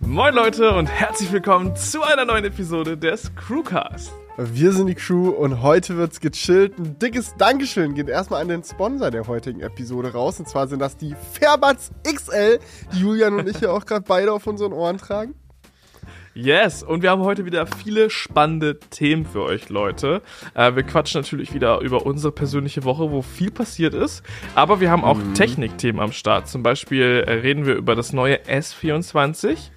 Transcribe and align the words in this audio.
Moin 0.00 0.34
Leute 0.34 0.74
und 0.74 0.88
herzlich 0.88 1.32
willkommen 1.32 1.74
zu 1.74 2.02
einer 2.02 2.26
neuen 2.26 2.44
Episode 2.44 2.98
des 2.98 3.34
Crewcast. 3.34 4.12
Wir 4.36 4.70
sind 4.72 4.88
die 4.88 4.94
Crew 4.94 5.30
und 5.30 5.62
heute 5.62 5.96
wird's 5.96 6.20
gechillt. 6.20 6.78
Ein 6.78 6.98
dickes 6.98 7.34
Dankeschön 7.38 7.94
geht 7.94 8.10
erstmal 8.10 8.42
an 8.42 8.48
den 8.48 8.62
Sponsor 8.62 9.10
der 9.10 9.26
heutigen 9.26 9.60
Episode 9.60 10.12
raus. 10.12 10.38
Und 10.38 10.50
zwar 10.50 10.68
sind 10.68 10.80
das 10.80 10.98
die 10.98 11.14
Fairbuds 11.32 11.92
XL, 12.04 12.58
die 12.92 13.00
Julian 13.00 13.40
und 13.40 13.48
ich 13.48 13.58
ja 13.62 13.70
auch 13.70 13.86
gerade 13.86 14.04
beide 14.06 14.34
auf 14.34 14.46
unseren 14.46 14.74
Ohren 14.74 14.98
tragen. 14.98 15.34
Yes, 16.34 16.82
und 16.82 17.02
wir 17.02 17.10
haben 17.10 17.22
heute 17.22 17.46
wieder 17.46 17.66
viele 17.66 18.10
spannende 18.10 18.78
Themen 18.78 19.24
für 19.24 19.42
euch, 19.44 19.70
Leute. 19.70 20.20
Äh, 20.52 20.76
wir 20.76 20.82
quatschen 20.82 21.22
natürlich 21.22 21.54
wieder 21.54 21.80
über 21.80 22.04
unsere 22.04 22.32
persönliche 22.32 22.84
Woche, 22.84 23.10
wo 23.10 23.22
viel 23.22 23.50
passiert 23.50 23.94
ist. 23.94 24.22
Aber 24.54 24.80
wir 24.80 24.90
haben 24.90 25.04
auch 25.04 25.16
mhm. 25.16 25.32
Technikthemen 25.32 26.02
am 26.02 26.12
Start. 26.12 26.48
Zum 26.48 26.62
Beispiel 26.62 27.24
äh, 27.26 27.32
reden 27.32 27.64
wir 27.64 27.74
über 27.76 27.94
das 27.94 28.12
neue 28.12 28.36
S24. 28.44 29.70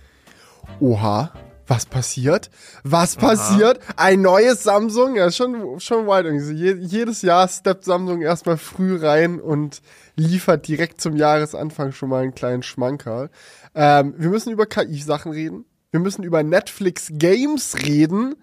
Oha, 0.79 1.31
was 1.67 1.85
passiert? 1.85 2.49
Was 2.83 3.17
Aha. 3.17 3.27
passiert? 3.27 3.79
Ein 3.95 4.21
neues 4.21 4.63
Samsung? 4.63 5.15
Ja, 5.15 5.31
schon, 5.31 5.79
schon 5.79 6.07
weit 6.07 6.25
irgendwie. 6.25 6.73
jedes 6.73 7.21
Jahr 7.21 7.47
steppt 7.47 7.85
Samsung 7.85 8.21
erstmal 8.21 8.57
früh 8.57 8.97
rein 8.97 9.39
und 9.39 9.81
liefert 10.15 10.67
direkt 10.67 10.99
zum 11.01 11.15
Jahresanfang 11.15 11.91
schon 11.91 12.09
mal 12.09 12.23
einen 12.23 12.35
kleinen 12.35 12.63
Schmankerl. 12.63 13.29
Ähm, 13.75 14.15
wir 14.17 14.29
müssen 14.29 14.51
über 14.51 14.65
KI-Sachen 14.65 15.31
reden. 15.31 15.65
Wir 15.91 15.99
müssen 15.99 16.23
über 16.23 16.43
Netflix 16.43 17.09
Games 17.11 17.77
reden. 17.85 18.35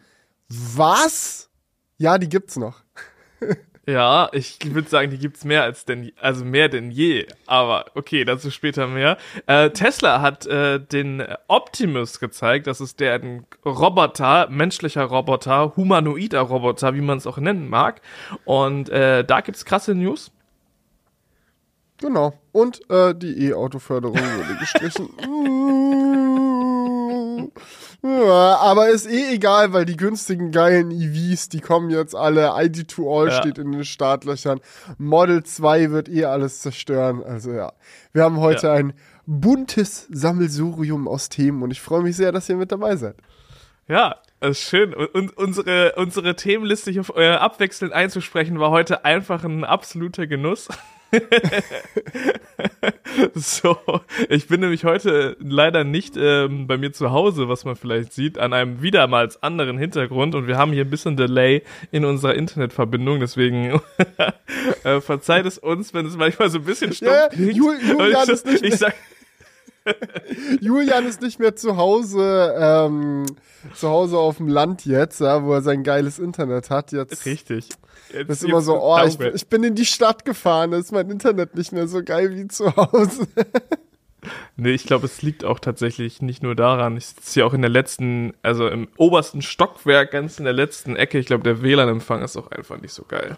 Was? 0.49 1.51
Ja, 1.99 2.19
die 2.19 2.29
gibt's 2.29 2.57
noch. 2.57 2.83
Ja, 3.89 4.29
ich 4.33 4.59
würde 4.75 4.89
sagen, 4.89 5.11
die 5.13 5.19
gibt's 5.19 5.45
mehr 5.45 5.63
als 5.63 5.85
denn, 5.85 6.11
also 6.21 6.45
mehr 6.45 6.69
denn 6.69 6.91
je. 6.91 7.27
Aber 7.47 7.87
okay, 7.95 8.25
dazu 8.25 8.51
später 8.51 8.89
mehr. 8.89 9.17
Äh, 9.47 9.71
Tesla 9.71 10.21
hat 10.21 10.45
äh, 10.45 10.81
den 10.81 11.23
Optimus 11.47 12.19
gezeigt. 12.19 12.67
Das 12.67 12.81
ist 12.81 12.99
der 12.99 13.15
ein 13.15 13.47
Roboter, 13.65 14.49
menschlicher 14.51 15.05
Roboter, 15.05 15.77
humanoider 15.77 16.41
Roboter, 16.41 16.95
wie 16.97 17.01
man 17.01 17.19
es 17.19 17.29
auch 17.29 17.39
nennen 17.39 17.69
mag. 17.69 18.01
Und 18.45 18.89
äh, 18.89 19.25
da 19.25 19.41
gibt's 19.41 19.65
krasse 19.65 19.95
News. 19.95 20.33
Genau. 21.99 22.35
Und 22.51 22.91
äh, 22.91 23.15
die 23.15 23.51
E-Auto-Förderung 23.51 24.19
wurde 24.19 24.59
gestrichen. 24.59 25.09
Ja, 28.03 28.59
aber 28.59 28.91
ist 28.91 29.07
eh 29.07 29.35
egal, 29.35 29.73
weil 29.73 29.85
die 29.85 29.97
günstigen 29.97 30.53
geilen 30.53 30.91
EVs, 30.91 31.49
die 31.49 31.61
kommen 31.61 31.91
jetzt 31.91 32.15
alle. 32.15 32.51
ID2All 32.51 33.29
ja. 33.29 33.33
steht 33.33 33.59
in 33.59 33.73
den 33.73 33.85
Startlöchern. 33.85 34.61
Model 34.99 35.43
2 35.43 35.91
wird 35.91 36.09
eh 36.09 36.25
alles 36.25 36.61
zerstören. 36.61 37.25
Also 37.25 37.53
ja, 37.53 37.73
wir 38.13 38.23
haben 38.23 38.39
heute 38.39 38.69
ja. 38.69 38.75
ein 38.75 38.93
buntes 39.27 40.07
Sammelsurium 40.11 41.09
aus 41.09 41.29
Themen 41.31 41.63
und 41.63 41.73
ich 41.73 41.81
freue 41.81 42.03
mich 42.03 42.17
sehr, 42.17 42.31
dass 42.31 42.49
ihr 42.49 42.57
mit 42.57 42.71
dabei 42.71 42.97
seid. 42.97 43.17
Ja, 43.89 44.17
das 44.41 44.59
ist 44.59 44.69
schön. 44.69 44.95
Und 44.95 45.37
unsere, 45.37 45.95
unsere 45.97 46.37
Themenliste 46.37 46.91
hier 46.91 47.05
äh, 47.17 47.31
abwechselnd 47.31 47.93
einzusprechen 47.93 48.61
war 48.61 48.71
heute 48.71 49.05
einfach 49.05 49.43
ein 49.45 49.65
absoluter 49.65 50.27
Genuss. 50.27 50.69
so, 53.35 53.79
ich 54.29 54.49
bin 54.49 54.61
nämlich 54.61 54.85
heute 54.85 55.37
leider 55.41 55.85
nicht 55.85 56.17
ähm, 56.17 56.67
bei 56.67 56.77
mir 56.77 56.93
zu 56.93 57.11
Hause, 57.11 57.49
was 57.49 57.65
man 57.65 57.77
vielleicht 57.77 58.13
sieht, 58.13 58.39
an 58.39 58.53
einem 58.53 58.83
wiedermals 58.83 59.43
anderen 59.43 59.79
Hintergrund. 59.79 60.35
Und 60.35 60.47
wir 60.47 60.59
haben 60.59 60.73
hier 60.73 60.85
ein 60.85 60.91
bisschen 60.91 61.17
Delay 61.17 61.63
in 61.93 62.05
unserer 62.05 62.35
Internetverbindung, 62.35 63.21
deswegen 63.21 63.81
äh, 64.85 65.01
verzeiht 65.01 65.47
es 65.47 65.59
uns, 65.59 65.95
wenn 65.95 66.07
es 66.07 66.17
manchmal 66.17 66.51
so 66.51 66.59
ein 66.59 66.65
bisschen 66.65 66.93
stumpf 66.93 67.13
ja, 67.13 67.33
Jul 67.33 67.77
Julian 67.81 68.29
ist 68.29 68.47
nicht 68.47 68.65
ich 68.65 68.77
sag, 68.77 68.95
Julian 70.61 71.07
ist 71.07 71.21
nicht 71.21 71.39
mehr 71.39 71.57
zu 71.57 71.77
Hause, 71.77 72.55
ähm, 72.59 73.27
zu 73.75 73.89
Hause 73.89 74.19
auf 74.19 74.39
dem 74.39 74.49
Land 74.49 74.85
jetzt, 74.87 75.21
ja, 75.21 75.45
wo 75.45 75.53
er 75.55 75.63
sein 75.63 75.83
geiles 75.83 76.19
Internet 76.19 76.71
hat. 76.71 76.93
Jetzt 76.93 77.27
Richtig. 77.27 77.69
Jetzt, 78.13 78.31
das 78.31 78.43
ist 78.43 78.49
immer 78.49 78.61
so, 78.61 78.81
oh, 78.81 78.99
ich, 79.05 79.19
ich, 79.19 79.49
bin 79.49 79.65
in 79.65 79.75
die 79.75 79.87
Stadt 79.87 80.25
gefahren, 80.25 80.71
da 80.71 80.79
ist 80.79 80.93
mein 80.93 81.11
Internet 81.11 81.57
nicht 81.57 81.73
mehr 81.73 81.89
so 81.89 82.03
geil 82.05 82.35
wie 82.37 82.47
zu 82.47 82.75
Hause. 82.77 83.27
nee, 84.57 84.73
ich 84.73 84.85
glaube, 84.85 85.07
es 85.07 85.23
liegt 85.23 85.45
auch 85.45 85.59
tatsächlich 85.59 86.23
nicht 86.23 86.43
nur 86.43 86.55
daran. 86.55 86.97
Ich 86.97 87.07
sitze 87.07 87.35
hier 87.35 87.47
auch 87.47 87.55
in 87.55 87.63
der 87.63 87.71
letzten, 87.71 88.33
also 88.43 88.69
im 88.69 88.89
obersten 88.97 89.43
Stockwerk, 89.43 90.13
ganz 90.13 90.39
in 90.39 90.45
der 90.45 90.55
letzten 90.55 90.95
Ecke. 90.97 91.19
Ich 91.19 91.27
glaube, 91.27 91.43
der 91.43 91.63
WLAN-Empfang 91.63 92.23
ist 92.23 92.37
auch 92.37 92.51
einfach 92.51 92.81
nicht 92.81 92.93
so 92.93 93.05
geil. 93.05 93.37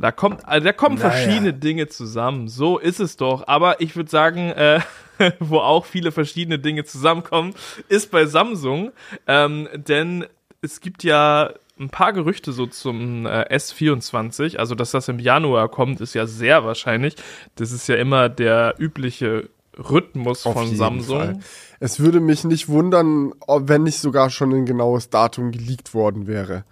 Da 0.00 0.12
kommt, 0.12 0.46
also 0.46 0.64
da 0.64 0.72
kommen 0.72 0.96
naja. 0.96 1.10
verschiedene 1.10 1.52
Dinge 1.52 1.88
zusammen. 1.88 2.48
So 2.48 2.78
ist 2.78 3.00
es 3.00 3.16
doch. 3.16 3.46
Aber 3.48 3.80
ich 3.80 3.96
würde 3.96 4.10
sagen, 4.10 4.50
äh, 4.50 4.80
wo 5.40 5.58
auch 5.58 5.86
viele 5.86 6.12
verschiedene 6.12 6.58
Dinge 6.58 6.84
zusammenkommen, 6.84 7.54
ist 7.88 8.10
bei 8.10 8.26
Samsung. 8.26 8.92
Ähm, 9.26 9.68
denn 9.74 10.26
es 10.60 10.80
gibt 10.80 11.04
ja 11.04 11.52
ein 11.78 11.90
paar 11.90 12.12
Gerüchte 12.12 12.52
so 12.52 12.66
zum 12.66 13.26
äh, 13.26 13.44
S24. 13.54 14.56
Also, 14.56 14.74
dass 14.74 14.90
das 14.90 15.08
im 15.08 15.18
Januar 15.18 15.68
kommt, 15.68 16.00
ist 16.00 16.14
ja 16.14 16.26
sehr 16.26 16.64
wahrscheinlich. 16.64 17.16
Das 17.54 17.72
ist 17.72 17.88
ja 17.88 17.96
immer 17.96 18.28
der 18.28 18.74
übliche 18.78 19.48
Rhythmus 19.78 20.44
Auf 20.46 20.54
von 20.54 20.74
Samsung. 20.74 21.18
Fall. 21.18 21.40
Es 21.80 22.00
würde 22.00 22.18
mich 22.20 22.42
nicht 22.44 22.68
wundern, 22.68 23.32
wenn 23.46 23.84
nicht 23.84 24.00
sogar 24.00 24.30
schon 24.30 24.52
ein 24.52 24.66
genaues 24.66 25.10
Datum 25.10 25.52
geleakt 25.52 25.94
worden 25.94 26.26
wäre. 26.26 26.64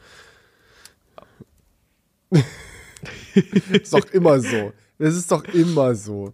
ist 3.73 3.93
doch 3.93 4.07
immer 4.13 4.41
so. 4.41 4.73
Es 4.99 5.15
ist 5.15 5.31
doch 5.31 5.45
immer 5.45 5.95
so. 5.95 6.33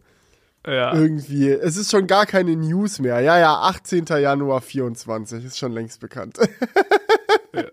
Ja. 0.66 0.94
Irgendwie. 0.94 1.50
Es 1.50 1.76
ist 1.76 1.90
schon 1.90 2.06
gar 2.06 2.26
keine 2.26 2.54
News 2.54 3.00
mehr. 3.00 3.20
Ja, 3.20 3.38
ja, 3.38 3.54
18. 3.54 4.04
Januar 4.06 4.60
24 4.60 5.44
ist 5.44 5.58
schon 5.58 5.72
längst 5.72 6.00
bekannt. 6.00 6.38
ja. 7.54 7.64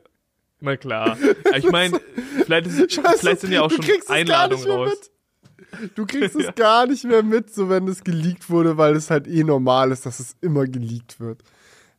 Na 0.61 0.75
klar. 0.75 1.17
Ich 1.55 1.69
meine, 1.69 1.99
vielleicht, 2.43 2.69
vielleicht, 3.19 3.41
sind 3.41 3.51
ja 3.51 3.61
auch 3.61 3.71
schon 3.71 3.85
Einladungen 4.07 4.69
raus. 4.69 5.11
Du 5.95 6.05
kriegst 6.05 6.35
es 6.39 6.55
gar 6.55 6.87
nicht 6.87 7.05
mehr 7.05 7.23
mit, 7.23 7.53
so 7.53 7.69
wenn 7.69 7.87
es 7.87 8.03
geleakt 8.03 8.49
wurde, 8.49 8.77
weil 8.77 8.95
es 8.95 9.09
halt 9.09 9.27
eh 9.27 9.43
normal 9.43 9.91
ist, 9.91 10.05
dass 10.05 10.19
es 10.19 10.35
immer 10.41 10.65
geleakt 10.65 11.19
wird. 11.19 11.43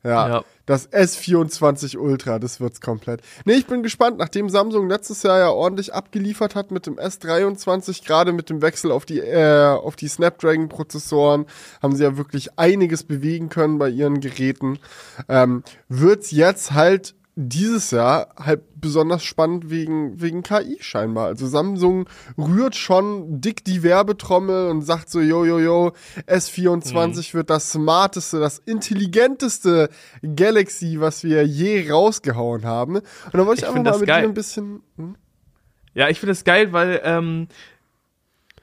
Ja, 0.03 0.27
ja. 0.27 0.43
Das 0.65 0.91
S24 0.91 1.97
Ultra, 1.97 2.39
das 2.39 2.59
wird's 2.59 2.81
komplett. 2.81 3.21
Nee, 3.45 3.53
ich 3.53 3.67
bin 3.67 3.83
gespannt, 3.83 4.17
nachdem 4.17 4.49
Samsung 4.49 4.87
letztes 4.87 5.23
Jahr 5.23 5.39
ja 5.39 5.49
ordentlich 5.49 5.93
abgeliefert 5.93 6.55
hat 6.55 6.71
mit 6.71 6.85
dem 6.85 6.97
S23, 6.97 8.05
gerade 8.05 8.31
mit 8.31 8.49
dem 8.49 8.61
Wechsel 8.61 8.91
auf 8.91 9.05
die, 9.05 9.19
äh, 9.19 9.67
auf 9.67 9.95
die 9.95 10.07
Snapdragon-Prozessoren, 10.07 11.45
haben 11.81 11.95
sie 11.95 12.03
ja 12.03 12.17
wirklich 12.17 12.57
einiges 12.57 13.03
bewegen 13.03 13.49
können 13.49 13.79
bei 13.79 13.89
ihren 13.89 14.21
Geräten. 14.21 14.79
Ähm, 15.27 15.63
wird's 15.89 16.31
jetzt 16.31 16.71
halt 16.71 17.15
dieses 17.49 17.91
Jahr 17.91 18.29
halt 18.37 18.61
besonders 18.79 19.23
spannend 19.23 19.69
wegen, 19.69 20.19
wegen 20.21 20.43
KI 20.43 20.77
scheinbar. 20.79 21.27
Also 21.27 21.47
Samsung 21.47 22.07
rührt 22.37 22.75
schon 22.75 23.41
dick 23.41 23.63
die 23.63 23.83
Werbetrommel 23.83 24.69
und 24.69 24.81
sagt 24.81 25.09
so, 25.09 25.19
yo, 25.21 25.45
yo, 25.45 25.59
yo, 25.59 25.91
S24 26.27 26.95
mhm. 26.95 27.33
wird 27.33 27.49
das 27.49 27.71
smarteste, 27.71 28.39
das 28.39 28.59
intelligenteste 28.59 29.89
Galaxy, 30.35 30.99
was 30.99 31.23
wir 31.23 31.45
je 31.45 31.89
rausgehauen 31.89 32.65
haben. 32.65 32.97
Und 32.97 33.05
dann 33.33 33.45
wollte 33.45 33.61
ich, 33.61 33.69
ich 33.69 33.75
einfach 33.75 33.91
mal 33.91 33.99
mit 33.99 34.07
geil. 34.07 34.21
dir 34.23 34.27
ein 34.29 34.33
bisschen... 34.33 34.83
Hm? 34.97 35.15
Ja, 35.93 36.07
ich 36.07 36.19
finde 36.19 36.31
das 36.31 36.45
geil, 36.45 36.71
weil 36.71 37.01
ähm, 37.03 37.47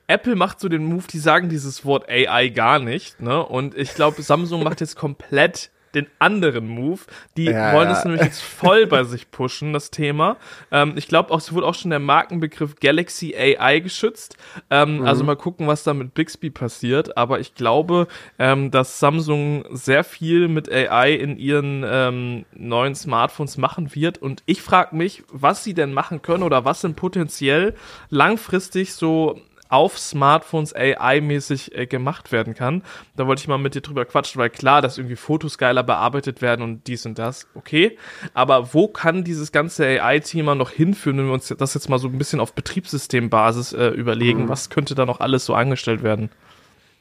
Apple 0.06 0.34
macht 0.34 0.60
so 0.60 0.70
den 0.70 0.84
Move, 0.84 1.04
die 1.12 1.18
sagen 1.18 1.50
dieses 1.50 1.84
Wort 1.84 2.08
AI 2.08 2.48
gar 2.48 2.78
nicht, 2.78 3.20
ne? 3.20 3.44
Und 3.44 3.76
ich 3.76 3.94
glaube, 3.94 4.22
Samsung 4.22 4.62
macht 4.62 4.80
jetzt 4.80 4.96
komplett 4.96 5.70
den 5.94 6.06
anderen 6.18 6.68
Move. 6.68 7.00
Die 7.36 7.44
ja, 7.44 7.72
wollen 7.72 7.88
es 7.88 8.04
nämlich 8.04 8.22
jetzt 8.22 8.42
voll 8.42 8.86
bei 8.86 9.04
sich 9.04 9.30
pushen, 9.30 9.72
das 9.72 9.90
Thema. 9.90 10.36
Ähm, 10.70 10.94
ich 10.96 11.08
glaube 11.08 11.30
auch, 11.32 11.38
es 11.38 11.52
wurde 11.52 11.66
auch 11.66 11.74
schon 11.74 11.90
der 11.90 12.00
Markenbegriff 12.00 12.76
Galaxy 12.76 13.34
AI 13.36 13.80
geschützt. 13.80 14.36
Ähm, 14.70 14.98
mhm. 14.98 15.06
Also 15.06 15.24
mal 15.24 15.36
gucken, 15.36 15.66
was 15.66 15.84
da 15.84 15.94
mit 15.94 16.14
Bixby 16.14 16.50
passiert. 16.50 17.16
Aber 17.16 17.40
ich 17.40 17.54
glaube, 17.54 18.08
ähm, 18.38 18.70
dass 18.70 18.98
Samsung 18.98 19.64
sehr 19.70 20.04
viel 20.04 20.48
mit 20.48 20.70
AI 20.70 21.12
in 21.12 21.36
ihren 21.36 21.84
ähm, 21.86 22.44
neuen 22.52 22.94
Smartphones 22.94 23.56
machen 23.56 23.94
wird. 23.94 24.18
Und 24.18 24.42
ich 24.46 24.62
frage 24.62 24.96
mich, 24.96 25.22
was 25.32 25.64
sie 25.64 25.74
denn 25.74 25.92
machen 25.92 26.22
können 26.22 26.42
oder 26.42 26.64
was 26.64 26.80
denn 26.80 26.94
potenziell 26.94 27.74
langfristig 28.10 28.94
so 28.94 29.40
auf 29.68 29.98
Smartphones 29.98 30.74
AI-mäßig 30.74 31.74
äh, 31.76 31.86
gemacht 31.86 32.32
werden 32.32 32.54
kann. 32.54 32.82
Da 33.16 33.26
wollte 33.26 33.40
ich 33.40 33.48
mal 33.48 33.58
mit 33.58 33.74
dir 33.74 33.80
drüber 33.80 34.04
quatschen, 34.04 34.40
weil 34.40 34.50
klar, 34.50 34.82
dass 34.82 34.98
irgendwie 34.98 35.16
Fotos 35.16 35.58
geiler 35.58 35.82
bearbeitet 35.82 36.42
werden 36.42 36.62
und 36.62 36.86
dies 36.86 37.06
und 37.06 37.18
das, 37.18 37.46
okay. 37.54 37.98
Aber 38.34 38.74
wo 38.74 38.88
kann 38.88 39.24
dieses 39.24 39.52
ganze 39.52 39.86
AI-Thema 39.86 40.54
noch 40.54 40.70
hinführen, 40.70 41.18
wenn 41.18 41.26
wir 41.26 41.34
uns 41.34 41.48
das 41.56 41.74
jetzt 41.74 41.88
mal 41.88 41.98
so 41.98 42.08
ein 42.08 42.18
bisschen 42.18 42.40
auf 42.40 42.54
Betriebssystembasis 42.54 43.72
äh, 43.72 43.88
überlegen? 43.88 44.44
Mhm. 44.44 44.48
Was 44.48 44.70
könnte 44.70 44.94
da 44.94 45.06
noch 45.06 45.20
alles 45.20 45.44
so 45.44 45.54
angestellt 45.54 46.02
werden? 46.02 46.30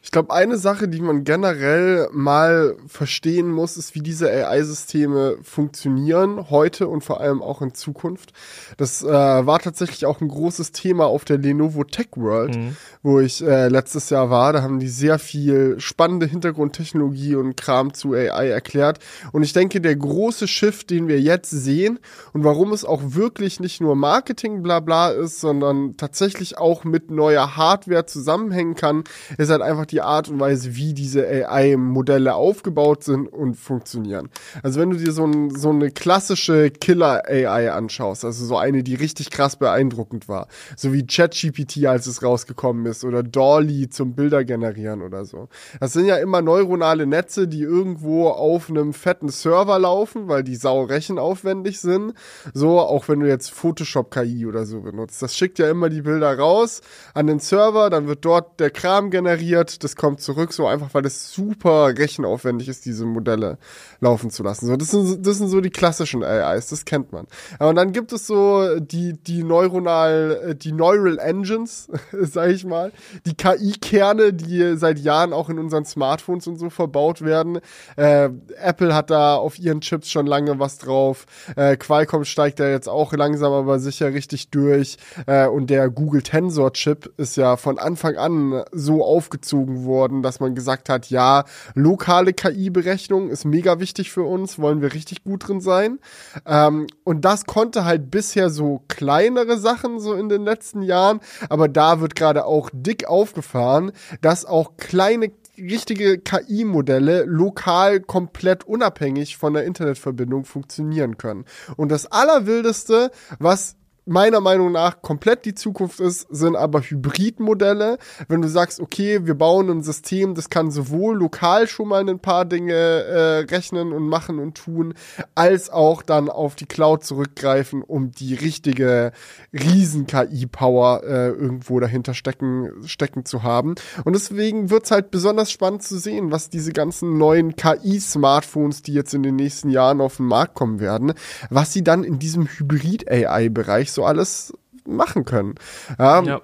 Ich 0.01 0.11
glaube, 0.11 0.33
eine 0.33 0.57
Sache, 0.57 0.87
die 0.87 1.01
man 1.01 1.23
generell 1.25 2.07
mal 2.13 2.77
verstehen 2.87 3.51
muss, 3.51 3.75
ist, 3.75 3.93
wie 3.95 3.99
diese 3.99 4.31
AI-Systeme 4.31 5.37
funktionieren, 5.41 6.49
heute 6.49 6.87
und 6.87 7.03
vor 7.03 7.19
allem 7.19 7.41
auch 7.41 7.61
in 7.61 7.73
Zukunft. 7.73 8.31
Das 8.77 9.03
äh, 9.03 9.07
war 9.07 9.59
tatsächlich 9.59 10.05
auch 10.05 10.21
ein 10.21 10.29
großes 10.29 10.71
Thema 10.71 11.07
auf 11.07 11.25
der 11.25 11.39
Lenovo 11.39 11.83
Tech 11.83 12.09
World, 12.15 12.55
mhm. 12.55 12.77
wo 13.01 13.19
ich 13.19 13.43
äh, 13.43 13.67
letztes 13.67 14.09
Jahr 14.09 14.29
war. 14.29 14.53
Da 14.53 14.61
haben 14.61 14.79
die 14.79 14.87
sehr 14.87 15.19
viel 15.19 15.79
spannende 15.79 16.25
Hintergrundtechnologie 16.25 17.35
und 17.35 17.57
Kram 17.57 17.93
zu 17.93 18.13
AI 18.13 18.49
erklärt. 18.49 18.99
Und 19.31 19.43
ich 19.43 19.51
denke, 19.51 19.81
der 19.81 19.95
große 19.95 20.47
Shift, 20.47 20.89
den 20.89 21.07
wir 21.07 21.19
jetzt 21.19 21.49
sehen 21.49 21.99
und 22.33 22.43
warum 22.43 22.71
es 22.71 22.85
auch 22.85 23.01
wirklich 23.03 23.59
nicht 23.59 23.81
nur 23.81 23.95
Marketing 23.95 24.61
bla 24.61 24.79
bla 24.79 25.09
ist, 25.09 25.41
sondern 25.41 25.97
tatsächlich 25.97 26.57
auch 26.57 26.83
mit 26.83 27.09
neuer 27.09 27.57
Hardware 27.57 28.05
zusammenhängen 28.05 28.75
kann, 28.75 29.03
ist 29.37 29.49
halt 29.49 29.61
einfach 29.61 29.86
die 29.91 30.01
Art 30.01 30.29
und 30.29 30.39
Weise, 30.39 30.75
wie 30.75 30.93
diese 30.93 31.27
AI-Modelle 31.27 32.35
aufgebaut 32.35 33.03
sind 33.03 33.27
und 33.27 33.55
funktionieren. 33.55 34.29
Also 34.63 34.79
wenn 34.79 34.89
du 34.89 34.97
dir 34.97 35.11
so, 35.11 35.25
ein, 35.25 35.51
so 35.51 35.69
eine 35.69 35.91
klassische 35.91 36.69
Killer-AI 36.69 37.71
anschaust, 37.71 38.25
also 38.25 38.45
so 38.45 38.57
eine, 38.57 38.83
die 38.83 38.95
richtig 38.95 39.29
krass 39.29 39.55
beeindruckend 39.55 40.27
war, 40.27 40.47
so 40.75 40.93
wie 40.93 41.05
ChatGPT, 41.05 41.85
als 41.85 42.07
es 42.07 42.23
rausgekommen 42.23 42.85
ist, 42.85 43.03
oder 43.03 43.23
Dolly 43.23 43.89
zum 43.89 44.15
Bilder 44.15 44.43
generieren 44.43 45.01
oder 45.01 45.25
so. 45.25 45.49
Das 45.79 45.93
sind 45.93 46.05
ja 46.05 46.17
immer 46.17 46.41
neuronale 46.41 47.05
Netze, 47.05 47.47
die 47.47 47.61
irgendwo 47.61 48.27
auf 48.29 48.69
einem 48.69 48.93
fetten 48.93 49.29
Server 49.29 49.79
laufen, 49.79 50.27
weil 50.27 50.43
die 50.43 50.55
sau 50.55 50.83
rechenaufwendig 50.83 51.79
sind. 51.79 52.13
So, 52.53 52.79
auch 52.79 53.07
wenn 53.07 53.19
du 53.19 53.27
jetzt 53.27 53.51
Photoshop 53.51 54.11
KI 54.11 54.45
oder 54.45 54.65
so 54.65 54.81
benutzt. 54.81 55.21
Das 55.21 55.35
schickt 55.35 55.59
ja 55.59 55.69
immer 55.69 55.89
die 55.89 56.01
Bilder 56.01 56.37
raus 56.37 56.81
an 57.13 57.27
den 57.27 57.39
Server, 57.39 57.89
dann 57.89 58.07
wird 58.07 58.25
dort 58.25 58.59
der 58.59 58.69
Kram 58.69 59.11
generiert, 59.11 59.76
das 59.79 59.95
kommt 59.95 60.21
zurück, 60.21 60.53
so 60.53 60.67
einfach, 60.67 60.93
weil 60.93 61.05
es 61.05 61.31
super 61.31 61.93
rechenaufwendig 61.97 62.67
ist, 62.67 62.85
diese 62.85 63.05
Modelle 63.05 63.57
laufen 63.99 64.29
zu 64.29 64.43
lassen. 64.43 64.67
So, 64.67 64.75
das 64.75 64.91
sind, 64.91 65.25
das 65.25 65.37
sind 65.37 65.49
so 65.49 65.61
die 65.61 65.69
klassischen 65.69 66.23
AIs, 66.23 66.69
das 66.69 66.85
kennt 66.85 67.11
man. 67.11 67.27
Und 67.59 67.75
dann 67.75 67.91
gibt 67.91 68.13
es 68.13 68.27
so 68.27 68.79
die, 68.79 69.13
die 69.13 69.43
neuronal, 69.43 70.49
äh, 70.49 70.55
die 70.55 70.71
Neural 70.71 71.19
Engines, 71.19 71.89
sag 72.11 72.49
ich 72.49 72.65
mal, 72.65 72.91
die 73.25 73.35
KI-Kerne, 73.35 74.33
die 74.33 74.77
seit 74.77 74.99
Jahren 74.99 75.33
auch 75.33 75.49
in 75.49 75.59
unseren 75.59 75.85
Smartphones 75.85 76.47
und 76.47 76.57
so 76.57 76.69
verbaut 76.69 77.21
werden. 77.21 77.59
Äh, 77.95 78.29
Apple 78.61 78.93
hat 78.93 79.09
da 79.09 79.35
auf 79.35 79.59
ihren 79.59 79.81
Chips 79.81 80.09
schon 80.09 80.27
lange 80.27 80.59
was 80.59 80.77
drauf. 80.77 81.25
Äh, 81.55 81.77
Qualcomm 81.77 82.25
steigt 82.25 82.59
da 82.59 82.69
jetzt 82.69 82.89
auch 82.89 83.13
langsam 83.13 83.53
aber 83.53 83.79
sicher 83.79 84.13
richtig 84.13 84.49
durch. 84.49 84.97
Äh, 85.25 85.47
und 85.47 85.69
der 85.69 85.89
Google 85.89 86.21
Tensor 86.21 86.73
Chip 86.73 87.11
ist 87.17 87.37
ja 87.37 87.57
von 87.57 87.79
Anfang 87.79 88.17
an 88.17 88.63
so 88.71 89.03
aufgezogen 89.03 89.66
worden, 89.83 90.21
dass 90.21 90.39
man 90.39 90.55
gesagt 90.55 90.89
hat, 90.89 91.09
ja, 91.09 91.45
lokale 91.73 92.33
KI-Berechnung 92.33 93.29
ist 93.29 93.45
mega 93.45 93.79
wichtig 93.79 94.11
für 94.11 94.23
uns, 94.23 94.59
wollen 94.59 94.81
wir 94.81 94.93
richtig 94.93 95.23
gut 95.23 95.47
drin 95.47 95.61
sein. 95.61 95.99
Ähm, 96.45 96.87
und 97.03 97.25
das 97.25 97.45
konnte 97.45 97.85
halt 97.85 98.11
bisher 98.11 98.49
so 98.49 98.81
kleinere 98.87 99.57
Sachen 99.57 99.99
so 99.99 100.13
in 100.13 100.29
den 100.29 100.43
letzten 100.43 100.81
Jahren, 100.81 101.19
aber 101.49 101.67
da 101.67 101.99
wird 102.01 102.15
gerade 102.15 102.45
auch 102.45 102.69
dick 102.73 103.07
aufgefahren, 103.07 103.91
dass 104.21 104.45
auch 104.45 104.77
kleine 104.77 105.31
richtige 105.57 106.19
KI-Modelle 106.19 107.23
lokal 107.25 107.99
komplett 107.99 108.63
unabhängig 108.65 109.37
von 109.37 109.53
der 109.53 109.63
Internetverbindung 109.65 110.45
funktionieren 110.45 111.17
können. 111.17 111.45
Und 111.75 111.89
das 111.89 112.05
Allerwildeste, 112.05 113.11
was 113.39 113.75
meiner 114.07 114.41
Meinung 114.41 114.71
nach 114.71 115.01
komplett 115.01 115.45
die 115.45 115.53
Zukunft 115.53 115.99
ist, 115.99 116.27
sind 116.29 116.55
aber 116.55 116.81
Hybridmodelle. 116.81 117.97
Wenn 118.27 118.41
du 118.41 118.47
sagst, 118.47 118.79
okay, 118.79 119.25
wir 119.25 119.35
bauen 119.35 119.69
ein 119.69 119.83
System, 119.83 120.33
das 120.33 120.49
kann 120.49 120.71
sowohl 120.71 121.17
lokal 121.17 121.67
schon 121.67 121.89
mal 121.89 122.07
ein 122.07 122.19
paar 122.19 122.45
Dinge 122.45 122.73
äh, 122.73 123.39
rechnen 123.39 123.91
und 123.91 124.07
machen 124.07 124.39
und 124.39 124.55
tun, 124.55 124.93
als 125.35 125.69
auch 125.69 126.01
dann 126.01 126.29
auf 126.29 126.55
die 126.55 126.65
Cloud 126.65 127.03
zurückgreifen, 127.03 127.83
um 127.83 128.11
die 128.11 128.33
richtige 128.33 129.11
Riesen-KI-Power 129.53 131.03
äh, 131.03 131.27
irgendwo 131.29 131.79
dahinter 131.79 132.13
stecken, 132.13 132.71
stecken 132.85 133.25
zu 133.25 133.43
haben. 133.43 133.75
Und 134.05 134.13
deswegen 134.13 134.69
wird's 134.69 134.91
halt 134.91 135.11
besonders 135.11 135.51
spannend 135.51 135.83
zu 135.83 135.97
sehen, 135.97 136.31
was 136.31 136.49
diese 136.49 136.71
ganzen 136.71 137.17
neuen 137.17 137.55
KI-Smartphones, 137.55 138.81
die 138.81 138.93
jetzt 138.93 139.13
in 139.13 139.23
den 139.23 139.35
nächsten 139.35 139.69
Jahren 139.69 139.99
auf 139.99 140.17
den 140.17 140.27
Markt 140.27 140.55
kommen 140.55 140.79
werden, 140.79 141.13
was 141.49 141.73
sie 141.73 141.83
dann 141.83 142.03
in 142.03 142.19
diesem 142.19 142.47
Hybrid-AI-Bereich 142.47 143.91
so 143.97 144.05
alles 144.05 144.53
machen 144.85 145.25
können. 145.25 145.55
Ja. 145.99 146.21
ja. 146.21 146.41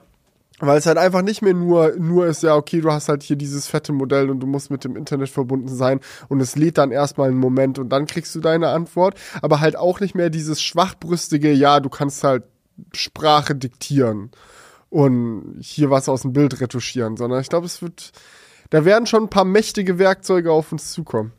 Weil 0.60 0.78
es 0.78 0.86
halt 0.86 0.98
einfach 0.98 1.24
nicht 1.24 1.42
mehr 1.42 1.54
nur, 1.54 1.96
nur 1.98 2.28
ist, 2.28 2.44
ja, 2.44 2.56
okay, 2.56 2.80
du 2.80 2.92
hast 2.92 3.10
halt 3.10 3.24
hier 3.24 3.36
dieses 3.36 3.68
fette 3.68 3.92
Modell 3.92 4.30
und 4.30 4.40
du 4.40 4.48
musst 4.48 4.72
mit 4.72 4.84
dem 4.84 4.96
Internet 4.96 5.30
verbunden 5.30 5.68
sein 5.68 6.00
und 6.30 6.40
es 6.40 6.56
lädt 6.56 6.78
dann 6.78 6.92
erstmal 6.92 7.30
einen 7.30 7.40
Moment 7.40 7.80
und 7.80 7.90
dann 7.90 8.06
kriegst 8.06 8.34
du 8.36 8.40
deine 8.40 8.70
Antwort, 8.70 9.16
aber 9.42 9.60
halt 9.60 9.76
auch 9.76 10.00
nicht 10.00 10.16
mehr 10.16 10.30
dieses 10.30 10.62
schwachbrüstige, 10.62 11.52
ja, 11.52 11.80
du 11.80 11.90
kannst 11.90 12.24
halt 12.24 12.44
Sprache 12.94 13.56
diktieren 13.56 14.32
und 14.90 15.58
hier 15.60 15.90
was 15.90 16.08
aus 16.08 16.22
dem 16.22 16.34
Bild 16.34 16.62
retuschieren, 16.62 17.18
sondern 17.18 17.42
ich 17.42 17.50
glaube, 17.50 17.66
es 17.66 17.82
wird, 17.82 18.12
da 18.70 18.86
werden 18.86 19.06
schon 19.06 19.24
ein 19.24 19.30
paar 19.30 19.46
mächtige 19.46 20.00
Werkzeuge 20.00 20.52
auf 20.52 20.72
uns 20.72 20.94
zukommen. 20.94 21.34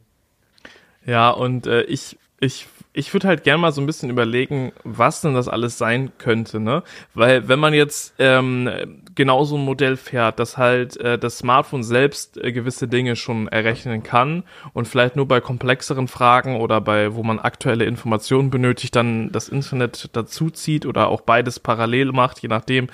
Ja, 1.07 1.31
und 1.31 1.67
äh, 1.67 1.83
ich, 1.85 2.19
ich 2.41 2.67
ich 2.97 3.13
würde 3.13 3.27
halt 3.27 3.43
gerne 3.43 3.59
mal 3.61 3.73
so 3.73 3.81
ein 3.81 3.87
bisschen 3.87 4.09
überlegen, 4.09 4.73
was 4.85 5.21
denn 5.21 5.35
das 5.35 5.49
alles 5.49 5.77
sein 5.79 6.13
könnte, 6.17 6.61
ne? 6.61 6.85
Weil 7.13 7.49
wenn 7.49 7.59
man 7.59 7.75
jetzt 7.75 8.15
ähm, 8.21 8.71
genau 9.17 9.43
so 9.43 9.57
ein 9.57 9.65
Modell 9.65 9.97
fährt, 9.97 10.39
dass 10.39 10.57
halt 10.57 10.97
äh, 10.99 11.19
das 11.19 11.39
Smartphone 11.39 11.83
selbst 11.83 12.39
äh, 12.39 12.53
gewisse 12.53 12.87
Dinge 12.87 13.17
schon 13.17 13.49
errechnen 13.49 14.05
kann 14.05 14.45
und 14.75 14.87
vielleicht 14.87 15.17
nur 15.17 15.27
bei 15.27 15.41
komplexeren 15.41 16.07
Fragen 16.07 16.61
oder 16.61 16.81
bei, 16.81 17.17
wo 17.17 17.25
man 17.25 17.41
aktuelle 17.41 17.85
Informationen 17.85 18.51
benötigt, 18.51 18.95
dann 18.95 19.33
das 19.33 19.49
Internet 19.49 20.11
dazu 20.13 20.51
zieht 20.51 20.87
oder 20.87 21.09
auch 21.09 21.23
beides 21.23 21.59
parallel 21.59 22.13
macht, 22.13 22.43
je 22.43 22.49
nachdem, 22.49 22.87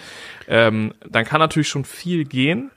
ähm, 0.48 0.94
dann 1.06 1.26
kann 1.26 1.40
natürlich 1.40 1.68
schon 1.68 1.84
viel 1.84 2.24
gehen. 2.24 2.70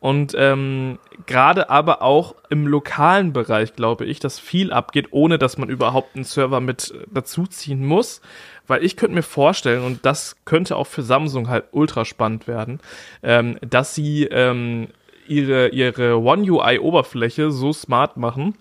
Und 0.00 0.34
ähm, 0.36 0.98
gerade 1.26 1.68
aber 1.68 2.00
auch 2.00 2.34
im 2.48 2.66
lokalen 2.66 3.34
Bereich 3.34 3.76
glaube 3.76 4.06
ich, 4.06 4.18
dass 4.18 4.38
viel 4.38 4.72
abgeht, 4.72 5.08
ohne 5.10 5.38
dass 5.38 5.58
man 5.58 5.68
überhaupt 5.68 6.16
einen 6.16 6.24
Server 6.24 6.60
mit 6.60 6.94
dazuziehen 7.12 7.84
muss. 7.84 8.22
Weil 8.66 8.82
ich 8.82 8.96
könnte 8.96 9.14
mir 9.14 9.22
vorstellen, 9.22 9.84
und 9.84 10.06
das 10.06 10.36
könnte 10.46 10.76
auch 10.76 10.86
für 10.86 11.02
Samsung 11.02 11.48
halt 11.48 11.64
ultra 11.72 12.04
spannend 12.04 12.48
werden, 12.48 12.80
ähm, 13.22 13.58
dass 13.60 13.94
sie 13.94 14.24
ähm, 14.24 14.88
ihre, 15.28 15.68
ihre 15.68 16.18
One 16.18 16.50
UI-Oberfläche 16.50 17.50
so 17.50 17.72
smart 17.72 18.16
machen, 18.16 18.54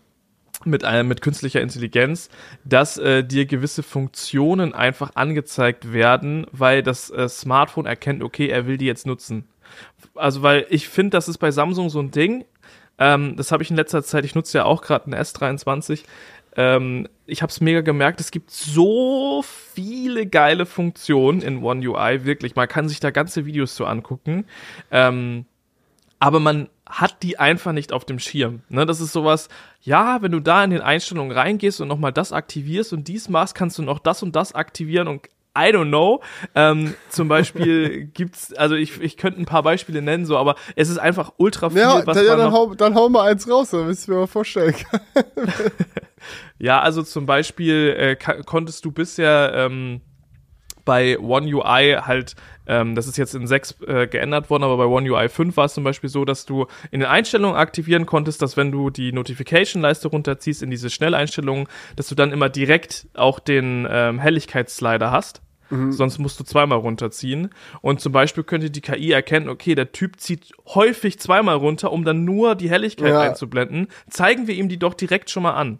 mit 0.65 0.83
einem 0.83 1.07
mit 1.07 1.21
künstlicher 1.21 1.61
Intelligenz, 1.61 2.29
dass 2.65 2.97
äh, 2.97 3.23
dir 3.23 3.45
gewisse 3.45 3.81
Funktionen 3.81 4.73
einfach 4.73 5.11
angezeigt 5.15 5.93
werden, 5.93 6.47
weil 6.51 6.83
das 6.83 7.09
äh, 7.11 7.29
Smartphone 7.29 7.85
erkennt, 7.85 8.23
okay, 8.23 8.47
er 8.47 8.67
will 8.67 8.77
die 8.77 8.85
jetzt 8.85 9.05
nutzen. 9.05 9.47
Also, 10.19 10.41
weil 10.41 10.65
ich 10.69 10.87
finde, 10.89 11.11
das 11.11 11.27
ist 11.27 11.37
bei 11.37 11.51
Samsung 11.51 11.89
so 11.89 11.99
ein 11.99 12.11
Ding. 12.11 12.45
Ähm, 12.97 13.35
das 13.37 13.51
habe 13.51 13.63
ich 13.63 13.69
in 13.69 13.77
letzter 13.77 14.03
Zeit, 14.03 14.25
ich 14.25 14.35
nutze 14.35 14.59
ja 14.59 14.65
auch 14.65 14.81
gerade 14.81 15.05
einen 15.05 15.15
S23. 15.15 16.03
Ähm, 16.55 17.07
ich 17.25 17.41
habe 17.41 17.49
es 17.49 17.61
mega 17.61 17.81
gemerkt, 17.81 18.19
es 18.19 18.31
gibt 18.31 18.51
so 18.51 19.43
viele 19.43 20.25
geile 20.25 20.65
Funktionen 20.65 21.41
in 21.41 21.63
One 21.63 21.87
UI, 21.87 22.25
wirklich. 22.25 22.55
Man 22.55 22.67
kann 22.67 22.89
sich 22.89 22.99
da 22.99 23.11
ganze 23.11 23.45
Videos 23.45 23.75
zu 23.75 23.85
angucken. 23.85 24.45
Ähm, 24.91 25.45
aber 26.19 26.39
man 26.39 26.67
hat 26.85 27.23
die 27.23 27.39
einfach 27.39 27.71
nicht 27.71 27.93
auf 27.93 28.03
dem 28.03 28.19
Schirm. 28.19 28.63
Ne, 28.67 28.85
das 28.85 28.99
ist 28.99 29.13
sowas, 29.13 29.47
ja, 29.81 30.21
wenn 30.21 30.31
du 30.31 30.39
da 30.41 30.63
in 30.63 30.71
den 30.71 30.81
Einstellungen 30.81 31.31
reingehst 31.31 31.79
und 31.79 31.87
nochmal 31.87 32.11
das 32.11 32.33
aktivierst 32.33 32.91
und 32.91 33.07
dies 33.07 33.29
machst, 33.29 33.55
kannst 33.55 33.77
du 33.77 33.83
noch 33.83 33.99
das 33.99 34.21
und 34.21 34.35
das 34.35 34.53
aktivieren 34.53 35.07
und 35.07 35.29
I 35.57 35.71
don't 35.71 35.89
know. 35.89 36.21
Ähm, 36.55 36.95
zum 37.09 37.27
Beispiel 37.27 38.05
gibt's, 38.13 38.53
also 38.53 38.75
ich, 38.75 39.01
ich 39.01 39.17
könnte 39.17 39.41
ein 39.41 39.45
paar 39.45 39.63
Beispiele 39.63 40.01
nennen, 40.01 40.25
so, 40.25 40.37
aber 40.37 40.55
es 40.75 40.89
ist 40.89 40.97
einfach 40.97 41.33
ultra 41.37 41.69
viel. 41.69 41.79
Ja, 41.79 42.05
was 42.05 42.17
ja 42.17 42.35
dann, 42.35 42.51
hau, 42.51 42.73
dann 42.75 42.95
hau 42.95 43.09
mal 43.09 43.29
eins 43.29 43.49
raus, 43.49 43.71
damit 43.71 43.97
ich 43.97 44.07
mir 44.07 44.15
mal 44.15 44.27
vorstellen 44.27 44.75
kann. 44.75 45.01
ja, 46.59 46.79
also 46.81 47.03
zum 47.03 47.25
Beispiel 47.25 47.95
äh, 47.97 48.15
konntest 48.43 48.85
du 48.85 48.91
bisher 48.91 49.51
ähm, 49.55 50.01
bei 50.85 51.19
One 51.19 51.53
UI 51.53 51.97
halt, 52.01 52.35
ähm, 52.69 52.93
das 52.93 53.07
ist 53.07 53.17
jetzt 53.17 53.33
in 53.33 53.47
6 53.47 53.81
äh, 53.87 54.07
geändert 54.07 54.51
worden, 54.51 54.63
aber 54.63 54.77
bei 54.77 54.85
One 54.85 55.09
UI 55.11 55.27
5 55.27 55.57
war 55.57 55.65
es 55.65 55.73
zum 55.73 55.83
Beispiel 55.83 56.09
so, 56.09 56.23
dass 56.23 56.45
du 56.45 56.67
in 56.91 56.99
den 56.99 57.09
Einstellungen 57.09 57.57
aktivieren 57.57 58.05
konntest, 58.05 58.43
dass 58.43 58.57
wenn 58.57 58.71
du 58.71 58.91
die 58.91 59.11
Notification-Leiste 59.11 60.07
runterziehst 60.07 60.61
in 60.61 60.69
diese 60.69 60.91
Schnelleinstellungen, 60.91 61.67
dass 61.95 62.07
du 62.07 62.15
dann 62.15 62.31
immer 62.31 62.47
direkt 62.47 63.07
auch 63.15 63.39
den 63.39 63.87
ähm, 63.89 64.19
Helligkeitsslider 64.19 65.09
hast. 65.09 65.41
Mhm. 65.71 65.91
Sonst 65.91 66.19
musst 66.19 66.39
du 66.39 66.43
zweimal 66.43 66.77
runterziehen. 66.77 67.49
Und 67.81 68.01
zum 68.01 68.11
Beispiel 68.11 68.43
könnte 68.43 68.69
die 68.69 68.81
KI 68.81 69.11
erkennen, 69.11 69.49
okay, 69.49 69.73
der 69.73 69.91
Typ 69.91 70.19
zieht 70.19 70.51
häufig 70.67 71.19
zweimal 71.19 71.55
runter, 71.55 71.91
um 71.91 72.05
dann 72.05 72.23
nur 72.23 72.53
die 72.53 72.69
Helligkeit 72.69 73.09
ja. 73.09 73.21
einzublenden. 73.21 73.87
Zeigen 74.09 74.47
wir 74.47 74.53
ihm 74.53 74.69
die 74.69 74.77
doch 74.77 74.93
direkt 74.93 75.31
schon 75.31 75.43
mal 75.43 75.53
an. 75.53 75.79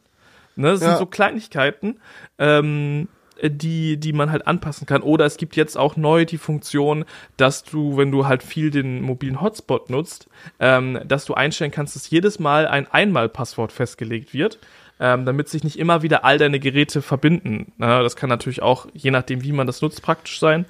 Ne, 0.56 0.72
das 0.72 0.82
ja. 0.82 0.90
sind 0.90 0.98
so 0.98 1.06
Kleinigkeiten. 1.06 2.00
Ähm, 2.38 3.08
äh, 3.08 3.19
die, 3.44 3.98
die 3.98 4.14
man 4.14 4.32
halt 4.32 4.48
anpassen 4.48 4.86
kann. 4.86 5.02
Oder 5.02 5.26
es 5.26 5.38
gibt 5.38 5.56
jetzt 5.56 5.78
auch 5.78 5.96
neu 5.96 6.26
die 6.26 6.38
Funktion, 6.38 7.06
dass 7.38 7.64
du, 7.64 7.98
wenn 7.98 8.12
du 8.12 8.28
halt 8.28 8.44
viel 8.44 8.72
den 8.72 9.02
mobilen 9.02 9.42
Hotspot 9.42 9.90
nutzt, 9.90 10.30
ähm, 10.60 11.00
dass 11.06 11.26
du 11.26 11.34
einstellen 11.34 11.72
kannst, 11.72 11.96
dass 11.96 12.10
jedes 12.10 12.40
Mal 12.40 12.68
ein 12.68 12.88
Einmalpasswort 12.88 13.72
festgelegt 13.72 14.34
wird. 14.34 14.60
Ähm, 15.02 15.26
damit 15.26 15.48
sich 15.48 15.64
nicht 15.64 15.80
immer 15.80 16.02
wieder 16.02 16.26
all 16.26 16.38
deine 16.38 16.60
Geräte 16.60 17.02
verbinden. 17.02 17.72
Na, 17.78 18.04
das 18.04 18.18
kann 18.18 18.28
natürlich 18.28 18.62
auch, 18.62 18.86
je 18.94 19.12
nachdem, 19.12 19.44
wie 19.44 19.54
man 19.54 19.66
das 19.66 19.82
nutzt, 19.82 20.02
praktisch 20.02 20.42
sein. 20.42 20.66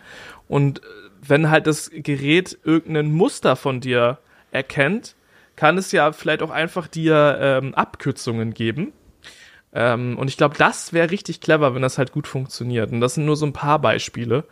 Und 0.48 0.84
äh, 0.84 0.84
wenn 1.28 1.50
halt 1.50 1.66
das 1.66 1.90
Gerät 1.92 2.56
irgendein 2.64 3.12
Muster 3.12 3.56
von 3.56 3.82
dir 3.82 4.20
erkennt, 4.52 5.16
kann 5.56 5.80
es 5.80 5.92
ja 5.92 6.12
vielleicht 6.12 6.44
auch 6.44 6.52
einfach 6.52 6.88
dir 6.88 7.40
ähm, 7.42 7.74
Abkürzungen 7.74 8.54
geben 8.54 8.94
ähm, 9.74 10.18
und 10.18 10.28
ich 10.30 10.38
glaube, 10.38 10.56
das 10.58 10.94
wäre 10.94 11.12
richtig 11.12 11.42
clever, 11.42 11.76
wenn 11.76 11.82
das 11.82 11.98
halt 11.98 12.12
gut 12.12 12.28
funktioniert. 12.28 12.92
Und 12.92 13.02
das 13.02 13.16
sind 13.16 13.26
nur 13.26 13.36
so 13.36 13.46
ein 13.46 13.54
paar 13.54 13.80
Beispiele, 13.80 14.46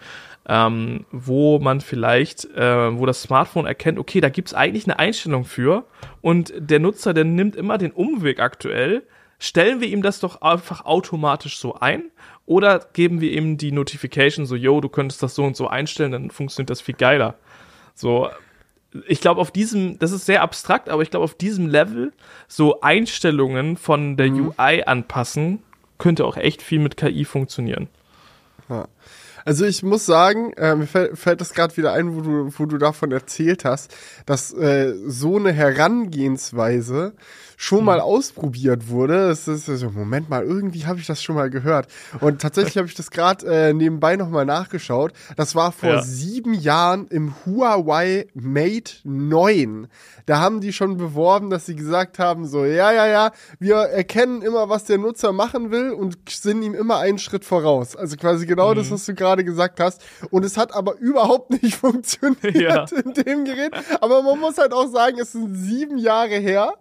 ähm, 0.48 1.06
wo 1.12 1.60
man 1.60 1.82
vielleicht, 1.82 2.46
äh, 2.56 2.98
wo 2.98 3.06
das 3.06 3.24
Smartphone 3.24 3.66
erkennt, 3.66 4.00
okay, 4.00 4.22
da 4.22 4.30
gibt's 4.30 4.54
eigentlich 4.54 4.86
eine 4.86 5.00
Einstellung 5.00 5.44
für 5.44 5.86
und 6.22 6.54
der 6.56 6.80
Nutzer, 6.80 7.14
der 7.14 7.26
nimmt 7.26 7.56
immer 7.56 7.78
den 7.78 7.92
Umweg 7.92 8.40
aktuell. 8.40 9.04
Stellen 9.40 9.82
wir 9.82 9.88
ihm 9.88 10.02
das 10.02 10.20
doch 10.20 10.42
einfach 10.42 10.86
automatisch 10.86 11.60
so 11.60 11.76
ein 11.76 12.06
oder 12.46 12.80
geben 12.94 13.22
wir 13.22 13.32
ihm 13.32 13.58
die 13.58 13.72
Notification 13.72 14.46
so, 14.46 14.56
yo, 14.56 14.82
du 14.82 14.90
könntest 14.90 15.22
das 15.22 15.36
so 15.36 15.44
und 15.44 15.56
so 15.56 15.68
einstellen, 15.68 16.12
dann 16.12 16.32
funktioniert 16.32 16.70
das 16.70 16.82
viel 16.82 16.96
geiler. 16.96 17.36
So, 17.94 18.30
ich 19.08 19.22
glaube, 19.22 19.42
auf 19.42 19.52
diesem, 19.52 20.00
das 20.00 20.12
ist 20.12 20.26
sehr 20.26 20.42
abstrakt, 20.42 20.90
aber 20.90 21.02
ich 21.02 21.12
glaube, 21.12 21.24
auf 21.24 21.36
diesem 21.36 21.68
Level 21.68 22.14
so 22.48 22.82
Einstellungen 22.82 23.78
von 23.78 24.18
der 24.18 24.30
mhm. 24.30 24.54
UI 24.58 24.84
anpassen, 24.86 25.60
könnte 25.98 26.26
auch 26.26 26.38
echt 26.38 26.62
viel 26.62 26.80
mit 26.80 26.98
KI 26.98 27.26
funktionieren. 27.26 27.90
Ja. 28.70 28.88
Also 29.46 29.66
ich 29.66 29.82
muss 29.82 30.06
sagen, 30.06 30.52
äh, 30.54 30.76
mir 30.76 30.88
fällt, 30.88 31.18
fällt 31.18 31.40
das 31.40 31.54
gerade 31.54 31.78
wieder 31.78 31.94
ein, 31.94 32.18
wo 32.18 32.22
du, 32.22 32.52
wo 32.60 32.66
du 32.66 32.78
davon 32.78 33.14
erzählt 33.14 33.64
hast, 33.64 33.96
dass 34.26 34.52
äh, 34.54 34.94
so 35.06 35.38
eine 35.38 35.54
Herangehensweise 35.54 37.14
schon 37.60 37.84
mal 37.84 37.98
mhm. 37.98 38.04
ausprobiert 38.04 38.88
wurde. 38.88 39.30
Das 39.30 39.48
ist 39.48 39.66
so, 39.66 39.90
Moment 39.90 40.30
mal, 40.30 40.44
irgendwie 40.44 40.86
habe 40.86 41.00
ich 41.00 41.08
das 41.08 41.22
schon 41.22 41.36
mal 41.36 41.50
gehört. 41.50 41.88
Und 42.22 42.40
tatsächlich 42.40 42.78
habe 42.78 42.88
ich 42.88 42.94
das 42.94 43.10
gerade 43.10 43.46
äh, 43.48 43.74
nebenbei 43.74 44.16
nochmal 44.16 44.46
nachgeschaut. 44.46 45.12
Das 45.36 45.56
war 45.56 45.72
vor 45.72 45.90
ja. 45.90 46.02
sieben 46.04 46.54
Jahren 46.54 47.08
im 47.08 47.34
Huawei 47.46 48.28
Mate 48.36 48.94
9. 49.04 49.88
Da 50.28 50.40
haben 50.40 50.62
die 50.62 50.72
schon 50.72 50.98
beworben, 50.98 51.50
dass 51.50 51.66
sie 51.66 51.76
gesagt 51.76 52.20
haben, 52.20 52.46
so, 52.46 52.64
ja, 52.64 52.92
ja, 52.92 53.08
ja, 53.08 53.32
wir 53.60 53.78
erkennen 53.78 54.44
immer, 54.44 54.70
was 54.70 54.84
der 54.84 55.00
Nutzer 55.00 55.32
machen 55.32 55.72
will 55.72 55.90
und 55.90 56.18
sind 56.30 56.62
ihm 56.62 56.76
immer 56.76 57.00
einen 57.00 57.18
Schritt 57.18 57.44
voraus. 57.44 57.96
Also 57.96 58.18
quasi 58.18 58.46
genau 58.46 58.72
mhm. 58.72 58.76
das, 58.76 58.92
was 58.92 59.06
du 59.06 59.16
gerade 59.16 59.44
gesagt 59.44 59.80
hast. 59.80 60.04
Und 60.30 60.46
es 60.46 60.58
hat 60.58 60.76
aber 60.76 60.96
überhaupt 61.00 61.50
nicht 61.64 61.76
funktioniert 61.76 62.56
ja. 62.56 62.86
in 63.04 63.14
dem 63.14 63.46
Gerät. 63.46 63.74
Aber 64.00 64.22
man 64.22 64.40
muss 64.40 64.60
halt 64.60 64.74
auch 64.74 64.88
sagen, 64.88 65.18
es 65.20 65.32
sind 65.32 65.56
sieben 65.56 65.98
Jahre 65.98 66.36
her. 66.36 66.74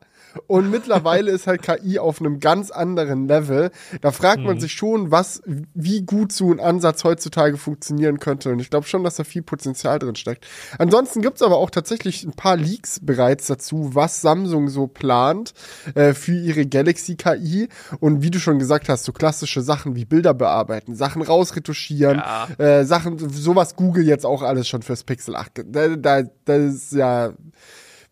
Und 0.47 0.71
mittlerweile 0.71 1.31
ist 1.31 1.47
halt 1.47 1.63
KI 1.63 1.99
auf 1.99 2.21
einem 2.21 2.41
ganz 2.41 2.71
anderen 2.71 3.29
Level. 3.29 3.71
Da 4.01 4.13
fragt 4.13 4.43
man 4.43 4.57
mhm. 4.57 4.61
sich 4.61 4.73
schon, 4.73 5.11
was, 5.11 5.43
wie 5.75 6.03
gut 6.03 6.33
so 6.33 6.51
ein 6.51 6.61
Ansatz 6.61 7.05
heutzutage 7.05 7.57
funktionieren 7.57 8.19
könnte. 8.19 8.51
Und 8.51 8.61
ich 8.61 8.71
glaube 8.71 8.87
schon, 8.87 9.05
dass 9.05 9.17
da 9.17 9.25
viel 9.25 9.43
Potenzial 9.43 9.99
drin 9.99 10.17
steckt. 10.17 10.47
Ansonsten 10.79 11.23
gibt's 11.23 11.43
aber 11.43 11.57
auch 11.57 11.71
tatsächlich 11.71 12.25
ein 12.25 12.33
paar 12.33 12.57
Leaks 12.57 13.01
bereits 13.01 13.47
dazu, 13.47 13.95
was 13.95 14.21
Samsung 14.21 14.69
so 14.69 14.87
plant 14.87 15.55
äh, 15.95 16.15
für 16.15 16.35
ihre 16.35 16.67
Galaxy 16.67 17.17
KI. 17.17 17.69
Und 18.01 18.23
wie 18.23 18.31
du 18.31 18.39
schon 18.39 18.59
gesagt 18.59 18.89
hast, 18.89 19.05
so 19.05 19.13
klassische 19.13 19.63
Sachen 19.63 19.95
wie 19.97 20.05
Bilder 20.05 20.35
bearbeiten, 20.35 20.95
Sachen 20.95 21.23
rausretuschieren, 21.23 22.19
ja. 22.19 22.49
äh, 22.59 22.85
Sachen, 22.85 23.19
sowas 23.19 23.77
Google 23.77 24.05
jetzt 24.07 24.27
auch 24.27 24.43
alles 24.43 24.69
schon 24.69 24.83
fürs 24.83 25.05
Pixel 25.05 25.37
8. 25.37 25.65
Da, 25.67 25.89
da, 25.97 26.23
das 26.45 26.75
ist 26.75 26.93
ja 26.93 27.33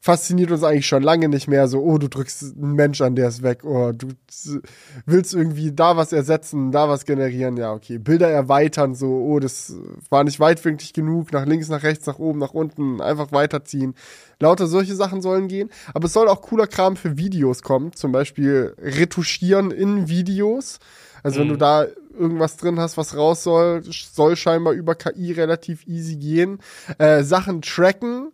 fasziniert 0.05 0.51
uns 0.51 0.63
eigentlich 0.63 0.87
schon 0.87 1.03
lange 1.03 1.31
nicht 1.31 1.49
mehr. 1.49 1.67
So, 1.67 1.81
oh, 1.81 1.97
du 1.97 2.09
drückst 2.09 2.57
einen 2.57 2.75
Mensch 2.75 3.01
an, 3.01 3.17
der 3.17 3.29
ist 3.29 3.43
weg. 3.43 3.65
Oh, 3.65 3.91
du 3.91 4.09
willst 5.07 5.33
irgendwie 5.33 5.73
da 5.73 5.97
was 5.97 6.13
ersetzen, 6.13 6.73
da 6.73 6.91
was 6.91 7.07
generieren. 7.07 7.57
Ja, 7.57 7.73
okay. 7.73 7.97
Bilder 7.97 8.29
erweitern, 8.29 8.95
so, 8.95 9.07
oh, 9.07 9.41
das 9.41 9.75
war 10.11 10.23
nicht 10.23 10.39
weitwinklig 10.41 10.93
genug. 10.93 11.33
Nach 11.33 11.47
links, 11.47 11.71
nach 11.71 11.83
rechts, 11.83 12.05
nach 12.05 12.19
oben, 12.19 12.39
nach 12.39 12.53
unten. 12.53 13.01
Einfach 13.01 13.33
weiterziehen. 13.33 13.95
Lauter 14.41 14.67
solche 14.67 14.95
Sachen 14.95 15.23
sollen 15.23 15.49
gehen. 15.49 15.71
Aber 15.95 16.05
es 16.05 16.13
soll 16.13 16.29
auch 16.29 16.43
cooler 16.43 16.67
Kram 16.67 16.97
für 16.97 17.17
Videos 17.17 17.63
kommen. 17.63 17.95
Zum 17.95 18.13
Beispiel 18.13 18.75
retuschieren 18.79 19.71
in 19.71 20.07
Videos. 20.07 20.81
Also, 21.23 21.39
mhm. 21.39 21.41
wenn 21.41 21.49
du 21.49 21.55
mhm. 21.55 21.61
da 21.61 21.87
irgendwas 22.13 22.59
drin 22.59 22.79
hast, 22.79 22.99
was 22.99 23.17
raus 23.17 23.43
soll, 23.43 23.83
soll 23.91 24.37
scheinbar 24.37 24.75
über 24.75 24.97
KI 24.97 25.33
relativ 25.33 25.87
easy 25.87 26.17
gehen. 26.17 26.59
Äh, 26.99 27.23
Sachen 27.23 27.63
tracken, 27.63 28.33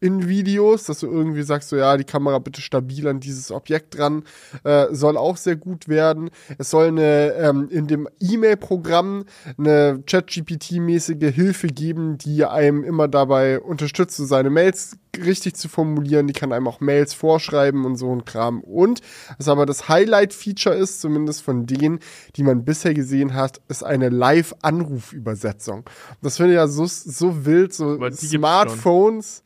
in 0.00 0.28
Videos, 0.28 0.84
dass 0.84 1.00
du 1.00 1.06
irgendwie 1.06 1.42
sagst, 1.42 1.68
so 1.68 1.76
ja, 1.76 1.96
die 1.96 2.04
Kamera 2.04 2.38
bitte 2.38 2.60
stabil 2.60 3.06
an 3.06 3.20
dieses 3.20 3.50
Objekt 3.50 3.96
dran, 3.96 4.24
äh, 4.64 4.86
soll 4.90 5.16
auch 5.16 5.36
sehr 5.36 5.56
gut 5.56 5.88
werden. 5.88 6.30
Es 6.58 6.70
soll 6.70 6.88
eine 6.88 7.34
ähm, 7.34 7.68
in 7.70 7.86
dem 7.86 8.08
E-Mail-Programm 8.20 9.24
eine 9.56 10.02
ChatGPT-mäßige 10.06 11.32
Hilfe 11.32 11.68
geben, 11.68 12.18
die 12.18 12.44
einem 12.44 12.82
immer 12.82 13.06
dabei 13.06 13.60
unterstützt, 13.60 14.16
so 14.16 14.24
seine 14.24 14.50
Mails 14.50 14.98
richtig 15.16 15.54
zu 15.54 15.68
formulieren. 15.68 16.26
Die 16.26 16.34
kann 16.34 16.52
einem 16.52 16.66
auch 16.66 16.80
Mails 16.80 17.14
vorschreiben 17.14 17.84
und 17.84 17.96
so 17.96 18.12
ein 18.12 18.24
Kram. 18.24 18.60
Und 18.60 19.00
was 19.38 19.48
aber 19.48 19.66
das 19.66 19.88
Highlight-Feature 19.88 20.74
ist, 20.74 21.00
zumindest 21.00 21.42
von 21.42 21.64
denen, 21.64 22.00
die 22.34 22.42
man 22.42 22.64
bisher 22.64 22.92
gesehen 22.92 23.34
hat, 23.34 23.60
ist 23.68 23.84
eine 23.84 24.08
Live-Anruf-Übersetzung. 24.08 25.84
Das 26.22 26.36
finde 26.36 26.52
ich 26.52 26.56
ja 26.56 26.66
so, 26.66 26.86
so 26.86 27.46
wild, 27.46 27.72
so 27.72 27.98
Smartphones 28.10 29.44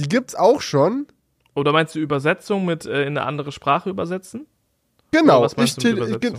die 0.00 0.08
gibt's 0.08 0.34
auch 0.34 0.60
schon. 0.60 1.06
Oder 1.54 1.72
meinst 1.72 1.94
du 1.94 1.98
Übersetzung 1.98 2.64
mit 2.64 2.86
äh, 2.86 3.02
in 3.02 3.18
eine 3.18 3.22
andere 3.22 3.52
Sprache 3.52 3.90
übersetzen? 3.90 4.46
Genau, 5.12 5.44
ich, 5.44 5.76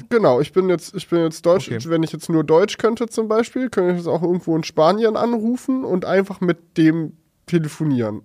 genau, 0.09 0.39
ich 0.39 0.53
bin 0.53 0.69
jetzt, 0.69 0.95
ich 0.95 1.09
bin 1.09 1.19
jetzt 1.23 1.45
Deutsch, 1.45 1.69
okay. 1.69 1.89
wenn 1.89 2.03
ich 2.03 2.13
jetzt 2.13 2.29
nur 2.29 2.45
Deutsch 2.45 2.77
könnte 2.77 3.07
zum 3.07 3.27
Beispiel, 3.27 3.69
könnte 3.69 3.91
ich 3.91 3.97
jetzt 3.97 4.07
auch 4.07 4.21
irgendwo 4.21 4.55
in 4.55 4.63
Spanien 4.63 5.17
anrufen 5.17 5.83
und 5.83 6.05
einfach 6.05 6.39
mit 6.39 6.77
dem 6.77 7.17
telefonieren. 7.47 8.21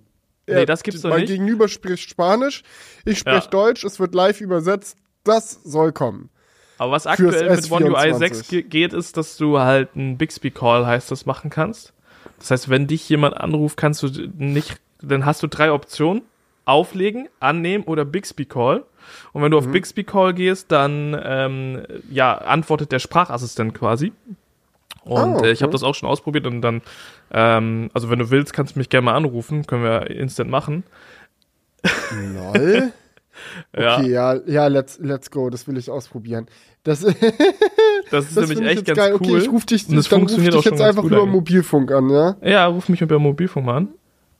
Nee, 0.47 0.65
das 0.65 0.83
gibt's 0.83 1.01
doch 1.01 1.09
nicht. 1.09 1.17
Mein 1.17 1.27
Gegenüber 1.27 1.67
spricht 1.67 2.09
Spanisch, 2.09 2.63
ich 3.03 3.19
spreche 3.19 3.43
ja. 3.43 3.49
Deutsch, 3.49 3.83
es 3.83 3.99
wird 3.99 4.15
live 4.15 4.39
übersetzt, 4.39 4.97
das 5.25 5.59
soll 5.65 5.91
kommen. 5.91 6.29
Aber 6.77 6.93
was 6.93 7.07
aktuell 7.07 7.53
mit 7.53 7.69
One 7.69 7.91
UI 7.91 8.13
6 8.13 8.47
geht, 8.69 8.93
ist, 8.93 9.17
dass 9.17 9.35
du 9.35 9.59
halt 9.59 9.89
einen 9.95 10.17
Bixby 10.17 10.51
Call 10.51 10.85
heißt 10.85 11.11
das 11.11 11.25
machen 11.25 11.49
kannst. 11.49 11.93
Das 12.39 12.51
heißt, 12.51 12.69
wenn 12.69 12.87
dich 12.87 13.09
jemand 13.09 13.35
anruft, 13.35 13.77
kannst 13.77 14.03
du 14.03 14.07
nicht 14.37 14.79
dann 15.01 15.25
hast 15.25 15.43
du 15.43 15.47
drei 15.47 15.71
Optionen. 15.71 16.23
Auflegen, 16.67 17.29
annehmen 17.39 17.85
oder 17.85 18.03
Bixby 18.03 18.45
Call. 18.45 18.83
Und 19.31 19.41
wenn 19.41 19.51
du 19.51 19.59
mhm. 19.59 19.65
auf 19.65 19.71
Bixby 19.71 20.03
Call 20.03 20.33
gehst, 20.33 20.69
dann 20.69 21.17
ähm, 21.23 21.83
ja, 22.11 22.37
antwortet 22.37 22.91
der 22.91 22.99
Sprachassistent 22.99 23.73
quasi. 23.73 24.11
Und 25.03 25.35
oh, 25.35 25.37
okay. 25.37 25.47
äh, 25.47 25.51
ich 25.51 25.61
habe 25.61 25.71
das 25.71 25.83
auch 25.83 25.95
schon 25.95 26.09
ausprobiert 26.09 26.45
und 26.45 26.61
dann, 26.61 26.81
ähm, 27.31 27.89
also 27.93 28.09
wenn 28.09 28.19
du 28.19 28.29
willst, 28.29 28.51
kannst 28.51 28.75
du 28.75 28.79
mich 28.79 28.89
gerne 28.89 29.05
mal 29.05 29.15
anrufen, 29.15 29.65
können 29.65 29.83
wir 29.83 30.09
instant 30.09 30.49
machen. 30.49 30.83
Lol. 32.33 32.91
Okay, 33.71 34.09
ja, 34.09 34.33
ja, 34.33 34.41
ja, 34.47 34.67
let's, 34.67 34.97
let's 34.97 35.29
go, 35.29 35.51
das 35.51 35.67
will 35.67 35.77
ich 35.77 35.91
ausprobieren. 35.91 36.47
Das, 36.81 37.01
das 38.09 38.29
ist 38.29 38.35
das 38.35 38.49
nämlich 38.49 38.67
echt 38.67 38.85
ganz 38.85 38.97
geil. 38.97 39.13
cool. 39.13 39.27
Okay, 39.27 39.37
ich 39.37 39.49
ruf 39.51 39.63
dich, 39.63 39.87
und 39.87 39.95
das 39.95 40.09
dann 40.09 40.21
funktioniert 40.21 40.55
ruf 40.55 40.63
dich 40.63 40.71
jetzt 40.71 40.81
einfach 40.81 41.03
über 41.03 41.23
Mobilfunk 41.27 41.91
an, 41.91 42.09
ja? 42.09 42.35
Ja, 42.41 42.65
ruf 42.65 42.89
mich 42.89 42.99
über 42.99 43.19
Mobilfunk 43.19 43.67
mal 43.67 43.77
an. 43.77 43.89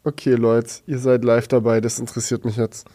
Okay, 0.07 0.35
Leute, 0.35 0.75
ihr 0.85 0.99
seid 0.99 1.25
live 1.25 1.49
dabei, 1.49 1.81
das 1.81 1.99
interessiert 1.99 2.45
mich 2.45 2.55
jetzt. 2.55 2.87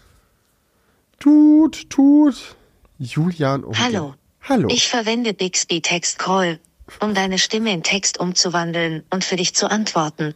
Tut, 1.19 1.91
tut. 1.91 2.57
Julian 2.99 3.65
Ogen. 3.65 3.79
Hallo. 3.79 4.15
Hallo. 4.41 4.69
Ich 4.71 4.89
verwende 4.89 5.35
Bixby 5.35 5.83
Text 5.83 6.19
Call, 6.19 6.59
um 7.01 7.13
deine 7.13 7.39
Stimme 7.39 7.71
in 7.71 7.83
Text 7.83 8.19
umzuwandeln 8.19 9.03
und 9.11 9.25
für 9.25 9.37
dich 9.37 9.55
zu 9.55 9.71
antworten. 9.71 10.35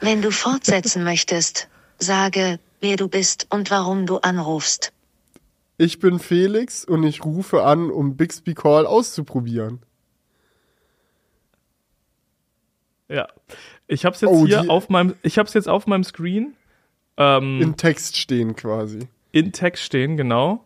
Wenn 0.00 0.20
du 0.20 0.30
fortsetzen 0.30 1.02
möchtest, 1.12 1.68
sage, 1.98 2.58
wer 2.80 2.96
du 2.96 3.08
bist 3.08 3.46
und 3.48 3.70
warum 3.70 4.04
du 4.04 4.18
anrufst. 4.18 4.92
Ich 5.78 5.98
bin 5.98 6.18
Felix 6.18 6.84
und 6.84 7.04
ich 7.04 7.24
rufe 7.24 7.62
an, 7.62 7.90
um 7.90 8.18
Bixby 8.18 8.52
Call 8.52 8.84
auszuprobieren. 8.84 9.80
Ja. 13.08 13.28
Ich 13.88 14.04
habe 14.04 14.14
es 14.14 14.20
jetzt 14.20 14.30
oh, 14.30 14.46
hier 14.46 14.70
auf 14.70 14.90
meinem, 14.90 15.14
ich 15.22 15.38
habe 15.38 15.48
jetzt 15.52 15.68
auf 15.68 15.86
meinem 15.86 16.04
Screen. 16.04 16.54
Ähm, 17.16 17.60
in 17.60 17.76
Text 17.76 18.16
stehen 18.16 18.54
quasi. 18.54 19.08
In 19.32 19.52
Text 19.52 19.82
stehen, 19.82 20.16
genau. 20.16 20.64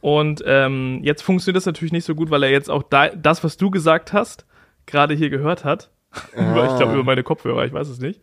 Und 0.00 0.42
ähm, 0.46 1.00
jetzt 1.02 1.22
funktioniert 1.22 1.58
das 1.58 1.66
natürlich 1.66 1.92
nicht 1.92 2.04
so 2.04 2.14
gut, 2.14 2.30
weil 2.30 2.42
er 2.42 2.50
jetzt 2.50 2.70
auch 2.70 2.82
da, 2.82 3.10
das, 3.10 3.44
was 3.44 3.56
du 3.56 3.70
gesagt 3.70 4.12
hast, 4.12 4.46
gerade 4.86 5.14
hier 5.14 5.30
gehört 5.30 5.64
hat. 5.64 5.90
Ah. 6.36 6.68
ich 6.70 6.76
glaube 6.76 6.92
über 6.92 7.04
meine 7.04 7.22
Kopfhörer, 7.22 7.64
ich 7.64 7.72
weiß 7.72 7.88
es 7.88 7.98
nicht. 7.98 8.20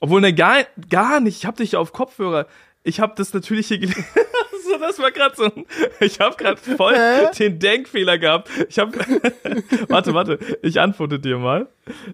Obwohl, 0.00 0.20
ne, 0.20 0.34
gar, 0.34 0.64
gar 0.90 1.20
nicht. 1.20 1.36
Ich 1.36 1.46
habe 1.46 1.58
dich 1.58 1.76
auf 1.76 1.92
Kopfhörer. 1.92 2.48
Ich 2.82 2.98
habe 2.98 3.12
das 3.16 3.32
natürlich 3.34 3.68
hier 3.68 3.78
gelesen. 3.78 4.04
so, 4.72 4.78
das 4.78 4.98
war 4.98 5.10
gerade 5.10 5.36
so 5.36 5.44
ein, 5.44 5.66
ich 6.00 6.20
habe 6.20 6.36
gerade 6.36 6.56
voll 6.56 6.94
Hä? 6.94 7.30
den 7.38 7.58
Denkfehler 7.58 8.18
gehabt. 8.18 8.50
Ich 8.68 8.78
habe, 8.78 8.92
warte, 9.88 10.14
warte, 10.14 10.38
ich 10.62 10.80
antworte 10.80 11.18
dir 11.18 11.38
mal. 11.38 11.68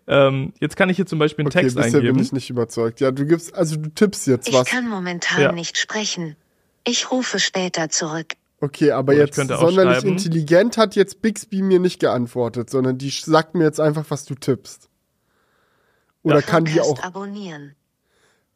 Ähm, 0.07 0.53
jetzt 0.61 0.77
kann 0.77 0.89
ich 0.91 0.97
hier 0.97 1.07
zum 1.07 1.19
Beispiel 1.19 1.45
einen 1.45 1.49
okay, 1.49 1.63
Text 1.63 1.77
bisher 1.77 1.99
eingeben. 1.99 2.17
bin 2.17 2.25
ich 2.25 2.33
nicht 2.33 2.51
überzeugt. 2.51 3.01
Ja, 3.01 3.11
du 3.11 3.27
gibst, 3.27 3.55
also 3.55 3.77
du 3.77 3.91
tippst 3.91 4.27
jetzt 4.27 4.49
ich 4.49 4.55
was. 4.55 4.67
Ich 4.67 4.73
kann 4.73 4.89
momentan 4.89 5.41
ja. 5.41 5.53
nicht 5.53 5.79
sprechen. 5.79 6.37
Ich 6.85 7.11
rufe 7.11 7.39
später 7.39 7.89
zurück. 7.91 8.35
Okay, 8.61 8.91
aber 8.91 9.13
Oder 9.13 9.23
jetzt 9.23 9.37
sonderlich 9.37 10.05
intelligent 10.05 10.79
hat 10.79 10.97
jetzt 10.97 11.23
Bixby 11.23 11.63
mir 11.63 11.79
nicht 11.79 12.01
geantwortet, 12.01 12.71
sondern 12.71 12.99
die 12.99 13.11
sagt 13.11 13.55
mir 13.55 13.65
jetzt 13.65 13.79
einfach, 13.79 14.05
was 14.09 14.25
du 14.25 14.35
tippst. 14.35 14.89
Oder 16.23 16.37
ja. 16.37 16.43
kann 16.43 16.65
die 16.65 16.81
auch 16.81 17.01
abonnieren. 17.03 17.77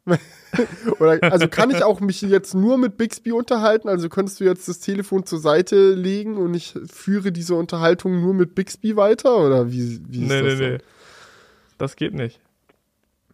Oder, 0.99 1.23
also 1.23 1.47
kann 1.47 1.71
ich 1.71 1.83
auch 1.83 1.99
mich 1.99 2.21
jetzt 2.21 2.53
nur 2.53 2.77
mit 2.77 2.97
Bixby 2.97 3.31
unterhalten? 3.31 3.87
Also 3.87 4.09
könntest 4.09 4.39
du 4.39 4.43
jetzt 4.43 4.67
das 4.67 4.79
Telefon 4.79 5.25
zur 5.25 5.39
Seite 5.39 5.93
legen 5.93 6.37
und 6.37 6.53
ich 6.53 6.75
führe 6.91 7.31
diese 7.31 7.55
Unterhaltung 7.55 8.21
nur 8.21 8.33
mit 8.33 8.53
Bixby 8.53 8.95
weiter? 8.95 9.37
Oder 9.37 9.71
wie, 9.71 10.01
wie 10.09 10.23
ist 10.23 10.29
nee, 10.29 10.41
das? 10.41 10.59
Nee, 10.59 10.65
nee, 10.65 10.71
nee. 10.73 10.77
Das 11.77 11.95
geht 11.95 12.13
nicht. 12.13 12.39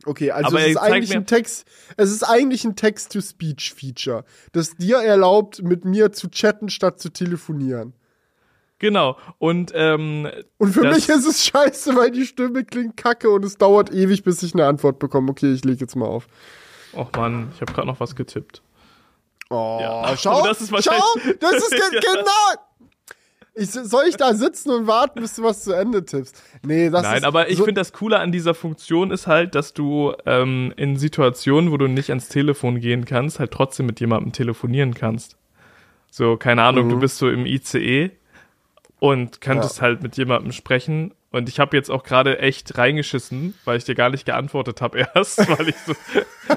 Okay, 0.05 0.31
also 0.31 0.57
es 0.57 0.69
ist 0.69 0.77
eigentlich 0.77 1.13
ein 1.13 1.25
Text, 1.25 1.67
es 1.97 2.09
ist 2.09 2.23
eigentlich 2.23 2.63
ein 2.63 2.77
Text-to-Speech-Feature, 2.77 4.23
das 4.53 4.77
dir 4.77 4.99
erlaubt, 4.99 5.61
mit 5.61 5.83
mir 5.83 6.13
zu 6.13 6.29
chatten 6.29 6.69
statt 6.69 7.01
zu 7.01 7.09
telefonieren. 7.09 7.93
Genau. 8.79 9.17
Und, 9.37 9.73
ähm, 9.75 10.29
und 10.57 10.73
für 10.73 10.85
mich 10.85 11.09
ist 11.09 11.25
es 11.25 11.45
scheiße, 11.45 11.95
weil 11.95 12.11
die 12.11 12.25
Stimme 12.25 12.63
klingt 12.63 12.95
kacke 12.95 13.29
und 13.29 13.43
es 13.43 13.57
dauert 13.57 13.91
ewig, 13.91 14.23
bis 14.23 14.41
ich 14.41 14.53
eine 14.53 14.65
Antwort 14.65 14.99
bekomme. 14.99 15.31
Okay, 15.31 15.51
ich 15.53 15.65
lege 15.65 15.81
jetzt 15.81 15.95
mal 15.95 16.07
auf. 16.07 16.27
Och 16.93 17.11
man, 17.15 17.51
ich 17.53 17.61
habe 17.61 17.73
gerade 17.73 17.87
noch 17.87 17.99
was 17.99 18.15
getippt. 18.15 18.61
Oh, 19.49 19.79
ja. 19.81 20.15
schau, 20.17 20.43
das 20.45 20.61
ist 20.61 20.69
schau, 20.69 21.01
das 21.39 21.53
ist 21.55 21.71
ge 21.91 21.99
genau. 21.99 22.63
Ich, 23.55 23.71
soll 23.71 24.05
ich 24.07 24.15
da 24.15 24.33
sitzen 24.33 24.69
und 24.69 24.87
warten, 24.87 25.19
bis 25.19 25.35
du 25.35 25.43
was 25.43 25.65
zu 25.65 25.73
Ende 25.73 26.05
tippst? 26.05 26.41
Nee, 26.65 26.89
das 26.89 27.03
Nein, 27.03 27.17
ist 27.17 27.23
aber 27.25 27.49
ich 27.49 27.57
so 27.57 27.65
finde 27.65 27.81
das 27.81 27.91
Coole 27.91 28.19
an 28.19 28.31
dieser 28.31 28.53
Funktion 28.53 29.11
ist 29.11 29.27
halt, 29.27 29.53
dass 29.53 29.73
du 29.73 30.13
ähm, 30.25 30.73
in 30.77 30.95
Situationen, 30.95 31.71
wo 31.71 31.75
du 31.75 31.87
nicht 31.87 32.09
ans 32.09 32.29
Telefon 32.29 32.79
gehen 32.79 33.03
kannst, 33.03 33.39
halt 33.39 33.51
trotzdem 33.51 33.87
mit 33.87 33.99
jemandem 33.99 34.31
telefonieren 34.31 34.93
kannst. 34.93 35.35
So, 36.09 36.37
keine 36.37 36.63
Ahnung, 36.63 36.85
mhm. 36.85 36.91
du 36.91 36.99
bist 36.99 37.17
so 37.17 37.29
im 37.29 37.45
ICE 37.45 38.11
und 38.99 39.41
könntest 39.41 39.77
ja. 39.77 39.83
halt 39.83 40.03
mit 40.03 40.17
jemandem 40.17 40.51
sprechen. 40.51 41.13
Und 41.31 41.47
ich 41.47 41.59
habe 41.59 41.77
jetzt 41.77 41.91
auch 41.91 42.01
gerade 42.03 42.39
echt 42.39 42.75
reingeschissen, 42.75 43.53
weil 43.63 43.77
ich 43.77 43.83
dir 43.83 43.93
gar 43.93 44.09
nicht 44.09 44.25
geantwortet 44.25 44.81
habe 44.81 45.05
erst, 45.15 45.37
weil 45.47 45.69
ich 45.69 45.75
so, 45.85 45.93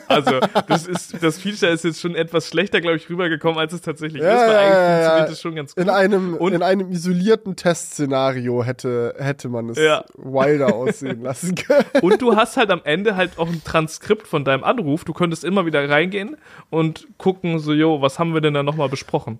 also 0.08 0.40
das 0.66 0.87
ist, 0.87 1.22
das 1.22 1.38
Feature 1.38 1.70
ist 1.70 1.84
jetzt 1.84 2.00
schon 2.00 2.14
etwas 2.14 2.49
schlechter, 2.49 2.80
glaube 2.80 2.96
ich, 2.96 3.11
rübergekommen, 3.11 3.58
als 3.58 3.75
es 3.75 3.82
tatsächlich 3.82 4.22
ja, 4.22 4.32
ist. 4.32 4.40
Weil 4.40 4.54
ja, 4.54 4.62
eigentlich 4.62 4.94
funktioniert 4.94 5.28
es 5.28 5.40
schon 5.42 5.54
ganz 5.56 5.75
gut. 5.75 5.84
In 5.84 5.90
einem, 5.90 6.34
und, 6.37 6.54
in 6.54 6.62
einem 6.62 6.90
isolierten 6.90 7.54
Testszenario 7.54 8.64
hätte, 8.64 9.14
hätte 9.18 9.50
man 9.50 9.68
es 9.68 9.78
ja. 9.78 10.04
wilder 10.16 10.75
aussehen 10.75 11.20
lassen 11.22 11.54
können. 11.54 11.84
Und 12.00 12.22
du 12.22 12.34
hast 12.34 12.56
halt 12.56 12.70
am 12.70 12.80
Ende 12.84 13.14
halt 13.14 13.38
auch 13.38 13.49
ein 13.49 13.62
Transkript 13.62 14.26
von 14.26 14.42
deinem 14.42 14.64
Anruf. 14.64 15.04
Du 15.04 15.12
könntest 15.12 15.44
immer 15.44 15.66
wieder 15.66 15.87
reingehen 15.87 16.38
und 16.70 17.08
gucken, 17.18 17.58
so, 17.58 17.75
jo, 17.75 18.00
was 18.00 18.18
haben 18.18 18.32
wir 18.32 18.40
denn 18.40 18.54
da 18.54 18.62
nochmal 18.62 18.88
besprochen? 18.88 19.38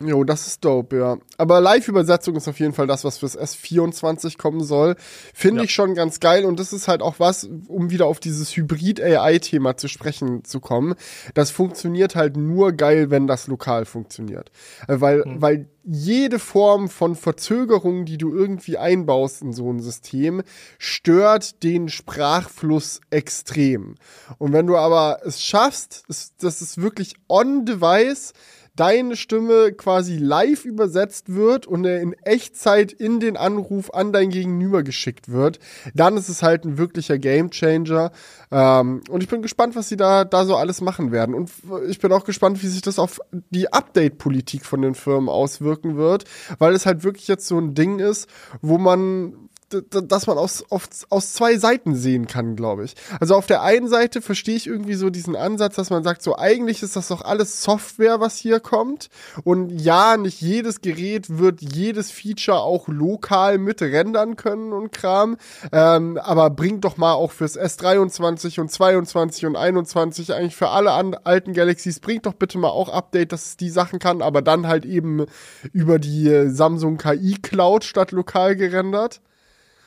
Jo, 0.00 0.24
das 0.24 0.46
ist 0.46 0.64
dope, 0.64 0.98
ja. 0.98 1.16
Aber 1.38 1.60
Live-Übersetzung 1.60 2.34
ist 2.36 2.48
auf 2.48 2.58
jeden 2.58 2.72
Fall 2.72 2.86
das, 2.86 3.04
was 3.04 3.18
fürs 3.18 3.38
S24 3.38 4.36
kommen 4.36 4.62
soll. 4.62 4.96
Finde 5.32 5.60
ja. 5.60 5.64
ich 5.64 5.74
schon 5.74 5.94
ganz 5.94 6.18
geil 6.20 6.44
und 6.44 6.58
das 6.58 6.72
ist 6.72 6.88
halt 6.88 7.00
auch 7.00 7.20
was, 7.20 7.48
um 7.68 7.90
wieder 7.90 8.06
auf 8.06 8.18
dieses 8.18 8.56
Hybrid-AI-Thema 8.56 9.76
zu 9.76 9.88
sprechen 9.88 10.44
zu 10.44 10.60
kommen. 10.60 10.94
Das 11.34 11.50
funktioniert 11.50 12.16
halt 12.16 12.36
nur 12.36 12.72
geil, 12.72 13.10
wenn 13.10 13.26
das 13.26 13.46
lokal 13.46 13.84
funktioniert. 13.84 14.50
Äh, 14.88 15.00
weil, 15.00 15.24
mhm. 15.24 15.42
weil 15.42 15.68
jede 15.84 16.38
Form 16.38 16.88
von 16.88 17.14
Verzögerung, 17.14 18.04
die 18.04 18.18
du 18.18 18.34
irgendwie 18.34 18.78
einbaust 18.78 19.42
in 19.42 19.52
so 19.52 19.70
ein 19.70 19.80
System, 19.80 20.42
stört 20.78 21.62
den 21.62 21.88
Sprachfluss 21.88 23.00
extrem. 23.10 23.96
Und 24.38 24.52
wenn 24.52 24.66
du 24.66 24.76
aber 24.76 25.20
es 25.24 25.42
schaffst, 25.42 26.04
dass 26.08 26.60
es 26.60 26.78
wirklich 26.78 27.16
on-device 27.28 28.32
deine 28.76 29.16
Stimme 29.16 29.72
quasi 29.72 30.16
live 30.16 30.64
übersetzt 30.64 31.34
wird 31.34 31.66
und 31.66 31.84
in 31.84 32.14
Echtzeit 32.24 32.92
in 32.92 33.20
den 33.20 33.36
Anruf 33.36 33.92
an 33.94 34.12
dein 34.12 34.30
Gegenüber 34.30 34.82
geschickt 34.82 35.30
wird, 35.30 35.58
dann 35.94 36.16
ist 36.16 36.28
es 36.28 36.42
halt 36.42 36.64
ein 36.64 36.78
wirklicher 36.78 37.18
Gamechanger. 37.18 38.10
Ähm, 38.50 39.02
und 39.08 39.22
ich 39.22 39.28
bin 39.28 39.42
gespannt, 39.42 39.76
was 39.76 39.88
sie 39.88 39.96
da, 39.96 40.24
da 40.24 40.44
so 40.44 40.56
alles 40.56 40.80
machen 40.80 41.12
werden. 41.12 41.34
Und 41.34 41.50
ich 41.88 42.00
bin 42.00 42.12
auch 42.12 42.24
gespannt, 42.24 42.62
wie 42.62 42.68
sich 42.68 42.82
das 42.82 42.98
auf 42.98 43.20
die 43.50 43.72
Update-Politik 43.72 44.66
von 44.66 44.82
den 44.82 44.94
Firmen 44.94 45.28
auswirken 45.28 45.96
wird, 45.96 46.24
weil 46.58 46.74
es 46.74 46.86
halt 46.86 47.04
wirklich 47.04 47.28
jetzt 47.28 47.46
so 47.46 47.58
ein 47.58 47.74
Ding 47.74 47.98
ist, 48.00 48.28
wo 48.60 48.78
man 48.78 49.43
dass 49.68 50.26
man 50.26 50.38
aus, 50.38 50.64
auf, 50.70 50.88
aus 51.10 51.32
zwei 51.32 51.56
Seiten 51.56 51.94
sehen 51.94 52.26
kann, 52.26 52.56
glaube 52.56 52.84
ich. 52.84 52.94
Also 53.20 53.34
auf 53.34 53.46
der 53.46 53.62
einen 53.62 53.88
Seite 53.88 54.22
verstehe 54.22 54.56
ich 54.56 54.66
irgendwie 54.66 54.94
so 54.94 55.10
diesen 55.10 55.36
Ansatz, 55.36 55.76
dass 55.76 55.90
man 55.90 56.04
sagt, 56.04 56.22
so 56.22 56.36
eigentlich 56.36 56.82
ist 56.82 56.96
das 56.96 57.08
doch 57.08 57.22
alles 57.22 57.62
Software, 57.62 58.20
was 58.20 58.36
hier 58.36 58.60
kommt. 58.60 59.08
Und 59.44 59.70
ja, 59.70 60.16
nicht 60.16 60.40
jedes 60.40 60.80
Gerät 60.80 61.38
wird 61.38 61.60
jedes 61.60 62.10
Feature 62.10 62.60
auch 62.60 62.88
lokal 62.88 63.58
mit 63.58 63.82
rendern 63.82 64.36
können 64.36 64.72
und 64.72 64.92
Kram. 64.92 65.36
Ähm, 65.72 66.18
aber 66.18 66.50
bringt 66.50 66.84
doch 66.84 66.96
mal 66.96 67.14
auch 67.14 67.32
fürs 67.32 67.58
S23 67.58 68.60
und 68.60 68.70
22 68.70 69.46
und 69.46 69.56
21 69.56 70.32
eigentlich 70.32 70.56
für 70.56 70.68
alle 70.68 70.92
an, 70.92 71.14
alten 71.24 71.52
Galaxies, 71.52 72.00
bringt 72.00 72.26
doch 72.26 72.34
bitte 72.34 72.58
mal 72.58 72.68
auch 72.68 72.88
Update, 72.88 73.32
dass 73.32 73.46
es 73.46 73.56
die 73.56 73.70
Sachen 73.70 73.98
kann, 73.98 74.22
aber 74.22 74.42
dann 74.42 74.66
halt 74.66 74.84
eben 74.84 75.26
über 75.72 75.98
die 75.98 76.28
äh, 76.28 76.48
Samsung 76.48 76.98
KI 76.98 77.36
Cloud 77.42 77.84
statt 77.84 78.12
lokal 78.12 78.56
gerendert. 78.56 79.20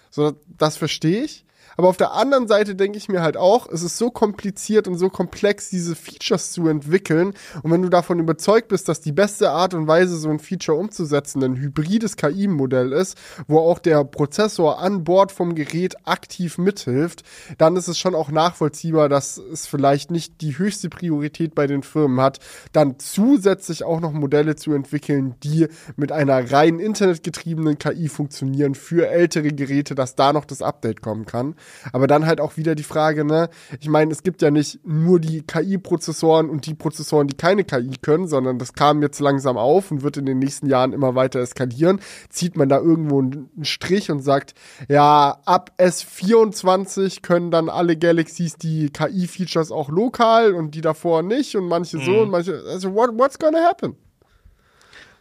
So, 0.09 0.35
das 0.57 0.77
verstehe 0.77 1.23
ich. 1.23 1.45
Aber 1.77 1.89
auf 1.89 1.97
der 1.97 2.13
anderen 2.13 2.47
Seite 2.47 2.75
denke 2.75 2.97
ich 2.97 3.07
mir 3.07 3.21
halt 3.21 3.37
auch, 3.37 3.69
es 3.71 3.83
ist 3.83 3.97
so 3.97 4.09
kompliziert 4.09 4.87
und 4.87 4.97
so 4.97 5.09
komplex, 5.09 5.69
diese 5.69 5.95
Features 5.95 6.51
zu 6.51 6.67
entwickeln. 6.67 7.33
Und 7.61 7.71
wenn 7.71 7.83
du 7.83 7.89
davon 7.89 8.19
überzeugt 8.19 8.67
bist, 8.67 8.89
dass 8.89 8.99
die 8.99 9.11
beste 9.11 9.51
Art 9.51 9.75
und 9.75 9.87
Weise, 9.87 10.17
so 10.17 10.29
ein 10.29 10.39
Feature 10.39 10.77
umzusetzen, 10.77 11.43
ein 11.43 11.55
hybrides 11.55 12.17
KI-Modell 12.17 12.91
ist, 12.91 13.15
wo 13.47 13.59
auch 13.59 13.77
der 13.77 14.03
Prozessor 14.03 14.79
an 14.79 15.03
Bord 15.03 15.31
vom 15.31 15.53
Gerät 15.53 15.95
aktiv 16.07 16.57
mithilft, 16.57 17.21
dann 17.59 17.75
ist 17.75 17.87
es 17.87 17.99
schon 17.99 18.15
auch 18.15 18.31
nachvollziehbar, 18.31 19.07
dass 19.07 19.37
es 19.37 19.67
vielleicht 19.67 20.09
nicht 20.09 20.41
die 20.41 20.57
höchste 20.57 20.89
Priorität 20.89 21.53
bei 21.53 21.67
den 21.67 21.83
Firmen 21.83 22.19
hat, 22.21 22.39
dann 22.71 22.97
zusätzlich 22.97 23.83
auch 23.83 23.99
noch 23.99 24.13
Modelle 24.13 24.55
zu 24.55 24.73
entwickeln, 24.73 25.35
die 25.43 25.67
mit 25.95 26.11
einer 26.11 26.51
rein 26.51 26.79
internetgetriebenen 26.79 27.77
KI 27.77 28.09
funktionieren 28.09 28.73
für 28.73 29.07
ältere 29.09 29.49
Geräte, 29.49 29.93
dass 29.93 30.15
da 30.15 30.33
noch 30.33 30.45
das 30.45 30.63
Update 30.63 31.03
kommen 31.03 31.27
kann. 31.27 31.55
Aber 31.93 32.07
dann 32.07 32.25
halt 32.25 32.41
auch 32.41 32.57
wieder 32.57 32.75
die 32.75 32.83
Frage, 32.83 33.25
ne, 33.25 33.49
ich 33.79 33.89
meine, 33.89 34.11
es 34.11 34.23
gibt 34.23 34.41
ja 34.41 34.51
nicht 34.51 34.79
nur 34.85 35.19
die 35.19 35.41
KI-Prozessoren 35.41 36.49
und 36.49 36.65
die 36.65 36.73
Prozessoren, 36.73 37.27
die 37.27 37.35
keine 37.35 37.63
KI 37.63 37.91
können, 38.01 38.27
sondern 38.27 38.59
das 38.59 38.73
kam 38.73 39.01
jetzt 39.01 39.19
langsam 39.19 39.57
auf 39.57 39.91
und 39.91 40.03
wird 40.03 40.17
in 40.17 40.25
den 40.25 40.39
nächsten 40.39 40.67
Jahren 40.67 40.93
immer 40.93 41.15
weiter 41.15 41.39
eskalieren. 41.39 41.99
Zieht 42.29 42.57
man 42.57 42.69
da 42.69 42.77
irgendwo 42.79 43.19
einen 43.19 43.49
Strich 43.63 44.11
und 44.11 44.21
sagt, 44.21 44.53
ja, 44.89 45.39
ab 45.45 45.71
S24 45.77 47.21
können 47.21 47.51
dann 47.51 47.69
alle 47.69 47.97
Galaxies 47.97 48.55
die 48.57 48.89
KI-Features 48.89 49.71
auch 49.71 49.89
lokal 49.89 50.53
und 50.53 50.75
die 50.75 50.81
davor 50.81 51.23
nicht 51.23 51.55
und 51.55 51.67
manche 51.67 51.99
so 51.99 52.11
mhm. 52.11 52.19
und 52.19 52.29
manche, 52.31 52.63
also 52.67 52.93
what, 52.93 53.11
what's 53.17 53.39
gonna 53.39 53.59
happen? 53.67 53.95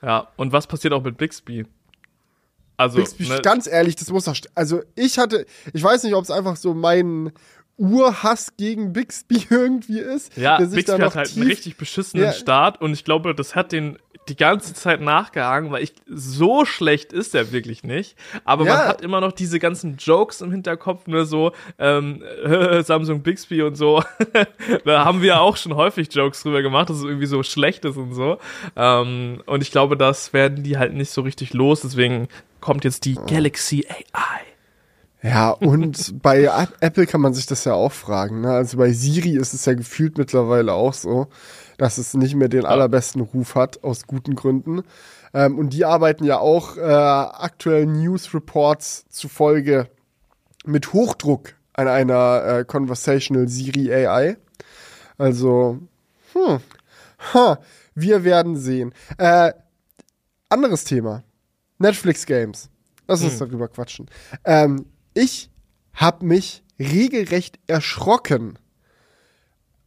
Ja, 0.02 0.28
und 0.36 0.52
was 0.52 0.66
passiert 0.66 0.92
auch 0.92 1.02
mit 1.02 1.16
Bixby? 1.16 1.64
Also, 2.76 2.98
Bixby, 2.98 3.28
ne, 3.28 3.40
ganz 3.42 3.66
ehrlich, 3.66 3.96
das 3.96 4.10
muss 4.10 4.24
doch. 4.24 4.36
Also, 4.54 4.82
ich 4.94 5.18
hatte, 5.18 5.46
ich 5.72 5.82
weiß 5.82 6.02
nicht, 6.04 6.14
ob 6.14 6.24
es 6.24 6.30
einfach 6.30 6.56
so 6.56 6.74
mein 6.74 7.32
Urhass 7.78 8.56
gegen 8.56 8.92
Bixby 8.92 9.46
irgendwie 9.50 10.00
ist. 10.00 10.36
Ja, 10.36 10.58
Bixby 10.58 10.82
hat 10.82 11.14
halt 11.14 11.36
einen 11.36 11.46
richtig 11.46 11.76
beschissenen 11.76 12.26
ja. 12.26 12.32
Start 12.32 12.80
und 12.80 12.92
ich 12.92 13.04
glaube, 13.04 13.34
das 13.34 13.54
hat 13.54 13.72
den 13.72 13.98
die 14.28 14.36
ganze 14.36 14.74
Zeit 14.74 15.00
nachgehangen, 15.00 15.70
weil 15.70 15.82
ich 15.82 15.94
so 16.08 16.64
schlecht 16.64 17.12
ist 17.12 17.34
er 17.34 17.52
wirklich 17.52 17.84
nicht. 17.84 18.16
Aber 18.44 18.64
ja. 18.64 18.74
man 18.74 18.88
hat 18.88 19.00
immer 19.00 19.20
noch 19.20 19.32
diese 19.32 19.58
ganzen 19.58 19.96
Jokes 19.98 20.40
im 20.40 20.50
Hinterkopf, 20.50 21.06
nur 21.06 21.26
so 21.26 21.52
ähm, 21.78 22.22
Samsung 22.82 23.22
Bixby 23.22 23.62
und 23.62 23.76
so. 23.76 24.02
da 24.84 25.04
haben 25.04 25.22
wir 25.22 25.40
auch 25.40 25.56
schon 25.56 25.76
häufig 25.76 26.12
Jokes 26.12 26.42
drüber 26.42 26.62
gemacht, 26.62 26.90
dass 26.90 26.98
es 26.98 27.04
irgendwie 27.04 27.26
so 27.26 27.42
schlecht 27.42 27.84
ist 27.84 27.96
und 27.96 28.14
so. 28.14 28.38
Ähm, 28.74 29.42
und 29.46 29.62
ich 29.62 29.70
glaube, 29.70 29.96
das 29.96 30.32
werden 30.32 30.64
die 30.64 30.76
halt 30.76 30.94
nicht 30.94 31.10
so 31.10 31.20
richtig 31.20 31.54
los. 31.54 31.82
Deswegen 31.82 32.28
kommt 32.66 32.82
jetzt 32.82 33.04
die 33.04 33.14
Galaxy 33.14 33.86
AI. 33.88 34.40
Ja, 35.22 35.50
und 35.50 36.20
bei 36.22 36.50
Apple 36.80 37.06
kann 37.06 37.20
man 37.20 37.32
sich 37.32 37.46
das 37.46 37.64
ja 37.64 37.74
auch 37.74 37.92
fragen. 37.92 38.40
Ne? 38.40 38.50
Also 38.50 38.76
bei 38.76 38.90
Siri 38.92 39.36
ist 39.36 39.54
es 39.54 39.64
ja 39.66 39.74
gefühlt 39.74 40.18
mittlerweile 40.18 40.72
auch 40.72 40.92
so, 40.92 41.28
dass 41.78 41.96
es 41.96 42.14
nicht 42.14 42.34
mehr 42.34 42.48
den 42.48 42.66
allerbesten 42.66 43.20
Ruf 43.20 43.54
hat, 43.54 43.84
aus 43.84 44.08
guten 44.08 44.34
Gründen. 44.34 44.82
Ähm, 45.32 45.56
und 45.58 45.74
die 45.74 45.84
arbeiten 45.84 46.24
ja 46.24 46.40
auch 46.40 46.76
äh, 46.76 46.80
aktuell 46.82 47.86
News 47.86 48.34
Reports 48.34 49.06
zufolge 49.10 49.88
mit 50.64 50.92
Hochdruck 50.92 51.54
an 51.72 51.86
einer 51.86 52.44
äh, 52.44 52.64
Conversational 52.64 53.46
Siri 53.46 53.94
AI. 53.94 54.38
Also, 55.18 55.78
hm, 56.32 56.58
Ha, 57.32 57.58
wir 57.94 58.24
werden 58.24 58.56
sehen. 58.56 58.92
Äh, 59.18 59.52
anderes 60.48 60.82
Thema. 60.82 61.22
Netflix 61.78 62.26
Games. 62.26 62.70
Lass 63.08 63.22
uns 63.22 63.38
hm. 63.38 63.48
darüber 63.48 63.68
quatschen. 63.68 64.06
Ähm, 64.44 64.86
ich 65.14 65.50
habe 65.94 66.26
mich 66.26 66.62
regelrecht 66.78 67.58
erschrocken, 67.66 68.58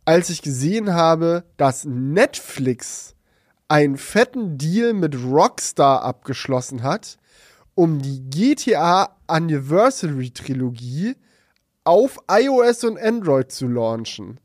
als 0.06 0.30
ich 0.30 0.42
gesehen 0.42 0.94
habe, 0.94 1.44
dass 1.58 1.86
Netflix 1.86 3.16
einen 3.68 3.98
fetten 3.98 4.58
Deal 4.58 4.94
mit 4.94 5.16
Rockstar 5.16 6.02
abgeschlossen 6.02 6.82
hat, 6.82 7.18
um 7.76 8.02
die 8.02 8.22
GTA 8.30 9.16
Anniversary 9.28 10.32
Trilogie 10.32 11.16
auf 11.84 12.18
iOS 12.30 12.84
und 12.84 13.00
Android 13.00 13.52
zu 13.52 13.68
launchen. 13.68 14.40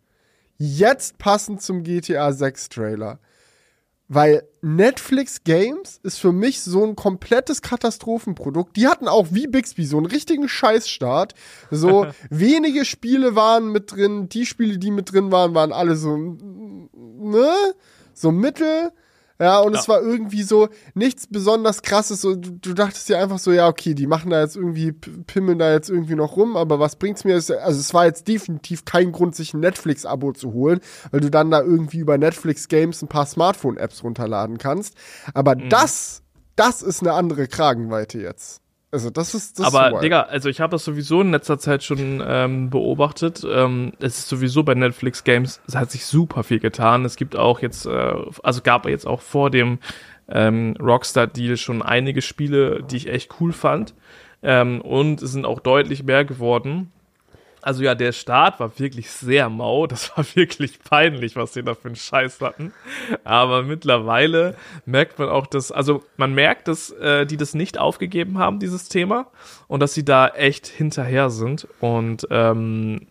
Jetzt 0.58 1.18
passend 1.18 1.62
zum 1.62 1.82
GTA 1.82 2.32
6 2.32 2.68
Trailer. 2.68 3.18
Weil 4.08 4.46
Netflix 4.60 5.44
Games 5.44 5.98
ist 6.02 6.18
für 6.18 6.32
mich 6.32 6.60
so 6.60 6.84
ein 6.84 6.94
komplettes 6.94 7.62
Katastrophenprodukt. 7.62 8.76
Die 8.76 8.86
hatten 8.86 9.08
auch 9.08 9.28
wie 9.30 9.46
Bixby 9.46 9.86
so 9.86 9.96
einen 9.96 10.06
richtigen 10.06 10.48
Scheißstart. 10.48 11.34
So 11.70 12.06
wenige 12.30 12.84
Spiele 12.84 13.34
waren 13.34 13.72
mit 13.72 13.92
drin. 13.92 14.28
Die 14.28 14.44
Spiele, 14.44 14.78
die 14.78 14.90
mit 14.90 15.12
drin 15.12 15.32
waren, 15.32 15.54
waren 15.54 15.72
alle 15.72 15.96
so, 15.96 16.16
ne? 16.16 17.50
So 18.12 18.30
mittel. 18.30 18.92
Ja, 19.40 19.58
und 19.58 19.74
ja. 19.74 19.80
es 19.80 19.88
war 19.88 20.00
irgendwie 20.00 20.44
so 20.44 20.68
nichts 20.94 21.26
besonders 21.26 21.82
krasses. 21.82 22.20
So, 22.20 22.36
du, 22.36 22.52
du, 22.52 22.72
dachtest 22.72 23.08
dir 23.08 23.18
einfach 23.18 23.38
so, 23.38 23.50
ja, 23.52 23.68
okay, 23.68 23.94
die 23.94 24.06
machen 24.06 24.30
da 24.30 24.40
jetzt 24.40 24.56
irgendwie, 24.56 24.92
pimmeln 24.92 25.58
da 25.58 25.72
jetzt 25.72 25.90
irgendwie 25.90 26.14
noch 26.14 26.36
rum, 26.36 26.56
aber 26.56 26.78
was 26.78 26.96
bringt's 26.96 27.24
mir? 27.24 27.34
Also, 27.34 27.54
es 27.54 27.92
war 27.92 28.06
jetzt 28.06 28.28
definitiv 28.28 28.84
kein 28.84 29.10
Grund, 29.10 29.34
sich 29.34 29.52
ein 29.52 29.60
Netflix-Abo 29.60 30.32
zu 30.32 30.52
holen, 30.52 30.80
weil 31.10 31.20
du 31.20 31.30
dann 31.30 31.50
da 31.50 31.60
irgendwie 31.60 31.98
über 31.98 32.16
Netflix 32.16 32.68
Games 32.68 33.02
ein 33.02 33.08
paar 33.08 33.26
Smartphone-Apps 33.26 34.04
runterladen 34.04 34.58
kannst. 34.58 34.94
Aber 35.34 35.56
mhm. 35.56 35.68
das, 35.68 36.22
das 36.54 36.82
ist 36.82 37.02
eine 37.02 37.12
andere 37.14 37.48
Kragenweite 37.48 38.20
jetzt. 38.20 38.63
Also 38.94 39.10
das 39.10 39.34
ist 39.34 39.58
das 39.58 39.74
Aber 39.74 39.96
ist 39.96 40.02
Digga, 40.04 40.20
also 40.20 40.48
ich 40.48 40.60
habe 40.60 40.70
das 40.70 40.84
sowieso 40.84 41.20
in 41.20 41.32
letzter 41.32 41.58
Zeit 41.58 41.82
schon 41.82 42.22
ähm, 42.24 42.70
beobachtet. 42.70 43.44
Ähm, 43.44 43.92
es 43.98 44.20
ist 44.20 44.28
sowieso 44.28 44.62
bei 44.62 44.76
Netflix 44.76 45.24
Games, 45.24 45.60
es 45.66 45.74
hat 45.74 45.90
sich 45.90 46.06
super 46.06 46.44
viel 46.44 46.60
getan. 46.60 47.04
Es 47.04 47.16
gibt 47.16 47.34
auch 47.34 47.60
jetzt, 47.60 47.86
äh, 47.86 48.14
also 48.44 48.60
gab 48.62 48.86
jetzt 48.86 49.04
auch 49.04 49.20
vor 49.20 49.50
dem 49.50 49.80
ähm, 50.28 50.76
Rockstar-Deal 50.80 51.56
schon 51.56 51.82
einige 51.82 52.22
Spiele, 52.22 52.84
die 52.84 52.98
ich 52.98 53.08
echt 53.08 53.40
cool 53.40 53.52
fand. 53.52 53.94
Ähm, 54.44 54.80
und 54.80 55.20
es 55.22 55.32
sind 55.32 55.44
auch 55.44 55.58
deutlich 55.58 56.04
mehr 56.04 56.24
geworden. 56.24 56.92
Also 57.64 57.82
ja, 57.82 57.94
der 57.94 58.12
Start 58.12 58.60
war 58.60 58.78
wirklich 58.78 59.10
sehr 59.10 59.48
mau. 59.48 59.86
Das 59.86 60.12
war 60.16 60.24
wirklich 60.34 60.82
peinlich, 60.82 61.34
was 61.34 61.52
die 61.52 61.62
da 61.62 61.74
für 61.74 61.88
einen 61.88 61.96
Scheiß 61.96 62.40
hatten. 62.42 62.72
Aber 63.24 63.62
mittlerweile 63.62 64.56
merkt 64.84 65.18
man 65.18 65.30
auch, 65.30 65.46
dass, 65.46 65.72
also 65.72 66.02
man 66.16 66.34
merkt, 66.34 66.68
dass 66.68 66.90
äh, 66.90 67.24
die 67.24 67.38
das 67.38 67.54
nicht 67.54 67.78
aufgegeben 67.78 68.38
haben, 68.38 68.58
dieses 68.58 68.88
Thema, 68.88 69.28
und 69.66 69.80
dass 69.80 69.94
sie 69.94 70.04
da 70.04 70.28
echt 70.28 70.66
hinterher 70.66 71.30
sind. 71.30 71.66
Und 71.80 72.26
ähm, 72.30 73.06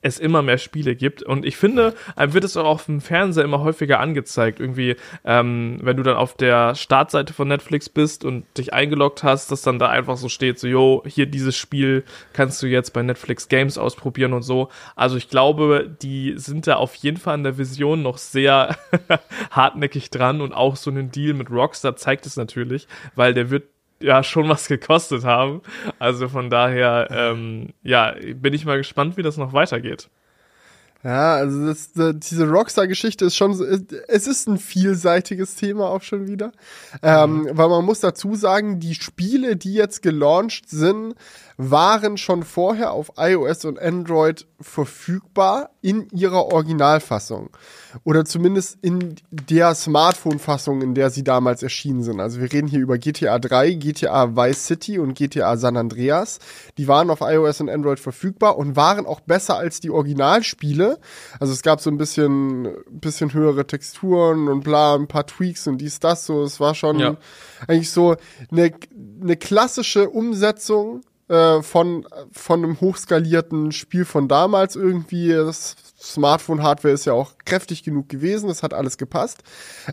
es 0.00 0.18
immer 0.18 0.42
mehr 0.42 0.58
Spiele 0.58 0.94
gibt. 0.94 1.22
Und 1.22 1.44
ich 1.44 1.56
finde, 1.56 1.94
einem 2.14 2.32
wird 2.32 2.44
es 2.44 2.56
auch 2.56 2.64
auf 2.64 2.86
dem 2.86 3.00
Fernseher 3.00 3.44
immer 3.44 3.60
häufiger 3.60 3.98
angezeigt. 3.98 4.60
Irgendwie, 4.60 4.96
ähm, 5.24 5.78
wenn 5.82 5.96
du 5.96 6.02
dann 6.04 6.16
auf 6.16 6.36
der 6.36 6.74
Startseite 6.76 7.32
von 7.32 7.48
Netflix 7.48 7.88
bist 7.88 8.24
und 8.24 8.44
dich 8.56 8.72
eingeloggt 8.72 9.24
hast, 9.24 9.50
dass 9.50 9.62
dann 9.62 9.78
da 9.78 9.88
einfach 9.88 10.16
so 10.16 10.28
steht, 10.28 10.58
so, 10.58 10.68
yo, 10.68 11.02
hier 11.06 11.26
dieses 11.26 11.56
Spiel 11.56 12.04
kannst 12.32 12.62
du 12.62 12.66
jetzt 12.68 12.92
bei 12.92 13.02
Netflix 13.02 13.48
Games 13.48 13.76
ausprobieren 13.76 14.34
und 14.34 14.42
so. 14.42 14.68
Also 14.94 15.16
ich 15.16 15.28
glaube, 15.28 15.90
die 16.00 16.34
sind 16.36 16.66
da 16.66 16.76
auf 16.76 16.94
jeden 16.94 17.16
Fall 17.16 17.36
in 17.36 17.44
der 17.44 17.58
Vision 17.58 18.02
noch 18.02 18.18
sehr 18.18 18.76
hartnäckig 19.50 20.10
dran 20.10 20.40
und 20.40 20.52
auch 20.52 20.76
so 20.76 20.90
einen 20.90 21.10
Deal 21.10 21.34
mit 21.34 21.50
Rockstar 21.50 21.96
zeigt 21.96 22.24
es 22.26 22.36
natürlich, 22.36 22.86
weil 23.16 23.34
der 23.34 23.50
wird 23.50 23.64
ja 24.00 24.22
schon 24.22 24.48
was 24.48 24.68
gekostet 24.68 25.24
haben. 25.24 25.62
Also 25.98 26.28
von 26.28 26.50
daher, 26.50 27.08
ähm, 27.10 27.70
ja, 27.82 28.14
bin 28.34 28.54
ich 28.54 28.64
mal 28.64 28.78
gespannt, 28.78 29.16
wie 29.16 29.22
das 29.22 29.36
noch 29.36 29.52
weitergeht. 29.52 30.08
Ja, 31.04 31.36
also 31.36 31.66
das, 31.66 31.92
diese 31.94 32.48
Rockstar-Geschichte 32.48 33.24
ist 33.24 33.36
schon, 33.36 33.52
es 34.08 34.26
ist 34.26 34.48
ein 34.48 34.58
vielseitiges 34.58 35.54
Thema 35.54 35.88
auch 35.90 36.02
schon 36.02 36.26
wieder. 36.26 36.50
Ähm, 37.02 37.42
mhm. 37.42 37.50
Weil 37.52 37.68
man 37.68 37.84
muss 37.84 38.00
dazu 38.00 38.34
sagen, 38.34 38.80
die 38.80 38.96
Spiele, 38.96 39.56
die 39.56 39.74
jetzt 39.74 40.02
gelauncht 40.02 40.68
sind, 40.68 41.14
waren 41.60 42.16
schon 42.16 42.44
vorher 42.44 42.92
auf 42.92 43.10
iOS 43.18 43.64
und 43.64 43.80
Android 43.80 44.46
verfügbar 44.60 45.70
in 45.82 46.08
ihrer 46.10 46.46
Originalfassung. 46.46 47.50
Oder 48.04 48.24
zumindest 48.24 48.78
in 48.80 49.16
der 49.30 49.74
Smartphone-Fassung, 49.74 50.82
in 50.82 50.94
der 50.94 51.10
sie 51.10 51.24
damals 51.24 51.64
erschienen 51.64 52.04
sind. 52.04 52.20
Also 52.20 52.40
wir 52.40 52.52
reden 52.52 52.68
hier 52.68 52.78
über 52.78 52.96
GTA 52.96 53.40
3, 53.40 53.72
GTA 53.72 54.36
Vice 54.36 54.66
City 54.66 55.00
und 55.00 55.14
GTA 55.14 55.56
San 55.56 55.76
Andreas. 55.76 56.38
Die 56.76 56.86
waren 56.86 57.10
auf 57.10 57.22
iOS 57.22 57.60
und 57.60 57.70
Android 57.70 57.98
verfügbar 57.98 58.56
und 58.56 58.76
waren 58.76 59.04
auch 59.04 59.20
besser 59.20 59.56
als 59.56 59.80
die 59.80 59.90
Originalspiele. 59.90 61.00
Also 61.40 61.52
es 61.52 61.62
gab 61.62 61.80
so 61.80 61.90
ein 61.90 61.98
bisschen, 61.98 62.68
bisschen 62.88 63.32
höhere 63.32 63.66
Texturen 63.66 64.46
und 64.46 64.62
bla, 64.62 64.94
ein 64.94 65.08
paar 65.08 65.26
Tweaks 65.26 65.66
und 65.66 65.78
dies, 65.78 65.98
das 65.98 66.24
so. 66.24 66.44
Es 66.44 66.60
war 66.60 66.76
schon 66.76 67.00
ja. 67.00 67.16
eigentlich 67.66 67.90
so 67.90 68.14
eine, 68.52 68.70
eine 69.20 69.36
klassische 69.36 70.08
Umsetzung 70.08 71.00
äh, 71.28 71.62
von, 71.62 72.06
von 72.32 72.64
einem 72.64 72.80
hochskalierten 72.80 73.72
Spiel 73.72 74.04
von 74.04 74.28
damals 74.28 74.76
irgendwie. 74.76 75.28
Das 75.28 75.76
Smartphone-Hardware 76.00 76.94
ist 76.94 77.06
ja 77.06 77.12
auch 77.12 77.32
kräftig 77.44 77.82
genug 77.82 78.08
gewesen, 78.08 78.48
das 78.48 78.62
hat 78.62 78.72
alles 78.72 78.98
gepasst. 78.98 79.42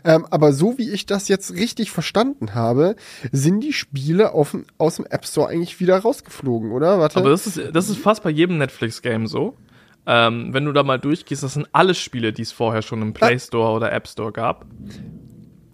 Ähm, 0.04 0.26
aber 0.30 0.52
so 0.52 0.78
wie 0.78 0.90
ich 0.90 1.06
das 1.06 1.28
jetzt 1.28 1.52
richtig 1.54 1.90
verstanden 1.90 2.54
habe, 2.54 2.96
sind 3.32 3.60
die 3.60 3.72
Spiele 3.72 4.32
auf, 4.32 4.56
aus 4.78 4.96
dem 4.96 5.06
App 5.06 5.26
Store 5.26 5.48
eigentlich 5.48 5.80
wieder 5.80 5.98
rausgeflogen, 5.98 6.70
oder? 6.70 7.00
Warte. 7.00 7.18
Aber 7.18 7.30
das 7.30 7.46
ist, 7.46 7.60
das 7.72 7.88
ist 7.88 7.98
fast 7.98 8.22
bei 8.22 8.30
jedem 8.30 8.58
Netflix-Game 8.58 9.26
so. 9.26 9.56
Ähm, 10.06 10.54
wenn 10.54 10.64
du 10.64 10.72
da 10.72 10.84
mal 10.84 10.98
durchgehst, 10.98 11.42
das 11.42 11.54
sind 11.54 11.66
alle 11.72 11.94
Spiele, 11.94 12.32
die 12.32 12.42
es 12.42 12.52
vorher 12.52 12.82
schon 12.82 13.02
im 13.02 13.12
Play 13.12 13.38
Store 13.40 13.72
oder 13.72 13.92
App 13.92 14.06
Store 14.06 14.30
gab. 14.30 14.64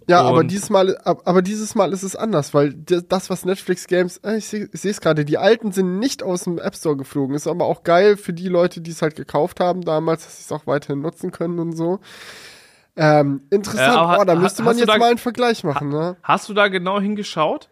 Ja, 0.07 0.21
aber 0.21 0.43
dieses 0.43 0.69
Mal, 0.69 0.97
aber 1.03 1.41
dieses 1.41 1.75
Mal 1.75 1.93
ist 1.93 2.03
es 2.03 2.15
anders, 2.15 2.53
weil 2.53 2.73
das, 2.73 3.29
was 3.29 3.45
Netflix 3.45 3.87
Games, 3.87 4.17
äh, 4.17 4.37
ich 4.37 4.47
sehe 4.47 4.69
es 4.71 5.01
gerade, 5.01 5.25
die 5.25 5.37
alten 5.37 5.71
sind 5.71 5.99
nicht 5.99 6.23
aus 6.23 6.43
dem 6.43 6.59
App 6.59 6.75
Store 6.75 6.97
geflogen. 6.97 7.35
Ist 7.35 7.47
aber 7.47 7.65
auch 7.65 7.83
geil 7.83 8.17
für 8.17 8.33
die 8.33 8.49
Leute, 8.49 8.81
die 8.81 8.91
es 8.91 9.01
halt 9.01 9.15
gekauft 9.15 9.59
haben 9.59 9.81
damals, 9.81 10.23
dass 10.23 10.37
sie 10.37 10.43
es 10.43 10.51
auch 10.51 10.67
weiterhin 10.67 11.01
nutzen 11.01 11.31
können 11.31 11.59
und 11.59 11.73
so. 11.73 11.99
Ähm, 12.95 13.41
interessant, 13.49 14.17
äh, 14.17 14.21
oh, 14.21 14.25
da 14.25 14.35
müsste 14.35 14.61
man 14.61 14.77
jetzt 14.77 14.87
da, 14.87 14.97
mal 14.97 15.09
einen 15.09 15.17
Vergleich 15.17 15.63
machen, 15.63 15.89
ne? 15.89 16.15
Hast 16.21 16.47
du 16.49 16.53
da 16.53 16.67
genau 16.67 16.99
hingeschaut? 16.99 17.69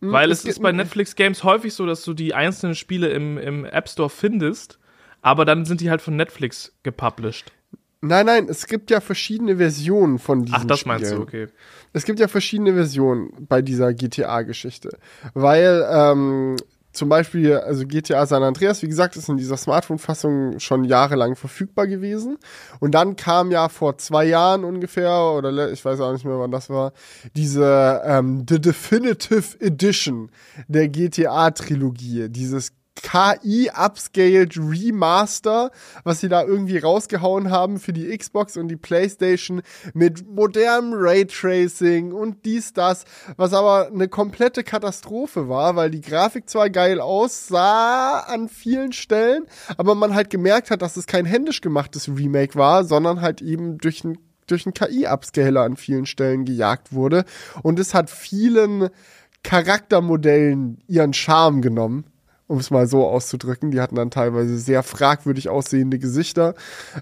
Hm, 0.00 0.12
weil 0.12 0.30
es, 0.30 0.40
es 0.40 0.46
ist 0.46 0.62
bei 0.62 0.72
Netflix 0.72 1.14
Games 1.14 1.44
häufig 1.44 1.74
so, 1.74 1.86
dass 1.86 2.02
du 2.02 2.14
die 2.14 2.34
einzelnen 2.34 2.74
Spiele 2.74 3.08
im, 3.10 3.38
im 3.38 3.64
App 3.64 3.88
Store 3.88 4.10
findest, 4.10 4.78
aber 5.22 5.44
dann 5.44 5.64
sind 5.66 5.80
die 5.80 5.90
halt 5.90 6.02
von 6.02 6.16
Netflix 6.16 6.74
gepublished. 6.82 7.52
Nein, 8.02 8.26
nein, 8.26 8.48
es 8.48 8.66
gibt 8.66 8.90
ja 8.90 9.00
verschiedene 9.00 9.58
Versionen 9.58 10.18
von 10.18 10.44
diesen 10.44 10.60
Ach, 10.60 10.64
das 10.64 10.80
Spielen. 10.80 10.96
meinst 10.96 11.12
du, 11.12 11.20
okay. 11.20 11.48
Es 11.92 12.04
gibt 12.04 12.18
ja 12.18 12.28
verschiedene 12.28 12.72
Versionen 12.72 13.30
bei 13.48 13.60
dieser 13.60 13.92
GTA-Geschichte. 13.92 14.96
Weil, 15.34 15.86
ähm, 15.90 16.56
zum 16.92 17.08
Beispiel, 17.08 17.56
also 17.56 17.86
GTA 17.86 18.26
San 18.26 18.42
Andreas, 18.42 18.82
wie 18.82 18.88
gesagt, 18.88 19.16
ist 19.16 19.28
in 19.28 19.36
dieser 19.36 19.56
Smartphone-Fassung 19.56 20.58
schon 20.58 20.84
jahrelang 20.84 21.36
verfügbar 21.36 21.86
gewesen. 21.86 22.38
Und 22.80 22.94
dann 22.94 23.16
kam 23.16 23.50
ja 23.50 23.68
vor 23.68 23.98
zwei 23.98 24.24
Jahren 24.24 24.64
ungefähr, 24.64 25.12
oder 25.36 25.70
ich 25.70 25.84
weiß 25.84 26.00
auch 26.00 26.12
nicht 26.12 26.24
mehr, 26.24 26.38
wann 26.38 26.50
das 26.50 26.70
war, 26.70 26.92
diese 27.36 28.00
ähm, 28.04 28.44
The 28.48 28.60
Definitive 28.60 29.60
Edition 29.60 30.30
der 30.68 30.88
GTA-Trilogie. 30.88 32.28
Dieses 32.28 32.72
KI-upscaled 33.02 34.56
Remaster, 34.58 35.70
was 36.04 36.20
sie 36.20 36.28
da 36.28 36.44
irgendwie 36.44 36.78
rausgehauen 36.78 37.50
haben 37.50 37.78
für 37.78 37.92
die 37.92 38.16
Xbox 38.16 38.56
und 38.56 38.68
die 38.68 38.76
PlayStation 38.76 39.62
mit 39.94 40.28
modernem 40.28 40.92
Raytracing 40.94 42.12
und 42.12 42.44
dies, 42.44 42.72
das, 42.72 43.04
was 43.36 43.52
aber 43.52 43.88
eine 43.88 44.08
komplette 44.08 44.64
Katastrophe 44.64 45.48
war, 45.48 45.76
weil 45.76 45.90
die 45.90 46.00
Grafik 46.00 46.48
zwar 46.48 46.70
geil 46.70 47.00
aussah 47.00 48.20
an 48.20 48.48
vielen 48.48 48.92
Stellen, 48.92 49.46
aber 49.76 49.94
man 49.94 50.14
halt 50.14 50.30
gemerkt 50.30 50.70
hat, 50.70 50.82
dass 50.82 50.96
es 50.96 51.06
kein 51.06 51.26
händisch 51.26 51.60
gemachtes 51.60 52.08
Remake 52.08 52.54
war, 52.54 52.84
sondern 52.84 53.20
halt 53.20 53.42
eben 53.42 53.78
durch 53.78 54.04
ein 54.04 54.18
durch 54.46 54.66
einen 54.66 54.74
KI-Upscaler 54.74 55.62
an 55.62 55.76
vielen 55.76 56.06
Stellen 56.06 56.44
gejagt 56.44 56.92
wurde. 56.92 57.24
Und 57.62 57.78
es 57.78 57.94
hat 57.94 58.10
vielen 58.10 58.88
Charaktermodellen 59.44 60.78
ihren 60.88 61.12
Charme 61.12 61.62
genommen 61.62 62.09
um 62.50 62.58
es 62.58 62.70
mal 62.70 62.88
so 62.88 63.06
auszudrücken. 63.06 63.70
Die 63.70 63.80
hatten 63.80 63.94
dann 63.94 64.10
teilweise 64.10 64.58
sehr 64.58 64.82
fragwürdig 64.82 65.48
aussehende 65.48 66.00
Gesichter. 66.00 66.56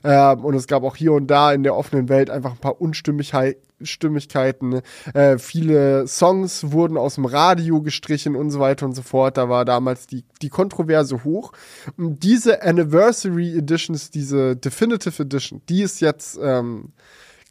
Ähm, 0.05 0.45
und 0.45 0.55
es 0.55 0.67
gab 0.67 0.83
auch 0.83 0.95
hier 0.95 1.15
und 1.15 1.27
da 1.27 1.53
in 1.53 1.63
der 1.63 1.75
offenen 1.75 2.11
Welt 2.11 2.29
einfach 2.29 2.53
ein 2.53 2.59
paar 2.59 2.83
Unstimmigkeiten. 2.83 4.83
Äh, 5.15 5.39
viele 5.39 6.07
Songs 6.07 6.71
wurden 6.71 6.99
aus 6.99 7.15
dem 7.15 7.25
Radio 7.25 7.81
gestrichen 7.81 8.37
und 8.37 8.51
so 8.51 8.61
weiter 8.61 8.85
und 8.85 8.93
so 8.93 9.01
fort. 9.01 9.39
Da 9.39 9.49
war 9.49 9.65
damals 9.65 10.07
die, 10.07 10.25
die 10.43 10.51
Kontroverse 10.51 11.25
hoch. 11.25 11.53
Und 11.97 12.23
diese 12.23 12.63
Anniversary 12.63 13.57
Editions, 13.57 14.11
diese 14.11 14.55
Definitive 14.55 15.23
Edition, 15.23 15.63
die 15.71 15.81
ist 15.81 16.03
jetzt 16.03 16.39
ähm, 16.43 16.93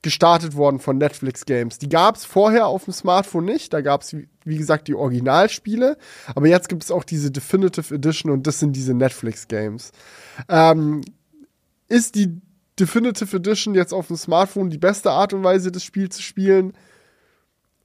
gestartet 0.08 0.56
worden 0.56 0.80
von 0.80 0.98
Netflix 0.98 1.44
Games. 1.44 1.80
Die 1.80 1.90
gab 1.90 2.16
es 2.16 2.24
vorher 2.24 2.68
auf 2.68 2.86
dem 2.86 2.94
Smartphone 2.94 3.44
nicht. 3.44 3.74
Da 3.74 3.82
gab 3.82 4.04
es, 4.04 4.16
wie 4.46 4.58
gesagt, 4.58 4.88
die 4.88 4.96
Originalspiele. 4.96 5.98
Aber 6.34 6.48
jetzt 6.48 6.70
gibt 6.70 6.86
es 6.86 6.92
auch 6.92 7.04
diese 7.04 7.30
Definitive 7.30 7.94
Edition 7.94 8.32
und 8.32 8.48
das 8.48 8.60
sind 8.60 8.74
diese 8.74 8.94
Netflix 8.94 9.50
Games. 9.50 9.92
Ähm, 10.48 11.02
ist 11.90 12.16
die 12.16 12.40
Definitive 12.80 13.36
Edition 13.36 13.76
jetzt 13.76 13.94
auf 13.94 14.08
dem 14.08 14.16
Smartphone 14.16 14.70
die 14.70 14.78
beste 14.78 15.12
Art 15.12 15.34
und 15.34 15.44
Weise, 15.44 15.74
das 15.74 15.84
Spiel 15.84 16.08
zu 16.08 16.22
spielen? 16.22 16.72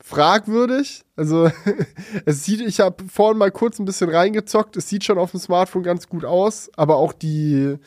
Fragwürdig. 0.00 1.02
Also, 1.16 1.50
es 2.24 2.44
sieht, 2.44 2.60
ich 2.60 2.78
habe 2.78 3.02
vorhin 3.08 3.38
mal 3.38 3.50
kurz 3.50 3.80
ein 3.80 3.84
bisschen 3.84 4.10
reingezockt. 4.10 4.76
Es 4.76 4.88
sieht 4.88 5.02
schon 5.02 5.18
auf 5.18 5.32
dem 5.32 5.40
Smartphone 5.40 5.82
ganz 5.82 6.08
gut 6.08 6.24
aus, 6.24 6.70
aber 6.76 6.98
auch 6.98 7.12
die, 7.12 7.78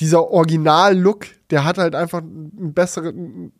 dieser 0.00 0.28
Original-Look, 0.30 1.28
der 1.54 1.62
hat 1.62 1.78
halt 1.78 1.94
einfach 1.94 2.18
einen 2.18 2.74
besseren, 2.74 3.52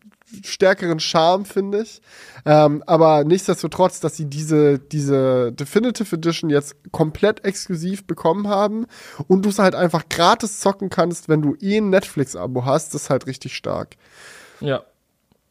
stärkeren 0.42 0.98
Charme, 0.98 1.44
finde 1.44 1.82
ich. 1.82 2.02
Ähm, 2.44 2.82
aber 2.88 3.22
nichtsdestotrotz, 3.22 4.00
dass 4.00 4.16
sie 4.16 4.24
diese, 4.24 4.80
diese 4.80 5.52
Definitive 5.52 6.16
Edition 6.16 6.50
jetzt 6.50 6.74
komplett 6.90 7.44
exklusiv 7.44 8.04
bekommen 8.04 8.48
haben 8.48 8.86
und 9.28 9.44
du 9.44 9.50
es 9.50 9.60
halt 9.60 9.76
einfach 9.76 10.08
gratis 10.08 10.58
zocken 10.58 10.90
kannst, 10.90 11.28
wenn 11.28 11.40
du 11.40 11.54
eh 11.60 11.76
ein 11.76 11.90
Netflix-Abo 11.90 12.64
hast, 12.64 12.94
das 12.94 13.04
ist 13.04 13.10
halt 13.10 13.28
richtig 13.28 13.54
stark. 13.54 13.94
Ja. 14.58 14.82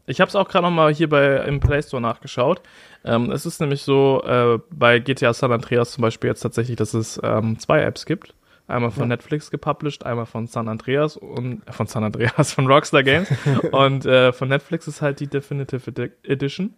Ich 0.05 0.19
habe 0.19 0.27
es 0.27 0.35
auch 0.35 0.49
gerade 0.49 0.65
noch 0.65 0.71
mal 0.71 0.93
hier 0.93 1.07
bei 1.07 1.45
im 1.45 1.61
Play 1.61 1.81
Store 1.81 2.01
nachgeschaut. 2.01 2.61
Ähm, 3.05 3.31
es 3.31 3.45
ist 3.45 3.61
nämlich 3.61 3.83
so 3.83 4.21
äh, 4.25 4.59
bei 4.69 4.99
GTA 4.99 5.33
San 5.33 5.53
Andreas 5.53 5.93
zum 5.93 6.01
Beispiel 6.01 6.29
jetzt 6.29 6.41
tatsächlich, 6.41 6.75
dass 6.75 6.93
es 6.93 7.21
ähm, 7.23 7.57
zwei 7.57 7.79
Apps 7.83 8.05
gibt. 8.05 8.33
Einmal 8.65 8.91
von 8.91 9.03
ja. 9.03 9.07
Netflix 9.07 9.51
gepublished, 9.51 10.05
einmal 10.05 10.25
von 10.25 10.47
San 10.47 10.69
Andreas 10.69 11.17
und 11.17 11.67
äh, 11.67 11.71
von 11.71 11.87
San 11.87 12.03
Andreas, 12.03 12.51
von 12.53 12.67
Rockstar 12.67 13.03
Games. 13.03 13.27
und 13.71 14.05
äh, 14.05 14.31
von 14.31 14.49
Netflix 14.49 14.87
ist 14.87 15.01
halt 15.01 15.19
die 15.19 15.27
Definitive 15.27 15.91
Edition. 16.23 16.73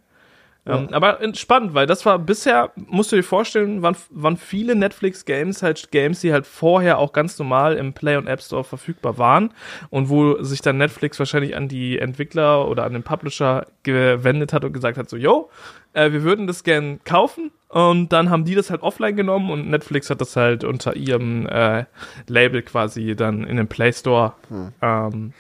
Ähm, 0.68 0.88
aber 0.92 1.20
spannend, 1.36 1.76
weil 1.76 1.86
das 1.86 2.06
war 2.06 2.18
bisher, 2.18 2.72
musst 2.76 3.12
du 3.12 3.16
dir 3.16 3.24
vorstellen, 3.24 3.84
waren, 3.84 3.96
waren 4.10 4.36
viele 4.36 4.76
Netflix-Games 4.76 5.62
halt 5.62 5.92
Games, 5.92 6.22
die 6.22 6.34
halt 6.34 6.48
vorher 6.48 6.98
auch 6.98 7.14
ganz 7.14 7.38
normal 7.38 7.76
im 7.76 7.94
Play 7.94 8.18
und 8.18 8.28
App 8.28 8.42
Store 8.42 8.64
verfügbar 8.64 9.18
waren 9.20 9.54
und 9.92 10.10
wo 10.10 10.42
sich 10.42 10.62
dann 10.62 10.78
Netflix 10.78 11.20
wahrscheinlich 11.20 11.56
an 11.56 11.68
die 11.68 12.00
Entwickler 12.00 12.68
oder 12.68 12.84
an 12.84 12.94
den 12.94 13.04
Publisher 13.04 13.68
gewendet 13.84 14.54
hat 14.54 14.66
und 14.66 14.74
gesagt 14.74 14.98
hat, 14.98 15.08
so, 15.08 15.18
yo, 15.18 15.52
äh, 15.94 16.12
wir 16.12 16.24
würden 16.24 16.48
das 16.48 16.64
gern 16.64 17.00
kaufen. 17.04 17.52
Und 17.70 18.14
dann 18.14 18.30
haben 18.30 18.46
die 18.46 18.56
das 18.56 18.70
halt 18.70 18.84
offline 18.84 19.16
genommen 19.16 19.52
und 19.52 19.70
Netflix 19.70 20.10
hat 20.10 20.22
das 20.22 20.36
halt 20.36 20.64
unter 20.64 20.96
ihrem 20.96 21.46
äh, 21.48 21.86
Label 22.28 22.62
quasi 22.62 23.16
dann 23.16 23.44
in 23.44 23.58
den 23.58 23.68
Play 23.68 23.92
Store 23.92 24.34
hm. 24.48 24.72
ähm, 24.82 25.34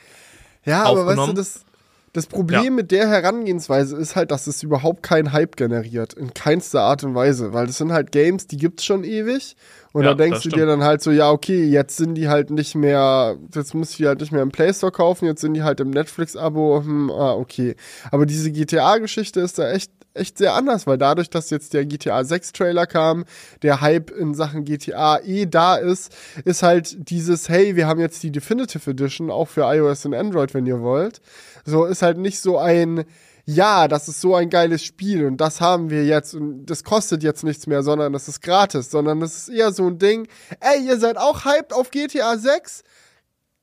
ja, 0.65 0.83
aber 0.83 1.05
weißt 1.05 1.27
du, 1.29 1.33
das, 1.33 1.65
das 2.15 2.27
Problem 2.27 2.63
ja. 2.63 2.71
mit 2.71 2.91
der 2.91 3.09
Herangehensweise 3.09 3.97
ist 3.97 4.15
halt, 4.15 4.31
dass 4.31 4.47
es 4.47 4.63
überhaupt 4.63 5.03
keinen 5.03 5.33
Hype 5.33 5.57
generiert. 5.57 6.13
In 6.13 6.33
keinster 6.33 6.79
Art 6.79 7.03
und 7.03 7.13
Weise. 7.13 7.51
Weil 7.51 7.67
das 7.67 7.77
sind 7.77 7.91
halt 7.91 8.13
Games, 8.13 8.47
die 8.47 8.55
gibt's 8.55 8.85
schon 8.85 9.03
ewig. 9.03 9.57
Und 9.91 10.03
ja, 10.03 10.13
da 10.13 10.23
denkst 10.23 10.43
du 10.43 10.49
dir 10.49 10.65
dann 10.65 10.81
halt 10.81 11.01
so, 11.01 11.11
ja, 11.11 11.29
okay, 11.29 11.65
jetzt 11.65 11.97
sind 11.97 12.15
die 12.15 12.29
halt 12.29 12.51
nicht 12.51 12.73
mehr, 12.73 13.37
jetzt 13.53 13.73
muss 13.73 13.91
ich 13.91 13.97
die 13.97 14.07
halt 14.07 14.21
nicht 14.21 14.31
mehr 14.31 14.43
im 14.43 14.51
Play 14.51 14.73
Store 14.73 14.93
kaufen, 14.93 15.25
jetzt 15.25 15.41
sind 15.41 15.55
die 15.55 15.63
halt 15.63 15.81
im 15.81 15.89
Netflix-Abo, 15.89 16.83
hm, 16.85 17.11
ah, 17.11 17.33
okay. 17.33 17.75
Aber 18.11 18.25
diese 18.25 18.49
GTA-Geschichte 18.49 19.41
ist 19.41 19.59
da 19.59 19.69
echt, 19.71 19.91
echt 20.15 20.37
sehr 20.37 20.53
anders, 20.53 20.87
weil 20.87 20.97
dadurch, 20.97 21.29
dass 21.29 21.49
jetzt 21.49 21.73
der 21.73 21.85
GTA 21.85 22.23
6 22.23 22.53
Trailer 22.53 22.87
kam, 22.87 23.25
der 23.61 23.81
Hype 23.81 24.11
in 24.11 24.33
Sachen 24.33 24.65
GTA 24.65 25.19
eh 25.19 25.45
da 25.45 25.75
ist, 25.75 26.15
ist 26.45 26.63
halt 26.63 27.09
dieses, 27.09 27.49
hey, 27.49 27.75
wir 27.75 27.87
haben 27.87 27.99
jetzt 27.99 28.23
die 28.23 28.31
Definitive 28.31 28.89
Edition, 28.89 29.29
auch 29.29 29.47
für 29.47 29.61
iOS 29.61 30.05
und 30.05 30.13
Android, 30.13 30.53
wenn 30.53 30.65
ihr 30.65 30.81
wollt. 30.81 31.21
So 31.65 31.85
ist 31.85 32.01
halt 32.01 32.17
nicht 32.17 32.39
so 32.39 32.57
ein, 32.57 33.05
ja, 33.45 33.87
das 33.87 34.07
ist 34.07 34.21
so 34.21 34.35
ein 34.35 34.49
geiles 34.49 34.83
Spiel 34.83 35.25
und 35.25 35.37
das 35.37 35.61
haben 35.61 35.89
wir 35.89 36.03
jetzt 36.05 36.33
und 36.33 36.65
das 36.65 36.83
kostet 36.83 37.21
jetzt 37.21 37.43
nichts 37.43 37.67
mehr, 37.67 37.83
sondern 37.83 38.11
das 38.11 38.27
ist 38.27 38.41
gratis, 38.41 38.89
sondern 38.89 39.19
das 39.19 39.37
ist 39.37 39.49
eher 39.49 39.71
so 39.71 39.85
ein 39.87 39.99
Ding, 39.99 40.27
ey, 40.59 40.85
ihr 40.85 40.97
seid 40.97 41.17
auch 41.17 41.45
hyped 41.45 41.71
auf 41.73 41.91
GTA 41.91 42.37
6? 42.37 42.83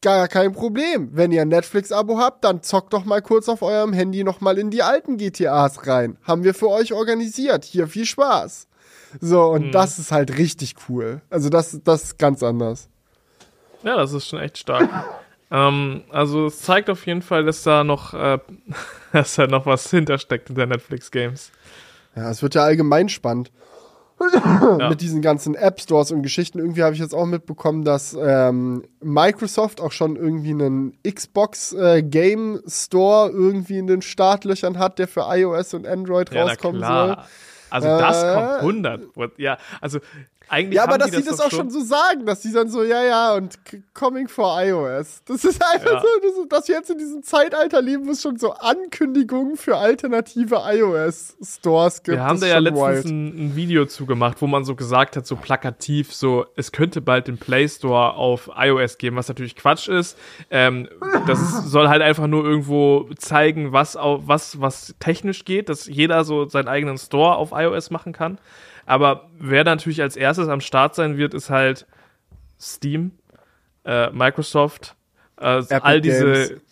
Gar 0.02 0.26
kein 0.28 0.52
Problem. 0.52 1.10
Wenn 1.12 1.30
ihr 1.30 1.42
ein 1.42 1.48
Netflix-Abo 1.48 2.18
habt, 2.18 2.44
dann 2.44 2.62
zockt 2.62 2.92
doch 2.92 3.04
mal 3.04 3.22
kurz 3.22 3.48
auf 3.48 3.62
eurem 3.62 3.92
Handy 3.92 4.24
nochmal 4.24 4.58
in 4.58 4.70
die 4.70 4.82
alten 4.82 5.16
GTAs 5.16 5.86
rein. 5.86 6.18
Haben 6.24 6.42
wir 6.42 6.54
für 6.54 6.68
euch 6.68 6.92
organisiert. 6.92 7.64
Hier 7.64 7.86
viel 7.86 8.04
Spaß. 8.04 8.66
So, 9.20 9.44
und 9.44 9.66
hm. 9.66 9.72
das 9.72 9.98
ist 9.98 10.10
halt 10.10 10.36
richtig 10.38 10.74
cool. 10.88 11.22
Also, 11.30 11.50
das, 11.50 11.78
das 11.84 12.02
ist 12.04 12.18
ganz 12.18 12.42
anders. 12.42 12.88
Ja, 13.84 13.96
das 13.96 14.12
ist 14.12 14.26
schon 14.26 14.40
echt 14.40 14.58
stark. 14.58 14.90
Ähm, 15.52 16.04
also 16.08 16.46
es 16.46 16.62
zeigt 16.62 16.88
auf 16.88 17.06
jeden 17.06 17.20
Fall, 17.20 17.44
dass 17.44 17.62
da 17.62 17.84
noch, 17.84 18.14
äh, 18.14 18.38
dass 19.12 19.34
da 19.34 19.46
noch 19.46 19.66
was 19.66 19.90
hintersteckt 19.90 20.48
in 20.48 20.56
der 20.56 20.66
Netflix 20.66 21.10
Games. 21.10 21.52
Ja, 22.16 22.30
es 22.30 22.42
wird 22.42 22.54
ja 22.54 22.64
allgemein 22.64 23.10
spannend. 23.10 23.52
Ja. 24.78 24.88
Mit 24.88 25.00
diesen 25.00 25.22
ganzen 25.22 25.54
App 25.54 25.80
Stores 25.80 26.12
und 26.12 26.22
Geschichten. 26.22 26.58
Irgendwie 26.58 26.82
habe 26.82 26.94
ich 26.94 27.00
jetzt 27.00 27.14
auch 27.14 27.26
mitbekommen, 27.26 27.85
dass 27.85 28.16
ähm, 28.18 28.85
Microsoft 29.00 29.80
auch 29.80 29.92
schon 29.92 30.16
irgendwie 30.16 30.50
einen 30.50 30.98
Xbox 31.02 31.72
äh, 31.72 32.02
Game 32.02 32.61
Store 32.66 33.30
irgendwie 33.30 33.78
in 33.78 33.87
den 33.87 34.02
Startlöchern 34.02 34.78
hat, 34.78 34.98
der 34.98 35.08
für 35.08 35.26
iOS 35.28 35.74
und 35.74 35.87
Android 35.87 36.32
ja, 36.32 36.44
rauskommen 36.44 36.80
soll. 36.80 37.16
Also 37.70 37.88
das 37.88 38.22
äh, 38.22 38.35
kommt 38.35 38.87
100. 38.87 39.38
Ja, 39.38 39.58
also 39.80 39.98
eigentlich 40.52 40.76
ja, 40.76 40.84
aber 40.84 40.98
dass 40.98 41.10
die 41.10 41.16
das, 41.16 41.38
das 41.38 41.40
auch 41.40 41.50
schon 41.50 41.70
so 41.70 41.80
sagen, 41.80 42.26
dass 42.26 42.40
die 42.42 42.52
dann 42.52 42.68
so, 42.68 42.84
ja, 42.84 43.02
ja, 43.02 43.34
und 43.34 43.58
coming 43.94 44.28
for 44.28 44.62
iOS. 44.62 45.22
Das 45.24 45.46
ist 45.46 45.64
einfach 45.64 45.94
ja. 45.94 46.02
so, 46.02 46.44
dass 46.44 46.68
wir 46.68 46.74
jetzt 46.74 46.90
in 46.90 46.98
diesem 46.98 47.22
Zeitalter 47.22 47.80
leben, 47.80 48.06
wo 48.06 48.10
es 48.10 48.20
schon 48.20 48.36
so 48.36 48.52
Ankündigungen 48.52 49.56
für 49.56 49.78
alternative 49.78 50.60
iOS-Stores 50.62 52.02
gibt. 52.02 52.18
Wir 52.18 52.24
haben 52.24 52.38
da 52.38 52.46
ja 52.46 52.58
letztens 52.58 53.06
ein, 53.06 53.46
ein, 53.46 53.56
Video 53.56 53.86
zugemacht, 53.86 54.42
wo 54.42 54.46
man 54.46 54.66
so 54.66 54.74
gesagt 54.74 55.16
hat, 55.16 55.26
so 55.26 55.36
plakativ, 55.36 56.12
so, 56.12 56.44
es 56.54 56.70
könnte 56.70 57.00
bald 57.00 57.28
den 57.28 57.38
Play 57.38 57.66
Store 57.66 58.12
auf 58.12 58.50
iOS 58.54 58.98
geben, 58.98 59.16
was 59.16 59.28
natürlich 59.28 59.56
Quatsch 59.56 59.88
ist. 59.88 60.18
Ähm, 60.50 60.86
das 61.26 61.64
soll 61.64 61.88
halt 61.88 62.02
einfach 62.02 62.26
nur 62.26 62.44
irgendwo 62.44 63.08
zeigen, 63.16 63.72
was, 63.72 63.96
was, 63.96 64.60
was 64.60 64.94
technisch 65.00 65.46
geht, 65.46 65.70
dass 65.70 65.86
jeder 65.86 66.24
so 66.24 66.46
seinen 66.46 66.68
eigenen 66.68 66.98
Store 66.98 67.36
auf 67.36 67.52
iOS 67.52 67.90
machen 67.90 68.12
kann. 68.12 68.38
Aber 68.86 69.30
wer 69.38 69.64
natürlich 69.64 70.02
als 70.02 70.16
erstes 70.16 70.48
am 70.48 70.60
Start 70.60 70.94
sein 70.94 71.16
wird, 71.16 71.34
ist 71.34 71.50
halt 71.50 71.86
Steam, 72.60 73.12
äh, 73.84 74.10
Microsoft, 74.10 74.96
äh, 75.38 75.62
all 75.70 76.00
diese. 76.00 76.48
Games. 76.48 76.62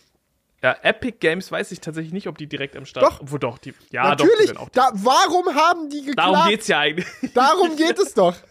Ja, 0.62 0.76
Epic 0.82 1.16
Games 1.20 1.50
weiß 1.50 1.72
ich 1.72 1.80
tatsächlich 1.80 2.12
nicht, 2.12 2.26
ob 2.26 2.36
die 2.36 2.46
direkt 2.46 2.76
am 2.76 2.84
Start 2.84 3.06
Doch. 3.06 3.20
Obwohl 3.22 3.38
doch, 3.38 3.56
die. 3.58 3.72
Ja, 3.90 4.10
Natürlich. 4.10 4.52
doch. 4.52 4.68
Die 4.68 4.74
da, 4.74 4.90
warum 4.92 5.54
haben 5.54 5.88
die 5.88 6.02
geklagt? 6.02 6.18
Darum 6.18 6.48
geht's 6.50 6.68
ja 6.68 6.80
eigentlich. 6.80 7.06
Darum 7.32 7.76
geht 7.76 7.98
es 7.98 8.12
doch. 8.14 8.36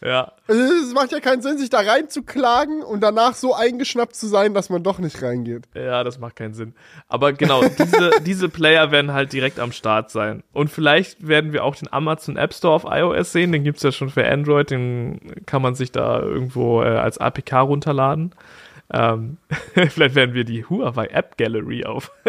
Ja. 0.00 0.32
Also, 0.46 0.62
es 0.62 0.94
macht 0.94 1.12
ja 1.12 1.20
keinen 1.20 1.42
Sinn, 1.42 1.58
sich 1.58 1.70
da 1.70 1.80
reinzuklagen 1.80 2.82
und 2.82 3.00
danach 3.00 3.34
so 3.34 3.54
eingeschnappt 3.54 4.14
zu 4.14 4.28
sein, 4.28 4.54
dass 4.54 4.70
man 4.70 4.82
doch 4.82 4.98
nicht 4.98 5.20
reingeht. 5.22 5.64
Ja, 5.74 6.04
das 6.04 6.18
macht 6.18 6.36
keinen 6.36 6.54
Sinn. 6.54 6.74
Aber 7.08 7.32
genau, 7.32 7.62
diese, 7.62 8.10
diese 8.24 8.48
Player 8.48 8.90
werden 8.90 9.12
halt 9.12 9.32
direkt 9.32 9.58
am 9.58 9.72
Start 9.72 10.10
sein. 10.10 10.44
Und 10.52 10.70
vielleicht 10.70 11.26
werden 11.26 11.52
wir 11.52 11.64
auch 11.64 11.74
den 11.74 11.92
Amazon 11.92 12.36
App 12.36 12.54
Store 12.54 12.74
auf 12.74 12.84
iOS 12.84 13.32
sehen. 13.32 13.52
Den 13.52 13.64
gibt's 13.64 13.82
ja 13.82 13.90
schon 13.90 14.10
für 14.10 14.26
Android. 14.26 14.70
Den 14.70 15.44
kann 15.46 15.62
man 15.62 15.74
sich 15.74 15.90
da 15.90 16.20
irgendwo 16.20 16.82
äh, 16.82 16.86
als 16.86 17.18
APK 17.18 17.52
runterladen. 17.60 18.34
Ähm, 18.90 19.36
vielleicht 19.74 20.14
werden 20.14 20.34
wir 20.34 20.44
die 20.44 20.64
Huawei 20.64 21.06
App 21.06 21.36
Gallery 21.36 21.84
auf. 21.84 22.10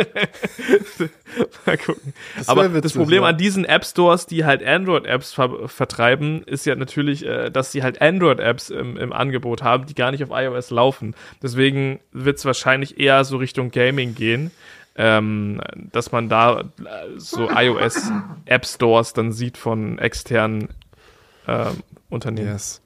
Mal 1.65 1.77
gucken. 1.77 2.13
Das 2.37 2.49
Aber 2.49 2.69
witzig, 2.69 2.81
das 2.81 2.93
Problem 2.93 3.23
ja. 3.23 3.29
an 3.29 3.37
diesen 3.37 3.63
App 3.63 3.85
Stores, 3.85 4.25
die 4.25 4.43
halt 4.43 4.65
Android-Apps 4.65 5.33
ver 5.33 5.69
vertreiben, 5.69 6.43
ist 6.43 6.65
ja 6.65 6.75
natürlich, 6.75 7.25
äh, 7.25 7.49
dass 7.49 7.71
sie 7.71 7.81
halt 7.81 8.01
Android-Apps 8.01 8.71
im, 8.71 8.97
im 8.97 9.13
Angebot 9.13 9.63
haben, 9.63 9.85
die 9.85 9.95
gar 9.95 10.11
nicht 10.11 10.23
auf 10.23 10.31
iOS 10.31 10.69
laufen. 10.69 11.15
Deswegen 11.41 12.01
wird 12.11 12.37
es 12.37 12.45
wahrscheinlich 12.45 12.99
eher 12.99 13.23
so 13.23 13.37
Richtung 13.37 13.71
Gaming 13.71 14.15
gehen. 14.15 14.51
Ähm, 14.95 15.61
dass 15.93 16.11
man 16.11 16.27
da 16.27 16.59
äh, 16.59 16.63
so 17.15 17.49
iOS 17.55 18.11
App 18.45 18.65
Stores 18.65 19.13
dann 19.13 19.31
sieht 19.31 19.57
von 19.57 19.97
externen 19.97 20.69
ähm, 21.47 21.83
Unternehmen. 22.09 22.49
Yes. 22.49 22.81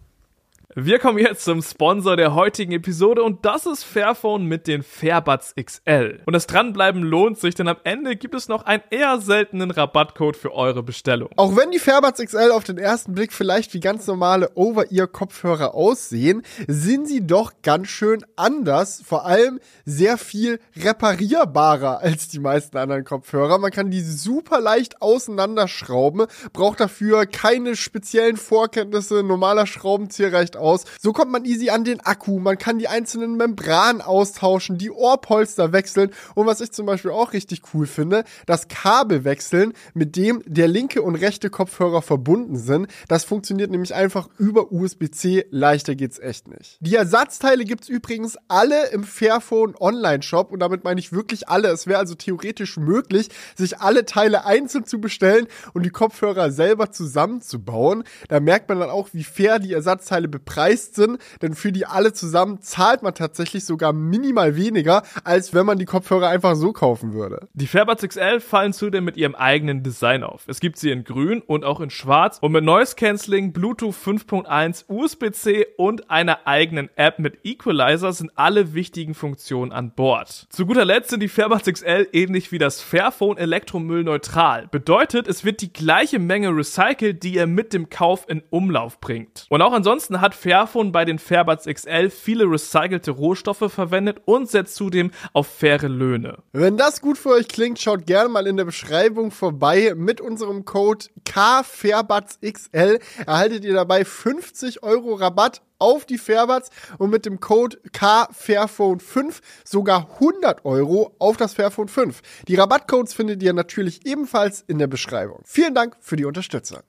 Wir 0.75 0.97
kommen 0.97 1.19
jetzt 1.19 1.43
zum 1.43 1.61
Sponsor 1.61 2.17
der 2.17 2.33
heutigen 2.33 2.71
Episode 2.71 3.21
und 3.21 3.45
das 3.45 3.67
ist 3.67 3.83
Fairphone 3.83 4.45
mit 4.45 4.65
den 4.65 4.81
Fairbuds 4.81 5.53
XL. 5.55 6.21
Und 6.25 6.33
das 6.33 6.47
Dranbleiben 6.47 7.03
lohnt 7.03 7.37
sich, 7.37 7.53
denn 7.53 7.67
am 7.67 7.77
Ende 7.83 8.15
gibt 8.15 8.33
es 8.33 8.47
noch 8.47 8.65
einen 8.65 8.81
eher 8.89 9.21
seltenen 9.21 9.69
Rabattcode 9.69 10.35
für 10.35 10.51
eure 10.51 10.81
Bestellung. 10.81 11.29
Auch 11.35 11.55
wenn 11.55 11.69
die 11.69 11.77
Fairbuds 11.77 12.19
XL 12.19 12.49
auf 12.51 12.63
den 12.63 12.79
ersten 12.79 13.13
Blick 13.13 13.33
vielleicht 13.33 13.75
wie 13.75 13.81
ganz 13.81 14.07
normale 14.07 14.49
Over-Ear-Kopfhörer 14.55 15.75
aussehen, 15.75 16.41
sind 16.67 17.07
sie 17.07 17.27
doch 17.27 17.51
ganz 17.61 17.89
schön 17.89 18.25
anders. 18.35 19.03
Vor 19.05 19.27
allem 19.27 19.59
sehr 19.85 20.17
viel 20.17 20.59
reparierbarer 20.75 21.99
als 21.99 22.29
die 22.29 22.39
meisten 22.39 22.77
anderen 22.77 23.03
Kopfhörer. 23.03 23.59
Man 23.59 23.69
kann 23.69 23.91
die 23.91 24.01
super 24.01 24.59
leicht 24.59 25.03
auseinanderschrauben, 25.03 26.25
braucht 26.51 26.79
dafür 26.79 27.27
keine 27.27 27.75
speziellen 27.75 28.37
Vorkenntnisse. 28.37 29.21
Normaler 29.21 29.67
Schraubenzieher 29.67 30.33
reicht 30.33 30.57
aus. 30.57 30.62
So 31.01 31.11
kommt 31.11 31.29
man 31.29 31.43
easy 31.43 31.69
an 31.69 31.83
den 31.83 31.99
Akku, 31.99 32.39
man 32.39 32.57
kann 32.57 32.79
die 32.79 32.87
einzelnen 32.87 33.35
Membranen 33.35 34.01
austauschen, 34.01 34.77
die 34.77 34.91
Ohrpolster 34.91 35.73
wechseln 35.73 36.11
und 36.35 36.45
was 36.45 36.61
ich 36.61 36.71
zum 36.71 36.85
Beispiel 36.85 37.11
auch 37.11 37.33
richtig 37.33 37.61
cool 37.73 37.85
finde, 37.85 38.23
das 38.45 38.69
Kabel 38.69 39.25
wechseln, 39.25 39.73
mit 39.93 40.15
dem 40.15 40.41
der 40.45 40.69
linke 40.69 41.01
und 41.01 41.15
rechte 41.15 41.49
Kopfhörer 41.49 42.01
verbunden 42.01 42.55
sind. 42.55 42.87
Das 43.09 43.25
funktioniert 43.25 43.71
nämlich 43.71 43.93
einfach 43.93 44.29
über 44.37 44.71
USB-C, 44.71 45.47
leichter 45.51 45.95
geht's 45.95 46.17
echt 46.17 46.47
nicht. 46.47 46.77
Die 46.79 46.95
Ersatzteile 46.95 47.65
gibt's 47.65 47.89
übrigens 47.89 48.37
alle 48.47 48.87
im 48.91 49.03
Fairphone 49.03 49.75
Online-Shop 49.77 50.49
und 50.49 50.59
damit 50.59 50.85
meine 50.85 51.01
ich 51.01 51.11
wirklich 51.11 51.49
alle. 51.49 51.67
Es 51.69 51.87
wäre 51.87 51.99
also 51.99 52.15
theoretisch 52.15 52.77
möglich, 52.77 53.27
sich 53.55 53.79
alle 53.79 54.05
Teile 54.05 54.45
einzeln 54.45 54.85
zu 54.85 55.01
bestellen 55.01 55.47
und 55.73 55.85
die 55.85 55.89
Kopfhörer 55.89 56.51
selber 56.51 56.91
zusammenzubauen. 56.91 58.05
Da 58.29 58.39
merkt 58.39 58.69
man 58.69 58.79
dann 58.79 58.89
auch, 58.89 59.09
wie 59.11 59.25
fair 59.25 59.59
die 59.59 59.73
Ersatzteile 59.73 60.29
bepreist 60.29 60.52
sind, 60.95 61.19
denn 61.41 61.53
für 61.53 61.71
die 61.71 61.85
alle 61.85 62.13
zusammen 62.13 62.61
zahlt 62.61 63.03
man 63.03 63.13
tatsächlich 63.13 63.65
sogar 63.65 63.93
minimal 63.93 64.55
weniger, 64.55 65.03
als 65.23 65.53
wenn 65.53 65.65
man 65.65 65.77
die 65.77 65.85
Kopfhörer 65.85 66.27
einfach 66.27 66.55
so 66.55 66.73
kaufen 66.73 67.13
würde. 67.13 67.47
Die 67.53 67.67
Fairbuds 67.67 68.07
XL 68.07 68.39
fallen 68.39 68.73
zudem 68.73 69.03
mit 69.03 69.17
ihrem 69.17 69.35
eigenen 69.35 69.83
Design 69.83 70.23
auf. 70.23 70.43
Es 70.47 70.59
gibt 70.59 70.77
sie 70.77 70.91
in 70.91 71.03
grün 71.03 71.41
und 71.41 71.63
auch 71.63 71.79
in 71.79 71.89
schwarz 71.89 72.37
und 72.41 72.51
mit 72.51 72.63
Noise 72.63 72.95
Cancelling, 72.95 73.53
Bluetooth 73.53 73.95
5.1, 73.95 74.85
USB-C 74.87 75.65
und 75.77 76.09
einer 76.09 76.45
eigenen 76.45 76.89
App 76.95 77.19
mit 77.19 77.39
Equalizer 77.43 78.13
sind 78.13 78.31
alle 78.35 78.73
wichtigen 78.73 79.13
Funktionen 79.13 79.71
an 79.71 79.91
Bord. 79.91 80.47
Zu 80.49 80.65
guter 80.65 80.85
Letzt 80.85 81.09
sind 81.09 81.21
die 81.21 81.27
Fairbuds 81.27 81.71
XL 81.71 82.07
ähnlich 82.11 82.51
wie 82.51 82.57
das 82.57 82.81
Fairphone 82.81 83.37
Elektromüll 83.37 84.03
neutral. 84.03 84.67
Bedeutet, 84.67 85.27
es 85.27 85.43
wird 85.43 85.61
die 85.61 85.73
gleiche 85.73 86.19
Menge 86.19 86.49
recycelt, 86.49 87.23
die 87.23 87.35
ihr 87.35 87.47
mit 87.47 87.73
dem 87.73 87.89
Kauf 87.89 88.25
in 88.27 88.43
Umlauf 88.49 88.99
bringt. 88.99 89.45
Und 89.49 89.61
auch 89.61 89.73
ansonsten 89.73 90.21
hat 90.21 90.35
Fairphone 90.43 90.91
bei 90.91 91.05
den 91.05 91.19
Fairbuds 91.19 91.67
XL 91.67 92.09
viele 92.09 92.43
recycelte 92.43 93.11
Rohstoffe 93.11 93.71
verwendet 93.71 94.17
und 94.25 94.49
setzt 94.49 94.75
zudem 94.75 95.11
auf 95.31 95.47
faire 95.47 95.87
Löhne. 95.87 96.39
Wenn 96.51 96.75
das 96.75 96.99
gut 96.99 97.17
für 97.17 97.29
euch 97.29 97.47
klingt, 97.47 97.79
schaut 97.79 98.05
gerne 98.05 98.27
mal 98.27 98.45
in 98.45 98.57
der 98.57 98.65
Beschreibung 98.65 99.31
vorbei. 99.31 99.93
Mit 99.95 100.19
unserem 100.19 100.65
Code 100.65 101.05
KFairbudsXL 101.23 102.99
erhaltet 103.25 103.63
ihr 103.63 103.73
dabei 103.73 104.03
50 104.03 104.83
Euro 104.83 105.13
Rabatt 105.13 105.61
auf 105.79 106.05
die 106.05 106.17
Fairbuds 106.17 106.71
und 106.97 107.09
mit 107.09 107.25
dem 107.25 107.39
Code 107.39 107.77
KFairphone5 107.93 109.39
sogar 109.63 110.09
100 110.15 110.65
Euro 110.65 111.15
auf 111.19 111.37
das 111.37 111.53
Fairphone 111.53 111.87
5. 111.87 112.19
Die 112.49 112.55
Rabattcodes 112.55 113.13
findet 113.13 113.41
ihr 113.41 113.53
natürlich 113.53 114.05
ebenfalls 114.05 114.61
in 114.67 114.77
der 114.77 114.87
Beschreibung. 114.87 115.41
Vielen 115.45 115.73
Dank 115.73 115.95
für 116.01 116.17
die 116.17 116.25
Unterstützung. 116.25 116.79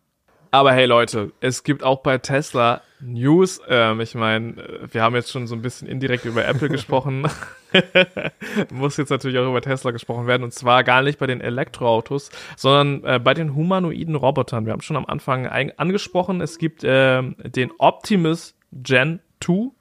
Aber 0.55 0.73
hey 0.73 0.87
Leute, 0.87 1.33
es 1.41 1.65
gibt 1.65 1.83
auch 1.83 1.99
bei 2.05 2.17
Tesla 2.19 2.81
News. 3.01 3.61
Ähm, 3.69 4.01
ich 4.01 4.15
meine, 4.15 4.55
wir 4.89 5.03
haben 5.03 5.17
jetzt 5.17 5.33
schon 5.33 5.49
so 5.49 5.57
ein 5.57 5.63
bisschen 5.63 5.89
indirekt 5.89 6.27
über 6.27 6.47
Apple 6.47 6.69
gesprochen. 6.69 7.27
Muss 8.71 8.97
jetzt 8.97 9.11
natürlich 9.11 9.37
auch 9.37 9.49
über 9.49 9.63
Tesla 9.63 9.91
gesprochen 9.91 10.29
werden. 10.29 10.45
Und 10.45 10.55
zwar 10.55 10.85
gar 10.85 11.03
nicht 11.03 11.19
bei 11.19 11.27
den 11.27 11.41
Elektroautos, 11.41 12.31
sondern 12.57 13.03
äh, 13.03 13.19
bei 13.19 13.35
den 13.35 13.57
humanoiden 13.57 14.15
Robotern. 14.15 14.65
Wir 14.65 14.75
haben 14.75 14.81
schon 14.81 14.97
am 14.97 15.07
Anfang 15.07 15.49
angesprochen, 15.49 16.41
es 16.41 16.59
gibt 16.59 16.85
äh, 16.85 17.21
den 17.23 17.73
Optimus 17.79 18.55
Gen 18.71 19.19
2. 19.41 19.73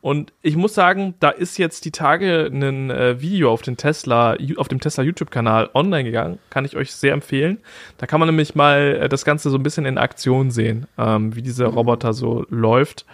Und 0.00 0.32
ich 0.42 0.56
muss 0.56 0.74
sagen, 0.74 1.14
da 1.20 1.30
ist 1.30 1.58
jetzt 1.58 1.84
die 1.84 1.90
Tage 1.90 2.48
ein 2.52 2.90
äh, 2.90 3.20
Video 3.20 3.52
auf, 3.52 3.62
den 3.62 3.76
Tesla, 3.76 4.36
auf 4.56 4.68
dem 4.68 4.80
Tesla 4.80 5.04
YouTube-Kanal 5.04 5.70
online 5.74 6.04
gegangen. 6.04 6.38
Kann 6.48 6.64
ich 6.64 6.76
euch 6.76 6.92
sehr 6.92 7.12
empfehlen. 7.12 7.58
Da 7.98 8.06
kann 8.06 8.20
man 8.20 8.28
nämlich 8.28 8.54
mal 8.54 9.00
äh, 9.02 9.08
das 9.08 9.24
Ganze 9.24 9.50
so 9.50 9.58
ein 9.58 9.62
bisschen 9.62 9.86
in 9.86 9.98
Aktion 9.98 10.50
sehen, 10.50 10.86
ähm, 10.98 11.34
wie 11.36 11.42
dieser 11.42 11.66
Roboter 11.66 12.12
so 12.12 12.46
läuft 12.48 13.04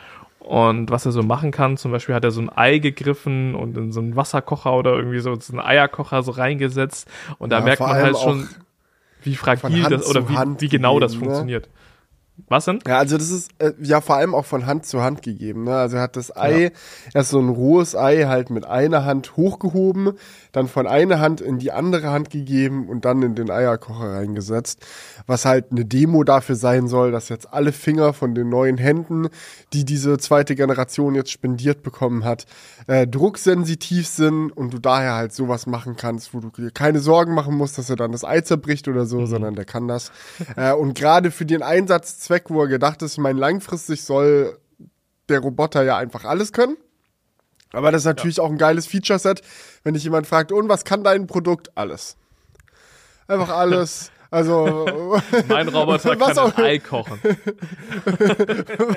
und 0.40 0.90
was 0.90 1.04
er 1.04 1.12
so 1.12 1.22
machen 1.22 1.50
kann. 1.50 1.76
Zum 1.76 1.90
Beispiel 1.90 2.14
hat 2.14 2.24
er 2.24 2.30
so 2.30 2.40
ein 2.40 2.50
Ei 2.54 2.78
gegriffen 2.78 3.54
und 3.54 3.76
in 3.76 3.92
so 3.92 4.00
einen 4.00 4.14
Wasserkocher 4.14 4.74
oder 4.74 4.94
irgendwie 4.94 5.18
so, 5.18 5.30
einen 5.32 5.60
Eierkocher 5.60 6.22
so 6.22 6.30
reingesetzt. 6.30 7.08
Und 7.38 7.50
da 7.50 7.58
ja, 7.58 7.64
merkt 7.64 7.80
man 7.80 7.96
halt 7.96 8.16
schon, 8.16 8.48
wie 9.22 9.34
fragil 9.34 9.82
das 9.84 10.08
oder 10.08 10.28
wie, 10.28 10.60
wie 10.60 10.68
genau 10.68 11.00
das 11.00 11.16
ne? 11.16 11.62
Was 12.48 12.66
denn? 12.66 12.80
Ja, 12.86 12.98
also 12.98 13.16
das 13.16 13.30
ist 13.30 13.50
äh, 13.58 13.72
ja 13.80 14.00
vor 14.00 14.16
allem 14.16 14.34
auch 14.34 14.44
von 14.44 14.66
Hand 14.66 14.84
zu 14.84 15.02
Hand 15.02 15.22
gegeben. 15.22 15.64
Ne? 15.64 15.74
Also 15.74 15.96
er 15.96 16.02
hat 16.02 16.16
das 16.16 16.36
Ei, 16.36 16.64
ja. 16.64 16.70
erst 17.14 17.30
so 17.30 17.40
ein 17.40 17.48
rohes 17.48 17.96
Ei 17.96 18.24
halt 18.24 18.50
mit 18.50 18.66
einer 18.66 19.04
Hand 19.04 19.36
hochgehoben, 19.36 20.12
dann 20.52 20.68
von 20.68 20.86
einer 20.86 21.18
Hand 21.18 21.40
in 21.40 21.58
die 21.58 21.72
andere 21.72 22.10
Hand 22.10 22.30
gegeben 22.30 22.88
und 22.88 23.04
dann 23.04 23.22
in 23.22 23.34
den 23.34 23.50
Eierkocher 23.50 24.12
reingesetzt. 24.12 24.84
Was 25.26 25.46
halt 25.46 25.72
eine 25.72 25.86
Demo 25.86 26.24
dafür 26.24 26.56
sein 26.56 26.88
soll, 26.88 27.10
dass 27.10 27.30
jetzt 27.30 27.52
alle 27.52 27.72
Finger 27.72 28.12
von 28.12 28.34
den 28.34 28.50
neuen 28.50 28.76
Händen, 28.76 29.28
die 29.72 29.84
diese 29.84 30.18
zweite 30.18 30.54
Generation 30.54 31.14
jetzt 31.14 31.30
spendiert 31.30 31.82
bekommen 31.82 32.24
hat, 32.24 32.44
äh, 32.86 33.06
drucksensitiv 33.06 34.06
sind 34.06 34.50
und 34.50 34.74
du 34.74 34.78
daher 34.78 35.14
halt 35.14 35.32
sowas 35.32 35.66
machen 35.66 35.96
kannst, 35.96 36.34
wo 36.34 36.40
du 36.40 36.50
dir 36.50 36.70
keine 36.70 37.00
Sorgen 37.00 37.34
machen 37.34 37.54
musst, 37.56 37.78
dass 37.78 37.88
er 37.88 37.96
dann 37.96 38.12
das 38.12 38.24
Ei 38.24 38.42
zerbricht 38.42 38.88
oder 38.88 39.06
so, 39.06 39.20
mhm. 39.20 39.26
sondern 39.26 39.54
der 39.54 39.64
kann 39.64 39.88
das. 39.88 40.12
äh, 40.56 40.72
und 40.72 40.94
gerade 40.94 41.30
für 41.30 41.46
den 41.46 41.62
Einsatz 41.62 42.25
Zweck, 42.26 42.44
wo 42.48 42.62
er 42.62 42.68
gedacht 42.68 43.02
ist, 43.02 43.12
ich 43.12 43.18
meine, 43.18 43.38
langfristig 43.38 44.02
soll 44.02 44.58
der 45.28 45.38
Roboter 45.40 45.84
ja 45.84 45.96
einfach 45.96 46.24
alles 46.24 46.52
können. 46.52 46.76
Aber 47.72 47.92
das 47.92 48.02
ist 48.02 48.06
natürlich 48.06 48.38
ja. 48.38 48.42
auch 48.42 48.50
ein 48.50 48.58
geiles 48.58 48.86
Feature-Set, 48.86 49.42
wenn 49.84 49.94
dich 49.94 50.04
jemand 50.04 50.26
fragt, 50.26 50.50
und 50.50 50.68
was 50.68 50.84
kann 50.84 51.04
dein 51.04 51.26
Produkt? 51.26 51.70
Alles. 51.76 52.16
Einfach 53.28 53.48
alles. 53.56 54.10
Also 54.36 54.86
mein 55.48 55.66
Roboter 55.68 56.14
kann 56.18 56.36
auch, 56.36 56.54
ein 56.58 56.64
Ei 56.64 56.78
kochen. 56.78 57.18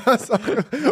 was 0.04 0.30
auch, 0.32 0.40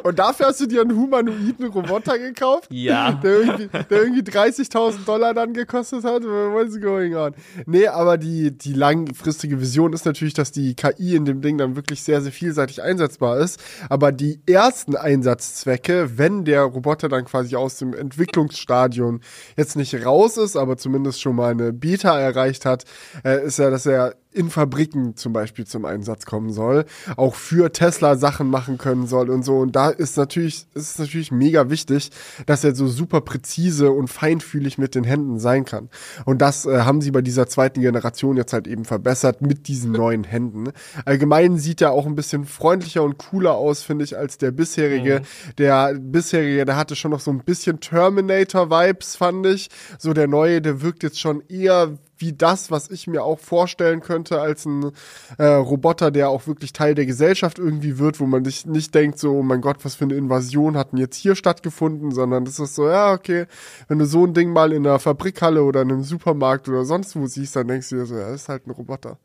und 0.04 0.18
dafür 0.18 0.46
hast 0.46 0.62
du 0.62 0.68
dir 0.68 0.84
einen 0.84 0.96
humanoiden 0.96 1.68
Roboter 1.68 2.18
gekauft? 2.18 2.70
Ja. 2.72 3.12
Der 3.12 3.42
irgendwie, 3.42 3.70
irgendwie 3.90 4.22
30.000 4.22 5.04
Dollar 5.06 5.34
dann 5.34 5.52
gekostet 5.52 6.06
hat. 6.06 6.24
What's 6.24 6.80
going 6.80 7.14
on? 7.16 7.34
Nee, 7.66 7.88
aber 7.88 8.18
die, 8.18 8.58
die 8.58 8.72
langfristige 8.72 9.60
Vision 9.60 9.92
ist 9.92 10.06
natürlich, 10.06 10.34
dass 10.34 10.54
die 10.54 10.76
KI 10.76 11.18
in 11.18 11.26
dem 11.26 11.42
Ding 11.42 11.58
dann 11.58 11.76
wirklich 11.76 12.02
sehr, 12.02 12.22
sehr 12.22 12.32
vielseitig 12.32 12.82
einsetzbar 12.82 13.40
ist. 13.40 13.62
Aber 13.90 14.14
die 14.14 14.40
ersten 14.46 14.96
Einsatzzwecke, 14.96 16.18
wenn 16.18 16.46
der 16.46 16.62
Roboter 16.62 17.10
dann 17.10 17.26
quasi 17.26 17.58
aus 17.58 17.80
dem 17.80 17.94
Entwicklungsstadion 17.94 19.20
jetzt 19.58 19.76
nicht 19.76 20.06
raus 20.06 20.38
ist, 20.38 20.56
aber 20.56 20.78
zumindest 20.78 21.20
schon 21.20 21.36
mal 21.36 21.52
eine 21.52 21.74
Beta 21.74 22.18
erreicht 22.18 22.64
hat, 22.64 22.86
äh, 23.26 23.46
ist 23.46 23.60
ja, 23.60 23.70
dass 23.70 23.86
er 23.86 24.16
in 24.38 24.50
Fabriken 24.50 25.16
zum 25.16 25.34
Beispiel 25.34 25.66
zum 25.66 25.86
Einsatz 25.86 26.26
kommen 26.26 26.52
soll, 26.52 26.86
auch 27.16 27.36
für 27.36 27.72
Tesla 27.72 28.16
Sachen 28.16 28.50
machen 28.50 28.78
können 28.78 29.08
soll 29.08 29.30
und 29.30 29.44
so. 29.44 29.58
Und 29.58 29.76
da 29.76 29.90
ist 29.90 30.16
natürlich, 30.18 30.68
ist 30.74 30.92
es 30.92 31.00
natürlich 31.00 31.32
mega 31.32 31.70
wichtig, 31.70 32.12
dass 32.46 32.64
er 32.64 32.76
so 32.76 32.88
super 32.88 33.22
präzise 33.22 33.92
und 33.92 34.08
feinfühlig 34.08 34.78
mit 34.78 34.96
den 34.96 35.04
Händen 35.04 35.40
sein 35.40 35.66
kann. 35.66 35.90
Und 36.26 36.42
das 36.42 36.66
äh, 36.66 36.82
haben 36.82 37.02
sie 37.02 37.12
bei 37.12 37.22
dieser 37.22 37.48
zweiten 37.48 37.82
Generation 37.82 38.38
jetzt 38.38 38.54
halt 38.54 38.68
eben 38.68 38.86
verbessert 38.86 39.42
mit 39.42 39.68
diesen 39.68 39.92
neuen 39.92 40.24
Händen. 40.24 40.72
Allgemein 41.06 41.58
sieht 41.58 41.82
er 41.82 41.92
auch 41.92 42.06
ein 42.06 42.16
bisschen 42.16 42.46
freundlicher 42.46 43.04
und 43.04 43.18
cooler 43.18 43.56
aus, 43.56 43.82
finde 43.82 44.06
ich, 44.06 44.18
als 44.18 44.38
der 44.38 44.52
bisherige. 44.52 45.22
Mhm. 45.22 45.54
Der 45.58 45.94
bisherige, 45.96 46.66
der 46.66 46.78
hatte 46.78 46.96
schon 46.96 47.12
noch 47.12 47.20
so 47.20 47.32
ein 47.32 47.40
bisschen 47.40 47.80
Terminator-Vibes, 47.80 49.16
fand 49.16 49.46
ich. 49.48 49.70
So 49.98 50.14
der 50.14 50.28
neue, 50.28 50.62
der 50.62 50.82
wirkt 50.82 51.04
jetzt 51.04 51.20
schon 51.20 51.42
eher 51.50 51.98
wie 52.20 52.34
das, 52.34 52.72
was 52.72 52.90
ich 52.90 53.08
mir 53.08 53.24
auch 53.24 53.40
vorstellen 53.40 54.02
könnte 54.02 54.42
als 54.42 54.66
ein 54.66 54.92
äh, 55.38 55.46
Roboter, 55.46 56.12
der 56.12 56.30
auch 56.30 56.48
wirklich 56.48 56.74
Teil 56.74 56.96
der 56.96 57.06
Gesellschaft 57.06 57.60
irgendwie 57.60 57.98
wird, 57.98 58.20
wo 58.20 58.26
man 58.26 58.44
sich 58.44 58.66
nicht 58.66 58.94
denkt, 58.96 59.20
so, 59.20 59.38
oh 59.38 59.44
mein 59.44 59.62
Gott, 59.62 59.78
was 59.84 59.96
für 59.96 60.06
eine 60.06 60.16
Invasion 60.16 60.78
hat 60.78 60.92
denn 60.92 61.00
jetzt 61.00 61.18
hier 61.18 61.36
stattgefunden, 61.36 62.12
sondern 62.12 62.46
das 62.46 62.60
ist 62.60 62.76
so, 62.76 62.88
ja, 62.88 63.14
okay, 63.14 63.46
wenn 63.88 64.00
du 64.00 64.06
so 64.06 64.26
ein 64.26 64.34
Ding 64.34 64.52
mal 64.52 64.74
in 64.74 64.86
einer 64.86 65.00
Fabrikhalle 65.00 65.64
oder 65.64 65.82
in 65.82 65.92
einem 65.92 66.04
Supermarkt 66.04 66.68
oder 66.70 66.86
sonst 66.86 67.16
wo 67.16 67.26
siehst, 67.28 67.56
dann 67.56 67.68
denkst 67.68 67.90
du 67.90 67.98
dir 67.98 68.06
so, 68.06 68.16
ja, 68.16 68.30
das 68.30 68.44
ist 68.44 68.50
halt 68.50 68.68
ein 68.68 68.72
Roboter. 68.72 69.18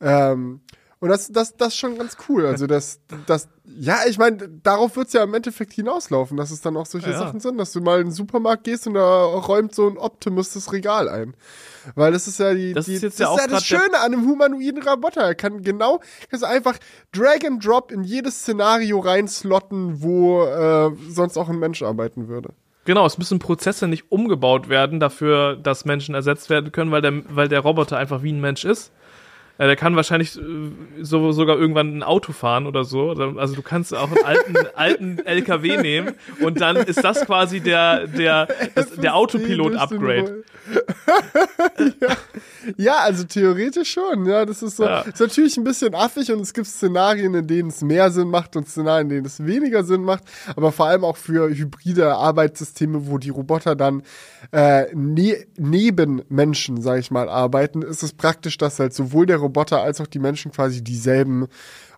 Ähm, 0.00 0.60
und 1.00 1.08
das, 1.08 1.32
das, 1.32 1.56
das 1.56 1.68
ist 1.68 1.76
schon 1.76 1.96
ganz 1.96 2.18
cool. 2.28 2.44
Also 2.44 2.66
das, 2.66 3.00
das, 3.26 3.48
ja, 3.64 4.00
ich 4.06 4.18
meine, 4.18 4.36
darauf 4.62 4.96
wird's 4.96 5.14
ja 5.14 5.22
im 5.22 5.32
Endeffekt 5.32 5.72
hinauslaufen, 5.72 6.36
dass 6.36 6.50
es 6.50 6.60
dann 6.60 6.76
auch 6.76 6.84
solche 6.84 7.10
ja. 7.10 7.18
Sachen 7.18 7.40
sind, 7.40 7.56
dass 7.56 7.72
du 7.72 7.80
mal 7.80 8.00
in 8.00 8.08
den 8.08 8.12
Supermarkt 8.12 8.64
gehst 8.64 8.86
und 8.86 8.94
da 8.94 9.24
räumt 9.24 9.74
so 9.74 9.88
ein 9.88 9.96
Optimus 9.96 10.52
das 10.52 10.72
Regal 10.74 11.08
ein. 11.08 11.34
Weil 11.94 12.12
das 12.12 12.28
ist 12.28 12.38
ja 12.38 12.52
die, 12.52 12.74
das 12.74 12.84
die, 12.84 12.94
ist, 12.94 13.02
jetzt 13.02 13.18
das, 13.18 13.28
ja 13.28 13.34
ist 13.34 13.40
ja 13.40 13.46
das 13.46 13.64
Schöne 13.64 13.98
an 13.98 14.12
einem 14.12 14.28
humanoiden 14.28 14.82
Roboter. 14.82 15.22
Er 15.22 15.34
kann 15.34 15.62
genau, 15.62 16.00
kannst 16.28 16.44
einfach 16.44 16.76
Drag 17.12 17.46
and 17.46 17.64
Drop 17.64 17.90
in 17.90 18.04
jedes 18.04 18.40
Szenario 18.40 18.98
reinslotten, 18.98 20.02
wo 20.02 20.44
äh, 20.44 20.90
sonst 21.08 21.38
auch 21.38 21.48
ein 21.48 21.58
Mensch 21.58 21.82
arbeiten 21.82 22.28
würde. 22.28 22.50
Genau, 22.84 23.06
es 23.06 23.16
müssen 23.16 23.38
Prozesse 23.38 23.88
nicht 23.88 24.12
umgebaut 24.12 24.68
werden 24.68 25.00
dafür, 25.00 25.56
dass 25.56 25.86
Menschen 25.86 26.14
ersetzt 26.14 26.50
werden 26.50 26.72
können, 26.72 26.90
weil 26.90 27.00
der, 27.00 27.22
weil 27.34 27.48
der 27.48 27.60
Roboter 27.60 27.96
einfach 27.96 28.22
wie 28.22 28.32
ein 28.32 28.40
Mensch 28.40 28.66
ist. 28.66 28.92
Ja, 29.60 29.66
der 29.66 29.76
kann 29.76 29.94
wahrscheinlich 29.94 30.38
äh, 30.38 30.40
so, 31.02 31.32
sogar 31.32 31.58
irgendwann 31.58 31.98
ein 31.98 32.02
Auto 32.02 32.32
fahren 32.32 32.66
oder 32.66 32.82
so. 32.84 33.10
Also 33.10 33.54
du 33.54 33.60
kannst 33.60 33.94
auch 33.94 34.10
einen 34.10 34.24
alten, 34.24 34.54
alten 34.74 35.18
LKW 35.18 35.76
nehmen 35.76 36.14
und 36.40 36.62
dann 36.62 36.76
ist 36.76 37.04
das 37.04 37.26
quasi 37.26 37.60
der, 37.60 38.06
der, 38.06 38.48
das, 38.74 38.92
der 38.92 39.14
Autopilot-Upgrade. 39.14 40.44
ja. 42.00 42.16
Ja, 42.76 42.98
also 42.98 43.24
theoretisch 43.24 43.92
schon. 43.92 44.26
Ja, 44.26 44.44
das 44.44 44.62
ist 44.62 44.76
so. 44.76 44.84
Ja. 44.84 45.00
Ist 45.02 45.20
natürlich 45.20 45.56
ein 45.56 45.64
bisschen 45.64 45.94
affig 45.94 46.30
und 46.32 46.40
es 46.40 46.52
gibt 46.52 46.66
Szenarien, 46.66 47.34
in 47.34 47.46
denen 47.46 47.68
es 47.68 47.82
mehr 47.82 48.10
Sinn 48.10 48.28
macht 48.28 48.56
und 48.56 48.68
Szenarien, 48.68 49.08
in 49.08 49.16
denen 49.16 49.26
es 49.26 49.44
weniger 49.44 49.84
Sinn 49.84 50.02
macht. 50.02 50.24
Aber 50.56 50.72
vor 50.72 50.86
allem 50.86 51.04
auch 51.04 51.16
für 51.16 51.48
hybride 51.48 52.14
Arbeitssysteme, 52.14 53.06
wo 53.06 53.18
die 53.18 53.30
Roboter 53.30 53.76
dann 53.76 54.02
äh, 54.52 54.86
ne 54.94 55.46
neben 55.56 56.22
Menschen, 56.28 56.80
sag 56.82 56.98
ich 56.98 57.10
mal, 57.10 57.28
arbeiten, 57.28 57.82
ist 57.82 58.02
es 58.02 58.12
praktisch, 58.12 58.58
dass 58.58 58.78
halt 58.78 58.94
sowohl 58.94 59.26
der 59.26 59.38
Roboter 59.38 59.82
als 59.82 60.00
auch 60.00 60.06
die 60.06 60.18
Menschen 60.18 60.52
quasi 60.52 60.82
dieselben 60.82 61.48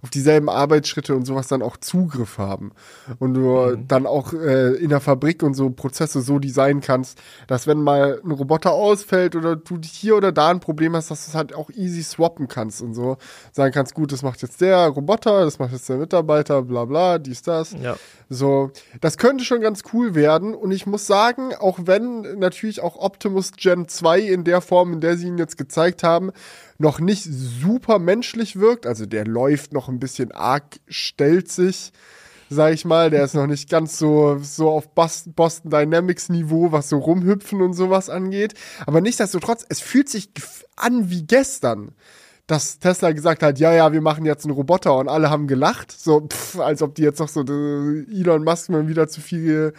auf 0.02 0.10
dieselben 0.10 0.48
Arbeitsschritte 0.48 1.14
und 1.14 1.24
sowas 1.24 1.46
dann 1.46 1.62
auch 1.62 1.76
Zugriff 1.76 2.38
haben. 2.38 2.72
Und 3.20 3.34
du 3.34 3.40
mhm. 3.40 3.86
dann 3.86 4.06
auch 4.06 4.32
äh, 4.32 4.74
in 4.74 4.88
der 4.88 5.00
Fabrik 5.00 5.44
und 5.44 5.54
so 5.54 5.70
Prozesse 5.70 6.22
so 6.22 6.40
designen 6.40 6.80
kannst, 6.80 7.18
dass 7.46 7.68
wenn 7.68 7.80
mal 7.80 8.20
ein 8.24 8.32
Roboter 8.32 8.72
ausfällt 8.72 9.36
oder 9.36 9.54
du 9.54 9.78
hier 9.80 10.16
oder 10.16 10.32
da 10.32 10.50
ein 10.50 10.58
Problem 10.58 10.96
hast, 10.96 11.12
dass 11.12 11.24
du 11.24 11.30
es 11.30 11.34
halt 11.36 11.54
auch 11.54 11.70
easy 11.70 12.02
swappen 12.02 12.48
kannst 12.48 12.82
und 12.82 12.94
so. 12.94 13.16
Sagen 13.52 13.72
kannst, 13.72 13.94
gut, 13.94 14.10
das 14.10 14.22
macht 14.22 14.42
jetzt 14.42 14.60
der 14.60 14.88
Roboter, 14.88 15.44
das 15.44 15.60
macht 15.60 15.72
jetzt 15.72 15.88
der 15.88 15.98
Mitarbeiter, 15.98 16.62
bla 16.62 16.84
bla, 16.84 17.18
dies, 17.18 17.42
das. 17.42 17.72
Ja. 17.80 17.96
So, 18.28 18.72
das 19.00 19.18
könnte 19.18 19.44
schon 19.44 19.60
ganz 19.60 19.82
cool 19.92 20.16
werden. 20.16 20.54
Und 20.54 20.72
ich 20.72 20.86
muss 20.86 21.06
sagen, 21.06 21.54
auch 21.54 21.78
wenn 21.84 22.22
natürlich 22.38 22.80
auch 22.80 22.96
Optimus 22.96 23.52
Gen 23.52 23.86
2 23.86 24.20
in 24.20 24.42
der 24.42 24.62
Form, 24.62 24.94
in 24.94 25.00
der 25.00 25.16
sie 25.16 25.28
ihn 25.28 25.38
jetzt 25.38 25.58
gezeigt 25.58 26.02
haben, 26.02 26.32
noch 26.78 27.00
nicht 27.00 27.24
super 27.24 27.98
menschlich 27.98 28.58
wirkt. 28.58 28.86
Also 28.86 29.06
der 29.06 29.26
läuft 29.26 29.72
noch 29.72 29.88
ein 29.88 29.98
bisschen 30.00 30.32
arg 30.32 30.80
stelzig, 30.88 31.92
sag 32.50 32.74
ich 32.74 32.84
mal. 32.84 33.10
Der 33.10 33.24
ist 33.24 33.34
noch 33.34 33.46
nicht 33.46 33.70
ganz 33.70 33.98
so, 33.98 34.38
so 34.42 34.70
auf 34.70 34.90
Boston 34.94 35.70
Dynamics 35.70 36.28
Niveau, 36.28 36.72
was 36.72 36.88
so 36.88 36.98
rumhüpfen 36.98 37.60
und 37.62 37.74
sowas 37.74 38.10
angeht. 38.10 38.54
Aber 38.86 39.00
nichtsdestotrotz, 39.00 39.64
es 39.68 39.80
fühlt 39.80 40.08
sich 40.08 40.30
an 40.76 41.10
wie 41.10 41.24
gestern 41.26 41.92
dass 42.52 42.78
Tesla 42.78 43.12
gesagt 43.12 43.42
hat, 43.42 43.58
ja, 43.58 43.72
ja, 43.72 43.94
wir 43.94 44.02
machen 44.02 44.26
jetzt 44.26 44.44
einen 44.44 44.52
Roboter 44.52 44.98
und 44.98 45.08
alle 45.08 45.30
haben 45.30 45.46
gelacht, 45.46 45.90
so 45.90 46.20
pff, 46.20 46.60
als 46.60 46.82
ob 46.82 46.94
die 46.94 47.02
jetzt 47.02 47.18
noch 47.18 47.28
so 47.28 47.40
äh, 47.40 48.04
Elon 48.12 48.44
Musk 48.44 48.68
mal 48.68 48.86
wieder 48.88 49.08
zu 49.08 49.22
viel 49.22 49.72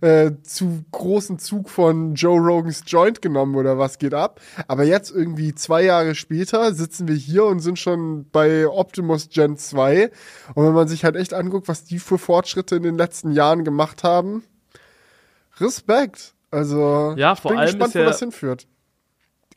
äh, 0.00 0.32
zu 0.42 0.84
großen 0.90 1.38
Zug 1.38 1.70
von 1.70 2.16
Joe 2.16 2.40
Rogans 2.40 2.82
Joint 2.84 3.22
genommen 3.22 3.54
oder 3.54 3.78
was 3.78 3.98
geht 3.98 4.12
ab. 4.12 4.40
Aber 4.66 4.82
jetzt 4.82 5.12
irgendwie 5.12 5.54
zwei 5.54 5.84
Jahre 5.84 6.16
später 6.16 6.74
sitzen 6.74 7.06
wir 7.06 7.14
hier 7.14 7.44
und 7.44 7.60
sind 7.60 7.78
schon 7.78 8.28
bei 8.30 8.66
Optimus 8.66 9.28
Gen 9.28 9.56
2 9.56 10.10
und 10.54 10.66
wenn 10.66 10.74
man 10.74 10.88
sich 10.88 11.04
halt 11.04 11.14
echt 11.14 11.32
anguckt, 11.32 11.68
was 11.68 11.84
die 11.84 12.00
für 12.00 12.18
Fortschritte 12.18 12.74
in 12.74 12.82
den 12.82 12.98
letzten 12.98 13.30
Jahren 13.30 13.62
gemacht 13.62 14.02
haben, 14.02 14.42
Respekt. 15.60 16.34
Also 16.50 17.14
ja, 17.16 17.36
vor 17.36 17.52
bin 17.52 17.60
allem 17.60 17.70
gespannt, 17.70 17.94
ja, 17.94 18.00
wo 18.00 18.04
das 18.06 18.18
hinführt. 18.18 18.66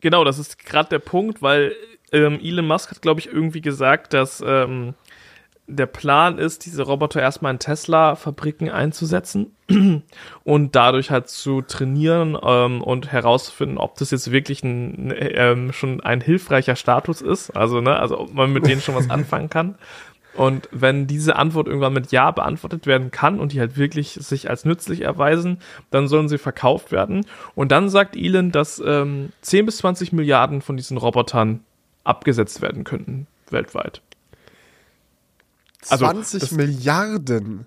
Genau, 0.01 0.24
das 0.24 0.38
ist 0.38 0.59
gerade 0.59 0.89
der 0.89 0.99
Punkt, 0.99 1.41
weil 1.41 1.76
ähm, 2.12 2.39
Elon 2.41 2.68
Musk 2.68 2.91
hat, 2.91 3.01
glaube 3.01 3.20
ich, 3.20 3.28
irgendwie 3.28 3.62
gesagt, 3.62 4.14
dass 4.14 4.43
ähm, 4.45 4.93
der 5.70 5.86
Plan 5.86 6.38
ist, 6.38 6.66
diese 6.66 6.84
Roboter 6.84 7.22
erstmal 7.22 7.53
in 7.53 7.60
Tesla-Fabriken 7.60 8.70
einzusetzen 8.70 9.55
und 10.43 10.76
dadurch 10.76 11.12
halt 11.12 11.30
zu 11.30 11.62
trainieren 11.62 12.38
ähm, 12.41 12.82
und 12.82 13.12
herauszufinden, 13.12 13.78
ob 13.78 13.95
das 13.97 14.12
jetzt 14.12 14.32
wirklich 14.32 14.64
ein, 14.64 15.14
ähm, 15.16 15.72
schon 15.72 16.01
ein 16.01 16.22
hilfreicher 16.22 16.76
Status 16.76 17.22
ist, 17.22 17.51
also 17.51 17.82
ne, 17.82 17.97
also 17.97 18.20
ob 18.20 18.34
man 18.34 18.51
mit 18.51 18.66
denen 18.66 18.82
schon 18.82 18.95
was 18.95 19.10
anfangen 19.12 19.49
kann. 19.49 19.76
Und 20.36 20.70
wenn 20.72 21.07
diese 21.07 21.36
Antwort 21.36 21.68
irgendwann 21.68 21.93
mit 21.93 22.12
Ja 22.12 22.32
beantwortet 22.32 22.88
werden 22.88 23.12
kann 23.12 23.39
und 23.39 23.51
die 23.51 23.60
halt 23.60 23.78
wirklich 23.78 24.12
sich 24.14 24.49
als 24.49 24.64
nützlich 24.64 25.01
erweisen, 25.01 25.60
dann 25.89 26.07
sollen 26.07 26.30
sie 26.30 26.38
verkauft 26.38 26.91
werden. 26.91 27.26
Und 27.55 27.72
dann 27.72 27.89
sagt 27.89 28.16
Elon, 28.16 28.51
dass 28.51 28.82
ähm, 28.86 29.34
10 29.41 29.66
bis 29.66 29.78
20 29.78 30.14
Milliarden 30.14 30.62
von 30.62 30.78
diesen 30.78 30.97
Robotern 30.97 31.62
abgesetzt 32.04 32.62
werden 32.62 32.84
könnten 32.84 33.28
weltweit. 33.52 34.02
20 35.82 36.41
also, 36.41 36.56
Milliarden. 36.56 37.66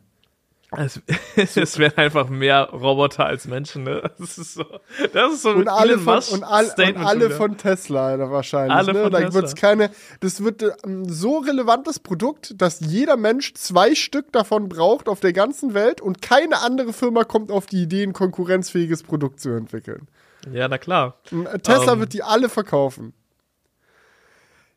Es, 0.74 1.00
es 1.56 1.78
wären 1.78 1.98
einfach 1.98 2.28
mehr 2.28 2.70
Roboter 2.70 3.26
als 3.26 3.46
Menschen, 3.46 3.84
ne? 3.84 4.10
Das 4.18 4.38
ist 4.38 4.54
so. 4.54 4.64
Das 5.12 5.34
ist 5.34 5.42
so 5.42 5.50
und 5.50 5.68
alle 5.68 5.98
von, 5.98 6.20
und, 6.32 6.44
all, 6.44 6.64
und 6.64 6.96
alle 6.96 7.30
von 7.30 7.58
Tesla 7.58 8.30
wahrscheinlich. 8.30 8.74
Alle 8.74 8.94
ne? 8.94 9.02
von 9.02 9.12
da 9.12 9.18
Tesla. 9.18 9.34
wird's 9.34 9.54
keine. 9.54 9.90
Das 10.20 10.42
wird 10.42 10.62
ein 10.84 11.08
so 11.08 11.38
relevantes 11.38 11.98
Produkt, 11.98 12.60
dass 12.60 12.80
jeder 12.80 13.16
Mensch 13.16 13.52
zwei 13.54 13.94
Stück 13.94 14.32
davon 14.32 14.68
braucht 14.70 15.08
auf 15.08 15.20
der 15.20 15.34
ganzen 15.34 15.74
Welt 15.74 16.00
und 16.00 16.22
keine 16.22 16.60
andere 16.60 16.94
Firma 16.94 17.24
kommt 17.24 17.50
auf 17.50 17.66
die 17.66 17.82
Idee, 17.82 18.04
ein 18.04 18.14
konkurrenzfähiges 18.14 19.02
Produkt 19.02 19.40
zu 19.40 19.50
entwickeln. 19.50 20.08
Ja, 20.50 20.68
na 20.68 20.78
klar. 20.78 21.18
Tesla 21.62 21.84
um, 21.84 21.88
ähm. 21.90 22.00
wird 22.00 22.14
die 22.14 22.22
alle 22.22 22.48
verkaufen. 22.48 23.12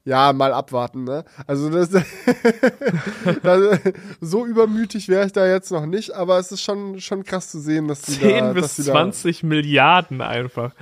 Ja, 0.06 0.34
mal 0.34 0.54
abwarten, 0.54 1.04
ne? 1.04 1.26
Also 1.48 1.72
das, 1.72 1.90
das 3.44 3.80
so 4.22 4.46
übermütig 4.46 5.10
wäre 5.10 5.26
ich 5.26 5.32
da 5.32 5.48
jetzt 5.48 5.72
noch 5.72 5.88
nicht, 5.88 6.12
aber 6.12 6.38
es 6.38 6.52
ist 6.52 6.62
schon, 6.62 7.02
schon 7.02 7.24
krass 7.24 7.50
zu 7.50 7.60
sehen, 7.60 7.88
dass 7.88 8.04
die 8.04 8.20
10 8.20 8.46
da, 8.46 8.54
bis 8.54 8.76
dass 8.76 8.86
20 8.86 9.42
da 9.42 9.48
Milliarden 9.48 10.22
einfach. 10.22 10.74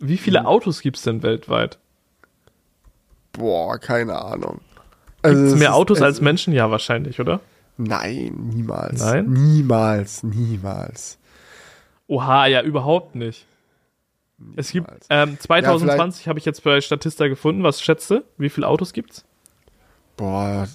Wie 0.00 0.16
viele 0.18 0.40
mhm. 0.40 0.46
Autos 0.46 0.80
gibt's 0.80 1.02
denn 1.02 1.22
weltweit? 1.22 1.78
Boah, 3.30 3.78
keine 3.78 4.20
Ahnung. 4.20 4.60
Also 5.22 5.40
gibt's 5.40 5.58
mehr 5.60 5.76
Autos 5.76 6.02
als 6.02 6.20
Menschen? 6.20 6.52
Ja, 6.52 6.72
wahrscheinlich, 6.72 7.20
oder? 7.20 7.40
Nein, 7.76 8.50
niemals. 8.52 9.00
Nein? 9.00 9.32
Niemals, 9.32 10.24
niemals. 10.24 11.18
Oha, 12.08 12.46
ja, 12.46 12.62
überhaupt 12.62 13.14
nicht. 13.14 13.46
Es 14.56 14.72
gibt 14.72 14.88
ähm, 15.10 15.38
2020 15.38 16.24
ja, 16.24 16.30
habe 16.30 16.38
ich 16.38 16.44
jetzt 16.44 16.62
bei 16.64 16.80
Statista 16.80 17.28
gefunden. 17.28 17.62
Was 17.62 17.80
schätze? 17.80 18.24
Wie 18.38 18.50
viele 18.50 18.66
Autos 18.66 18.92
gibt's? 18.92 19.24
Boah, 20.16 20.68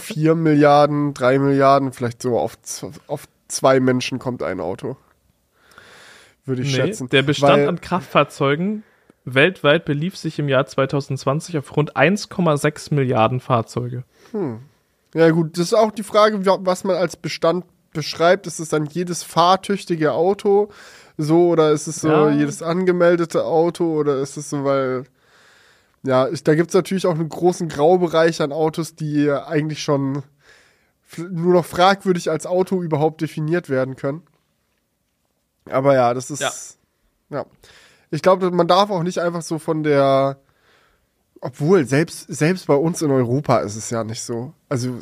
4 0.00 0.34
Milliarden, 0.34 1.14
3 1.14 1.38
Milliarden, 1.38 1.92
vielleicht 1.92 2.22
so 2.22 2.38
auf, 2.38 2.56
auf 3.06 3.28
zwei 3.48 3.78
Menschen 3.78 4.18
kommt 4.18 4.42
ein 4.42 4.60
Auto. 4.60 4.96
Würde 6.44 6.62
ich 6.62 6.68
nee, 6.68 6.74
schätzen. 6.74 7.08
Der 7.10 7.22
Bestand 7.22 7.60
Weil, 7.60 7.68
an 7.68 7.80
Kraftfahrzeugen 7.80 8.84
weltweit 9.24 9.84
belief 9.84 10.16
sich 10.16 10.38
im 10.38 10.48
Jahr 10.48 10.66
2020 10.66 11.58
auf 11.58 11.76
rund 11.76 11.96
1,6 11.96 12.94
Milliarden 12.94 13.40
Fahrzeuge. 13.40 14.04
Hm. 14.32 14.60
Ja, 15.14 15.30
gut, 15.30 15.58
das 15.58 15.66
ist 15.66 15.74
auch 15.74 15.92
die 15.92 16.02
Frage, 16.02 16.44
was 16.44 16.84
man 16.84 16.96
als 16.96 17.16
Bestand 17.16 17.64
beschreibt. 17.92 18.46
Ist 18.46 18.58
es 18.58 18.70
dann 18.70 18.86
jedes 18.86 19.22
fahrtüchtige 19.22 20.12
Auto? 20.12 20.70
So 21.22 21.48
oder 21.48 21.72
ist 21.72 21.86
es 21.86 21.96
so 21.96 22.08
ja. 22.08 22.30
jedes 22.30 22.62
angemeldete 22.62 23.44
Auto 23.44 23.98
oder 23.98 24.18
ist 24.18 24.36
es 24.36 24.50
so, 24.50 24.64
weil 24.64 25.04
ja, 26.02 26.28
ich, 26.28 26.42
da 26.42 26.54
gibt 26.54 26.70
es 26.70 26.74
natürlich 26.74 27.06
auch 27.06 27.14
einen 27.14 27.28
großen 27.28 27.68
Graubereich 27.68 28.42
an 28.42 28.52
Autos, 28.52 28.94
die 28.94 29.30
eigentlich 29.30 29.82
schon 29.82 30.22
nur 31.16 31.54
noch 31.54 31.64
fragwürdig 31.64 32.30
als 32.30 32.46
Auto 32.46 32.82
überhaupt 32.82 33.20
definiert 33.20 33.68
werden 33.68 33.96
können. 33.96 34.22
Aber 35.70 35.94
ja, 35.94 36.14
das 36.14 36.30
ist 36.30 36.40
ja. 36.40 36.50
ja. 37.30 37.46
Ich 38.10 38.22
glaube, 38.22 38.50
man 38.50 38.66
darf 38.66 38.90
auch 38.90 39.02
nicht 39.02 39.18
einfach 39.18 39.42
so 39.42 39.58
von 39.58 39.82
der 39.82 40.38
obwohl 41.40 41.84
selbst 41.86 42.32
selbst 42.32 42.68
bei 42.68 42.74
uns 42.74 43.02
in 43.02 43.10
Europa 43.10 43.58
ist 43.58 43.76
es 43.76 43.90
ja 43.90 44.04
nicht 44.04 44.22
so. 44.22 44.54
Also 44.68 45.00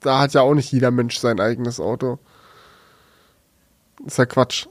da 0.00 0.18
hat 0.18 0.34
ja 0.34 0.42
auch 0.42 0.54
nicht 0.54 0.70
jeder 0.72 0.90
Mensch 0.90 1.18
sein 1.18 1.40
eigenes 1.40 1.78
Auto. 1.78 2.18
Ist 4.04 4.18
ja 4.18 4.26
Quatsch. 4.26 4.66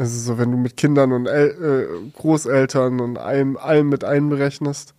Es 0.00 0.14
ist 0.14 0.24
so, 0.24 0.38
wenn 0.38 0.50
du 0.50 0.56
mit 0.56 0.78
Kindern 0.78 1.12
und 1.12 1.26
El 1.26 1.50
äh, 1.50 2.10
Großeltern 2.16 3.00
und 3.00 3.18
allem, 3.18 3.58
allem 3.58 3.90
mit 3.90 4.02
einberechnest. 4.02 4.94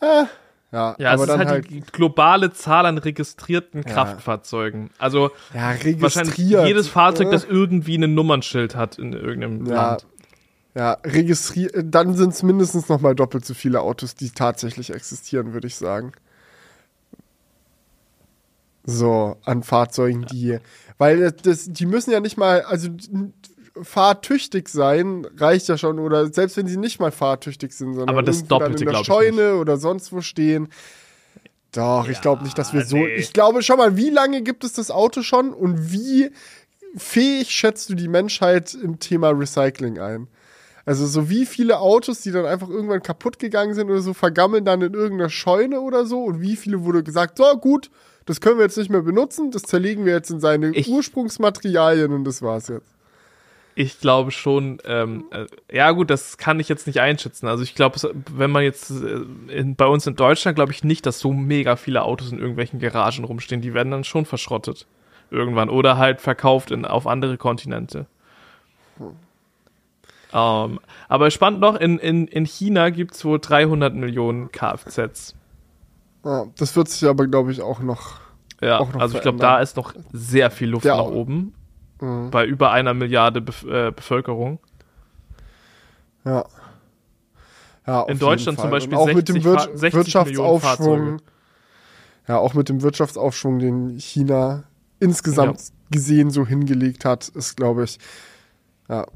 Äh, 0.00 0.24
ja, 0.72 0.96
ja, 0.98 1.12
aber 1.12 1.24
es 1.24 1.28
ist 1.28 1.36
halt, 1.36 1.48
halt, 1.48 1.70
die 1.70 1.80
globale 1.80 2.50
Zahl 2.50 2.86
an 2.86 2.96
registrierten 2.96 3.82
ja. 3.82 3.92
Kraftfahrzeugen. 3.92 4.88
Also 4.98 5.30
ja, 5.52 5.74
wahrscheinlich 6.00 6.38
jedes 6.38 6.88
Fahrzeug, 6.88 7.30
das 7.30 7.44
irgendwie 7.44 7.98
ein 7.98 8.14
Nummernschild 8.14 8.76
hat 8.76 8.98
in 8.98 9.12
irgendeinem 9.12 9.66
ja. 9.66 9.74
Land. 9.74 10.06
Ja, 10.74 10.92
registriert, 11.04 11.74
dann 11.84 12.14
sind 12.14 12.32
es 12.32 12.42
mindestens 12.42 12.88
noch 12.88 13.02
mal 13.02 13.14
doppelt 13.14 13.44
so 13.44 13.52
viele 13.52 13.82
Autos, 13.82 14.14
die 14.14 14.30
tatsächlich 14.30 14.90
existieren, 14.90 15.52
würde 15.52 15.66
ich 15.66 15.76
sagen. 15.76 16.12
So, 18.84 19.36
an 19.44 19.62
Fahrzeugen, 19.62 20.24
die, 20.32 20.60
weil 20.96 21.30
das, 21.30 21.66
die 21.70 21.84
müssen 21.84 22.10
ja 22.10 22.20
nicht 22.20 22.38
mal, 22.38 22.62
also 22.62 22.88
fahrtüchtig 23.82 24.68
sein 24.68 25.26
reicht 25.36 25.68
ja 25.68 25.78
schon 25.78 25.98
oder 25.98 26.32
selbst 26.32 26.56
wenn 26.56 26.66
sie 26.66 26.76
nicht 26.76 27.00
mal 27.00 27.12
fahrtüchtig 27.12 27.72
sind, 27.72 27.94
sondern 27.94 28.10
aber 28.10 28.22
das 28.22 28.46
Doppelte, 28.46 28.84
in 28.84 28.90
der 28.90 29.04
Scheune 29.04 29.56
oder 29.56 29.76
sonst 29.76 30.12
wo 30.12 30.20
stehen. 30.20 30.68
Doch, 31.72 32.06
ja, 32.06 32.12
ich 32.12 32.20
glaube 32.20 32.44
nicht, 32.44 32.56
dass 32.56 32.72
wir 32.72 32.84
so. 32.84 32.96
Nee. 32.96 33.14
Ich 33.16 33.32
glaube, 33.32 33.62
schau 33.62 33.76
mal, 33.76 33.96
wie 33.96 34.10
lange 34.10 34.42
gibt 34.42 34.64
es 34.64 34.72
das 34.72 34.90
Auto 34.90 35.22
schon 35.22 35.52
und 35.52 35.92
wie 35.92 36.30
fähig 36.96 37.50
schätzt 37.50 37.90
du 37.90 37.94
die 37.94 38.08
Menschheit 38.08 38.74
im 38.74 38.98
Thema 38.98 39.30
Recycling 39.30 39.98
ein? 39.98 40.28
Also 40.86 41.06
so 41.06 41.28
wie 41.28 41.44
viele 41.44 41.80
Autos, 41.80 42.22
die 42.22 42.30
dann 42.30 42.46
einfach 42.46 42.70
irgendwann 42.70 43.02
kaputt 43.02 43.38
gegangen 43.38 43.74
sind 43.74 43.90
oder 43.90 44.00
so, 44.00 44.14
vergammeln 44.14 44.64
dann 44.64 44.80
in 44.80 44.94
irgendeiner 44.94 45.28
Scheune 45.28 45.82
oder 45.82 46.06
so 46.06 46.24
und 46.24 46.40
wie 46.40 46.56
viele 46.56 46.82
wurde 46.82 47.02
gesagt, 47.02 47.36
so 47.36 47.44
gut, 47.58 47.90
das 48.24 48.40
können 48.40 48.56
wir 48.56 48.64
jetzt 48.64 48.78
nicht 48.78 48.90
mehr 48.90 49.02
benutzen, 49.02 49.50
das 49.50 49.62
zerlegen 49.62 50.06
wir 50.06 50.14
jetzt 50.14 50.30
in 50.30 50.40
seine 50.40 50.70
ich, 50.70 50.88
Ursprungsmaterialien 50.88 52.12
und 52.12 52.24
das 52.24 52.40
war's 52.40 52.68
jetzt. 52.68 52.97
Ich 53.80 54.00
glaube 54.00 54.32
schon, 54.32 54.78
ähm, 54.86 55.26
äh, 55.30 55.46
ja 55.70 55.92
gut, 55.92 56.10
das 56.10 56.36
kann 56.36 56.58
ich 56.58 56.68
jetzt 56.68 56.88
nicht 56.88 57.00
einschätzen. 57.00 57.46
Also 57.46 57.62
ich 57.62 57.76
glaube, 57.76 58.12
wenn 58.34 58.50
man 58.50 58.64
jetzt 58.64 58.90
äh, 58.90 59.20
in, 59.52 59.76
bei 59.76 59.86
uns 59.86 60.04
in 60.04 60.16
Deutschland, 60.16 60.56
glaube 60.56 60.72
ich 60.72 60.82
nicht, 60.82 61.06
dass 61.06 61.20
so 61.20 61.32
mega 61.32 61.76
viele 61.76 62.02
Autos 62.02 62.32
in 62.32 62.40
irgendwelchen 62.40 62.80
Garagen 62.80 63.22
rumstehen. 63.22 63.60
Die 63.60 63.74
werden 63.74 63.92
dann 63.92 64.02
schon 64.02 64.24
verschrottet 64.24 64.88
irgendwann 65.30 65.70
oder 65.70 65.96
halt 65.96 66.20
verkauft 66.20 66.72
in, 66.72 66.86
auf 66.86 67.06
andere 67.06 67.36
Kontinente. 67.36 68.06
Hm. 68.96 69.14
Um, 70.32 70.80
aber 71.08 71.30
spannend 71.30 71.60
noch, 71.60 71.76
in, 71.76 72.00
in, 72.00 72.26
in 72.26 72.46
China 72.46 72.90
gibt 72.90 73.14
es 73.14 73.24
wohl 73.24 73.38
300 73.38 73.94
Millionen 73.94 74.50
Kfz. 74.50 75.36
Ja, 76.24 76.46
das 76.58 76.74
wird 76.74 76.88
sich 76.88 77.08
aber, 77.08 77.28
glaube 77.28 77.52
ich, 77.52 77.62
auch 77.62 77.78
noch. 77.78 78.18
Ja, 78.60 78.80
auch 78.80 78.92
noch 78.92 79.00
also 79.00 79.16
ich 79.16 79.22
glaube, 79.22 79.38
da 79.38 79.60
ist 79.60 79.76
noch 79.76 79.94
sehr 80.12 80.50
viel 80.50 80.70
Luft 80.70 80.84
Der 80.84 80.96
nach 80.96 81.04
oben. 81.04 81.54
Mhm. 82.00 82.30
Bei 82.30 82.46
über 82.46 82.70
einer 82.72 82.94
Milliarde 82.94 83.40
Bef 83.40 83.64
äh, 83.64 83.90
Bevölkerung. 83.90 84.58
Ja. 86.24 86.44
ja 87.86 88.02
in 88.04 88.18
Deutschland 88.18 88.60
zum 88.60 88.70
Beispiel 88.70 88.96
auch 88.96 89.06
60, 89.06 89.16
mit 89.16 89.28
dem 89.28 89.44
Wir 89.44 89.58
60 89.60 89.94
Wirtschaftsaufschwung. 89.94 91.22
Ja, 92.26 92.38
auch 92.38 92.52
mit 92.52 92.68
dem 92.68 92.82
Wirtschaftsaufschwung, 92.82 93.58
den 93.58 93.98
China 93.98 94.64
insgesamt 95.00 95.58
ja. 95.58 95.66
gesehen 95.90 96.30
so 96.30 96.46
hingelegt 96.46 97.04
hat, 97.06 97.28
ist, 97.28 97.56
glaube 97.56 97.84
ich, 97.84 97.98
ja, 98.88 99.06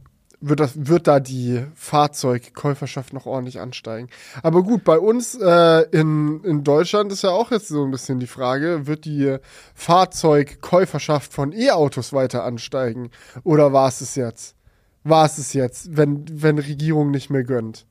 wird, 0.42 0.60
das, 0.60 0.72
wird 0.74 1.06
da 1.06 1.20
die 1.20 1.64
Fahrzeugkäuferschaft 1.74 3.12
noch 3.12 3.26
ordentlich 3.26 3.60
ansteigen. 3.60 4.08
Aber 4.42 4.62
gut, 4.62 4.84
bei 4.84 4.98
uns 4.98 5.34
äh, 5.34 5.82
in, 5.92 6.42
in 6.44 6.64
Deutschland 6.64 7.12
ist 7.12 7.22
ja 7.22 7.30
auch 7.30 7.50
jetzt 7.50 7.68
so 7.68 7.84
ein 7.84 7.90
bisschen 7.90 8.18
die 8.20 8.26
Frage, 8.26 8.86
wird 8.86 9.04
die 9.04 9.36
Fahrzeugkäuferschaft 9.74 11.32
von 11.32 11.52
E-Autos 11.52 12.12
weiter 12.12 12.44
ansteigen? 12.44 13.10
Oder 13.44 13.72
war 13.72 13.88
es 13.88 14.00
es 14.00 14.16
jetzt? 14.16 14.56
War 15.04 15.24
es 15.24 15.38
es 15.38 15.52
jetzt, 15.52 15.96
wenn, 15.96 16.24
wenn 16.30 16.58
Regierung 16.58 17.10
nicht 17.10 17.30
mehr 17.30 17.44
gönnt? 17.44 17.86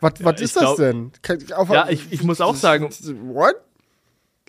Was, 0.00 0.12
ja, 0.18 0.26
was 0.26 0.40
ist 0.40 0.56
das 0.56 0.62
glaub, 0.62 0.76
denn? 0.76 1.12
Auf, 1.56 1.70
ja, 1.70 1.88
ich, 1.88 2.12
ich 2.12 2.22
muss 2.22 2.40
auch 2.40 2.54
sagen. 2.54 2.88
What? 3.24 3.56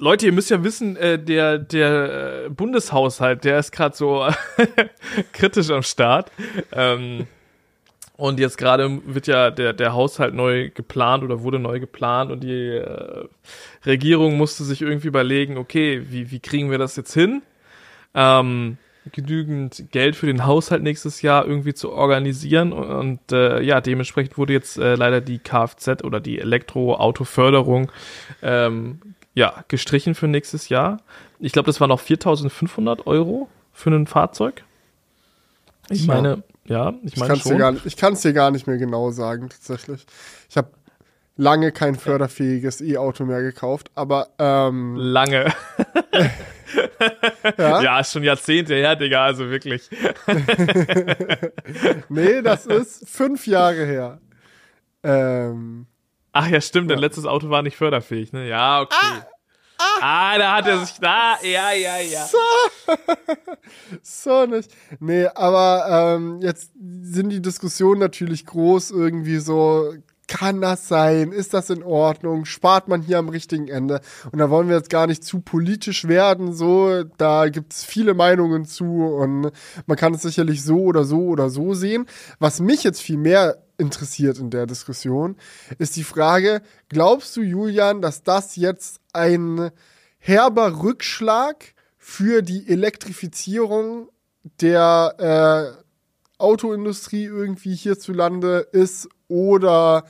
Leute, 0.02 0.28
ihr 0.28 0.32
müsst 0.32 0.50
ja 0.50 0.64
wissen, 0.64 0.96
äh, 0.96 1.20
der, 1.20 1.58
der 1.58 2.46
äh, 2.46 2.50
Bundeshaushalt, 2.50 3.44
der 3.44 3.60
ist 3.60 3.72
gerade 3.72 3.96
so 3.96 4.26
kritisch 5.34 5.70
am 5.72 5.84
Start. 5.84 6.32
Ähm, 6.72 7.28
und 8.16 8.40
jetzt 8.40 8.58
gerade 8.58 9.02
wird 9.06 9.28
ja 9.28 9.52
der, 9.52 9.74
der 9.74 9.94
Haushalt 9.94 10.34
neu 10.34 10.70
geplant 10.70 11.24
oder 11.24 11.42
wurde 11.42 11.60
neu 11.60 11.80
geplant 11.80 12.32
und 12.32 12.44
die 12.44 12.78
äh, 12.78 13.28
Regierung 13.86 14.38
musste 14.38 14.64
sich 14.64 14.82
irgendwie 14.82 15.08
überlegen, 15.08 15.58
okay, 15.58 16.04
wie, 16.10 16.32
wie 16.32 16.40
kriegen 16.40 16.72
wir 16.72 16.78
das 16.78 16.96
jetzt 16.96 17.14
hin? 17.14 17.42
Ähm, 18.14 18.78
genügend 19.12 19.86
Geld 19.92 20.16
für 20.16 20.28
den 20.28 20.46
Haushalt 20.46 20.84
nächstes 20.84 21.22
Jahr 21.22 21.46
irgendwie 21.46 21.74
zu 21.74 21.92
organisieren 21.92 22.74
und, 22.74 23.20
äh, 23.32 23.62
ja, 23.62 23.82
dementsprechend 23.82 24.38
wurde 24.38 24.54
jetzt 24.54 24.78
äh, 24.78 24.96
leider 24.96 25.20
die 25.22 25.40
Kfz 25.40 26.04
oder 26.04 26.20
die 26.20 26.40
Elektroautoförderung 26.40 27.92
ähm, 28.42 29.00
ja, 29.40 29.64
gestrichen 29.70 30.16
für 30.16 30.28
nächstes 30.28 30.68
Jahr. 30.68 30.98
Ich 31.40 31.54
glaube, 31.54 31.68
das 31.68 31.80
waren 31.80 31.88
noch 31.88 32.02
4.500 32.02 33.08
Euro 33.08 33.48
für 33.72 33.90
ein 33.90 34.06
Fahrzeug. 34.06 34.66
Ich 35.90 36.06
ja. 36.06 36.14
meine, 36.14 36.44
ja, 36.66 36.94
ich 37.04 37.16
meine 37.16 37.38
schon. 37.38 37.74
Nicht, 37.76 37.86
ich 37.86 37.96
kann 37.96 38.14
es 38.14 38.22
dir 38.22 38.34
gar 38.34 38.52
nicht 38.52 38.68
mehr 38.68 38.78
genau 38.78 39.12
sagen, 39.12 39.48
tatsächlich. 39.48 40.06
Ich 40.50 40.58
habe 40.58 40.72
lange 41.38 41.72
kein 41.72 41.96
förderfähiges 41.96 42.82
E-Auto 42.82 43.24
mehr 43.24 43.42
gekauft, 43.42 43.92
aber 43.96 44.28
ähm, 44.40 44.98
lange. 44.98 45.54
ja? 47.58 47.82
ja, 47.82 48.00
ist 48.02 48.12
schon 48.12 48.24
Jahrzehnte 48.24 48.76
her, 48.76 48.98
Digga, 48.98 49.24
also 49.24 49.50
wirklich. 49.50 49.90
nee, 52.10 52.42
das 52.42 52.66
ist 52.66 53.08
fünf 53.08 53.48
Jahre 53.48 53.86
her. 53.86 54.20
Ähm, 55.02 55.88
Ach 56.32 56.48
ja, 56.48 56.62
stimmt, 56.62 56.90
ja. 56.90 56.96
dein 56.96 57.02
letztes 57.02 57.26
Auto 57.26 57.50
war 57.50 57.62
nicht 57.62 57.78
förderfähig, 57.78 58.34
ne? 58.34 58.48
Ja, 58.48 58.82
okay. 58.82 58.96
Ah, 59.00 59.26
ah, 59.78 60.34
ah 60.34 60.38
da 60.38 60.56
hat 60.56 60.68
er 60.68 60.86
sich 60.86 60.98
da, 61.00 61.38
ja, 61.42 61.72
ja, 61.72 61.98
ja. 62.00 62.26
So, 62.26 62.38
so 64.02 64.46
nicht. 64.46 64.72
Nee, 65.00 65.28
aber 65.28 66.16
ähm, 66.16 66.40
jetzt 66.42 66.72
sind 67.02 67.30
die 67.30 67.42
Diskussionen 67.42 68.00
natürlich 68.00 68.46
groß, 68.46 68.92
irgendwie 68.92 69.38
so, 69.38 69.94
kann 70.30 70.62
das 70.62 70.88
sein? 70.88 71.32
Ist 71.32 71.54
das 71.54 71.70
in 71.70 71.84
Ordnung? 71.84 72.46
Spart 72.46 72.88
man 72.88 73.02
hier 73.02 73.18
am 73.18 73.30
richtigen 73.30 73.68
Ende? 73.68 74.00
Und 74.32 74.38
da 74.38 74.50
wollen 74.50 74.70
wir 74.70 74.78
jetzt 74.78 74.92
gar 74.92 75.08
nicht 75.08 75.24
zu 75.24 75.42
politisch 75.42 76.08
werden, 76.08 76.54
so, 76.54 77.04
da 77.18 77.50
gibt 77.50 77.74
es 77.74 77.84
viele 77.84 78.14
Meinungen 78.14 78.66
zu 78.66 78.86
und 78.86 79.52
man 79.88 79.98
kann 79.98 80.14
es 80.14 80.22
sicherlich 80.22 80.64
so 80.64 80.84
oder 80.84 81.04
so 81.04 81.26
oder 81.26 81.50
so 81.50 81.74
sehen. 81.74 82.06
Was 82.38 82.60
mich 82.60 82.84
jetzt 82.84 83.02
viel 83.02 83.18
mehr 83.18 83.58
interessiert 83.80 84.40
in 84.40 84.50
der 84.50 84.66
Diskussion, 84.66 85.38
ist 85.78 85.96
die 85.96 86.04
Frage, 86.04 86.62
glaubst 86.90 87.36
du, 87.38 87.42
Julian, 87.42 88.02
dass 88.02 88.24
das 88.24 88.56
jetzt 88.56 89.00
ein 89.14 89.72
herber 90.20 90.82
Rückschlag 90.82 91.74
für 91.98 92.42
die 92.42 92.68
Elektrifizierung 92.68 94.10
der 94.62 95.76
äh, 95.78 95.84
Autoindustrie 96.38 97.26
irgendwie 97.26 97.76
hierzulande 97.76 98.68
ist 98.72 99.10
oder 99.28 100.06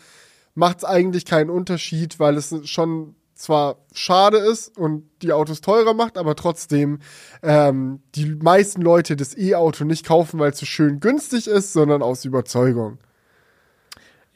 macht 0.55 0.79
es 0.79 0.83
eigentlich 0.85 1.25
keinen 1.25 1.49
Unterschied, 1.49 2.19
weil 2.19 2.37
es 2.37 2.53
schon 2.69 3.15
zwar 3.39 3.77
schade 3.93 4.37
ist 4.37 4.77
und 4.77 5.09
die 5.21 5.31
Autos 5.31 5.61
teurer 5.61 5.93
macht, 5.93 6.17
aber 6.17 6.35
trotzdem 6.35 6.99
ähm, 7.41 8.01
die 8.15 8.35
meisten 8.35 8.81
Leute 8.81 9.15
das 9.15 9.37
E-Auto 9.37 9.85
nicht 9.85 10.05
kaufen, 10.05 10.39
weil 10.39 10.51
es 10.51 10.59
so 10.59 10.65
schön 10.65 10.99
günstig 10.99 11.47
ist, 11.47 11.71
sondern 11.73 12.01
aus 12.01 12.25
Überzeugung. 12.25 12.99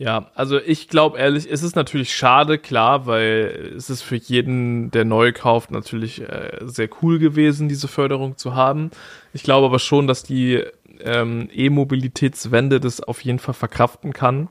Ja, 0.04 0.30
also 0.36 0.60
ich 0.60 0.89
glaube 0.89 1.18
ehrlich, 1.18 1.49
es 1.49 1.64
ist 1.64 1.78
natürlich 1.78 2.14
schade, 2.14 2.58
klar, 2.58 3.08
weil 3.08 3.72
es 3.78 3.89
ist 3.89 4.01
für 4.01 4.18
jeden, 4.18 4.91
der 4.91 5.06
neu 5.06 5.32
kauft, 5.32 5.72
natürlich 5.72 6.20
äh, 6.20 6.60
sehr 6.64 6.89
cool 7.01 7.20
gewesen, 7.20 7.70
diese 7.70 7.88
Förderung 7.88 8.36
zu 8.36 8.54
haben. 8.54 8.91
Ich 9.32 9.43
glaube 9.43 9.66
aber 9.66 9.80
schon, 9.80 10.06
dass 10.06 10.24
die 10.24 10.62
ähm, 10.99 11.47
E-Mobilitätswende 11.54 12.82
das 12.82 12.99
auf 12.99 13.22
jeden 13.22 13.39
Fall 13.39 13.54
verkraften 13.54 14.12
kann, 14.12 14.49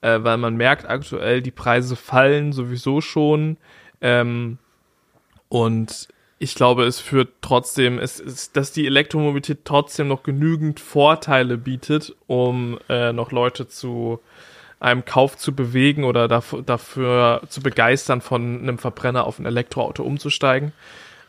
äh, 0.00 0.20
weil 0.22 0.38
man 0.38 0.56
merkt 0.56 0.88
aktuell, 0.88 1.42
die 1.42 1.50
Preise 1.50 1.94
fallen 1.94 2.54
sowieso 2.54 3.02
schon. 3.02 3.58
Ähm, 4.00 4.56
und 5.50 6.08
ich 6.38 6.54
glaube, 6.54 6.84
es 6.84 7.00
führt 7.00 7.28
trotzdem, 7.42 7.98
es 7.98 8.18
ist, 8.18 8.56
dass 8.56 8.72
die 8.72 8.86
Elektromobilität 8.86 9.58
trotzdem 9.66 10.08
noch 10.08 10.22
genügend 10.22 10.80
Vorteile 10.80 11.58
bietet, 11.58 12.16
um 12.26 12.78
äh, 12.88 13.12
noch 13.12 13.30
Leute 13.30 13.68
zu 13.68 14.20
einem 14.80 15.04
Kauf 15.04 15.36
zu 15.36 15.54
bewegen 15.54 16.04
oder 16.04 16.26
dafür, 16.26 16.62
dafür 16.62 17.42
zu 17.48 17.60
begeistern, 17.60 18.22
von 18.22 18.60
einem 18.62 18.78
Verbrenner 18.78 19.26
auf 19.26 19.38
ein 19.38 19.46
Elektroauto 19.46 20.02
umzusteigen. 20.02 20.72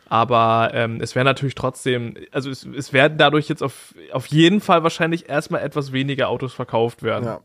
Aber 0.08 0.72
ähm, 0.74 1.00
es 1.02 1.16
wäre 1.16 1.26
natürlich 1.26 1.56
trotzdem, 1.56 2.16
also 2.32 2.50
es, 2.50 2.66
es 2.66 2.92
werden 2.92 3.18
dadurch 3.18 3.48
jetzt 3.48 3.62
auf, 3.62 3.94
auf 4.12 4.26
jeden 4.28 4.60
Fall 4.60 4.84
wahrscheinlich 4.84 5.30
erstmal 5.30 5.62
etwas 5.62 5.92
weniger 5.92 6.30
Autos 6.30 6.54
verkauft 6.54 7.04
werden. 7.04 7.26
Ja, 7.26 7.42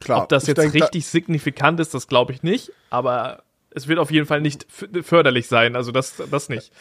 klar. 0.00 0.22
Ob 0.22 0.28
das 0.28 0.44
ich 0.44 0.48
jetzt 0.48 0.58
denk, 0.58 0.74
richtig 0.74 1.04
da 1.04 1.10
signifikant 1.10 1.80
ist, 1.80 1.92
das 1.92 2.08
glaube 2.08 2.32
ich 2.32 2.42
nicht. 2.42 2.72
Aber 2.90 3.42
es 3.70 3.86
wird 3.86 3.98
auf 3.98 4.10
jeden 4.10 4.26
Fall 4.26 4.40
nicht 4.40 4.66
förderlich 4.70 5.46
sein, 5.46 5.76
also 5.76 5.92
das, 5.92 6.14
das 6.30 6.48
nicht. 6.48 6.72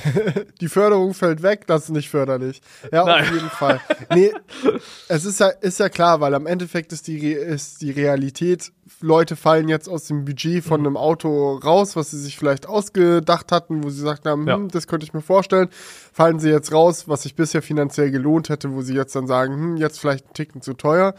Die 0.60 0.68
Förderung 0.68 1.14
fällt 1.14 1.42
weg, 1.42 1.66
das 1.66 1.84
ist 1.84 1.90
nicht 1.90 2.10
förderlich. 2.10 2.60
Ja, 2.92 3.04
Nein. 3.04 3.24
auf 3.24 3.32
jeden 3.32 3.50
Fall. 3.50 3.80
Nee, 4.14 4.32
es 5.08 5.24
ist 5.24 5.40
ja, 5.40 5.48
ist 5.48 5.80
ja 5.80 5.88
klar, 5.88 6.20
weil 6.20 6.34
am 6.34 6.46
Endeffekt 6.46 6.92
ist 6.92 7.06
die, 7.06 7.32
ist 7.32 7.80
die 7.80 7.90
Realität, 7.90 8.72
Leute 9.00 9.34
fallen 9.34 9.68
jetzt 9.68 9.88
aus 9.88 10.04
dem 10.04 10.24
Budget 10.24 10.62
von 10.62 10.80
mhm. 10.80 10.86
einem 10.86 10.96
Auto 10.96 11.56
raus, 11.56 11.96
was 11.96 12.12
sie 12.12 12.18
sich 12.18 12.38
vielleicht 12.38 12.68
ausgedacht 12.68 13.50
hatten, 13.50 13.82
wo 13.82 13.90
sie 13.90 14.00
gesagt 14.00 14.26
haben, 14.26 14.46
ja. 14.46 14.54
hm, 14.54 14.68
das 14.68 14.86
könnte 14.86 15.04
ich 15.04 15.12
mir 15.12 15.22
vorstellen, 15.22 15.68
fallen 16.12 16.38
sie 16.38 16.50
jetzt 16.50 16.72
raus, 16.72 17.08
was 17.08 17.22
sich 17.22 17.34
bisher 17.34 17.62
finanziell 17.62 18.10
gelohnt 18.10 18.48
hätte, 18.48 18.72
wo 18.72 18.82
sie 18.82 18.94
jetzt 18.94 19.16
dann 19.16 19.26
sagen, 19.26 19.54
hm, 19.54 19.76
jetzt 19.76 19.98
vielleicht 19.98 20.28
ein 20.28 20.34
Ticken 20.34 20.62
zu 20.62 20.74
teuer. 20.74 21.14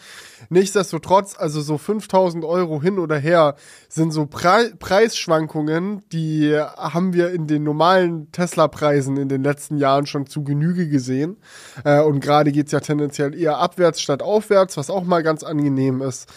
Nichtsdestotrotz, 0.49 1.35
also 1.37 1.59
so 1.61 1.77
5000 1.77 2.45
Euro 2.45 2.81
hin 2.81 2.99
oder 2.99 3.17
her 3.17 3.55
sind 3.89 4.11
so 4.11 4.25
Pre 4.25 4.71
Preisschwankungen, 4.79 6.03
die 6.11 6.57
haben 6.77 7.13
wir 7.13 7.31
in 7.31 7.47
den 7.47 7.63
normalen 7.63 8.31
Tesla-Preisen 8.31 9.17
in 9.17 9.29
den 9.29 9.43
letzten 9.43 9.77
Jahren 9.77 10.05
schon 10.05 10.25
zu 10.25 10.43
Genüge 10.43 10.87
gesehen. 10.87 11.37
Äh, 11.83 12.01
und 12.01 12.21
gerade 12.21 12.51
geht's 12.51 12.71
ja 12.71 12.79
tendenziell 12.79 13.35
eher 13.35 13.57
abwärts 13.57 14.01
statt 14.01 14.21
aufwärts, 14.21 14.77
was 14.77 14.89
auch 14.89 15.03
mal 15.03 15.21
ganz 15.21 15.43
angenehm 15.43 16.01
ist. 16.01 16.27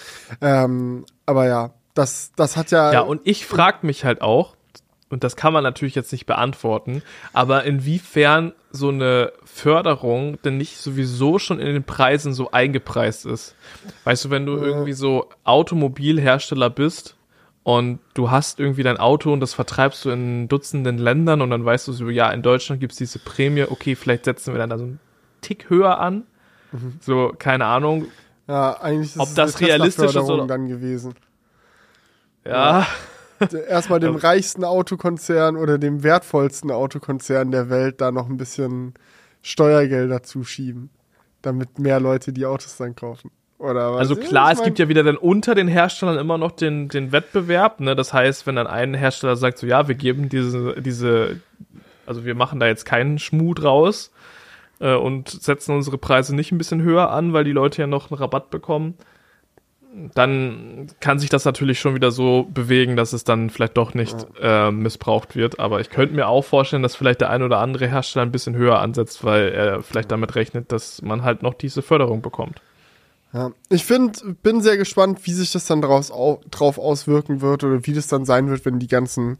Ähm, 0.41 1.05
aber 1.31 1.47
ja, 1.47 1.71
das, 1.95 2.33
das 2.37 2.57
hat 2.57 2.71
ja. 2.71 2.93
Ja, 2.93 3.01
und 3.01 3.21
ich 3.25 3.47
frag 3.47 3.85
mich 3.85 4.05
halt 4.05 4.21
auch, 4.21 4.57
und 5.09 5.25
das 5.25 5.37
kann 5.37 5.53
man 5.53 5.65
natürlich 5.65 5.95
jetzt 5.95 6.13
nicht 6.13 6.27
beantworten, 6.27 7.03
aber 7.33 7.65
inwiefern 7.65 8.53
so 8.71 8.89
eine 8.89 9.33
Förderung 9.45 10.41
denn 10.43 10.57
nicht 10.57 10.77
sowieso 10.77 11.39
schon 11.39 11.59
in 11.59 11.67
den 11.67 11.83
Preisen 11.83 12.33
so 12.33 12.53
eingepreist 12.53 13.27
ist. 13.27 13.57
Weißt 14.05 14.25
du, 14.25 14.31
wenn 14.31 14.47
du 14.47 14.57
irgendwie 14.57 14.93
so 14.93 15.29
Automobilhersteller 15.43 16.71
bist 16.71 17.17
und 17.65 17.99
du 18.15 18.31
hast 18.31 18.61
irgendwie 18.61 18.85
dein 18.85 18.99
Auto 18.99 19.33
und 19.33 19.41
das 19.41 19.55
vertreibst 19.55 20.05
du 20.05 20.11
in 20.11 20.47
Dutzenden 20.47 20.99
Ländern 20.99 21.43
und 21.43 21.51
dann 21.51 21.65
weißt 21.65 21.89
du 21.89 21.93
so, 21.93 22.09
ja, 22.09 22.31
in 22.31 22.43
Deutschland 22.43 22.81
gibt's 22.81 22.97
diese 22.97 23.19
Prämie, 23.19 23.65
okay, 23.65 23.97
vielleicht 23.97 24.25
setzen 24.27 24.55
wir 24.55 24.59
dann 24.59 24.71
da 24.71 24.79
so 24.79 24.85
einen 24.85 25.01
Tick 25.41 25.71
höher 25.71 25.99
an. 25.99 26.23
Mhm. 26.71 26.99
So, 27.01 27.33
keine 27.37 27.67
Ahnung. 27.67 28.07
Ja, 28.51 28.73
eigentlich 28.81 29.15
ist 29.15 29.21
ob 29.21 29.33
das 29.37 29.61
realistisch 29.61 30.17
ist 30.17 30.29
oder 30.29 30.45
dann 30.45 30.67
gewesen. 30.67 31.15
Ja. 32.45 32.81
ja. 32.81 33.49
Erstmal 33.69 34.01
dem 34.01 34.17
reichsten 34.17 34.65
Autokonzern 34.65 35.57
oder 35.57 35.79
dem 35.79 36.03
wertvollsten 36.03 36.73
Autokonzern 36.73 37.53
der 37.53 37.71
Welt 37.71 38.01
da 38.01 38.11
noch 38.11 38.29
ein 38.29 38.39
bisschen 38.39 38.95
Steuergelder 39.41 40.25
zuschieben, 40.25 40.91
damit 41.43 41.79
mehr 41.79 42.01
Leute 42.01 42.33
die 42.33 42.45
Autos 42.45 42.77
dann 42.77 42.97
kaufen. 42.97 43.31
Oder 43.59 43.93
was? 43.93 44.01
Also 44.01 44.17
klar, 44.17 44.51
es 44.51 44.65
gibt 44.65 44.81
ja 44.81 44.89
wieder 44.89 45.05
dann 45.05 45.17
unter 45.17 45.55
den 45.55 45.69
Herstellern 45.69 46.19
immer 46.19 46.37
noch 46.37 46.51
den, 46.51 46.89
den 46.89 47.13
Wettbewerb. 47.13 47.79
Ne? 47.79 47.95
Das 47.95 48.13
heißt, 48.13 48.49
wenn 48.49 48.57
dann 48.57 48.67
ein 48.67 48.95
Hersteller 48.95 49.37
sagt, 49.37 49.59
so 49.59 49.67
ja, 49.69 49.87
wir 49.87 49.95
geben 49.95 50.29
diese, 50.29 50.83
diese, 50.83 51.41
also 52.05 52.25
wir 52.25 52.35
machen 52.35 52.59
da 52.59 52.67
jetzt 52.67 52.85
keinen 52.85 53.21
Schmut 53.21 53.63
raus 53.63 54.11
äh, 54.81 54.95
und 54.95 55.29
setzen 55.29 55.75
unsere 55.75 55.99
Preise 55.99 56.35
nicht 56.35 56.53
ein 56.53 56.59
bisschen 56.59 56.83
höher 56.83 57.11
an, 57.11 57.33
weil 57.33 57.45
die 57.45 57.53
Leute 57.53 57.83
ja 57.83 57.87
noch 57.87 58.11
einen 58.11 58.19
Rabatt 58.19 58.51
bekommen, 58.51 58.95
dann 60.15 60.87
kann 61.01 61.19
sich 61.19 61.31
das 61.31 61.45
natürlich 61.45 61.81
schon 61.81 61.95
wieder 61.95 62.13
so 62.13 62.47
bewegen, 62.53 62.97
dass 62.97 63.13
es 63.13 63.25
dann 63.25 63.51
vielleicht 63.51 63.77
doch 63.77 63.93
nicht 63.95 64.27
äh, 64.41 64.71
missbraucht 64.71 65.35
wird. 65.35 65.59
Aber 65.59 65.81
ich 65.81 65.91
könnte 65.91 66.15
mir 66.15 66.29
auch 66.29 66.45
vorstellen, 66.45 66.83
dass 66.83 66.95
vielleicht 66.95 67.21
der 67.21 67.31
ein 67.31 67.43
oder 67.43 67.59
andere 67.59 67.89
Hersteller 67.89 68.25
ein 68.25 68.33
bisschen 68.33 68.55
höher 68.55 68.79
ansetzt, 68.79 69.25
weil 69.25 69.49
er 69.49 69.83
vielleicht 69.83 70.13
damit 70.13 70.35
rechnet, 70.37 70.71
dass 70.71 71.03
man 71.03 71.25
halt 71.25 71.43
noch 71.43 71.55
diese 71.55 71.83
Förderung 71.83 72.23
bekommt. 72.23 72.61
Ja, 73.33 73.53
ich 73.69 73.85
finde, 73.85 74.37
bin 74.43 74.61
sehr 74.61 74.77
gespannt, 74.77 75.21
wie 75.25 75.33
sich 75.33 75.53
das 75.53 75.67
dann 75.67 75.83
draus, 75.83 76.11
au, 76.11 76.41
drauf 76.51 76.79
auswirken 76.79 77.41
wird 77.41 77.63
oder 77.65 77.87
wie 77.87 77.93
das 77.93 78.09
dann 78.09 78.25
sein 78.25 78.49
wird, 78.49 78.65
wenn 78.65 78.79
die 78.79 78.89
ganzen 78.89 79.39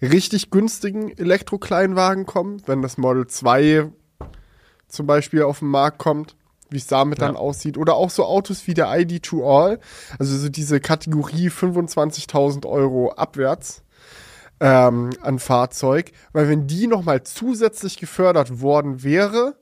richtig 0.00 0.50
günstigen 0.50 1.16
Elektro-Kleinwagen 1.16 2.26
kommen, 2.26 2.62
wenn 2.66 2.82
das 2.82 2.98
Model 2.98 3.26
2 3.26 3.90
zum 4.94 5.06
Beispiel 5.06 5.42
auf 5.42 5.58
den 5.58 5.68
Markt 5.68 5.98
kommt, 5.98 6.36
wie 6.70 6.78
es 6.78 6.86
damit 6.86 7.18
ja. 7.20 7.26
dann 7.26 7.36
aussieht. 7.36 7.78
Oder 7.78 7.94
auch 7.94 8.10
so 8.10 8.24
Autos 8.24 8.66
wie 8.66 8.74
der 8.74 8.88
ID2All, 8.88 9.78
also 10.18 10.36
so 10.36 10.48
diese 10.48 10.80
Kategorie 10.80 11.48
25.000 11.48 12.66
Euro 12.66 13.12
abwärts 13.12 13.82
ähm, 14.60 15.10
an 15.20 15.38
Fahrzeug, 15.38 16.12
weil 16.32 16.48
wenn 16.48 16.66
die 16.66 16.86
nochmal 16.86 17.22
zusätzlich 17.22 17.98
gefördert 17.98 18.60
worden 18.60 19.02
wäre, 19.02 19.56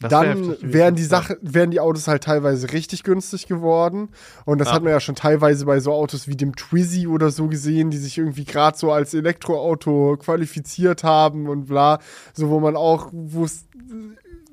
das 0.00 0.10
dann 0.10 0.56
wären 0.60 0.96
die 0.96 1.04
Sachen, 1.04 1.36
wären 1.40 1.70
die 1.70 1.78
Autos 1.80 2.08
halt 2.08 2.24
teilweise 2.24 2.72
richtig 2.72 3.04
günstig 3.04 3.46
geworden. 3.46 4.10
Und 4.44 4.58
das 4.58 4.68
ja. 4.68 4.74
hat 4.74 4.82
man 4.82 4.90
ja 4.90 5.00
schon 5.00 5.14
teilweise 5.14 5.66
bei 5.66 5.78
so 5.78 5.92
Autos 5.92 6.26
wie 6.26 6.36
dem 6.36 6.56
Twizy 6.56 7.06
oder 7.06 7.30
so 7.30 7.46
gesehen, 7.46 7.90
die 7.90 7.96
sich 7.98 8.18
irgendwie 8.18 8.44
gerade 8.44 8.76
so 8.76 8.90
als 8.90 9.14
Elektroauto 9.14 10.16
qualifiziert 10.18 11.04
haben 11.04 11.48
und 11.48 11.66
bla. 11.66 12.00
So, 12.32 12.50
wo 12.50 12.58
man 12.58 12.76
auch, 12.76 13.10
wo 13.12 13.44
es 13.44 13.66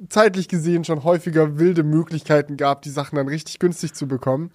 zeitlich 0.09 0.47
gesehen 0.47 0.83
schon 0.83 1.03
häufiger 1.03 1.59
wilde 1.59 1.83
Möglichkeiten 1.83 2.57
gab, 2.57 2.81
die 2.81 2.89
Sachen 2.89 3.15
dann 3.15 3.27
richtig 3.27 3.59
günstig 3.59 3.93
zu 3.93 4.07
bekommen. 4.07 4.51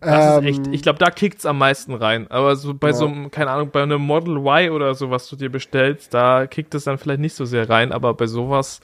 Das 0.00 0.38
ähm, 0.38 0.46
ist 0.46 0.50
echt, 0.50 0.66
ich 0.72 0.82
glaube, 0.82 0.98
da 0.98 1.10
kickt's 1.10 1.46
am 1.46 1.58
meisten 1.58 1.94
rein. 1.94 2.30
Aber 2.30 2.56
so 2.56 2.74
bei 2.74 2.88
ja. 2.88 2.94
so 2.94 3.06
einem, 3.06 3.30
keine 3.30 3.50
Ahnung, 3.50 3.70
bei 3.72 3.82
einem 3.82 4.00
Model 4.00 4.38
Y 4.38 4.70
oder 4.70 4.94
so, 4.94 5.10
was 5.10 5.28
du 5.28 5.36
dir 5.36 5.50
bestellst, 5.50 6.14
da 6.14 6.46
kickt 6.46 6.74
es 6.74 6.84
dann 6.84 6.98
vielleicht 6.98 7.20
nicht 7.20 7.34
so 7.34 7.44
sehr 7.44 7.68
rein, 7.68 7.92
aber 7.92 8.14
bei 8.14 8.26
sowas 8.26 8.80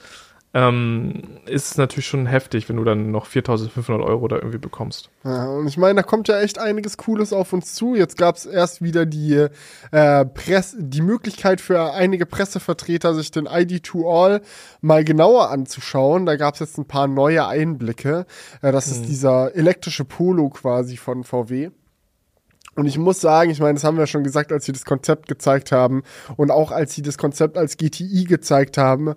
ähm, 0.53 1.39
ist 1.45 1.71
es 1.71 1.77
natürlich 1.77 2.07
schon 2.07 2.25
heftig, 2.25 2.69
wenn 2.69 2.77
du 2.77 2.85
dann 2.85 3.11
noch 3.11 3.27
4.500 3.27 4.03
Euro 4.03 4.27
da 4.27 4.37
irgendwie 4.37 4.57
bekommst. 4.57 5.09
Ja, 5.23 5.45
und 5.49 5.67
ich 5.67 5.77
meine, 5.77 5.95
da 5.95 6.03
kommt 6.03 6.29
ja 6.29 6.39
echt 6.39 6.57
einiges 6.57 6.97
Cooles 6.97 7.33
auf 7.33 7.51
uns 7.51 7.75
zu. 7.75 7.95
Jetzt 7.95 8.17
gab 8.17 8.37
es 8.37 8.45
erst 8.45 8.81
wieder 8.81 9.05
die, 9.05 9.47
äh, 9.91 10.25
Press 10.25 10.75
die 10.79 11.01
Möglichkeit 11.01 11.59
für 11.59 11.93
einige 11.93 12.25
Pressevertreter, 12.25 13.13
sich 13.13 13.29
den 13.29 13.47
ID2All 13.47 14.41
mal 14.79 15.03
genauer 15.03 15.51
anzuschauen. 15.51 16.25
Da 16.25 16.37
gab 16.37 16.53
es 16.53 16.61
jetzt 16.61 16.77
ein 16.77 16.87
paar 16.87 17.07
neue 17.07 17.45
Einblicke. 17.45 18.25
Äh, 18.61 18.71
das 18.71 18.85
hm. 18.85 18.93
ist 18.93 19.09
dieser 19.09 19.53
elektrische 19.53 20.05
Polo 20.05 20.49
quasi 20.49 20.95
von 20.95 21.25
VW. 21.25 21.71
Und 22.75 22.85
ich 22.85 22.97
muss 22.97 23.19
sagen, 23.19 23.49
ich 23.49 23.59
meine, 23.59 23.73
das 23.73 23.83
haben 23.83 23.97
wir 23.97 24.07
schon 24.07 24.23
gesagt, 24.23 24.51
als 24.51 24.65
sie 24.65 24.71
das 24.71 24.85
Konzept 24.85 25.27
gezeigt 25.27 25.71
haben 25.71 26.03
und 26.37 26.51
auch 26.51 26.71
als 26.71 26.93
sie 26.93 27.01
das 27.01 27.17
Konzept 27.17 27.57
als 27.57 27.75
GTI 27.75 28.25
gezeigt 28.25 28.77
haben 28.77 29.15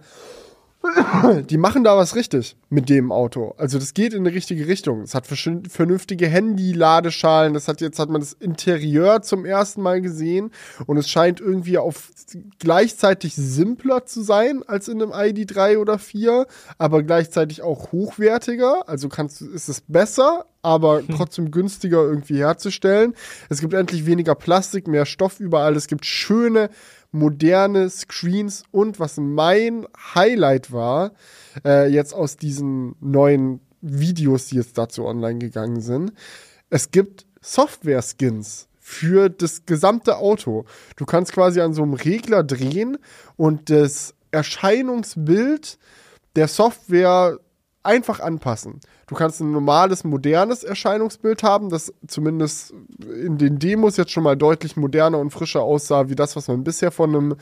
die 1.50 1.58
machen 1.58 1.84
da 1.84 1.96
was 1.96 2.16
richtig 2.16 2.56
mit 2.70 2.88
dem 2.88 3.12
Auto. 3.12 3.54
Also 3.58 3.78
das 3.78 3.92
geht 3.92 4.14
in 4.14 4.24
die 4.24 4.30
richtige 4.30 4.66
Richtung. 4.66 5.02
Es 5.02 5.14
hat 5.14 5.26
vernünftige 5.26 6.26
Handy-Ladeschalen. 6.26 7.52
Das 7.52 7.68
hat 7.68 7.82
jetzt 7.82 7.98
hat 7.98 8.08
man 8.08 8.20
das 8.20 8.32
Interieur 8.32 9.20
zum 9.20 9.44
ersten 9.44 9.82
Mal 9.82 10.00
gesehen 10.00 10.50
und 10.86 10.96
es 10.96 11.10
scheint 11.10 11.40
irgendwie 11.40 11.76
auf 11.76 12.10
gleichzeitig 12.58 13.34
simpler 13.34 14.06
zu 14.06 14.22
sein 14.22 14.62
als 14.66 14.88
in 14.88 15.02
einem 15.02 15.12
ID3 15.12 15.78
oder 15.78 15.98
4, 15.98 16.46
aber 16.78 17.02
gleichzeitig 17.02 17.62
auch 17.62 17.92
hochwertiger. 17.92 18.88
Also 18.88 19.08
kannst 19.08 19.42
ist 19.42 19.68
es 19.68 19.82
besser, 19.82 20.46
aber 20.62 21.00
hm. 21.00 21.08
trotzdem 21.16 21.50
günstiger 21.50 22.02
irgendwie 22.02 22.38
herzustellen. 22.38 23.14
Es 23.48 23.60
gibt 23.60 23.74
endlich 23.74 24.06
weniger 24.06 24.34
Plastik, 24.34 24.86
mehr 24.86 25.06
Stoff 25.06 25.40
überall. 25.40 25.76
Es 25.76 25.88
gibt 25.88 26.06
schöne 26.06 26.70
moderne 27.12 27.90
Screens 27.90 28.62
und 28.70 29.00
was 29.00 29.16
mein 29.16 29.86
Highlight 30.14 30.72
war, 30.72 31.12
äh, 31.64 31.88
jetzt 31.88 32.14
aus 32.14 32.36
diesen 32.36 32.94
neuen 33.00 33.60
Videos, 33.80 34.46
die 34.46 34.56
jetzt 34.56 34.78
dazu 34.78 35.04
online 35.04 35.38
gegangen 35.38 35.80
sind, 35.80 36.12
es 36.68 36.90
gibt 36.90 37.26
Software-Skins 37.40 38.68
für 38.78 39.28
das 39.28 39.66
gesamte 39.66 40.18
Auto. 40.18 40.64
Du 40.96 41.06
kannst 41.06 41.32
quasi 41.32 41.60
an 41.60 41.74
so 41.74 41.82
einem 41.82 41.94
Regler 41.94 42.42
drehen 42.42 42.98
und 43.36 43.70
das 43.70 44.14
Erscheinungsbild 44.30 45.78
der 46.36 46.48
Software 46.48 47.38
einfach 47.82 48.20
anpassen. 48.20 48.80
Du 49.06 49.14
kannst 49.14 49.40
ein 49.40 49.52
normales, 49.52 50.04
modernes 50.04 50.62
Erscheinungsbild 50.62 51.42
haben, 51.42 51.70
das 51.70 51.92
zumindest 52.06 52.74
in 53.02 53.38
den 53.38 53.58
Demos 53.58 53.96
jetzt 53.96 54.12
schon 54.12 54.22
mal 54.22 54.36
deutlich 54.36 54.76
moderner 54.76 55.18
und 55.18 55.30
frischer 55.30 55.62
aussah, 55.62 56.08
wie 56.08 56.14
das, 56.14 56.36
was 56.36 56.48
man 56.48 56.62
bisher 56.62 56.90
von 56.90 57.14
einem 57.14 57.36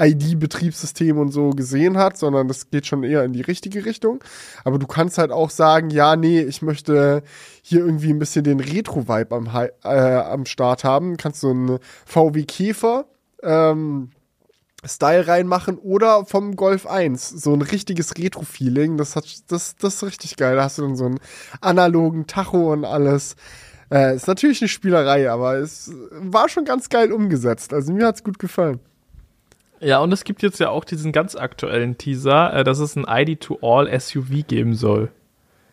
ID-Betriebssystem 0.00 1.18
und 1.18 1.30
so 1.30 1.50
gesehen 1.50 1.98
hat, 1.98 2.16
sondern 2.16 2.48
das 2.48 2.70
geht 2.70 2.86
schon 2.86 3.04
eher 3.04 3.24
in 3.24 3.34
die 3.34 3.42
richtige 3.42 3.84
Richtung. 3.84 4.24
Aber 4.64 4.78
du 4.78 4.86
kannst 4.86 5.18
halt 5.18 5.30
auch 5.30 5.50
sagen, 5.50 5.90
ja, 5.90 6.16
nee, 6.16 6.40
ich 6.40 6.62
möchte 6.62 7.22
hier 7.62 7.80
irgendwie 7.80 8.10
ein 8.10 8.18
bisschen 8.18 8.44
den 8.44 8.60
Retro-Vibe 8.60 9.36
am, 9.36 9.50
äh, 9.84 9.88
am 9.88 10.46
Start 10.46 10.84
haben. 10.84 11.18
Kannst 11.18 11.40
so 11.40 11.50
einen 11.50 11.78
VW 12.06 12.44
Käfer 12.44 13.04
ähm, 13.42 14.10
Style 14.84 15.28
reinmachen 15.28 15.78
oder 15.78 16.24
vom 16.24 16.56
Golf 16.56 16.86
1. 16.86 17.28
So 17.28 17.54
ein 17.54 17.62
richtiges 17.62 18.16
Retro-Feeling. 18.16 18.96
Das, 18.96 19.14
hat, 19.14 19.24
das, 19.48 19.76
das 19.76 19.94
ist 19.94 20.02
richtig 20.02 20.36
geil. 20.36 20.56
Da 20.56 20.64
hast 20.64 20.78
du 20.78 20.82
dann 20.82 20.96
so 20.96 21.06
einen 21.06 21.20
analogen 21.60 22.26
Tacho 22.26 22.72
und 22.72 22.84
alles. 22.84 23.36
Äh, 23.90 24.16
ist 24.16 24.26
natürlich 24.26 24.60
eine 24.60 24.68
Spielerei, 24.68 25.30
aber 25.30 25.56
es 25.56 25.92
war 26.10 26.48
schon 26.48 26.64
ganz 26.64 26.88
geil 26.88 27.12
umgesetzt. 27.12 27.72
Also 27.72 27.92
mir 27.92 28.06
hat's 28.06 28.24
gut 28.24 28.38
gefallen. 28.38 28.80
Ja, 29.80 29.98
und 29.98 30.12
es 30.12 30.24
gibt 30.24 30.42
jetzt 30.42 30.60
ja 30.60 30.70
auch 30.70 30.84
diesen 30.84 31.12
ganz 31.12 31.34
aktuellen 31.36 31.98
Teaser, 31.98 32.54
äh, 32.54 32.64
dass 32.64 32.78
es 32.78 32.96
ein 32.96 33.04
ID2All 33.04 33.98
SUV 33.98 34.46
geben 34.46 34.74
soll. 34.74 35.10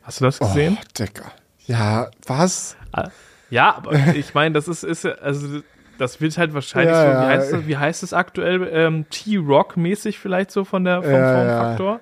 Hast 0.04 0.20
du 0.20 0.26
das 0.26 0.40
gesehen? 0.40 0.78
Oh, 0.80 0.86
Decker. 0.98 1.32
Ja, 1.66 2.10
was? 2.26 2.76
Ah, 2.92 3.10
ja, 3.50 3.76
aber 3.76 3.94
ich 4.16 4.34
meine, 4.34 4.54
das 4.54 4.68
ist, 4.68 4.84
ist 4.84 5.06
also 5.06 5.62
das 6.00 6.22
wird 6.22 6.38
halt 6.38 6.54
wahrscheinlich 6.54 6.96
ja, 6.96 7.02
so, 7.02 7.08
wie, 7.08 7.14
ja. 7.14 7.28
heißt 7.28 7.54
das, 7.54 7.68
wie 7.68 7.78
heißt 7.78 8.04
es 8.04 8.14
aktuell, 8.14 8.70
ähm, 8.72 9.06
T-Rock-mäßig 9.10 10.18
vielleicht 10.18 10.50
so 10.52 10.64
von 10.64 10.86
der, 10.86 11.04
vom 11.04 11.12
ja, 11.12 11.36
Formfaktor? 11.36 12.00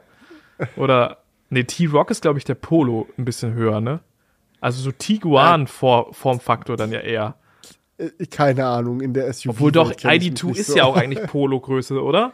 Oder, 0.76 1.18
nee, 1.50 1.64
T-Rock 1.64 2.12
ist, 2.12 2.22
glaube 2.22 2.38
ich, 2.38 2.46
der 2.46 2.56
Polo 2.56 3.08
ein 3.18 3.26
bisschen 3.26 3.54
höher, 3.54 3.82
ne? 3.82 4.00
Also 4.62 4.82
so 4.82 4.92
Tiguan-Formfaktor 4.92 6.78
dann 6.78 6.92
ja 6.92 7.00
eher. 7.00 7.36
Äh, 7.98 8.26
keine 8.28 8.66
Ahnung, 8.66 9.02
in 9.02 9.14
der 9.14 9.32
SUV. 9.34 9.50
Obwohl 9.50 9.72
doch, 9.72 9.92
ID2 9.92 10.58
ist 10.58 10.68
so. 10.68 10.78
ja 10.78 10.86
auch 10.86 10.96
eigentlich 10.98 11.26
Polo-Größe, 11.28 12.02
oder? 12.02 12.34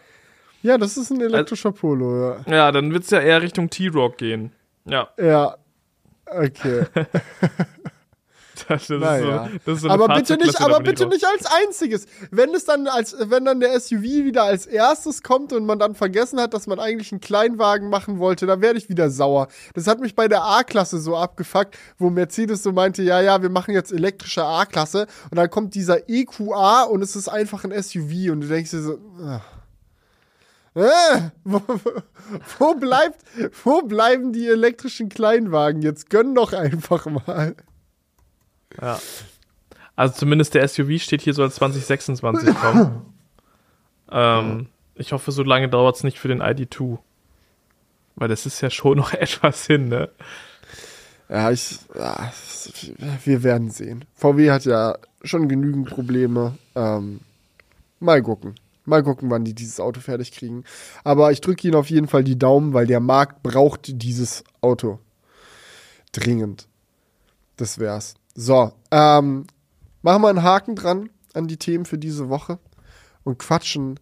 Ja, 0.62 0.78
das 0.78 0.98
ist 0.98 1.12
ein 1.12 1.22
elektrischer 1.22 1.72
Polo, 1.72 2.30
ja. 2.30 2.38
Ja, 2.48 2.72
dann 2.72 2.94
wird 2.94 3.04
es 3.04 3.10
ja 3.10 3.20
eher 3.20 3.42
Richtung 3.42 3.70
T-Rock 3.70 4.18
gehen. 4.18 4.52
Ja. 4.86 5.10
Ja. 5.18 5.58
Okay. 6.26 6.86
Das, 8.68 8.88
das 8.88 9.00
naja. 9.00 9.50
so, 9.66 9.72
das 9.72 9.82
so 9.82 9.90
aber 9.90 10.08
bitte 10.16 10.38
nicht, 10.38 10.62
aber 10.62 10.80
bitte 10.80 11.08
nicht 11.08 11.26
als 11.26 11.46
einziges. 11.46 12.06
Wenn 12.32 12.54
es 12.54 12.66
dann 12.66 12.88
als, 12.88 13.16
wenn 13.20 13.46
dann 13.46 13.60
der 13.60 13.80
SUV 13.80 14.04
wieder 14.04 14.44
als 14.44 14.66
erstes 14.66 15.24
kommt 15.24 15.54
und 15.54 15.66
man 15.66 15.80
dann 15.80 15.96
vergessen 15.96 16.40
hat, 16.40 16.54
dass 16.54 16.68
man 16.68 16.80
eigentlich 16.80 17.12
einen 17.12 17.22
Kleinwagen 17.22 17.90
machen 17.90 18.20
wollte, 18.20 18.46
dann 18.46 18.62
werde 18.62 18.78
ich 18.78 18.90
wieder 18.90 19.10
sauer. 19.10 19.48
Das 19.74 19.88
hat 19.88 20.00
mich 20.00 20.16
bei 20.16 20.28
der 20.28 20.44
A-Klasse 20.44 21.00
so 21.00 21.18
abgefuckt, 21.18 21.78
wo 21.98 22.10
Mercedes 22.10 22.64
so 22.64 22.72
meinte, 22.72 23.02
ja, 23.02 23.22
ja, 23.22 23.42
wir 23.42 23.50
machen 23.50 23.74
jetzt 23.74 23.92
elektrische 23.92 24.44
A-Klasse 24.44 25.08
und 25.30 25.38
dann 25.38 25.50
kommt 25.50 25.76
dieser 25.76 26.10
EQA 26.10 26.84
und 26.84 27.02
es 27.02 27.16
ist 27.16 27.30
einfach 27.30 27.64
ein 27.64 27.72
SUV 27.72 28.32
und 28.32 28.42
du 28.42 28.48
denkst 28.48 28.72
dir 28.72 28.82
so, 28.82 29.00
ach. 29.26 29.42
Äh, 30.76 30.82
wo, 31.44 31.62
wo, 32.60 32.74
bleibt, 32.76 33.20
wo 33.64 33.82
bleiben 33.84 34.34
die 34.34 34.48
elektrischen 34.48 35.10
Kleinwagen 35.10 35.82
jetzt? 35.82 36.10
Gönn 36.10 36.34
doch 36.34 36.54
einfach 36.54 37.06
mal. 37.06 37.56
Ja. 38.82 39.00
Also 39.96 40.16
zumindest 40.16 40.54
der 40.56 40.68
SUV 40.68 41.02
steht 41.02 41.22
hier 41.22 41.34
so 41.34 41.44
als 41.44 41.56
2026 41.56 42.56
kommen. 42.56 43.14
ähm, 44.12 44.68
ich 44.96 45.12
hoffe, 45.12 45.32
so 45.32 45.44
lange 45.44 45.70
dauert 45.70 45.96
es 45.96 46.04
nicht 46.04 46.20
für 46.20 46.28
den 46.28 46.42
ID2. 46.42 46.98
Weil 48.16 48.28
das 48.28 48.46
ist 48.46 48.62
ja 48.62 48.70
schon 48.70 48.98
noch 48.98 49.14
etwas 49.14 49.66
hin, 49.66 49.90
ne? 49.90 50.10
Ja, 51.30 51.52
ich. 51.52 51.80
Ja, 51.96 52.32
wir 53.24 53.44
werden 53.44 53.72
sehen. 53.72 54.06
VW 54.14 54.52
hat 54.52 54.66
ja 54.66 54.98
schon 55.24 55.48
genügend 55.48 55.90
Probleme. 55.90 56.58
Ähm, 56.76 57.22
mal 58.00 58.22
gucken. 58.22 58.56
Mal 58.86 59.02
gucken, 59.02 59.32
wann 59.32 59.46
die 59.46 59.54
dieses 59.54 59.80
Auto 59.80 60.02
fertig 60.02 60.34
kriegen. 60.34 60.66
Aber 61.06 61.32
ich 61.32 61.40
drücke 61.40 61.68
ihnen 61.68 61.76
auf 61.76 61.90
jeden 61.90 62.08
Fall 62.08 62.24
die 62.24 62.38
Daumen, 62.38 62.74
weil 62.74 62.86
der 62.86 63.00
Markt 63.00 63.42
braucht 63.42 64.02
dieses 64.02 64.44
Auto. 64.60 65.00
Dringend. 66.12 66.68
Das 67.56 67.80
wär's. 67.80 68.16
So, 68.36 68.72
ähm, 68.92 69.46
machen 70.02 70.22
wir 70.22 70.30
einen 70.30 70.44
Haken 70.44 70.76
dran 70.76 71.10
an 71.34 71.48
die 71.48 71.58
Themen 71.58 71.86
für 71.86 71.98
diese 71.98 72.30
Woche 72.30 72.60
und 73.24 73.40
quatschen 73.40 74.00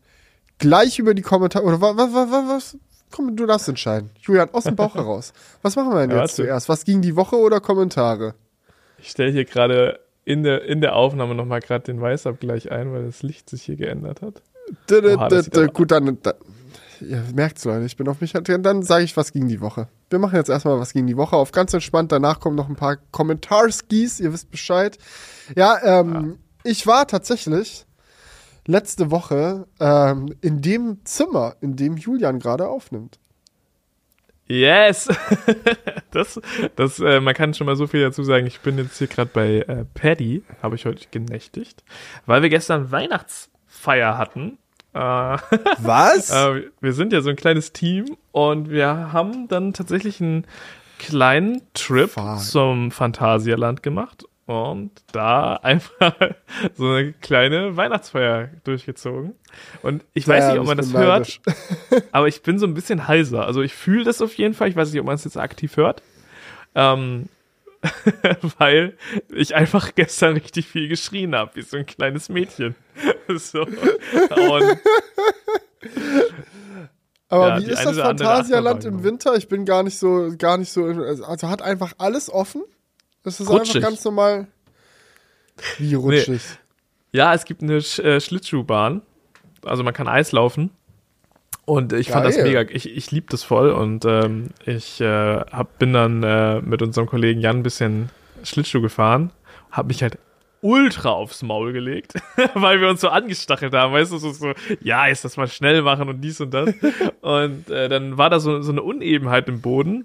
gleich 0.58 1.00
über 1.00 1.14
die 1.14 1.22
Kommentare. 1.22 1.66
Oder 1.66 1.82
was, 1.82 1.98
was, 1.98 2.32
was, 2.32 2.50
was? 2.50 2.78
Komm, 3.12 3.36
du 3.36 3.46
darfst 3.46 3.68
entscheiden. 3.68 4.10
Julian, 4.22 4.50
aus 4.54 4.64
dem 4.64 4.76
Bauch 4.76 4.96
heraus. 4.96 5.34
Was 5.62 5.76
machen 5.76 5.92
wir 5.92 6.00
denn 6.02 6.12
ja, 6.12 6.22
jetzt 6.22 6.38
zuerst? 6.38 6.70
Was 6.70 6.86
ging 6.86 7.02
die 7.02 7.16
Woche 7.16 7.36
oder 7.36 7.60
Kommentare? 7.60 8.36
Ich 8.98 9.10
stelle 9.10 9.32
hier 9.32 9.46
gerade 9.46 10.00
in 10.24 10.44
der, 10.44 10.64
in 10.64 10.80
der 10.80 10.96
Aufnahme 10.96 11.36
nochmal 11.36 11.60
gerade 11.60 11.84
den 11.84 12.00
Weißabgleich 12.00 12.72
ein, 12.72 12.94
weil 12.94 13.06
das 13.06 13.24
Licht 13.24 13.50
sich 13.50 13.64
hier 13.64 13.76
geändert 13.76 14.22
hat. 14.22 14.42
Oha, 14.92 15.68
Gut, 15.68 15.92
dann, 15.92 16.20
dann 16.22 16.34
ihr 17.02 17.24
merkt's, 17.34 17.66
Leute, 17.66 17.86
ich 17.86 17.98
bin 17.98 18.08
auf 18.08 18.22
mich. 18.22 18.34
Dann 18.34 18.84
sage 18.84 19.04
ich, 19.04 19.18
was 19.18 19.34
ging 19.34 19.48
die 19.48 19.62
Woche. 19.62 19.88
Wir 20.10 20.20
machen 20.20 20.36
jetzt 20.36 20.50
erstmal 20.50 20.80
was 20.80 20.94
ging 20.94 21.08
die 21.08 21.18
Woche 21.18 21.36
auf 21.36 21.52
ganz 21.52 21.74
entspannt. 21.74 22.12
Danach 22.12 22.40
kommen 22.40 22.56
noch 22.56 22.70
ein 22.70 22.76
paar 22.76 22.98
Kommentarskis, 23.12 24.20
ihr 24.20 24.34
wisst 24.34 24.52
Bescheid. 24.52 24.98
Ja, 25.56 25.78
ähm, 25.84 26.14
ja. 26.64 26.72
ich 26.72 26.88
war 26.88 27.08
tatsächlich 27.08 27.86
letzte 28.68 29.12
Woche 29.12 29.68
ähm, 29.80 30.34
in 30.42 30.62
dem 30.62 31.00
Zimmer, 31.04 31.56
in 31.62 31.76
dem 31.76 31.98
Julian 31.98 32.40
gerade 32.40 32.68
aufnimmt. 32.68 33.20
Yes! 34.48 35.08
das, 36.12 36.42
das, 36.76 37.00
äh, 37.00 37.22
man 37.22 37.34
kann 37.34 37.54
schon 37.54 37.68
mal 37.68 37.78
so 37.78 37.88
viel 37.88 38.02
dazu 38.02 38.24
sagen. 38.24 38.48
Ich 38.48 38.60
bin 38.60 38.78
jetzt 38.78 38.98
hier 38.98 39.08
gerade 39.08 39.32
bei 39.34 39.60
äh, 39.62 39.86
Paddy, 39.94 40.44
habe 40.62 40.76
ich 40.76 40.86
heute 40.86 41.08
genächtigt, 41.10 41.84
weil 42.26 42.42
wir 42.42 42.50
gestern 42.50 42.92
Weihnachtsfeier 42.92 44.18
hatten 44.18 44.58
Was? 44.94 46.32
äh, 46.32 46.64
wir 46.82 46.94
sind 46.94 47.14
ja 47.14 47.22
so 47.22 47.30
ein 47.30 47.36
kleines 47.36 47.72
Team 47.72 48.18
und 48.32 48.70
wir 48.70 49.14
haben 49.14 49.48
dann 49.48 49.74
tatsächlich 49.74 50.22
einen 50.22 50.46
kleinen 51.00 51.62
Trip 51.74 52.10
Fuck. 52.10 52.40
zum 52.40 52.92
Phantasialand 52.92 53.84
gemacht 53.84 54.26
und 54.46 54.92
da 55.12 55.56
einfach 55.64 56.14
so 56.76 56.90
eine 56.90 57.14
kleine 57.14 57.78
Weihnachtsfeier 57.78 58.50
durchgezogen. 58.64 59.34
Und 59.82 60.04
ich 60.14 60.28
weiß 60.28 60.44
ja, 60.44 60.52
nicht, 60.52 60.60
ob 60.60 60.68
man 60.68 60.78
das 60.78 60.94
hört, 60.94 61.40
aber 62.12 62.28
ich 62.28 62.42
bin 62.44 62.60
so 62.60 62.68
ein 62.68 62.74
bisschen 62.74 63.08
heiser. 63.08 63.46
Also 63.46 63.62
ich 63.62 63.74
fühle 63.74 64.04
das 64.04 64.22
auf 64.22 64.34
jeden 64.36 64.54
Fall. 64.54 64.68
Ich 64.68 64.76
weiß 64.76 64.92
nicht, 64.92 65.00
ob 65.00 65.06
man 65.06 65.16
es 65.16 65.24
jetzt 65.24 65.38
aktiv 65.38 65.78
hört. 65.78 66.04
Ähm, 66.76 67.30
weil 68.58 68.96
ich 69.30 69.56
einfach 69.56 69.96
gestern 69.96 70.34
richtig 70.34 70.68
viel 70.68 70.88
geschrien 70.88 71.36
habe, 71.36 71.56
wie 71.56 71.62
so 71.64 71.78
ein 71.78 71.86
kleines 71.86 72.30
Mädchen. 72.30 72.76
so. 73.28 73.62
Und, 73.62 74.78
aber 77.30 77.48
ja, 77.48 77.60
wie 77.60 77.66
ist 77.72 77.86
das 77.86 77.98
Phantasialand 77.98 78.86
im 78.86 79.04
Winter? 79.04 79.36
Ich 79.36 79.48
bin 79.48 79.66
gar 79.66 79.84
nicht 79.84 79.98
so, 79.98 80.32
gar 80.38 80.58
nicht 80.58 80.72
so, 80.72 80.86
also 80.86 81.50
hat 81.50 81.62
einfach 81.62 81.94
alles 81.98 82.30
offen? 82.30 82.64
Das 83.24 83.40
ist 83.40 83.50
rutschig. 83.50 83.78
einfach 83.78 83.90
ganz 83.90 84.04
normal. 84.04 84.48
Wie 85.78 85.94
rutschig? 85.94 86.28
Nee. 86.30 87.18
Ja, 87.18 87.34
es 87.34 87.46
gibt 87.46 87.62
eine 87.62 87.82
Sch 87.82 88.00
äh, 88.00 88.20
Schlittschuhbahn. 88.20 89.02
Also 89.64 89.84
man 89.84 89.94
kann 89.94 90.08
Eis 90.08 90.32
laufen. 90.32 90.72
Und 91.72 91.94
ich 91.94 92.08
Geil. 92.08 92.16
fand 92.16 92.26
das 92.26 92.36
mega, 92.36 92.64
ich, 92.64 92.98
ich 92.98 93.12
lieb 93.12 93.30
das 93.30 93.44
voll 93.44 93.72
und 93.72 94.04
ähm, 94.04 94.50
ich 94.66 95.00
äh, 95.00 95.38
hab, 95.40 95.80
bin 95.80 95.94
dann 95.94 96.22
äh, 96.22 96.60
mit 96.60 96.82
unserem 96.82 97.08
Kollegen 97.08 97.40
Jan 97.40 97.60
ein 97.60 97.64
bisschen 97.64 98.10
Schlittschuh 98.44 98.82
gefahren, 98.82 99.32
hab 99.72 99.88
mich 99.88 100.04
halt 100.04 100.18
ultra 100.60 101.12
aufs 101.12 101.44
Maul 101.44 101.72
gelegt, 101.72 102.16
weil 102.56 102.82
wir 102.82 102.90
uns 102.90 103.00
so 103.00 103.08
angestachelt 103.08 103.74
haben, 103.74 103.94
weißt 103.94 104.12
du, 104.12 104.18
so, 104.18 104.34
so 104.34 104.52
ja, 104.82 105.08
ist 105.08 105.24
das 105.24 105.38
mal 105.38 105.48
schnell 105.48 105.82
machen 105.82 106.10
und 106.10 106.20
dies 106.20 106.42
und 106.42 106.54
das. 106.54 106.74
und 107.22 107.70
äh, 107.70 107.88
dann 107.88 108.18
war 108.18 108.30
da 108.30 108.42
so, 108.42 108.62
so 108.62 108.74
eine 108.74 108.82
Unebenheit 108.82 109.48
im 109.48 109.62
Boden, 109.62 110.04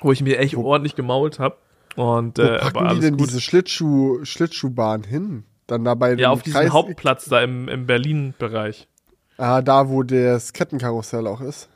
wo 0.00 0.12
ich 0.12 0.22
mir 0.22 0.38
echt 0.38 0.56
wo, 0.56 0.64
ordentlich 0.64 0.96
gemault 0.96 1.38
hab. 1.40 1.58
Und 1.96 2.38
äh, 2.38 2.54
wo 2.54 2.58
packen 2.58 2.78
aber 2.78 2.88
alles 2.88 3.00
die 3.00 3.10
denn 3.10 3.18
gut. 3.18 3.28
diese 3.28 3.42
Schlittschuh, 3.42 4.24
Schlittschuhbahn 4.24 5.02
hin? 5.02 5.44
Dann 5.66 5.84
dabei 5.84 6.14
Ja, 6.14 6.30
auf 6.30 6.42
diesem 6.42 6.72
Hauptplatz 6.72 7.26
da 7.26 7.42
im, 7.42 7.68
im 7.68 7.84
Berlin-Bereich. 7.84 8.88
Ah, 9.40 9.62
da, 9.62 9.88
wo 9.88 10.02
das 10.02 10.52
Kettenkarussell 10.52 11.26
auch 11.26 11.40
ist. 11.40 11.70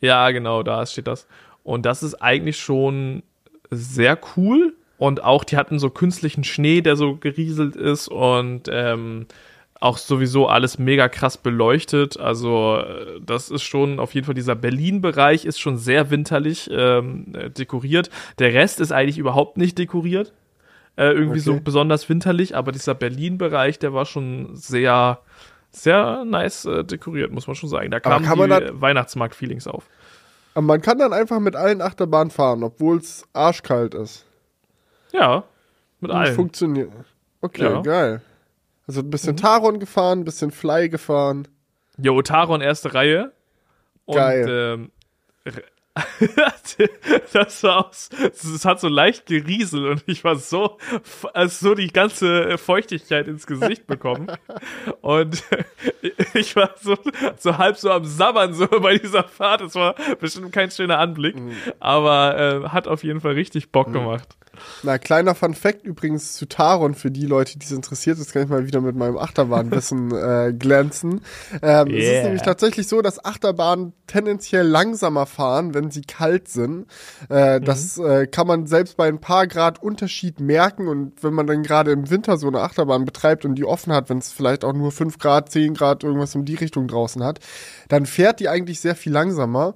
Ja, 0.00 0.30
genau, 0.30 0.62
da 0.62 0.86
steht 0.86 1.06
das. 1.06 1.26
Und 1.62 1.84
das 1.84 2.02
ist 2.02 2.14
eigentlich 2.14 2.56
schon 2.58 3.22
sehr 3.70 4.18
cool. 4.36 4.74
Und 4.96 5.22
auch, 5.22 5.44
die 5.44 5.58
hatten 5.58 5.78
so 5.78 5.90
künstlichen 5.90 6.42
Schnee, 6.42 6.80
der 6.80 6.96
so 6.96 7.16
gerieselt 7.16 7.76
ist 7.76 8.08
und 8.08 8.62
ähm, 8.70 9.26
auch 9.78 9.98
sowieso 9.98 10.46
alles 10.46 10.78
mega 10.78 11.10
krass 11.10 11.36
beleuchtet. 11.36 12.18
Also, 12.18 12.78
äh, 12.78 13.20
das 13.20 13.50
ist 13.50 13.62
schon 13.62 14.00
auf 14.00 14.14
jeden 14.14 14.24
Fall 14.24 14.34
dieser 14.34 14.54
Berlin-Bereich 14.54 15.44
ist 15.44 15.60
schon 15.60 15.76
sehr 15.76 16.10
winterlich 16.10 16.70
ähm, 16.72 17.34
dekoriert. 17.58 18.08
Der 18.38 18.54
Rest 18.54 18.80
ist 18.80 18.90
eigentlich 18.90 19.18
überhaupt 19.18 19.58
nicht 19.58 19.76
dekoriert. 19.76 20.32
Äh, 20.96 21.12
irgendwie 21.12 21.40
okay. 21.40 21.56
so 21.56 21.60
besonders 21.60 22.08
winterlich, 22.08 22.56
aber 22.56 22.72
dieser 22.72 22.94
Berlin-Bereich, 22.94 23.78
der 23.78 23.92
war 23.92 24.06
schon 24.06 24.56
sehr 24.56 25.18
sehr 25.72 26.24
nice 26.24 26.64
äh, 26.66 26.84
dekoriert, 26.84 27.32
muss 27.32 27.46
man 27.46 27.56
schon 27.56 27.68
sagen. 27.68 27.90
Da 27.90 28.00
kamen 28.00 28.24
die 28.24 28.80
Weihnachtsmarkt-Feelings 28.80 29.66
auf. 29.66 29.88
Aber 30.54 30.66
man 30.66 30.82
kann 30.82 30.98
dann 30.98 31.12
einfach 31.12 31.40
mit 31.40 31.56
allen 31.56 31.80
Achterbahnen 31.80 32.30
fahren, 32.30 32.62
obwohl 32.62 32.98
es 32.98 33.26
arschkalt 33.32 33.94
ist. 33.94 34.26
Ja, 35.12 35.44
mit 36.00 36.10
Und 36.10 36.16
allen. 36.16 36.34
Funktioniert. 36.34 36.92
Okay, 37.40 37.64
ja. 37.64 37.80
geil. 37.80 38.22
Also 38.86 39.00
ein 39.00 39.10
bisschen 39.10 39.32
mhm. 39.32 39.38
Taron 39.38 39.80
gefahren, 39.80 40.20
ein 40.20 40.24
bisschen 40.24 40.50
Fly 40.50 40.88
gefahren. 40.88 41.48
Jo, 41.96 42.20
Taron 42.22 42.60
erste 42.60 42.94
Reihe. 42.94 43.32
Geil. 44.12 44.42
Und 44.42 44.50
ähm, 44.50 45.62
das 47.32 47.62
war 47.62 47.88
aus, 47.88 48.08
es 48.32 48.64
hat 48.64 48.80
so 48.80 48.88
leicht 48.88 49.26
gerieselt 49.26 49.84
und 49.84 50.02
ich 50.06 50.24
war 50.24 50.36
so, 50.36 50.78
also 51.34 51.68
so 51.68 51.74
die 51.74 51.88
ganze 51.88 52.56
Feuchtigkeit 52.56 53.28
ins 53.28 53.46
Gesicht 53.46 53.86
bekommen. 53.86 54.28
Und 55.02 55.42
ich 56.34 56.56
war 56.56 56.70
so, 56.80 56.96
so 57.38 57.58
halb 57.58 57.76
so 57.76 57.90
am 57.90 58.06
Sabbern 58.06 58.54
so 58.54 58.66
bei 58.80 58.96
dieser 58.96 59.24
Fahrt. 59.24 59.60
Es 59.60 59.74
war 59.74 59.94
bestimmt 60.18 60.52
kein 60.52 60.70
schöner 60.70 60.98
Anblick, 60.98 61.36
mhm. 61.38 61.52
aber 61.78 62.38
äh, 62.38 62.68
hat 62.70 62.88
auf 62.88 63.04
jeden 63.04 63.20
Fall 63.20 63.32
richtig 63.32 63.70
Bock 63.70 63.88
mhm. 63.88 63.92
gemacht. 63.92 64.36
Na, 64.82 64.98
kleiner 64.98 65.34
Fun 65.34 65.54
Fact 65.54 65.84
übrigens 65.84 66.34
zu 66.34 66.46
Taron 66.46 66.94
für 66.94 67.10
die 67.10 67.26
Leute, 67.26 67.58
die 67.58 67.64
es 67.64 67.72
interessiert. 67.72 68.18
Jetzt 68.18 68.32
kann 68.32 68.42
ich 68.42 68.48
mal 68.48 68.66
wieder 68.66 68.80
mit 68.80 68.96
meinem 68.96 69.18
Achterbahnwissen 69.18 70.12
äh, 70.14 70.52
glänzen. 70.52 71.20
Ähm, 71.62 71.88
yeah. 71.88 71.98
Es 71.98 72.16
ist 72.18 72.24
nämlich 72.24 72.42
tatsächlich 72.42 72.88
so, 72.88 73.02
dass 73.02 73.24
Achterbahnen 73.24 73.92
tendenziell 74.06 74.66
langsamer 74.66 75.26
fahren, 75.26 75.74
wenn 75.74 75.90
sie 75.90 76.02
kalt 76.02 76.48
sind. 76.48 76.86
Äh, 77.30 77.60
mhm. 77.60 77.64
Das 77.64 77.98
äh, 77.98 78.26
kann 78.26 78.46
man 78.46 78.66
selbst 78.66 78.96
bei 78.96 79.08
ein 79.08 79.20
paar 79.20 79.46
Grad 79.46 79.82
Unterschied 79.82 80.40
merken. 80.40 80.88
Und 80.88 81.22
wenn 81.22 81.32
man 81.32 81.46
dann 81.46 81.62
gerade 81.62 81.92
im 81.92 82.10
Winter 82.10 82.36
so 82.36 82.48
eine 82.48 82.60
Achterbahn 82.60 83.04
betreibt 83.04 83.44
und 83.44 83.54
die 83.54 83.64
offen 83.64 83.92
hat, 83.92 84.10
wenn 84.10 84.18
es 84.18 84.30
vielleicht 84.30 84.64
auch 84.64 84.74
nur 84.74 84.92
5 84.92 85.18
Grad, 85.18 85.50
10 85.50 85.74
Grad 85.74 86.04
irgendwas 86.04 86.34
in 86.34 86.44
die 86.44 86.54
Richtung 86.54 86.88
draußen 86.88 87.24
hat, 87.24 87.40
dann 87.88 88.06
fährt 88.06 88.40
die 88.40 88.48
eigentlich 88.48 88.80
sehr 88.80 88.94
viel 88.94 89.12
langsamer. 89.12 89.74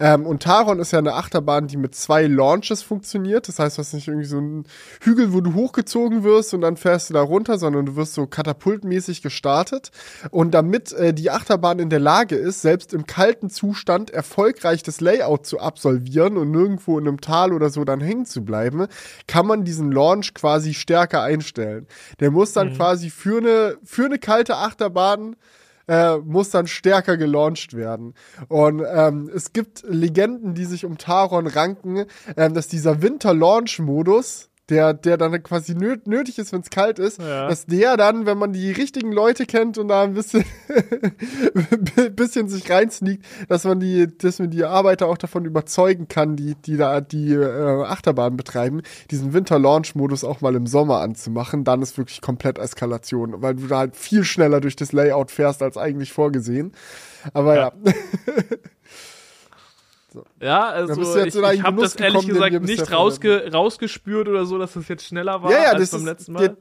Ähm, 0.00 0.26
und 0.26 0.42
Taron 0.42 0.80
ist 0.80 0.92
ja 0.92 0.98
eine 0.98 1.14
Achterbahn, 1.14 1.66
die 1.66 1.76
mit 1.76 1.94
zwei 1.94 2.26
Launches 2.26 2.82
funktioniert. 2.82 3.48
Das 3.48 3.58
heißt, 3.58 3.78
was 3.78 3.92
nicht 3.92 4.08
irgendwie 4.08 4.26
so 4.28 4.38
ein 4.38 4.64
Hügel, 5.00 5.32
wo 5.32 5.40
du 5.40 5.54
hochgezogen 5.54 6.22
wirst 6.22 6.54
und 6.54 6.60
dann 6.60 6.76
fährst 6.76 7.10
du 7.10 7.14
da 7.14 7.22
runter, 7.22 7.58
sondern 7.58 7.86
du 7.86 7.96
wirst 7.96 8.14
so 8.14 8.26
katapultmäßig 8.26 9.22
gestartet. 9.22 9.90
Und 10.30 10.52
damit 10.52 10.92
äh, 10.92 11.12
die 11.12 11.30
Achterbahn 11.30 11.78
in 11.78 11.90
der 11.90 12.00
Lage 12.00 12.36
ist, 12.36 12.62
selbst 12.62 12.94
im 12.94 13.06
kalten 13.06 13.50
Zustand 13.50 14.10
erfolgreich 14.10 14.82
das 14.82 15.00
Layout 15.00 15.46
zu 15.46 15.58
absolvieren 15.58 16.36
und 16.36 16.50
nirgendwo 16.50 16.98
in 16.98 17.08
einem 17.08 17.20
Tal 17.20 17.52
oder 17.52 17.70
so 17.70 17.84
dann 17.84 18.00
hängen 18.00 18.26
zu 18.26 18.44
bleiben, 18.44 18.86
kann 19.26 19.46
man 19.46 19.64
diesen 19.64 19.90
Launch 19.92 20.34
quasi 20.34 20.74
stärker 20.74 21.22
einstellen. 21.22 21.86
Der 22.20 22.30
muss 22.30 22.52
dann 22.52 22.70
mhm. 22.70 22.76
quasi 22.76 23.10
für 23.10 23.38
eine, 23.38 23.78
für 23.84 24.04
eine 24.04 24.18
kalte 24.18 24.56
Achterbahn 24.56 25.36
äh, 25.88 26.18
muss 26.18 26.50
dann 26.50 26.66
stärker 26.66 27.16
gelauncht 27.16 27.74
werden. 27.74 28.14
Und 28.48 28.84
ähm, 28.86 29.30
es 29.34 29.52
gibt 29.52 29.82
Legenden, 29.88 30.54
die 30.54 30.64
sich 30.64 30.84
um 30.84 30.98
Taron 30.98 31.46
ranken, 31.46 32.04
äh, 32.36 32.50
dass 32.50 32.68
dieser 32.68 33.02
Winter-Launch-Modus 33.02 34.47
der, 34.68 34.94
der 34.94 35.16
dann 35.16 35.42
quasi 35.42 35.74
nöt 35.74 36.06
nötig 36.06 36.38
ist, 36.38 36.52
wenn 36.52 36.60
es 36.60 36.70
kalt 36.70 36.98
ist, 36.98 37.20
ja. 37.20 37.48
dass 37.48 37.66
der 37.66 37.96
dann, 37.96 38.26
wenn 38.26 38.38
man 38.38 38.52
die 38.52 38.70
richtigen 38.70 39.12
Leute 39.12 39.46
kennt 39.46 39.78
und 39.78 39.88
da 39.88 40.02
ein 40.02 40.14
bisschen, 40.14 40.44
bisschen 42.16 42.48
sich 42.48 42.70
reinsneakt, 42.70 43.24
dass 43.48 43.64
man 43.64 43.80
die, 43.80 44.06
dass 44.18 44.38
man 44.38 44.50
die 44.50 44.64
Arbeiter 44.64 45.06
auch 45.06 45.18
davon 45.18 45.44
überzeugen 45.44 46.08
kann, 46.08 46.36
die, 46.36 46.54
die 46.54 46.76
da 46.76 47.00
die 47.00 47.32
äh, 47.32 47.84
Achterbahn 47.84 48.36
betreiben, 48.36 48.82
diesen 49.10 49.32
Winter-Launch-Modus 49.32 50.24
auch 50.24 50.40
mal 50.40 50.54
im 50.54 50.66
Sommer 50.66 51.00
anzumachen, 51.00 51.64
dann 51.64 51.82
ist 51.82 51.96
wirklich 51.96 52.20
komplett 52.20 52.58
Eskalation, 52.58 53.40
weil 53.42 53.54
du 53.54 53.66
da 53.66 53.78
halt 53.78 53.96
viel 53.96 54.24
schneller 54.24 54.60
durch 54.60 54.76
das 54.76 54.92
Layout 54.92 55.30
fährst 55.30 55.62
als 55.62 55.76
eigentlich 55.76 56.12
vorgesehen. 56.12 56.72
Aber 57.32 57.56
ja. 57.56 57.72
ja. 57.84 57.92
So. 60.12 60.24
Ja, 60.40 60.68
also 60.68 61.16
ich, 61.18 61.34
ich 61.34 61.62
habe 61.62 61.82
das 61.82 61.94
ehrlich 61.96 62.26
gesagt 62.26 62.62
nicht 62.62 62.90
rausge 62.90 63.52
rausgespürt 63.52 64.28
oder 64.28 64.46
so, 64.46 64.56
dass 64.58 64.72
das 64.72 64.88
jetzt 64.88 65.04
schneller 65.04 65.42
war 65.42 65.50
ja, 65.50 65.64
ja, 65.64 65.72
als 65.72 65.90
beim 65.90 66.06
letzten 66.06 66.32
Mal. 66.32 66.40
Der, 66.40 66.56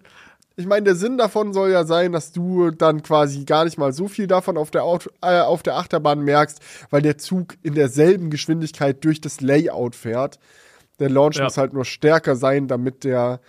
ich 0.57 0.65
meine, 0.65 0.83
der 0.83 0.95
Sinn 0.95 1.17
davon 1.17 1.53
soll 1.53 1.69
ja 1.69 1.85
sein, 1.85 2.11
dass 2.11 2.31
du 2.31 2.71
dann 2.71 3.03
quasi 3.03 3.45
gar 3.45 3.63
nicht 3.63 3.77
mal 3.77 3.93
so 3.93 4.07
viel 4.07 4.27
davon 4.27 4.57
auf 4.57 4.71
der, 4.71 4.83
Auto, 4.83 5.11
äh, 5.21 5.39
auf 5.39 5.63
der 5.63 5.77
Achterbahn 5.77 6.21
merkst, 6.21 6.59
weil 6.89 7.03
der 7.03 7.19
Zug 7.19 7.55
in 7.61 7.75
derselben 7.75 8.31
Geschwindigkeit 8.31 9.03
durch 9.05 9.21
das 9.21 9.39
Layout 9.39 9.95
fährt. 9.95 10.39
Der 10.99 11.09
Launch 11.09 11.37
ja. 11.37 11.43
muss 11.43 11.57
halt 11.57 11.73
nur 11.73 11.85
stärker 11.85 12.35
sein, 12.35 12.67
damit 12.67 13.03
der 13.03 13.39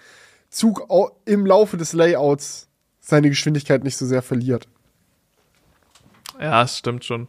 Zug 0.50 0.86
im 1.24 1.46
Laufe 1.46 1.78
des 1.78 1.94
Layouts 1.94 2.68
seine 3.00 3.30
Geschwindigkeit 3.30 3.84
nicht 3.84 3.96
so 3.96 4.04
sehr 4.04 4.22
verliert. 4.22 4.68
Ja, 6.38 6.62
das 6.62 6.78
stimmt 6.78 7.04
schon. 7.04 7.28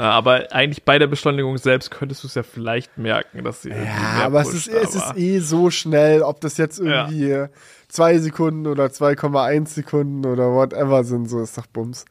Äh, 0.00 0.04
aber 0.04 0.50
eigentlich 0.50 0.84
bei 0.84 0.98
der 0.98 1.08
Beschleunigung 1.08 1.58
selbst 1.58 1.90
könntest 1.90 2.22
du 2.22 2.28
es 2.28 2.34
ja 2.34 2.42
vielleicht 2.42 2.96
merken, 2.96 3.44
dass 3.44 3.60
sie. 3.60 3.68
Ja, 3.68 4.24
aber, 4.24 4.44
pusht, 4.44 4.54
es, 4.54 4.66
ist, 4.66 4.74
aber 4.74 4.82
es 4.82 4.94
ist 4.94 5.16
eh 5.18 5.38
so 5.40 5.68
schnell, 5.68 6.22
ob 6.22 6.40
das 6.40 6.56
jetzt 6.56 6.78
irgendwie 6.78 7.28
ja. 7.28 7.50
zwei 7.86 8.16
Sekunden 8.16 8.66
oder 8.66 8.86
2,1 8.86 9.66
Sekunden 9.68 10.24
oder 10.24 10.54
whatever 10.54 11.04
sind, 11.04 11.28
so 11.28 11.42
ist 11.42 11.58
doch 11.58 11.66
Bums. 11.66 12.06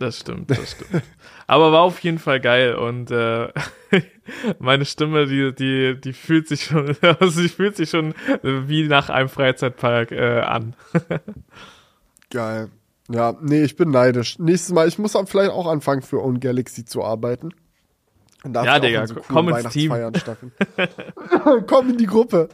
Das 0.00 0.18
stimmt, 0.18 0.50
das 0.50 0.72
stimmt. 0.72 1.04
aber 1.46 1.70
war 1.70 1.82
auf 1.82 2.00
jeden 2.00 2.18
Fall 2.18 2.40
geil 2.40 2.74
und 2.74 3.12
äh, 3.12 3.46
meine 4.58 4.84
Stimme, 4.84 5.26
die, 5.26 5.54
die, 5.54 6.00
die 6.00 6.12
fühlt 6.14 6.48
sich 6.48 6.64
schon, 6.64 6.96
also 7.20 7.40
die 7.40 7.48
fühlt 7.48 7.76
sich 7.76 7.90
schon 7.90 8.14
wie 8.42 8.88
nach 8.88 9.08
einem 9.08 9.28
Freizeitpark 9.28 10.10
äh, 10.10 10.40
an. 10.40 10.74
geil. 12.30 12.70
Ja, 13.10 13.34
nee, 13.40 13.62
ich 13.62 13.76
bin 13.76 13.90
neidisch. 13.90 14.38
Nächstes 14.38 14.72
Mal, 14.72 14.88
ich 14.88 14.98
muss 14.98 15.12
vielleicht 15.26 15.50
auch 15.50 15.66
anfangen, 15.66 16.02
für 16.02 16.22
Own 16.22 16.40
Galaxy 16.40 16.84
zu 16.84 17.04
arbeiten. 17.04 17.50
ja, 18.44 18.78
Digga, 18.78 19.06
so 19.06 19.16
komm 19.28 19.50
ins 19.50 19.68
Team. 19.70 19.92
komm 21.66 21.90
in 21.90 21.98
die 21.98 22.06
Gruppe. 22.06 22.48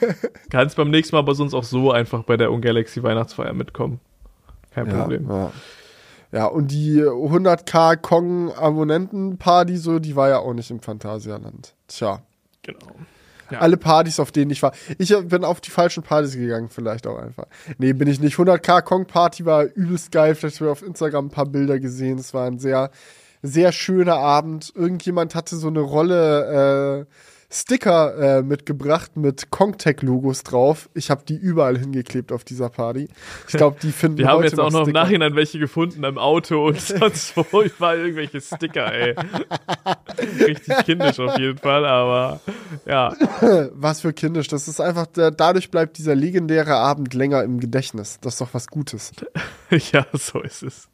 Kannst 0.50 0.76
beim 0.76 0.90
nächsten 0.90 1.16
Mal 1.16 1.20
aber 1.20 1.34
sonst 1.34 1.54
auch 1.54 1.64
so 1.64 1.90
einfach 1.90 2.22
bei 2.22 2.36
der 2.36 2.52
Own 2.52 2.60
Galaxy 2.60 3.02
Weihnachtsfeier 3.02 3.52
mitkommen. 3.52 4.00
Kein 4.72 4.86
ja, 4.86 5.00
Problem. 5.00 5.28
Ja. 5.28 5.52
ja, 6.30 6.46
und 6.46 6.70
die 6.70 7.02
100k 7.02 7.96
Kong-Abonnenten-Party, 7.96 9.76
so, 9.76 9.98
die 9.98 10.14
war 10.14 10.28
ja 10.28 10.38
auch 10.38 10.54
nicht 10.54 10.70
im 10.70 10.80
Phantasialand. 10.80 11.74
Tja. 11.88 12.22
Genau. 12.62 12.94
Ja. 13.50 13.60
Alle 13.60 13.76
Partys, 13.76 14.18
auf 14.20 14.32
denen 14.32 14.50
ich 14.50 14.62
war. 14.62 14.72
Ich 14.98 15.14
bin 15.28 15.44
auf 15.44 15.60
die 15.60 15.70
falschen 15.70 16.02
Partys 16.02 16.34
gegangen, 16.34 16.68
vielleicht 16.68 17.06
auch 17.06 17.18
einfach. 17.18 17.46
Nee, 17.78 17.92
bin 17.92 18.08
ich 18.08 18.20
nicht. 18.20 18.36
100k 18.36 18.82
Kong 18.82 19.06
Party 19.06 19.44
war 19.44 19.64
übelst 19.64 20.10
geil. 20.10 20.34
Vielleicht 20.34 20.56
habe 20.56 20.66
ich 20.66 20.72
auf 20.72 20.82
Instagram 20.82 21.26
ein 21.26 21.30
paar 21.30 21.46
Bilder 21.46 21.78
gesehen. 21.78 22.18
Es 22.18 22.34
war 22.34 22.46
ein 22.46 22.58
sehr, 22.58 22.90
sehr 23.42 23.72
schöner 23.72 24.16
Abend. 24.16 24.72
Irgendjemand 24.74 25.34
hatte 25.34 25.56
so 25.56 25.68
eine 25.68 25.80
Rolle, 25.80 27.06
äh, 27.06 27.12
Sticker 27.56 28.38
äh, 28.38 28.42
mitgebracht 28.42 29.16
mit 29.16 29.50
Kongtech-Logos 29.50 30.42
drauf. 30.42 30.90
Ich 30.92 31.10
habe 31.10 31.24
die 31.26 31.36
überall 31.36 31.78
hingeklebt 31.78 32.30
auf 32.30 32.44
dieser 32.44 32.68
Party. 32.68 33.08
Ich 33.48 33.54
glaube, 33.54 33.78
die 33.80 33.92
finden 33.92 34.18
Wir 34.18 34.28
haben 34.28 34.42
jetzt 34.42 34.60
auch 34.60 34.70
noch 34.70 34.82
Sticker. 34.82 34.88
im 34.88 34.92
Nachhinein 35.04 35.36
welche 35.36 35.58
gefunden 35.58 36.04
im 36.04 36.18
Auto 36.18 36.66
und 36.66 36.80
sonst 36.80 37.34
wo 37.36 37.62
überall 37.62 37.98
irgendwelche 37.98 38.42
Sticker, 38.42 38.92
ey. 38.92 39.14
Richtig 40.46 40.76
kindisch 40.84 41.18
auf 41.18 41.38
jeden 41.38 41.58
Fall, 41.58 41.86
aber 41.86 42.40
ja. 42.84 43.14
Was 43.72 44.02
für 44.02 44.12
kindisch. 44.12 44.48
Das 44.48 44.68
ist 44.68 44.80
einfach, 44.80 45.06
dadurch 45.06 45.70
bleibt 45.70 45.96
dieser 45.96 46.14
legendäre 46.14 46.74
Abend 46.74 47.14
länger 47.14 47.42
im 47.42 47.58
Gedächtnis. 47.58 48.18
Das 48.20 48.34
ist 48.34 48.40
doch 48.42 48.52
was 48.52 48.66
Gutes. 48.66 49.12
ja, 49.70 50.06
so 50.12 50.42
ist 50.42 50.62
es. 50.62 50.88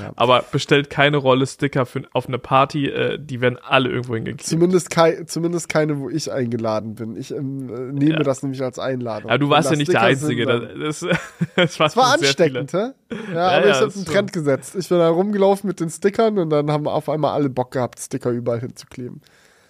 Ja. 0.00 0.12
Aber 0.16 0.44
bestellt 0.50 0.90
keine 0.90 1.16
Rolle 1.16 1.46
Sticker 1.46 1.86
für, 1.86 2.02
auf 2.12 2.28
eine 2.28 2.38
Party, 2.38 2.86
äh, 2.86 3.18
die 3.18 3.40
werden 3.40 3.58
alle 3.62 3.90
irgendwo 3.90 4.14
hingekriegt. 4.14 4.46
Zumindest, 4.46 4.90
kei 4.90 5.24
zumindest 5.24 5.68
keine, 5.68 5.98
wo 5.98 6.08
ich 6.08 6.30
eingeladen 6.30 6.94
bin. 6.94 7.16
Ich 7.16 7.30
ähm, 7.30 7.68
äh, 7.68 7.92
nehme 7.92 8.14
ja. 8.14 8.22
das 8.22 8.42
nämlich 8.42 8.62
als 8.62 8.78
Einladung. 8.78 9.30
Ja, 9.30 9.38
du 9.38 9.48
warst 9.48 9.70
ja 9.70 9.76
nicht 9.76 9.90
Sticker 9.90 10.00
der 10.00 10.08
Einzige. 10.08 10.46
Das, 10.46 11.00
das, 11.00 11.00
das, 11.56 11.80
war, 11.80 11.86
das 11.86 11.96
war 11.96 12.14
ansteckend, 12.14 12.72
hä? 12.72 12.90
Ja, 13.32 13.34
ja 13.34 13.48
aber 13.58 13.66
ich 13.66 13.76
habe 13.76 13.92
einen 13.94 14.04
Trend 14.04 14.32
gesetzt. 14.32 14.76
Ich 14.76 14.88
bin 14.88 14.98
da 14.98 15.08
rumgelaufen 15.08 15.68
mit 15.68 15.80
den 15.80 15.90
Stickern 15.90 16.38
und 16.38 16.50
dann 16.50 16.70
haben 16.70 16.86
auf 16.86 17.08
einmal 17.08 17.32
alle 17.32 17.50
Bock 17.50 17.72
gehabt, 17.72 18.00
Sticker 18.00 18.30
überall 18.30 18.60
hinzukleben. 18.60 19.20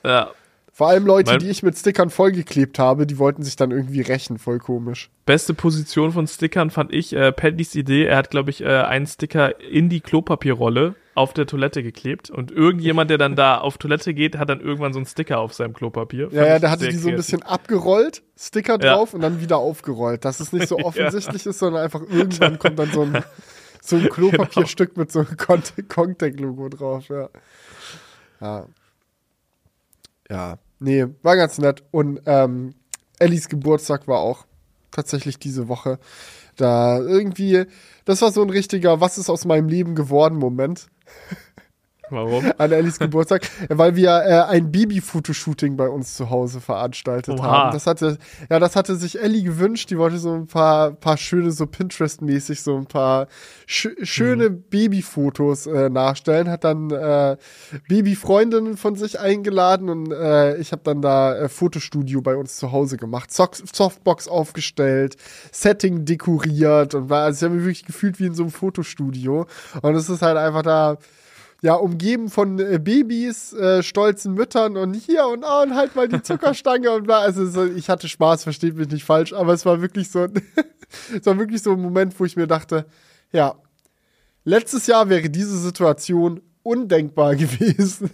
Ja, 0.04 0.30
vor 0.76 0.88
allem 0.88 1.06
Leute, 1.06 1.30
mein 1.30 1.38
die 1.38 1.50
ich 1.50 1.62
mit 1.62 1.78
Stickern 1.78 2.10
vollgeklebt 2.10 2.80
habe, 2.80 3.06
die 3.06 3.16
wollten 3.20 3.44
sich 3.44 3.54
dann 3.54 3.70
irgendwie 3.70 4.00
rächen, 4.00 4.38
voll 4.38 4.58
komisch. 4.58 5.08
Beste 5.24 5.54
Position 5.54 6.10
von 6.10 6.26
Stickern 6.26 6.70
fand 6.70 6.92
ich 6.92 7.12
äh, 7.12 7.30
Paddys 7.30 7.76
Idee. 7.76 8.06
Er 8.06 8.16
hat, 8.16 8.30
glaube 8.30 8.50
ich, 8.50 8.60
äh, 8.60 8.66
einen 8.66 9.06
Sticker 9.06 9.60
in 9.60 9.88
die 9.88 10.00
Klopapierrolle 10.00 10.96
auf 11.14 11.32
der 11.32 11.46
Toilette 11.46 11.84
geklebt 11.84 12.28
und 12.28 12.50
irgendjemand, 12.50 13.08
der 13.08 13.18
dann 13.18 13.36
da 13.36 13.58
auf 13.58 13.78
Toilette 13.78 14.14
geht, 14.14 14.36
hat 14.36 14.48
dann 14.48 14.60
irgendwann 14.60 14.92
so 14.92 14.98
einen 14.98 15.06
Sticker 15.06 15.38
auf 15.38 15.54
seinem 15.54 15.74
Klopapier. 15.74 16.30
Ja, 16.32 16.44
ja, 16.44 16.58
der 16.58 16.72
hatte 16.72 16.88
die 16.88 16.96
so 16.96 17.08
ein 17.08 17.14
bisschen 17.14 17.44
abgerollt, 17.44 18.24
Sticker 18.36 18.76
drauf 18.76 19.10
ja. 19.10 19.14
und 19.14 19.20
dann 19.20 19.40
wieder 19.40 19.58
aufgerollt, 19.58 20.24
dass 20.24 20.40
es 20.40 20.52
nicht 20.52 20.66
so 20.66 20.76
offensichtlich 20.80 21.44
ja. 21.44 21.50
ist, 21.50 21.60
sondern 21.60 21.84
einfach 21.84 22.02
irgendwann 22.02 22.58
kommt 22.58 22.80
dann 22.80 22.90
so 22.90 23.02
ein, 23.02 23.22
so 23.80 23.94
ein 23.94 24.08
Klopapierstück 24.10 24.94
genau. 24.94 25.02
mit 25.02 25.12
so 25.12 25.20
einem 25.20 25.36
Contact-Logo 25.86 26.68
drauf, 26.68 27.08
ja. 27.10 27.28
Ja. 28.40 28.66
Ja, 30.28 30.58
nee, 30.84 31.06
war 31.22 31.36
ganz 31.36 31.58
nett. 31.58 31.82
Und 31.90 32.20
ähm, 32.26 32.74
Ellis 33.18 33.48
Geburtstag 33.48 34.06
war 34.06 34.20
auch 34.20 34.46
tatsächlich 34.90 35.38
diese 35.38 35.68
Woche. 35.68 35.98
Da 36.56 36.98
irgendwie, 36.98 37.64
das 38.04 38.22
war 38.22 38.30
so 38.30 38.42
ein 38.42 38.50
richtiger, 38.50 39.00
was 39.00 39.18
ist 39.18 39.28
aus 39.30 39.44
meinem 39.44 39.68
Leben 39.68 39.94
geworden 39.94 40.38
Moment. 40.38 40.88
Warum? 42.10 42.52
An 42.58 42.72
Ellis 42.72 42.98
Geburtstag, 42.98 43.48
weil 43.68 43.96
wir 43.96 44.10
äh, 44.10 44.42
ein 44.42 44.70
Baby-Fotoshooting 44.70 45.76
bei 45.76 45.88
uns 45.88 46.16
zu 46.16 46.30
Hause 46.30 46.60
veranstaltet 46.60 47.38
Oha. 47.38 47.46
haben. 47.46 47.72
Das 47.72 47.86
hatte, 47.86 48.18
ja, 48.50 48.58
das 48.58 48.76
hatte 48.76 48.96
sich 48.96 49.20
Ellie 49.20 49.42
gewünscht. 49.42 49.90
Die 49.90 49.98
wollte 49.98 50.18
so 50.18 50.32
ein 50.34 50.46
paar, 50.46 50.92
paar 50.92 51.16
schöne, 51.16 51.50
so 51.50 51.64
Pinterest-mäßig, 51.64 52.62
so 52.62 52.76
ein 52.76 52.86
paar 52.86 53.28
sch 53.66 53.88
schöne 54.02 54.50
mhm. 54.50 54.62
Babyfotos 54.68 55.66
äh, 55.66 55.88
nachstellen. 55.88 56.50
Hat 56.50 56.64
dann 56.64 56.90
äh, 56.90 57.36
Babyfreundinnen 57.88 58.76
von 58.76 58.96
sich 58.96 59.18
eingeladen 59.18 59.88
und 59.88 60.12
äh, 60.12 60.56
ich 60.56 60.72
habe 60.72 60.82
dann 60.84 61.00
da 61.00 61.36
äh, 61.36 61.48
Fotostudio 61.48 62.20
bei 62.20 62.36
uns 62.36 62.56
zu 62.56 62.72
Hause 62.72 62.96
gemacht. 62.96 63.32
Softbox 63.32 64.28
aufgestellt, 64.28 65.16
Setting 65.52 66.04
dekoriert 66.04 66.94
und 66.94 67.10
war, 67.10 67.24
also 67.24 67.38
ich 67.38 67.50
habe 67.50 67.56
mich 67.56 67.64
wirklich 67.64 67.86
gefühlt 67.86 68.20
wie 68.20 68.26
in 68.26 68.34
so 68.34 68.44
einem 68.44 68.52
Fotostudio. 68.52 69.46
Und 69.82 69.94
es 69.94 70.08
ist 70.08 70.22
halt 70.22 70.36
einfach 70.36 70.62
da 70.62 70.98
ja, 71.64 71.76
umgeben 71.76 72.28
von 72.28 72.58
äh, 72.58 72.78
Babys, 72.78 73.54
äh, 73.54 73.82
stolzen 73.82 74.34
Müttern 74.34 74.76
und 74.76 74.92
hier 74.92 75.26
und, 75.26 75.46
oh, 75.48 75.62
und 75.62 75.74
halt 75.74 75.96
mal 75.96 76.06
die 76.06 76.20
Zuckerstange 76.22 76.90
und 76.90 77.04
bla. 77.04 77.20
Also 77.20 77.46
so, 77.46 77.64
ich 77.64 77.88
hatte 77.88 78.06
Spaß, 78.06 78.42
versteht 78.42 78.76
mich 78.76 78.90
nicht 78.90 79.04
falsch, 79.04 79.32
aber 79.32 79.54
es 79.54 79.64
war 79.64 79.80
wirklich 79.80 80.10
so, 80.10 80.28
es 81.18 81.24
war 81.24 81.38
wirklich 81.38 81.62
so 81.62 81.72
ein 81.72 81.80
Moment, 81.80 82.20
wo 82.20 82.26
ich 82.26 82.36
mir 82.36 82.46
dachte, 82.46 82.84
ja, 83.32 83.54
letztes 84.44 84.86
Jahr 84.86 85.08
wäre 85.08 85.30
diese 85.30 85.56
Situation 85.56 86.42
undenkbar 86.62 87.34
gewesen. 87.34 88.10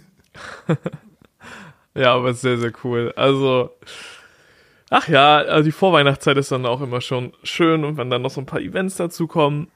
ja, 1.93 2.13
aber 2.13 2.33
sehr, 2.33 2.57
sehr 2.57 2.71
cool. 2.85 3.11
Also, 3.17 3.71
ach 4.89 5.09
ja, 5.09 5.39
also 5.39 5.65
die 5.65 5.73
Vorweihnachtszeit 5.73 6.37
ist 6.37 6.53
dann 6.53 6.65
auch 6.65 6.79
immer 6.79 7.01
schon 7.01 7.33
schön 7.43 7.83
und 7.83 7.97
wenn 7.97 8.09
dann 8.09 8.21
noch 8.21 8.31
so 8.31 8.39
ein 8.39 8.45
paar 8.45 8.61
Events 8.61 8.95
dazu 8.95 9.27
kommen, 9.27 9.67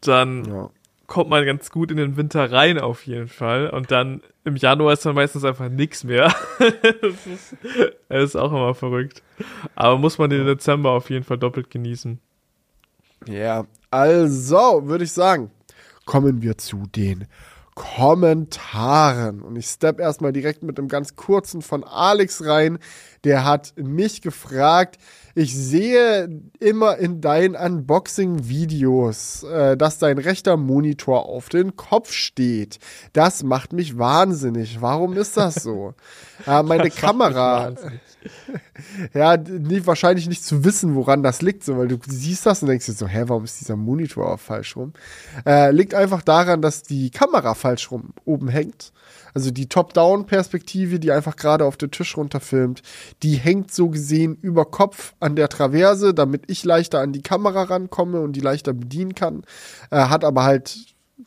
dann 0.00 0.46
ja 0.46 0.70
kommt 1.06 1.30
man 1.30 1.44
ganz 1.44 1.70
gut 1.70 1.90
in 1.90 1.96
den 1.96 2.16
Winter 2.16 2.50
rein 2.50 2.78
auf 2.78 3.06
jeden 3.06 3.28
Fall. 3.28 3.70
Und 3.70 3.90
dann 3.90 4.22
im 4.44 4.56
Januar 4.56 4.92
ist 4.92 5.06
dann 5.06 5.14
meistens 5.14 5.44
einfach 5.44 5.68
nichts 5.68 6.04
mehr. 6.04 6.34
das, 6.58 7.26
ist, 7.26 7.56
das 8.08 8.24
ist 8.24 8.36
auch 8.36 8.50
immer 8.50 8.74
verrückt. 8.74 9.22
Aber 9.74 9.98
muss 9.98 10.18
man 10.18 10.30
den 10.30 10.46
Dezember 10.46 10.90
auf 10.90 11.10
jeden 11.10 11.24
Fall 11.24 11.38
doppelt 11.38 11.70
genießen. 11.70 12.20
Ja, 13.26 13.66
also 13.90 14.86
würde 14.86 15.04
ich 15.04 15.12
sagen, 15.12 15.50
kommen 16.04 16.42
wir 16.42 16.58
zu 16.58 16.84
den 16.94 17.26
Kommentaren. 17.74 19.42
Und 19.42 19.56
ich 19.56 19.66
step 19.66 20.00
erstmal 20.00 20.32
direkt 20.32 20.62
mit 20.62 20.78
einem 20.78 20.88
ganz 20.88 21.14
kurzen 21.14 21.60
von 21.60 21.84
Alex 21.84 22.44
rein. 22.44 22.78
Der 23.24 23.44
hat 23.44 23.74
mich 23.76 24.22
gefragt, 24.22 24.96
ich 25.36 25.54
sehe 25.54 26.30
immer 26.60 26.96
in 26.96 27.20
deinen 27.20 27.56
Unboxing-Videos, 27.56 29.42
äh, 29.42 29.76
dass 29.76 29.98
dein 29.98 30.16
rechter 30.16 30.56
Monitor 30.56 31.26
auf 31.26 31.50
den 31.50 31.76
Kopf 31.76 32.10
steht. 32.10 32.78
Das 33.12 33.42
macht 33.42 33.74
mich 33.74 33.98
wahnsinnig. 33.98 34.80
Warum 34.80 35.12
ist 35.12 35.36
das 35.36 35.56
so? 35.56 35.92
äh, 36.46 36.62
meine 36.62 36.88
das 36.88 36.96
Kamera. 36.96 37.74
ja, 39.12 39.36
nie, 39.36 39.84
wahrscheinlich 39.84 40.26
nicht 40.26 40.42
zu 40.42 40.64
wissen, 40.64 40.94
woran 40.94 41.22
das 41.22 41.42
liegt, 41.42 41.64
so, 41.64 41.76
weil 41.76 41.88
du 41.88 41.98
siehst 42.06 42.46
das 42.46 42.62
und 42.62 42.68
denkst 42.68 42.86
dir 42.86 42.92
so, 42.94 43.06
hä, 43.06 43.24
warum 43.26 43.44
ist 43.44 43.60
dieser 43.60 43.76
Monitor 43.76 44.38
falsch 44.38 44.74
rum? 44.74 44.94
Äh, 45.44 45.70
liegt 45.70 45.92
einfach 45.92 46.22
daran, 46.22 46.62
dass 46.62 46.82
die 46.82 47.10
Kamera 47.10 47.52
falsch 47.54 47.90
rum 47.90 48.14
oben 48.24 48.48
hängt. 48.48 48.90
Also 49.36 49.50
die 49.50 49.68
Top-Down-Perspektive, 49.68 50.98
die 50.98 51.12
einfach 51.12 51.36
gerade 51.36 51.66
auf 51.66 51.76
den 51.76 51.90
Tisch 51.90 52.16
runterfilmt, 52.16 52.80
die 53.22 53.34
hängt 53.34 53.70
so 53.70 53.90
gesehen 53.90 54.38
über 54.40 54.64
Kopf 54.64 55.12
an 55.20 55.36
der 55.36 55.50
Traverse, 55.50 56.14
damit 56.14 56.44
ich 56.46 56.64
leichter 56.64 57.00
an 57.00 57.12
die 57.12 57.20
Kamera 57.20 57.64
rankomme 57.64 58.22
und 58.22 58.32
die 58.32 58.40
leichter 58.40 58.72
bedienen 58.72 59.14
kann. 59.14 59.42
Äh, 59.90 60.06
hat 60.06 60.24
aber 60.24 60.44
halt 60.44 60.78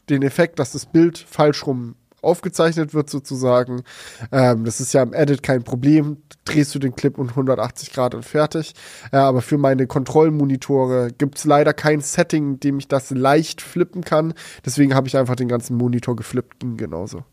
den 0.10 0.24
Effekt, 0.24 0.58
dass 0.58 0.72
das 0.72 0.88
Bild 0.88 1.20
falsch 1.20 1.68
rum 1.68 1.98
aufgezeichnet 2.24 2.96
wird 2.96 3.12
sozusagen. 3.12 3.84
Ähm, 4.32 4.66
das 4.66 4.82
ist 4.82 4.92
ja 4.92 5.04
im 5.04 5.14
Edit 5.14 5.44
kein 5.44 5.62
Problem. 5.62 6.18
Drehst 6.46 6.74
du 6.74 6.80
den 6.80 6.96
Clip 6.96 7.16
um 7.16 7.30
180 7.30 7.94
Grad 7.94 8.16
und 8.16 8.26
fertig. 8.26 8.74
Äh, 9.12 9.18
aber 9.18 9.44
für 9.44 9.60
meine 9.60 9.86
Kontrollmonitore 9.86 11.10
gibt 11.16 11.38
es 11.38 11.46
leider 11.46 11.76
kein 11.76 12.02
Setting, 12.02 12.54
in 12.54 12.60
dem 12.60 12.80
ich 12.80 12.88
das 12.88 13.12
leicht 13.12 13.62
flippen 13.62 14.04
kann. 14.04 14.34
Deswegen 14.66 14.96
habe 14.96 15.08
ich 15.08 15.16
einfach 15.16 15.36
den 15.36 15.48
ganzen 15.48 15.78
Monitor 15.78 16.16
geflippt, 16.16 16.60
ging 16.60 16.76
genauso. 16.76 17.24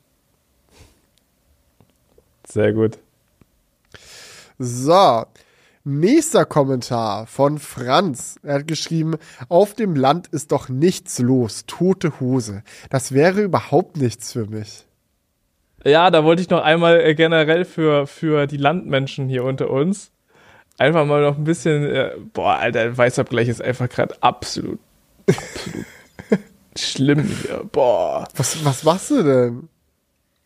Sehr 2.57 2.73
gut. 2.73 2.97
So. 4.59 5.27
Nächster 5.85 6.47
Kommentar 6.47 7.27
von 7.27 7.59
Franz. 7.59 8.41
Er 8.43 8.55
hat 8.55 8.67
geschrieben, 8.67 9.17
auf 9.51 9.75
dem 9.75 9.95
Land 9.95 10.29
ist 10.29 10.53
doch 10.53 10.71
nichts 10.71 11.19
los, 11.19 11.65
tote 11.67 12.19
Hose. 12.19 12.63
Das 12.89 13.13
wäre 13.13 13.43
überhaupt 13.43 13.99
nichts 13.99 14.33
für 14.33 14.47
mich. 14.47 14.87
Ja, 15.85 16.11
da 16.11 16.25
wollte 16.25 16.41
ich 16.41 16.49
noch 16.49 16.63
einmal 16.63 17.03
äh, 17.03 17.15
generell 17.15 17.67
für, 17.67 18.07
für 18.07 18.47
die 18.47 18.57
Landmenschen 18.57 19.29
hier 19.29 19.45
unter 19.45 19.69
uns 19.69 20.13
einfach 20.79 21.05
mal 21.05 21.21
noch 21.21 21.37
ein 21.37 21.45
bisschen, 21.45 21.85
äh, 21.85 22.13
boah, 22.33 22.57
Alter, 22.57 22.97
Weißabgleich 22.97 23.49
ist 23.49 23.61
einfach 23.61 23.91
gerade 23.91 24.15
absolut, 24.23 24.81
absolut 25.27 25.87
schlimm 26.79 27.23
hier, 27.23 27.65
boah. 27.71 28.27
Was, 28.35 28.65
was 28.65 28.83
machst 28.83 29.11
du 29.11 29.23
denn? 29.23 29.69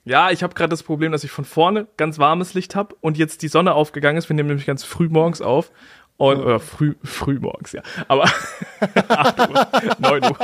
Ja, 0.05 0.31
ich 0.31 0.43
habe 0.43 0.55
gerade 0.55 0.71
das 0.71 0.83
Problem, 0.83 1.13
dass 1.13 1.25
ich 1.25 1.31
von 1.31 1.45
vorne 1.45 1.87
ganz 1.97 2.19
warmes 2.19 2.55
Licht 2.55 2.75
habe 2.75 2.97
und 3.01 3.19
jetzt 3.19 3.43
die 3.43 3.49
Sonne 3.49 3.75
aufgegangen 3.75 4.17
ist. 4.17 4.29
Wir 4.29 4.35
nehmen 4.35 4.49
nämlich 4.49 4.67
ganz 4.67 4.85
früh 4.85 5.09
morgens 5.09 5.43
auf. 5.43 5.71
Und, 6.17 6.37
oder 6.37 6.61
früh, 6.61 6.97
früh 7.03 7.39
morgens, 7.39 7.73
ja. 7.73 7.83
Aber 8.07 8.25
8 9.09 9.39
Uhr, 9.49 9.67
9 9.99 10.25
Uhr. 10.25 10.39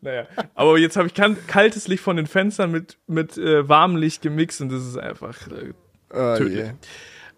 naja. 0.00 0.26
Aber 0.56 0.78
jetzt 0.78 0.96
habe 0.96 1.06
ich 1.06 1.14
kaltes 1.46 1.86
Licht 1.86 2.02
von 2.02 2.16
den 2.16 2.26
Fenstern 2.26 2.72
mit, 2.72 2.98
mit 3.06 3.38
äh, 3.38 3.68
warmem 3.68 3.96
Licht 3.96 4.22
gemixt 4.22 4.60
und 4.60 4.72
das 4.72 4.84
ist 4.84 4.96
einfach 4.96 5.46
äh, 5.46 5.72
oh, 6.10 6.36
tödlich. 6.36 6.64
Yeah. 6.64 6.74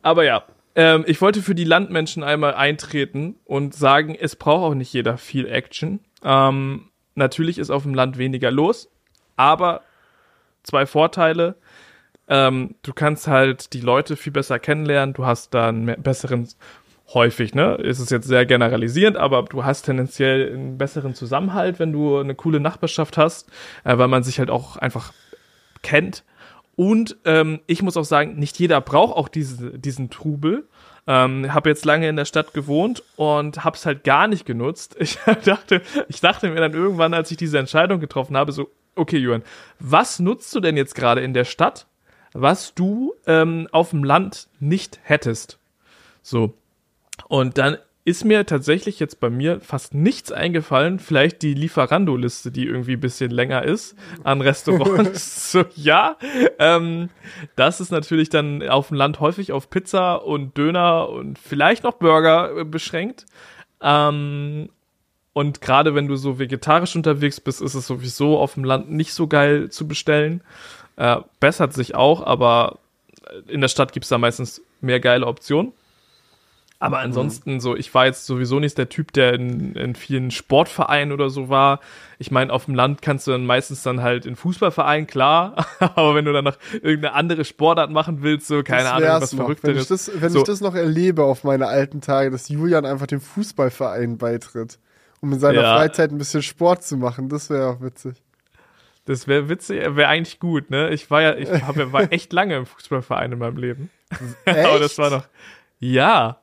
Aber 0.01 0.25
ja, 0.25 0.45
ähm, 0.77 1.05
ich 1.07 1.21
wollte 1.21 1.43
für 1.43 1.55
die 1.55 1.65
Landmenschen 1.65 2.23
einmal 2.23 2.55
eintreten 2.55 3.37
und 3.45 3.75
sagen, 3.75 4.15
es 4.15 4.37
braucht 4.37 4.63
auch 4.63 4.75
nicht 4.75 4.93
jeder 4.95 5.19
viel 5.19 5.47
Action. 5.47 6.01
Ähm, 6.23 6.91
natürlich 7.15 7.59
ist 7.59 7.69
auf 7.69 7.83
dem 7.83 7.93
Land 7.93 8.17
weniger 8.17 8.51
los, 8.51 8.91
aber 9.37 9.83
zwei 10.67 10.87
Vorteile. 10.87 11.57
Ähm, 12.29 12.75
du 12.83 12.93
kannst 12.93 13.29
halt 13.29 13.73
die 13.73 13.81
Leute 13.81 14.17
viel 14.17 14.33
besser 14.33 14.59
kennenlernen, 14.59 15.15
du 15.15 15.25
hast 15.25 15.55
dann 15.55 15.85
mehr, 15.85 15.97
besseren, 15.97 16.49
häufig, 17.15 17.55
ne, 17.55 17.77
ist 17.77 18.01
es 18.01 18.11
jetzt 18.11 18.27
sehr 18.27 18.47
generalisierend, 18.47 19.17
aber 19.17 19.45
du 19.45 19.65
hast 19.65 19.83
tendenziell 19.83 20.53
einen 20.53 20.77
besseren 20.77 21.15
Zusammenhalt, 21.15 21.79
wenn 21.79 21.93
du 21.93 22.19
eine 22.19 22.35
coole 22.35 22.59
Nachbarschaft 22.59 23.17
hast, 23.17 23.49
äh, 23.85 23.97
weil 23.97 24.09
man 24.09 24.25
sich 24.25 24.39
halt 24.39 24.51
auch 24.51 24.77
einfach 24.77 25.13
kennt. 25.83 26.25
Und 26.75 27.17
ähm, 27.25 27.61
ich 27.67 27.83
muss 27.83 27.97
auch 27.97 28.05
sagen, 28.05 28.37
nicht 28.37 28.59
jeder 28.59 28.81
braucht 28.81 29.17
auch 29.17 29.29
diese, 29.29 29.79
diesen 29.79 30.11
Trubel. 30.11 30.69
Ähm, 31.07 31.55
habe 31.55 31.71
jetzt 31.71 31.85
lange 31.85 32.09
in 32.09 32.17
der 32.17 32.25
Stadt 32.25 32.53
gewohnt 32.53 33.05
und 33.15 33.65
habe 33.65 33.77
es 33.77 33.87
halt 33.87 34.03
gar 34.03 34.27
nicht 34.27 34.45
genutzt. 34.45 34.97
Ich 35.01 35.19
dachte, 35.45 35.81
ich 36.09 36.21
dachte 36.21 36.51
mir 36.51 36.57
dann 36.57 36.75
irgendwann, 36.75 37.15
als 37.15 37.31
ich 37.31 37.37
diese 37.37 37.59
Entscheidung 37.59 38.01
getroffen 38.01 38.37
habe, 38.37 38.51
so 38.51 38.69
okay, 38.97 39.19
Jürgen, 39.19 39.45
was 39.79 40.19
nutzt 40.19 40.55
du 40.55 40.61
denn 40.61 40.77
jetzt 40.77 40.95
gerade 40.95 41.21
in 41.21 41.35
der 41.35 41.45
Stadt, 41.45 41.87
was 42.33 42.75
du 42.75 43.15
ähm, 43.27 43.69
auf 43.73 43.91
dem 43.91 44.05
Land 44.05 44.49
nicht 44.59 44.99
hättest? 45.03 45.59
So. 46.23 46.55
Und 47.29 47.57
dann 47.59 47.79
ist 48.07 48.25
mir 48.25 48.47
tatsächlich 48.47 49.01
jetzt 49.01 49.19
bei 49.19 49.31
mir 49.31 49.61
fast 49.61 49.93
nichts 49.93 50.31
eingefallen. 50.31 51.01
Vielleicht 51.01 51.43
die 51.43 51.55
Lieferando-Liste, 51.55 52.53
die 52.53 52.65
irgendwie 52.65 52.93
ein 52.93 53.01
bisschen 53.01 53.33
länger 53.33 53.65
ist 53.65 53.97
an 54.23 54.41
Restaurants. 54.41 55.51
so, 55.53 55.65
ja, 55.75 56.17
ähm, 56.61 57.11
das 57.57 57.81
ist 57.81 57.91
natürlich 57.91 58.29
dann 58.29 58.63
auf 58.69 58.89
dem 58.89 58.97
Land 58.97 59.19
häufig 59.19 59.51
auf 59.51 59.71
Pizza 59.71 60.25
und 60.25 60.57
Döner 60.57 61.09
und 61.09 61.37
vielleicht 61.37 61.83
noch 61.83 61.95
Burger 61.95 62.57
äh, 62.59 62.65
beschränkt. 62.65 63.27
Ähm, 63.81 64.69
und 65.37 65.61
gerade 65.61 65.95
wenn 65.95 66.09
du 66.09 66.17
so 66.17 66.39
vegetarisch 66.39 66.97
unterwegs 66.97 67.43
bist, 67.43 67.61
ist 67.61 67.75
es 67.75 67.87
sowieso 67.87 68.39
auf 68.39 68.55
dem 68.55 68.65
Land 68.65 68.91
nicht 68.91 69.13
so 69.13 69.27
geil 69.27 69.69
zu 69.69 69.87
bestellen. 69.87 70.41
Äh, 70.97 71.19
bessert 71.41 71.75
sich 71.75 71.95
auch, 71.95 72.27
aber 72.27 72.79
in 73.47 73.61
der 73.61 73.69
Stadt 73.69 73.93
gibt 73.93 74.05
es 74.05 74.09
da 74.09 74.17
meistens 74.17 74.63
mehr 74.81 74.99
geile 74.99 75.27
Optionen. 75.27 75.75
Aber 76.79 77.01
ansonsten, 77.01 77.53
mhm. 77.53 77.61
so, 77.61 77.77
ich 77.77 77.93
war 77.93 78.07
jetzt 78.07 78.25
sowieso 78.25 78.61
nicht 78.61 78.79
der 78.79 78.89
Typ, 78.89 79.13
der 79.13 79.35
in, 79.35 79.75
in 79.75 79.95
vielen 79.95 80.31
Sportvereinen 80.31 81.13
oder 81.13 81.29
so 81.29 81.51
war. 81.51 81.81
Ich 82.19 82.31
meine, 82.31 82.51
auf 82.51 82.65
dem 82.65 82.75
Land 82.75 83.03
kannst 83.03 83.27
du 83.27 83.33
dann 83.33 83.45
meistens 83.45 83.83
dann 83.83 84.01
halt 84.01 84.25
in 84.25 84.37
Fußballvereinen, 84.37 85.07
klar. 85.07 85.67
Aber 85.81 86.15
wenn 86.15 86.25
du 86.25 86.33
dann 86.33 86.45
noch 86.45 86.57
irgendeine 86.73 87.13
andere 87.13 87.45
Sportart 87.45 87.91
machen 87.91 88.23
willst, 88.23 88.47
so, 88.47 88.63
keine 88.63 88.91
Ahnung, 88.91 89.11
was 89.11 89.35
noch. 89.35 89.41
Verrückteres. 89.41 89.77
Wenn, 89.77 89.83
ich 89.83 89.89
das, 89.89 90.11
wenn 90.19 90.31
so. 90.31 90.39
ich 90.39 90.45
das 90.45 90.63
noch 90.63 90.75
erlebe 90.75 91.25
auf 91.25 91.45
meine 91.45 91.67
alten 91.67 92.01
Tage, 92.01 92.31
dass 92.31 92.49
Julian 92.49 92.87
einfach 92.87 93.07
dem 93.07 93.21
Fußballverein 93.21 94.17
beitritt 94.17 94.79
um 95.21 95.33
in 95.33 95.39
seiner 95.39 95.63
ja. 95.63 95.77
Freizeit 95.77 96.11
ein 96.11 96.19
bisschen 96.19 96.43
Sport 96.43 96.85
zu 96.85 96.97
machen. 96.97 97.29
Das 97.29 97.51
wäre 97.51 97.69
auch 97.69 97.81
witzig. 97.81 98.23
Das 99.07 99.29
wäre 99.29 99.49
witzig, 99.49 99.79
wäre 99.97 100.09
eigentlich 100.09 100.41
gut, 100.41 100.71
ne? 100.71 100.91
Ich 100.91 101.11
war 101.11 101.23
ja, 101.23 101.37
ich 101.37 101.49
hab, 101.67 101.77
war 101.93 102.13
echt 102.13 102.33
lange 102.33 102.57
im 102.57 102.67
Fußballverein 102.67 103.33
in 103.33 103.39
meinem 103.39 103.57
Leben. 103.57 103.91
Echt? 104.45 104.67
Aber 104.67 104.79
das 104.79 104.99
war 104.99 105.11
noch, 105.11 105.29
ja. 105.79 106.41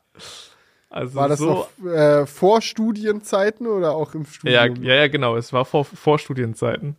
Also 0.90 1.16
war 1.16 1.28
das 1.28 1.40
so, 1.40 1.68
noch 1.82 1.92
äh, 1.92 2.26
vor 2.26 2.62
Studienzeiten 2.62 3.68
oder 3.68 3.96
auch 3.96 4.14
im 4.14 4.26
Studium? 4.26 4.54
Ja, 4.54 4.82
ja, 4.82 4.96
ja, 5.02 5.08
genau. 5.08 5.36
Es 5.36 5.52
war 5.52 5.66
vor, 5.66 5.86
vor 5.86 6.20
Studienzeiten. 6.20 6.98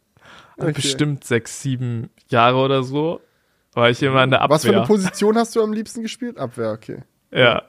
Okay. 0.57 0.73
Bestimmt 0.73 1.25
sechs, 1.25 1.63
sieben 1.63 2.11
Jahre 2.29 2.59
oder 2.59 2.83
so. 2.83 3.21
War 3.73 3.91
ich 3.91 4.03
immer 4.03 4.23
in 4.23 4.31
der 4.31 4.41
Abwehr. 4.41 4.55
Was 4.55 4.65
für 4.65 4.77
eine 4.77 4.87
Position 4.87 5.37
hast 5.37 5.57
du 5.57 5.63
am 5.63 5.73
liebsten 5.73 6.03
gespielt? 6.03 6.39
Abwehr, 6.39 6.73
okay. 6.73 7.03
Ja. 7.31 7.63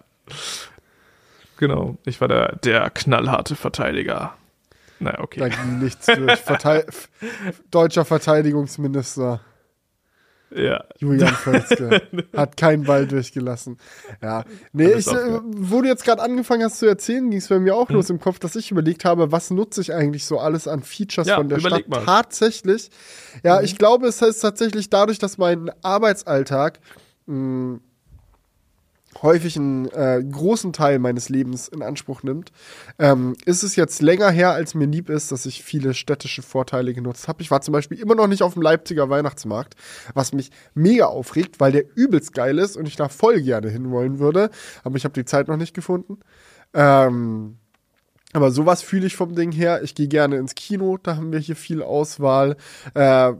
Genau, 1.57 1.97
ich 2.05 2.19
war 2.21 2.27
der, 2.27 2.57
der 2.57 2.89
knallharte 2.89 3.55
Verteidiger. 3.55 4.33
Na, 4.99 5.19
okay. 5.19 5.39
Da 5.39 5.49
ging 5.49 5.79
nichts 5.79 6.05
durch. 6.05 6.39
Verteid 6.39 6.87
Deutscher 7.71 8.05
Verteidigungsminister. 8.05 9.41
Ja. 10.55 10.83
Julian 10.99 11.33
Völzke 11.33 12.01
hat 12.35 12.55
keinen 12.55 12.83
Ball 12.83 13.07
durchgelassen. 13.07 13.77
Ja. 14.21 14.45
Nee, 14.71 14.93
ich, 14.93 15.07
äh, 15.07 15.39
wo 15.43 15.81
du 15.81 15.87
jetzt 15.87 16.05
gerade 16.05 16.21
angefangen 16.21 16.63
hast 16.63 16.79
zu 16.79 16.85
erzählen, 16.85 17.29
ging 17.29 17.39
es 17.39 17.49
bei 17.49 17.59
mir 17.59 17.75
auch 17.75 17.89
hm. 17.89 17.95
los 17.95 18.09
im 18.09 18.19
Kopf, 18.19 18.39
dass 18.39 18.55
ich 18.55 18.71
überlegt 18.71 19.03
habe, 19.05 19.31
was 19.31 19.51
nutze 19.51 19.81
ich 19.81 19.93
eigentlich 19.93 20.25
so 20.25 20.39
alles 20.39 20.67
an 20.67 20.81
Features 20.83 21.27
ja, 21.27 21.35
von 21.35 21.49
der 21.49 21.59
Stadt 21.59 21.89
mal. 21.89 22.05
tatsächlich. 22.05 22.89
Ja, 23.43 23.59
mhm. 23.59 23.65
ich 23.65 23.77
glaube, 23.77 24.07
es 24.07 24.21
heißt 24.21 24.41
tatsächlich 24.41 24.89
dadurch, 24.89 25.19
dass 25.19 25.37
mein 25.37 25.71
Arbeitsalltag 25.81 26.79
mh, 27.25 27.79
häufig 29.21 29.55
einen 29.57 29.85
äh, 29.89 30.23
großen 30.29 30.73
Teil 30.73 30.99
meines 30.99 31.29
Lebens 31.29 31.67
in 31.67 31.81
Anspruch 31.81 32.23
nimmt, 32.23 32.51
ähm, 32.99 33.35
ist 33.45 33.63
es 33.63 33.75
jetzt 33.75 34.01
länger 34.01 34.29
her, 34.29 34.51
als 34.51 34.73
mir 34.75 34.87
lieb 34.87 35.09
ist, 35.09 35.31
dass 35.31 35.45
ich 35.45 35.63
viele 35.63 35.93
städtische 35.93 36.41
Vorteile 36.41 36.93
genutzt 36.93 37.27
habe. 37.27 37.41
Ich 37.41 37.51
war 37.51 37.61
zum 37.61 37.71
Beispiel 37.71 37.99
immer 37.99 38.15
noch 38.15 38.27
nicht 38.27 38.43
auf 38.43 38.53
dem 38.53 38.61
Leipziger 38.61 39.09
Weihnachtsmarkt, 39.09 39.75
was 40.13 40.33
mich 40.33 40.51
mega 40.73 41.05
aufregt, 41.05 41.59
weil 41.59 41.71
der 41.71 41.85
übelst 41.95 42.33
geil 42.33 42.59
ist 42.59 42.75
und 42.75 42.87
ich 42.87 42.95
da 42.97 43.09
voll 43.09 43.41
gerne 43.41 43.69
hinwollen 43.69 44.19
würde, 44.19 44.49
aber 44.83 44.97
ich 44.97 45.05
habe 45.05 45.13
die 45.13 45.25
Zeit 45.25 45.47
noch 45.47 45.57
nicht 45.57 45.73
gefunden. 45.73 46.19
Ähm, 46.73 47.57
Aber 48.33 48.51
sowas 48.51 48.81
fühle 48.81 49.07
ich 49.07 49.15
vom 49.15 49.33
Ding 49.33 49.53
her. 49.53 49.81
Ich 49.83 49.95
gehe 49.95 50.09
gerne 50.09 50.35
ins 50.35 50.55
Kino, 50.55 50.97
da 51.01 51.15
haben 51.15 51.31
wir 51.31 51.39
hier 51.39 51.55
viel 51.55 51.81
Auswahl. 51.81 52.57
Äh, 52.93 53.31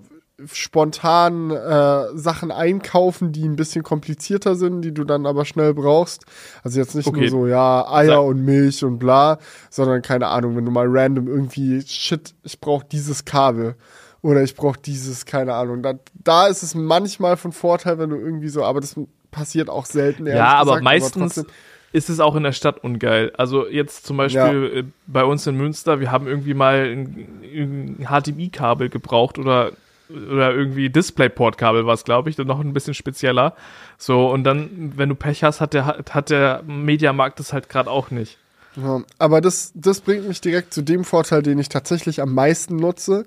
spontan 0.52 1.52
äh, 1.52 2.18
Sachen 2.18 2.52
einkaufen, 2.52 3.32
die 3.32 3.46
ein 3.46 3.56
bisschen 3.56 3.84
komplizierter 3.84 4.56
sind, 4.56 4.82
die 4.82 4.94
du 4.94 5.04
dann 5.06 5.26
aber 5.26 5.46
schnell 5.46 5.74
brauchst. 5.74 6.26
Also 6.64 6.80
jetzt 6.80 6.96
nicht 6.96 7.08
okay. 7.08 7.22
nur 7.22 7.30
so, 7.30 7.48
ja, 7.48 7.90
Eier 7.90 8.24
und 8.24 8.44
Milch 8.44 8.84
und 8.84 9.00
bla, 9.00 9.40
sondern 9.70 10.02
keine 10.02 10.28
Ahnung, 10.28 10.58
wenn 10.58 10.66
du 10.66 10.72
mal 10.72 10.88
random 10.88 11.28
irgendwie, 11.28 11.82
shit, 11.82 12.34
ich 12.44 12.60
brauche 12.60 12.86
dieses 12.86 13.24
Kabel 13.24 13.76
oder 14.22 14.44
ich 14.44 14.56
brauche 14.56 14.80
dieses, 14.80 15.26
keine 15.26 15.54
Ahnung. 15.54 15.82
Da, 15.82 15.94
da 16.24 16.48
ist 16.48 16.64
es 16.64 16.76
manchmal 16.76 17.38
von 17.38 17.54
Vorteil, 17.54 17.98
wenn 17.98 18.10
du 18.10 18.18
irgendwie 18.18 18.50
so, 18.50 18.64
aber 18.64 18.82
das 18.82 18.96
passiert 19.32 19.70
auch 19.70 19.86
selten. 19.86 20.28
Ja, 20.28 20.56
aber 20.56 20.72
gesagt, 20.72 20.84
meistens 20.84 21.38
aber 21.38 21.48
ist 21.94 22.10
es 22.10 22.20
auch 22.20 22.36
in 22.36 22.44
der 22.44 22.52
Stadt 22.52 22.84
ungeil. 22.84 23.32
Also 23.38 23.68
jetzt 23.68 24.06
zum 24.06 24.18
Beispiel 24.18 24.72
ja. 24.74 24.80
Äh, 24.80 24.84
bei 25.08 25.24
uns 25.24 25.48
in 25.48 25.56
Münster, 25.56 26.02
wir 26.02 26.12
haben 26.12 26.28
irgendwie 26.28 26.54
mal 26.54 26.84
ein, 26.84 27.28
ein 27.42 28.08
HDMI-Kabel 28.10 28.90
gebraucht 28.90 29.40
oder 29.40 29.72
oder 30.10 30.54
irgendwie 30.54 30.90
Displayport-Kabel 30.90 31.86
war 31.86 31.94
es, 31.94 32.04
glaube 32.04 32.30
ich, 32.30 32.36
dann 32.36 32.48
noch 32.48 32.60
ein 32.60 32.74
bisschen 32.74 32.94
spezieller. 32.94 33.56
So, 33.98 34.30
und 34.30 34.44
dann, 34.44 34.94
wenn 34.96 35.10
du 35.10 35.16
Pech 35.16 35.44
hast, 35.44 35.62
hat 35.62 35.74
der, 35.74 35.86
hat 36.10 36.30
der 36.30 36.64
Mediamarkt 36.66 37.40
das 37.40 37.54
halt 37.54 37.70
gerade 37.70 37.90
auch 37.90 38.12
nicht. 38.12 38.38
Ja, 38.76 39.02
aber 39.20 39.42
das, 39.42 39.72
das 39.74 40.02
bringt 40.02 40.28
mich 40.28 40.42
direkt 40.42 40.74
zu 40.74 40.82
dem 40.82 41.06
Vorteil, 41.06 41.42
den 41.42 41.60
ich 41.60 41.70
tatsächlich 41.70 42.22
am 42.22 42.34
meisten 42.34 42.76
nutze. 42.76 43.26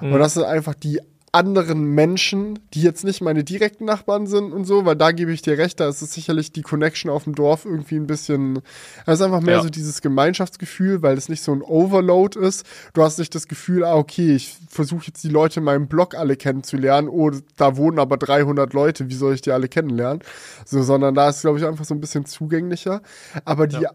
Mhm. 0.00 0.12
Und 0.12 0.18
das 0.18 0.36
ist 0.36 0.42
einfach 0.42 0.74
die 0.74 1.00
anderen 1.32 1.84
Menschen, 1.94 2.58
die 2.74 2.82
jetzt 2.82 3.04
nicht 3.04 3.20
meine 3.20 3.44
direkten 3.44 3.84
Nachbarn 3.84 4.26
sind 4.26 4.52
und 4.52 4.64
so, 4.64 4.84
weil 4.84 4.96
da 4.96 5.12
gebe 5.12 5.32
ich 5.32 5.42
dir 5.42 5.58
recht, 5.58 5.78
da 5.80 5.88
ist 5.88 6.02
es 6.02 6.12
sicherlich 6.12 6.52
die 6.52 6.62
Connection 6.62 7.10
auf 7.10 7.24
dem 7.24 7.34
Dorf 7.34 7.64
irgendwie 7.64 7.96
ein 7.96 8.06
bisschen, 8.06 8.60
ist 9.06 9.22
einfach 9.22 9.40
mehr 9.40 9.56
ja. 9.56 9.62
so 9.62 9.68
dieses 9.68 10.00
Gemeinschaftsgefühl, 10.00 11.02
weil 11.02 11.18
es 11.18 11.28
nicht 11.28 11.42
so 11.42 11.52
ein 11.52 11.62
Overload 11.62 12.38
ist. 12.38 12.64
Du 12.94 13.02
hast 13.02 13.18
nicht 13.18 13.34
das 13.34 13.48
Gefühl, 13.48 13.84
ah, 13.84 13.96
okay, 13.96 14.34
ich 14.34 14.56
versuche 14.68 15.06
jetzt 15.08 15.22
die 15.22 15.28
Leute 15.28 15.60
in 15.60 15.64
meinem 15.64 15.88
Blog 15.88 16.14
alle 16.14 16.36
kennenzulernen, 16.36 17.08
oh, 17.08 17.30
da 17.56 17.76
wohnen 17.76 17.98
aber 17.98 18.16
300 18.16 18.72
Leute, 18.72 19.08
wie 19.08 19.14
soll 19.14 19.34
ich 19.34 19.42
die 19.42 19.52
alle 19.52 19.68
kennenlernen? 19.68 20.22
So, 20.64 20.82
sondern 20.82 21.14
da 21.14 21.28
ist, 21.28 21.42
glaube 21.42 21.58
ich, 21.58 21.66
einfach 21.66 21.84
so 21.84 21.94
ein 21.94 22.00
bisschen 22.00 22.24
zugänglicher. 22.26 23.02
Aber 23.44 23.66
die 23.66 23.80
ja. 23.80 23.90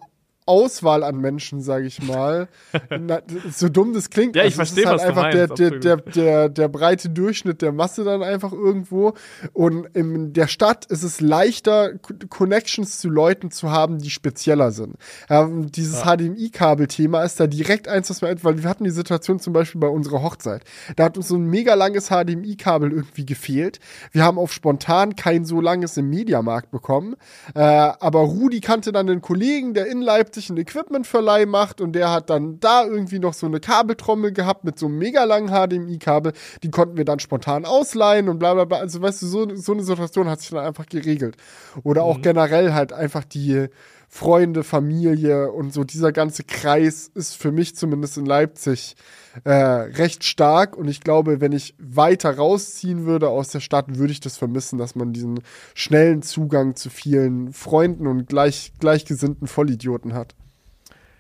Auswahl 0.46 1.04
an 1.04 1.18
Menschen, 1.18 1.62
sage 1.62 1.86
ich 1.86 2.02
mal. 2.02 2.48
Na, 2.90 3.22
so 3.52 3.70
dumm 3.70 3.94
das 3.94 4.10
klingt. 4.10 4.36
Ja, 4.36 4.44
ich 4.44 4.60
also 4.60 4.74
verstehe, 4.74 4.86
halt 4.86 5.00
was 5.00 5.08
einfach 5.08 5.30
du 5.32 5.38
meinst, 5.38 5.60
der, 5.60 5.70
der, 5.72 5.80
der, 5.80 5.98
der, 5.98 6.50
der 6.50 6.68
breite 6.68 7.10
Durchschnitt 7.10 7.62
der 7.62 7.72
Masse 7.72 8.04
dann 8.04 8.24
einfach 8.24 8.52
irgendwo. 8.52 9.14
Und 9.54 9.86
in 9.94 10.34
der 10.34 10.48
Stadt 10.48 10.86
ist 10.86 11.04
es 11.04 11.22
leichter, 11.22 11.94
Connections 12.30 13.00
zu 13.00 13.10
Leuten 13.10 13.52
zu 13.52 13.72
haben, 13.72 14.00
die 14.00 14.10
spezieller 14.10 14.72
sind. 14.72 14.96
Ja, 15.30 15.50
dieses 15.50 16.04
ja. 16.04 16.16
HDMI-Kabel-Thema 16.16 17.24
ist 17.24 17.40
da 17.40 17.48
direkt 17.48 17.88
eins, 17.88 18.10
was 18.10 18.22
wir, 18.22 18.36
weil 18.44 18.62
wir 18.62 18.70
hatten 18.70 18.84
die 18.84 18.90
Situation 18.90 19.40
zum 19.40 19.54
Beispiel 19.54 19.80
bei 19.82 19.88
unserer 19.88 20.22
Hochzeit. 20.22 20.64
Da 20.96 21.06
hat 21.06 21.18
uns 21.18 21.28
so 21.28 21.36
ein 21.36 21.46
mega 21.46 21.74
langes 21.74 22.10
HDMI-Kabel 22.10 22.92
irgendwie 22.92 23.26
gefehlt. 23.26 23.80
Wir 24.12 24.24
haben 24.24 24.38
auf 24.38 24.54
spontan 24.54 25.16
kein 25.16 25.46
so 25.46 25.62
langes 25.62 25.98
im 25.98 26.10
Mediamarkt 26.10 26.72
bekommen. 26.72 27.16
Äh, 27.56 27.60
aber 27.60 28.20
Rudi 28.20 28.60
kannte 28.60 28.92
dann 28.92 29.10
einen 29.10 29.22
Kollegen, 29.22 29.74
der 29.74 29.88
in 29.88 30.02
Leipzig 30.02 30.33
Leipzig 30.34 30.50
einen 30.50 30.58
Equipmentverleih 30.58 31.46
macht 31.46 31.80
und 31.80 31.94
der 31.94 32.12
hat 32.12 32.30
dann 32.30 32.60
da 32.60 32.86
irgendwie 32.86 33.20
noch 33.20 33.34
so 33.34 33.46
eine 33.46 33.60
Kabeltrommel 33.60 34.32
gehabt 34.32 34.64
mit 34.64 34.80
so 34.80 34.88
einem 34.88 34.98
mega 34.98 35.24
langen 35.26 35.50
HDMI-Kabel. 35.50 36.34
Die 36.64 36.72
konnten 36.72 36.98
wir 36.98 37.06
dann 37.06 37.20
spontan 37.20 37.66
ausleihen 37.66 38.30
und 38.30 38.40
bla 38.40 38.54
bla 38.56 38.66
bla. 38.66 38.80
Also 38.80 39.02
weißt 39.02 39.22
du, 39.22 39.28
so, 39.28 39.56
so 39.56 39.74
eine 39.74 39.84
Situation 39.84 40.28
hat 40.28 40.42
sich 40.42 40.50
dann 40.50 40.66
einfach 40.66 40.88
geregelt. 40.88 41.38
Oder 41.84 42.04
auch 42.04 42.18
mhm. 42.18 42.24
generell 42.24 42.74
halt 42.74 42.94
einfach 42.94 43.24
die 43.24 43.68
Freunde, 44.16 44.64
Familie 44.64 45.52
und 45.52 45.74
so 45.74 45.84
dieser 45.84 46.12
ganze 46.12 46.44
Kreis 46.44 47.10
ist 47.16 47.36
für 47.36 47.52
mich 47.52 47.76
zumindest 47.76 48.16
in 48.20 48.28
Leipzig 48.28 48.96
äh, 49.44 49.52
recht 49.52 50.24
stark. 50.24 50.78
Und 50.78 50.88
ich 50.88 51.02
glaube, 51.02 51.42
wenn 51.42 51.52
ich 51.52 51.74
weiter 51.80 52.38
rausziehen 52.38 53.08
würde 53.08 53.30
aus 53.30 53.50
der 53.50 53.60
Stadt, 53.60 53.98
würde 53.98 54.14
ich 54.14 54.20
das 54.20 54.38
vermissen, 54.38 54.78
dass 54.78 54.94
man 54.94 55.14
diesen 55.14 55.40
schnellen 55.74 56.22
Zugang 56.22 56.76
zu 56.76 56.92
vielen 56.92 57.54
Freunden 57.54 58.06
und 58.06 58.28
gleich, 58.28 58.74
gleichgesinnten 58.80 59.48
Vollidioten 59.48 60.14
hat. 60.14 60.36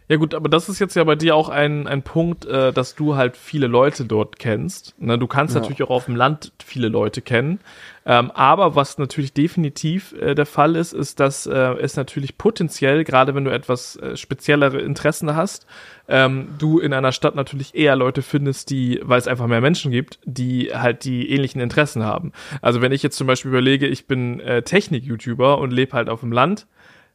Ja 0.09 0.17
gut, 0.17 0.33
aber 0.33 0.49
das 0.49 0.67
ist 0.67 0.79
jetzt 0.79 0.95
ja 0.95 1.03
bei 1.05 1.15
dir 1.15 1.35
auch 1.35 1.49
ein, 1.49 1.87
ein 1.87 2.01
Punkt, 2.01 2.45
äh, 2.45 2.73
dass 2.73 2.95
du 2.95 3.15
halt 3.15 3.37
viele 3.37 3.67
Leute 3.67 4.03
dort 4.03 4.37
kennst. 4.37 4.95
Ne, 4.99 5.17
du 5.17 5.27
kannst 5.27 5.55
ja. 5.55 5.61
natürlich 5.61 5.81
auch 5.83 5.89
auf 5.89 6.05
dem 6.05 6.15
Land 6.15 6.51
viele 6.63 6.89
Leute 6.89 7.21
kennen. 7.21 7.59
Ähm, 8.05 8.31
aber 8.31 8.75
was 8.75 8.97
natürlich 8.97 9.31
definitiv 9.31 10.13
äh, 10.19 10.35
der 10.35 10.45
Fall 10.45 10.75
ist, 10.75 10.91
ist, 10.91 11.21
dass 11.21 11.45
äh, 11.45 11.53
es 11.53 11.95
natürlich 11.95 12.37
potenziell, 12.37 13.05
gerade 13.05 13.33
wenn 13.33 13.45
du 13.45 13.51
etwas 13.51 13.95
äh, 13.95 14.17
speziellere 14.17 14.81
Interessen 14.81 15.35
hast, 15.35 15.65
ähm, 16.09 16.49
du 16.59 16.79
in 16.79 16.93
einer 16.93 17.13
Stadt 17.13 17.35
natürlich 17.35 17.73
eher 17.75 17.95
Leute 17.95 18.21
findest, 18.21 18.71
die, 18.71 18.99
weil 19.03 19.19
es 19.19 19.27
einfach 19.29 19.47
mehr 19.47 19.61
Menschen 19.61 19.89
gibt, 19.91 20.19
die 20.25 20.71
halt 20.73 21.05
die 21.05 21.29
ähnlichen 21.29 21.61
Interessen 21.61 22.03
haben. 22.03 22.33
Also 22.61 22.81
wenn 22.81 22.91
ich 22.91 23.03
jetzt 23.03 23.15
zum 23.15 23.27
Beispiel 23.27 23.49
überlege, 23.49 23.87
ich 23.87 24.05
bin 24.05 24.41
äh, 24.41 24.63
Technik-YouTuber 24.63 25.59
und 25.59 25.71
lebe 25.71 25.93
halt 25.93 26.09
auf 26.09 26.19
dem 26.19 26.33
Land, 26.33 26.67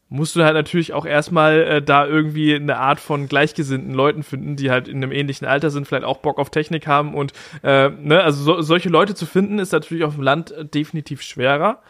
musst 0.09 0.37
du 0.37 0.43
halt 0.43 0.55
natürlich 0.55 0.93
auch 0.93 1.05
erstmal 1.05 1.61
äh, 1.61 1.83
da 1.83 2.07
irgendwie 2.07 2.55
eine 2.55 2.79
Art 2.79 3.01
von 3.01 3.29
gleichgesinnten 3.29 3.93
Leuten 3.93 4.23
finden, 4.23 4.57
die 4.57 4.71
halt 4.71 4.89
in 4.89 4.97
einem 4.97 5.13
ähnlichen 5.13 5.47
Alter 5.47 5.71
sind, 5.71 5.87
vielleicht 5.87 6.05
auch 6.05 6.19
Bock 6.19 6.39
auf 6.39 6.51
Technik 6.51 6.87
haben 6.87 7.15
und 7.15 7.33
äh, 7.63 7.91
ne, 7.91 8.23
also 8.23 8.43
so, 8.43 8.63
solche 8.63 8.89
Leute 8.89 9.15
zu 9.15 9.27
finden, 9.27 9.59
ist 9.59 9.73
natürlich 9.73 10.05
auf 10.05 10.15
dem 10.15 10.23
Land 10.23 10.51
äh, 10.53 10.65
definitiv 10.65 11.23
schwerer, 11.23 11.83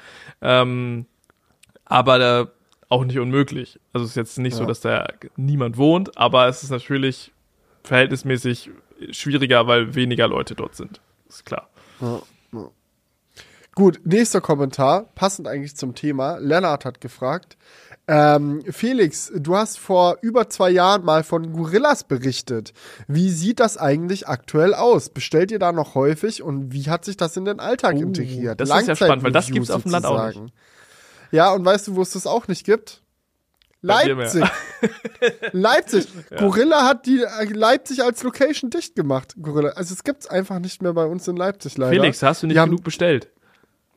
ähm, 0.43 1.07
aber 1.85 2.41
äh, 2.41 2.47
auch 2.89 3.05
nicht 3.05 3.19
unmöglich. 3.19 3.79
Also 3.93 4.05
es 4.05 4.11
ist 4.11 4.17
jetzt 4.17 4.39
nicht 4.39 4.55
ja. 4.55 4.59
so, 4.59 4.67
dass 4.67 4.81
da 4.81 5.07
niemand 5.37 5.77
wohnt, 5.77 6.17
aber 6.17 6.49
es 6.49 6.63
ist 6.63 6.71
natürlich 6.71 7.33
verhältnismäßig 7.85 8.71
schwieriger, 9.11 9.67
weil 9.67 9.95
weniger 9.95 10.27
Leute 10.27 10.55
dort 10.55 10.75
sind. 10.75 11.01
Ist 11.29 11.45
klar. 11.45 11.69
Ja. 12.01 12.21
Gut, 13.79 14.01
nächster 14.03 14.41
Kommentar, 14.41 15.05
passend 15.15 15.47
eigentlich 15.47 15.77
zum 15.77 15.95
Thema. 15.95 16.39
Lennart 16.39 16.85
hat 16.85 17.01
gefragt, 17.01 17.57
ähm, 18.09 18.65
Felix, 18.69 19.31
du 19.33 19.55
hast 19.55 19.79
vor 19.79 20.19
über 20.21 20.49
zwei 20.49 20.71
Jahren 20.71 21.05
mal 21.05 21.23
von 21.23 21.53
Gorillas 21.53 22.03
berichtet. 22.03 22.73
Wie 23.07 23.31
sieht 23.31 23.61
das 23.61 23.77
eigentlich 23.77 24.27
aktuell 24.27 24.75
aus? 24.75 25.11
Bestellt 25.11 25.53
ihr 25.53 25.61
da 25.61 25.71
noch 25.71 25.95
häufig 25.95 26.43
und 26.43 26.73
wie 26.73 26.91
hat 26.91 27.05
sich 27.05 27.17
das 27.17 27.37
in 27.37 27.45
den 27.45 27.61
Alltag 27.61 27.95
uh, 27.95 28.01
integriert? 28.01 28.61
Das 28.61 28.69
ist 28.69 28.89
ja 28.89 28.97
spannend, 28.97 29.23
weil 29.23 29.31
das 29.31 29.47
gibt 29.47 29.67
es 29.67 29.71
auf 29.71 29.85
dem 29.85 29.93
Land 29.93 30.07
auch 30.07 30.27
nicht. 30.27 30.53
Ja, 31.31 31.53
und 31.53 31.65
weißt 31.65 31.87
du, 31.87 31.95
wo 31.95 32.03
es 32.03 32.11
das 32.11 32.27
auch 32.27 32.49
nicht 32.49 32.67
gibt? 32.67 33.05
Leipzig. 33.81 34.45
Leipzig. 35.53 36.09
Ja. 36.33 36.39
Gorilla 36.39 36.85
hat 36.85 37.07
die 37.07 37.23
äh, 37.23 37.45
Leipzig 37.45 38.03
als 38.03 38.25
Location 38.25 38.71
dicht 38.71 38.97
gemacht. 38.97 39.37
Gorilla. 39.41 39.69
Also 39.77 39.95
es 39.95 40.03
gibt's 40.03 40.27
einfach 40.27 40.59
nicht 40.59 40.83
mehr 40.83 40.95
bei 40.95 41.05
uns 41.05 41.29
in 41.29 41.37
Leipzig 41.37 41.79
leider. 41.79 41.93
Felix, 41.93 42.21
hast 42.25 42.43
du 42.43 42.49
nicht 42.49 42.57
genug 42.57 42.83
bestellt? 42.83 43.29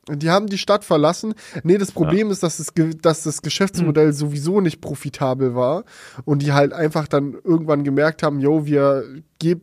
Die 0.08 0.30
haben 0.30 0.48
die 0.48 0.58
Stadt 0.58 0.84
verlassen. 0.84 1.34
Nee, 1.62 1.78
das 1.78 1.92
Problem 1.92 2.26
ja. 2.26 2.32
ist, 2.32 2.42
dass 2.42 2.56
das, 2.56 2.72
dass 3.00 3.22
das 3.22 3.40
Geschäftsmodell 3.40 4.08
mhm. 4.08 4.12
sowieso 4.12 4.60
nicht 4.60 4.80
profitabel 4.80 5.54
war 5.54 5.84
und 6.24 6.42
die 6.42 6.52
halt 6.52 6.72
einfach 6.72 7.06
dann 7.06 7.36
irgendwann 7.44 7.84
gemerkt 7.84 8.24
haben, 8.24 8.40
yo, 8.40 8.66
wir 8.66 9.04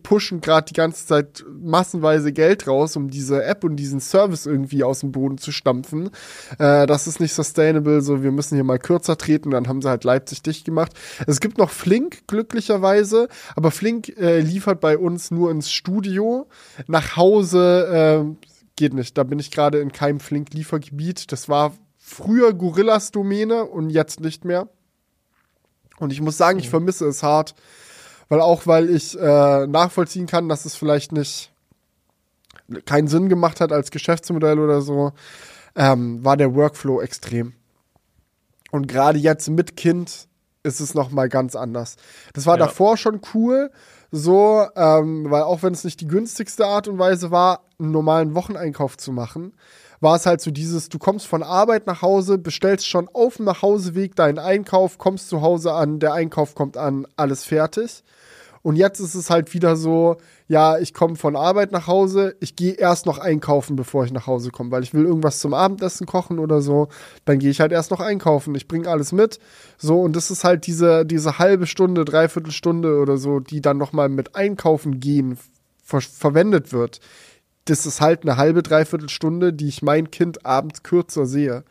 pushen 0.04 0.42
gerade 0.42 0.66
die 0.66 0.74
ganze 0.74 1.06
Zeit 1.06 1.46
massenweise 1.62 2.34
Geld 2.34 2.68
raus, 2.68 2.96
um 2.96 3.10
diese 3.10 3.44
App 3.44 3.64
und 3.64 3.78
diesen 3.78 4.00
Service 4.00 4.46
irgendwie 4.46 4.84
aus 4.84 5.00
dem 5.02 5.12
Boden 5.12 5.38
zu 5.38 5.52
stampfen. 5.52 6.10
Äh, 6.58 6.86
das 6.86 7.08
ist 7.08 7.20
nicht 7.20 7.34
sustainable, 7.34 8.02
so 8.02 8.24
wir 8.24 8.32
müssen 8.32 8.56
hier 8.56 8.64
mal 8.64 8.80
kürzer 8.80 9.18
treten. 9.18 9.52
Dann 9.52 9.68
haben 9.68 9.82
sie 9.82 9.90
halt 9.90 10.04
Leipzig 10.04 10.42
dicht 10.42 10.66
gemacht. 10.66 10.94
Es 11.28 11.40
gibt 11.40 11.58
noch 11.58 11.70
Flink, 11.70 12.28
glücklicherweise, 12.28 13.28
aber 13.56 13.72
Flink 13.72 14.18
äh, 14.18 14.40
liefert 14.40 14.82
bei 14.82 14.98
uns 14.98 15.32
nur 15.32 15.52
ins 15.52 15.72
Studio. 15.72 16.48
Nach 16.88 17.16
Hause 17.16 18.36
äh, 18.40 18.49
geht 18.80 18.94
nicht. 18.94 19.18
Da 19.18 19.24
bin 19.24 19.38
ich 19.38 19.52
gerade 19.52 19.80
in 19.80 19.92
keinem 19.92 20.20
Flink-Liefergebiet. 20.20 21.32
Das 21.32 21.50
war 21.50 21.74
früher 21.98 22.54
Gorillas 22.54 23.12
Domäne 23.12 23.66
und 23.66 23.90
jetzt 23.90 24.22
nicht 24.22 24.46
mehr. 24.46 24.70
Und 26.00 26.14
ich 26.14 26.22
muss 26.22 26.38
sagen, 26.38 26.60
ich 26.60 26.68
mhm. 26.68 26.72
vermisse 26.72 27.06
es 27.06 27.22
hart, 27.22 27.56
weil 28.30 28.40
auch 28.40 28.66
weil 28.66 28.90
ich 28.90 29.20
äh, 29.20 29.68
nachvollziehen 29.68 30.28
kann, 30.28 30.48
dass 30.48 30.64
es 30.64 30.76
vielleicht 30.76 31.12
nicht 31.12 31.52
keinen 32.86 33.08
Sinn 33.08 33.28
gemacht 33.28 33.60
hat 33.60 33.74
als 33.74 33.92
Geschäftsmodell 33.92 34.60
oder 34.60 34.82
so, 34.82 35.12
ähm, 35.76 36.24
war 36.24 36.38
der 36.38 36.56
Workflow 36.56 37.02
extrem. 37.02 37.54
Und 38.72 38.88
gerade 38.88 39.20
jetzt 39.20 39.50
mit 39.50 39.76
Kind 39.76 40.28
ist 40.64 40.80
es 40.80 40.94
noch 40.94 41.12
mal 41.12 41.28
ganz 41.28 41.56
anders. 41.56 41.98
Das 42.34 42.46
war 42.46 42.58
ja. 42.58 42.66
davor 42.66 42.96
schon 42.96 43.20
cool, 43.34 43.72
so, 44.12 44.66
ähm, 44.76 45.30
weil 45.30 45.44
auch 45.44 45.64
wenn 45.64 45.74
es 45.74 45.84
nicht 45.84 46.02
die 46.02 46.08
günstigste 46.08 46.66
Art 46.66 46.88
und 46.88 46.98
Weise 46.98 47.32
war, 47.32 47.62
einen 47.80 47.92
normalen 47.92 48.36
Wocheneinkauf 48.36 48.98
zu 48.98 49.12
machen, 49.12 49.54
war 50.02 50.16
es 50.16 50.26
halt 50.26 50.42
so 50.42 50.52
dieses, 50.52 50.90
du 50.90 50.98
kommst 50.98 51.28
von 51.28 51.44
Arbeit 51.44 51.86
nach 51.86 52.02
Hause, 52.02 52.38
bestellst 52.38 52.88
schon 52.88 53.10
auf 53.14 53.38
dem 53.38 53.46
Nachhauseweg 53.46 54.16
deinen 54.16 54.40
Einkauf, 54.40 54.98
kommst 54.98 55.30
zu 55.30 55.42
Hause 55.42 55.74
an, 55.74 56.00
der 56.00 56.14
Einkauf 56.14 56.56
kommt 56.56 56.78
an, 56.78 57.06
alles 57.18 57.44
fertig. 57.44 58.04
Und 58.62 58.76
jetzt 58.76 59.00
ist 59.00 59.16
es 59.16 59.30
halt 59.30 59.54
wieder 59.54 59.76
so, 59.76 60.18
ja, 60.50 60.80
ich 60.80 60.96
komme 60.96 61.16
von 61.16 61.36
Arbeit 61.36 61.72
nach 61.72 61.86
Hause, 61.86 62.36
ich 62.40 62.56
gehe 62.56 62.74
erst 62.74 63.06
noch 63.06 63.20
einkaufen, 63.20 63.76
bevor 63.76 64.04
ich 64.04 64.12
nach 64.12 64.26
Hause 64.26 64.50
komme, 64.50 64.72
weil 64.72 64.82
ich 64.82 64.96
will 64.96 65.06
irgendwas 65.06 65.40
zum 65.40 65.54
Abendessen 65.54 66.08
kochen 66.08 66.40
oder 66.40 66.60
so. 66.60 66.88
Dann 67.26 67.38
gehe 67.38 67.52
ich 67.52 67.62
halt 67.62 67.72
erst 67.72 67.92
noch 67.92 68.00
einkaufen. 68.00 68.56
Ich 68.56 68.68
bringe 68.68 68.90
alles 68.90 69.12
mit. 69.12 69.40
So, 69.78 70.02
und 70.02 70.16
das 70.16 70.32
ist 70.32 70.44
halt 70.44 70.66
diese, 70.66 71.06
diese 71.06 71.38
halbe 71.38 71.68
Stunde, 71.68 72.04
dreiviertel 72.04 72.52
Stunde 72.52 72.98
oder 73.00 73.18
so, 73.18 73.40
die 73.40 73.62
dann 73.62 73.78
nochmal 73.78 74.10
mit 74.10 74.36
Einkaufen 74.36 75.00
gehen 75.00 75.38
ver 75.84 76.02
verwendet 76.02 76.74
wird. 76.74 77.00
Das 77.66 77.86
ist 77.86 78.02
halt 78.02 78.24
eine 78.24 78.36
halbe, 78.36 78.64
dreiviertel 78.64 79.10
Stunde, 79.10 79.54
die 79.54 79.68
ich 79.68 79.84
mein 79.84 80.10
Kind 80.10 80.48
abends 80.48 80.82
kürzer 80.82 81.28
sehe. 81.28 81.64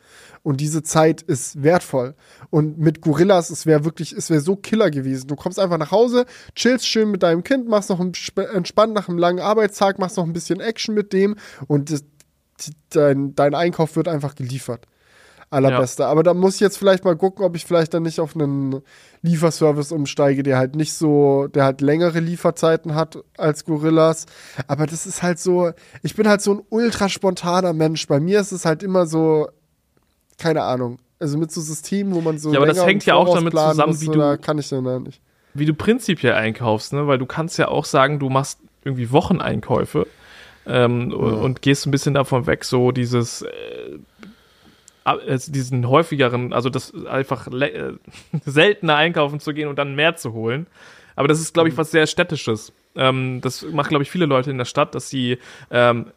Und 0.49 0.61
diese 0.61 0.81
Zeit 0.81 1.21
ist 1.21 1.61
wertvoll. 1.61 2.15
Und 2.49 2.79
mit 2.79 3.01
Gorillas, 3.01 3.51
es 3.51 3.67
wäre 3.67 3.85
wirklich, 3.85 4.13
es 4.13 4.31
wäre 4.31 4.41
so 4.41 4.55
Killer 4.55 4.89
gewesen. 4.89 5.27
Du 5.27 5.35
kommst 5.35 5.59
einfach 5.59 5.77
nach 5.77 5.91
Hause, 5.91 6.25
chillst 6.55 6.87
schön 6.87 7.11
mit 7.11 7.21
deinem 7.21 7.43
Kind, 7.43 7.69
machst 7.69 7.91
noch 7.91 7.99
entspannt 7.99 8.95
nach 8.95 9.07
einem 9.07 9.19
langen 9.19 9.41
Arbeitstag, 9.41 9.99
machst 9.99 10.17
noch 10.17 10.23
ein 10.23 10.33
bisschen 10.33 10.59
Action 10.59 10.95
mit 10.95 11.13
dem 11.13 11.35
und 11.67 11.91
das, 11.91 12.03
dein, 12.89 13.35
dein 13.35 13.53
Einkauf 13.53 13.95
wird 13.95 14.07
einfach 14.07 14.33
geliefert. 14.33 14.87
Allerbeste. 15.51 16.01
Ja. 16.01 16.09
Aber 16.09 16.23
da 16.23 16.33
muss 16.33 16.55
ich 16.55 16.61
jetzt 16.61 16.79
vielleicht 16.79 17.05
mal 17.05 17.15
gucken, 17.15 17.45
ob 17.45 17.55
ich 17.55 17.65
vielleicht 17.65 17.93
dann 17.93 18.01
nicht 18.01 18.19
auf 18.19 18.35
einen 18.35 18.81
Lieferservice 19.21 19.91
umsteige, 19.91 20.41
der 20.41 20.57
halt 20.57 20.75
nicht 20.75 20.93
so, 20.93 21.45
der 21.45 21.63
halt 21.63 21.81
längere 21.81 22.19
Lieferzeiten 22.19 22.95
hat 22.95 23.19
als 23.37 23.65
Gorillas. 23.65 24.25
Aber 24.67 24.87
das 24.87 25.05
ist 25.05 25.21
halt 25.21 25.37
so, 25.37 25.71
ich 26.01 26.15
bin 26.15 26.27
halt 26.27 26.41
so 26.41 26.55
ein 26.55 26.61
ultra 26.69 27.07
spontaner 27.07 27.73
Mensch. 27.73 28.07
Bei 28.07 28.19
mir 28.19 28.39
ist 28.39 28.51
es 28.51 28.65
halt 28.65 28.81
immer 28.81 29.05
so, 29.05 29.47
keine 30.39 30.63
Ahnung. 30.63 30.99
Also 31.19 31.37
mit 31.37 31.51
so 31.51 31.61
Systemen, 31.61 32.13
wo 32.15 32.21
man 32.21 32.37
so. 32.37 32.51
Ja, 32.51 32.59
aber 32.59 32.67
das 32.67 32.85
hängt 32.85 33.05
ja 33.05 33.15
auch 33.15 33.35
damit 33.35 33.53
zusammen, 33.53 33.91
muss, 33.91 34.01
wie 34.01 34.05
du. 34.05 34.19
Da 34.19 34.37
kann 34.37 34.57
ich 34.57 34.69
dann 34.69 35.03
nicht. 35.03 35.21
Wie 35.53 35.65
du 35.65 35.73
prinzipiell 35.73 36.33
einkaufst, 36.33 36.93
ne? 36.93 37.07
Weil 37.07 37.17
du 37.17 37.25
kannst 37.25 37.57
ja 37.57 37.67
auch 37.67 37.85
sagen, 37.85 38.19
du 38.19 38.29
machst 38.29 38.59
irgendwie 38.83 39.11
Wocheneinkäufe 39.11 40.07
ähm, 40.65 41.11
ja. 41.11 41.17
und 41.17 41.61
gehst 41.61 41.85
ein 41.85 41.91
bisschen 41.91 42.13
davon 42.13 42.47
weg, 42.47 42.63
so 42.63 42.91
dieses. 42.91 43.41
Äh, 43.41 43.99
diesen 45.47 45.89
häufigeren, 45.89 46.53
also 46.53 46.69
das 46.69 46.93
einfach 47.07 47.47
äh, 47.47 47.93
seltener 48.45 48.95
einkaufen 48.95 49.39
zu 49.39 49.55
gehen 49.55 49.67
und 49.67 49.79
dann 49.79 49.95
mehr 49.95 50.17
zu 50.17 50.33
holen. 50.33 50.67
Aber 51.15 51.27
das 51.27 51.39
ist, 51.39 51.53
glaube 51.53 51.67
ich, 51.67 51.73
mhm. 51.73 51.79
was 51.79 51.89
sehr 51.89 52.05
Städtisches. 52.05 52.71
Ähm, 52.95 53.39
das 53.41 53.63
machen, 53.63 53.89
glaube 53.89 54.03
ich, 54.03 54.11
viele 54.11 54.25
Leute 54.25 54.49
in 54.49 54.57
der 54.57 54.65
Stadt, 54.65 54.95
dass 54.95 55.09
sie 55.09 55.37
ähm, 55.69 56.07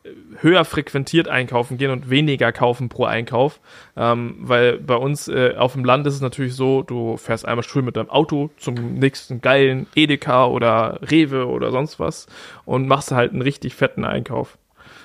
höher 0.41 0.65
frequentiert 0.65 1.29
einkaufen 1.29 1.77
gehen 1.79 1.91
und 1.91 2.09
weniger 2.09 2.51
kaufen 2.53 2.89
pro 2.89 3.05
Einkauf. 3.05 3.61
Ähm, 3.97 4.37
weil 4.41 4.79
bei 4.79 4.97
uns 4.97 5.29
äh, 5.29 5.55
auf 5.57 5.75
dem 5.75 5.85
Land 5.85 6.07
ist 6.07 6.15
es 6.15 6.21
natürlich 6.21 6.55
so, 6.55 6.83
du 6.83 7.17
fährst 7.17 7.47
einmal 7.47 7.63
schön 7.63 7.85
mit 7.85 7.97
deinem 7.97 8.11
Auto 8.11 8.51
zum 8.57 8.95
nächsten 8.95 9.41
geilen 9.41 9.87
Edeka 9.95 10.47
oder 10.47 10.99
Rewe 11.03 11.47
oder 11.47 11.71
sonst 11.71 12.01
was 12.01 12.27
und 12.65 12.89
machst 12.89 13.13
halt 13.13 13.33
einen 13.33 13.43
richtig 13.43 13.75
fetten 13.75 14.05
Einkauf. 14.05 14.59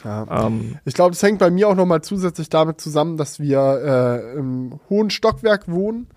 Ja. 0.03 0.47
Ähm, 0.47 0.77
ich 0.85 0.93
glaube, 0.93 1.11
es 1.13 1.23
hängt 1.23 1.39
bei 1.39 1.49
mir 1.49 1.67
auch 1.67 1.75
nochmal 1.75 2.01
zusätzlich 2.01 2.49
damit 2.49 2.79
zusammen, 2.79 3.17
dass 3.17 3.39
wir 3.39 3.59
äh, 3.59 4.37
im 4.37 4.79
hohen 4.89 5.09
Stockwerk 5.09 5.69
wohnen, 5.69 6.07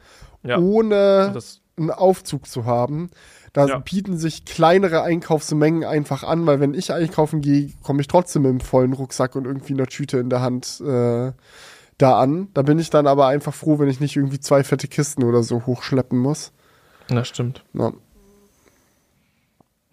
ja. 0.42 0.58
ohne 0.58 1.34
einen 1.76 1.90
Aufzug 1.90 2.46
zu 2.46 2.66
haben. 2.66 3.10
Da 3.52 3.66
ja. 3.66 3.78
bieten 3.78 4.16
sich 4.16 4.44
kleinere 4.44 5.02
Einkaufsmengen 5.02 5.84
einfach 5.84 6.22
an, 6.22 6.46
weil 6.46 6.60
wenn 6.60 6.74
ich 6.74 6.92
einkaufen 6.92 7.40
gehe, 7.40 7.72
komme 7.82 8.00
ich 8.00 8.06
trotzdem 8.06 8.42
mit 8.42 8.50
einem 8.50 8.60
vollen 8.60 8.92
Rucksack 8.92 9.34
und 9.34 9.44
irgendwie 9.44 9.72
einer 9.72 9.86
Tüte 9.86 10.18
in 10.18 10.30
der 10.30 10.40
Hand 10.40 10.80
äh, 10.80 11.32
da 11.98 12.18
an. 12.20 12.48
Da 12.54 12.62
bin 12.62 12.78
ich 12.78 12.90
dann 12.90 13.08
aber 13.08 13.26
einfach 13.26 13.52
froh, 13.52 13.78
wenn 13.78 13.88
ich 13.88 13.98
nicht 13.98 14.16
irgendwie 14.16 14.38
zwei 14.38 14.62
fette 14.62 14.86
Kisten 14.86 15.24
oder 15.24 15.42
so 15.42 15.66
hochschleppen 15.66 16.18
muss. 16.18 16.52
Das 17.08 17.26
stimmt. 17.26 17.64
Ja, 17.72 17.92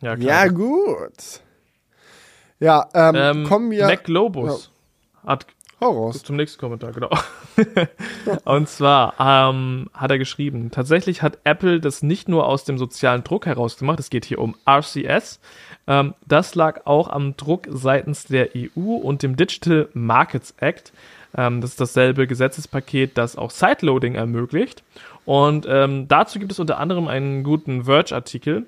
ja, 0.02 0.16
ja 0.16 0.48
gut. 0.48 1.42
Ja, 2.60 2.88
ähm, 2.94 3.16
ähm, 3.16 3.44
kommen 3.46 3.72
wir. 3.72 3.88
Mac 3.88 4.08
Lobos 4.08 4.72
ja. 5.24 5.30
hat 5.32 5.48
Hau 5.80 5.92
raus. 5.92 6.24
Zum 6.24 6.38
nächsten 6.38 6.60
Kommentar, 6.60 6.92
genau. 6.92 7.12
und 8.46 8.68
zwar 8.68 9.14
ähm, 9.20 9.90
hat 9.94 10.10
er 10.10 10.18
geschrieben, 10.18 10.72
tatsächlich 10.72 11.22
hat 11.22 11.38
Apple 11.44 11.80
das 11.80 12.02
nicht 12.02 12.28
nur 12.28 12.48
aus 12.48 12.64
dem 12.64 12.80
sozialen 12.80 13.24
Druck 13.24 13.46
heraus 13.46 13.78
gemacht, 13.78 14.00
es 14.00 14.10
geht 14.10 14.26
hier 14.26 14.40
um 14.40 14.56
RCS. 14.68 15.40
Ähm, 15.86 16.16
das 16.26 16.56
lag 16.56 16.86
auch 16.86 17.10
am 17.10 17.38
Druck 17.38 17.68
seitens 17.70 18.26
der 18.26 18.50
EU 18.56 18.96
und 18.96 19.22
dem 19.22 19.36
Digital 19.36 19.88
Markets 19.94 20.56
Act. 20.58 20.94
Ähm, 21.38 21.62
das 21.62 21.72
ist 21.72 21.82
dasselbe 21.82 22.26
Gesetzespaket, 22.26 23.16
das 23.16 23.36
auch 23.36 23.52
Sideloading 23.52 24.16
ermöglicht. 24.16 24.84
Und 25.26 25.68
ähm, 25.70 26.08
dazu 26.08 26.40
gibt 26.40 26.54
es 26.54 26.60
unter 26.60 26.80
anderem 26.80 27.08
einen 27.08 27.44
guten 27.44 27.84
Verge-Artikel, 27.84 28.66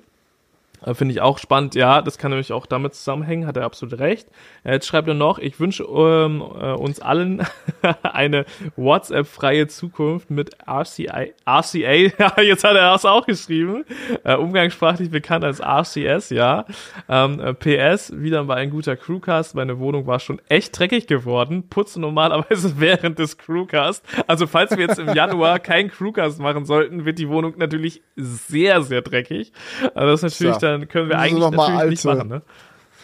äh, 0.84 0.94
finde 0.94 1.12
ich 1.12 1.20
auch 1.20 1.38
spannend. 1.38 1.74
Ja, 1.74 2.02
das 2.02 2.18
kann 2.18 2.30
nämlich 2.30 2.52
auch 2.52 2.66
damit 2.66 2.94
zusammenhängen, 2.94 3.46
hat 3.46 3.56
er 3.56 3.64
absolut 3.64 3.98
recht. 3.98 4.28
Äh, 4.64 4.72
jetzt 4.72 4.86
schreibt 4.86 5.08
er 5.08 5.14
noch, 5.14 5.38
ich 5.38 5.60
wünsche 5.60 5.84
ähm, 5.84 6.40
äh, 6.40 6.72
uns 6.72 7.00
allen 7.00 7.46
eine 8.02 8.44
WhatsApp-freie 8.76 9.68
Zukunft 9.68 10.30
mit 10.30 10.56
RCA. 10.66 11.26
RCA, 11.46 12.40
jetzt 12.42 12.64
hat 12.64 12.76
er 12.76 12.92
das 12.92 13.04
auch 13.04 13.26
geschrieben. 13.26 13.84
Äh, 14.24 14.36
umgangssprachlich 14.36 15.10
bekannt 15.10 15.44
als 15.44 15.60
RCS, 15.60 16.30
ja. 16.30 16.64
Ähm, 17.08 17.40
äh, 17.40 17.54
PS, 17.54 18.12
wieder 18.16 18.44
mal 18.44 18.56
ein 18.56 18.70
guter 18.70 18.96
Crewcast. 18.96 19.54
Meine 19.54 19.78
Wohnung 19.78 20.06
war 20.06 20.20
schon 20.20 20.40
echt 20.48 20.78
dreckig 20.78 21.06
geworden. 21.06 21.68
Putze 21.68 22.00
normalerweise 22.00 22.74
während 22.80 23.18
des 23.18 23.38
Crewcast. 23.38 24.04
Also 24.26 24.46
falls 24.46 24.70
wir 24.72 24.86
jetzt 24.86 24.98
im 24.98 25.14
Januar 25.14 25.58
keinen 25.58 25.90
Crewcast 25.90 26.40
machen 26.40 26.64
sollten, 26.64 27.04
wird 27.04 27.18
die 27.18 27.28
Wohnung 27.28 27.54
natürlich 27.56 28.02
sehr, 28.16 28.82
sehr 28.82 29.02
dreckig. 29.02 29.52
Also 29.94 30.10
das 30.10 30.22
ist 30.22 30.40
natürlich 30.40 30.54
ja. 30.54 30.58
dann 30.58 30.69
dann 30.78 30.88
können 30.88 31.08
wir 31.08 31.18
eigentlich 31.18 31.40
noch 31.40 31.50
mal 31.50 31.76
alte, 31.76 31.90
nicht 31.90 32.04
machen, 32.04 32.28
ne? 32.28 32.42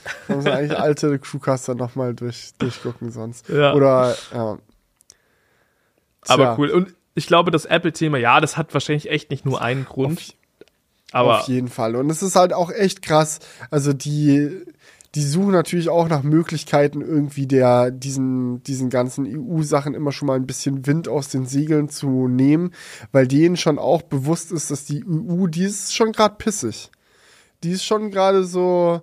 Man 0.29 0.39
muss 0.39 0.47
eigentlich 0.47 0.79
alte 0.79 1.19
Crewcaster 1.19 1.75
nochmal 1.75 2.15
durch, 2.15 2.53
durchgucken 2.59 3.11
sonst. 3.11 3.49
Ja. 3.49 3.75
Oder, 3.75 4.17
ja. 4.33 4.59
Aber 6.29 6.59
cool. 6.59 6.71
Und 6.71 6.95
ich 7.15 7.27
glaube, 7.27 7.51
das 7.51 7.65
Apple-Thema, 7.65 8.19
ja, 8.19 8.41
das 8.41 8.57
hat 8.57 8.75
wahrscheinlich 8.75 9.11
echt 9.11 9.31
nicht 9.31 9.45
nur 9.45 9.61
einen 9.61 9.85
Grund. 9.85 10.19
Auf, 10.19 10.35
aber 11.13 11.41
auf 11.41 11.49
jeden 11.49 11.69
Fall. 11.69 11.97
Und 11.97 12.11
es 12.11 12.23
ist 12.23 12.37
halt 12.37 12.53
auch 12.53 12.71
echt 12.71 13.03
krass. 13.03 13.41
Also 13.71 13.93
die, 13.93 14.65
die 15.15 15.23
suchen 15.23 15.53
natürlich 15.53 15.89
auch 15.89 16.09
nach 16.09 16.23
Möglichkeiten, 16.23 17.01
irgendwie 17.01 17.47
der, 17.47 17.91
diesen, 17.91 18.63
diesen 18.65 18.91
ganzen 18.91 19.27
EU-Sachen 19.27 19.95
immer 19.95 20.13
schon 20.13 20.27
mal 20.27 20.37
ein 20.37 20.47
bisschen 20.47 20.87
Wind 20.87 21.09
aus 21.09 21.29
den 21.29 21.47
Segeln 21.47 21.89
zu 21.89 22.29
nehmen, 22.29 22.73
weil 23.13 23.27
denen 23.27 23.57
schon 23.57 23.79
auch 23.79 24.03
bewusst 24.03 24.53
ist, 24.53 24.71
dass 24.71 24.85
die 24.85 25.05
EU, 25.05 25.47
die 25.47 25.65
ist 25.65 25.95
schon 25.95 26.13
gerade 26.13 26.35
pissig 26.37 26.91
die 27.63 27.73
ist 27.73 27.85
schon 27.85 28.11
gerade 28.11 28.45
so, 28.45 29.03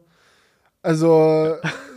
also 0.82 1.56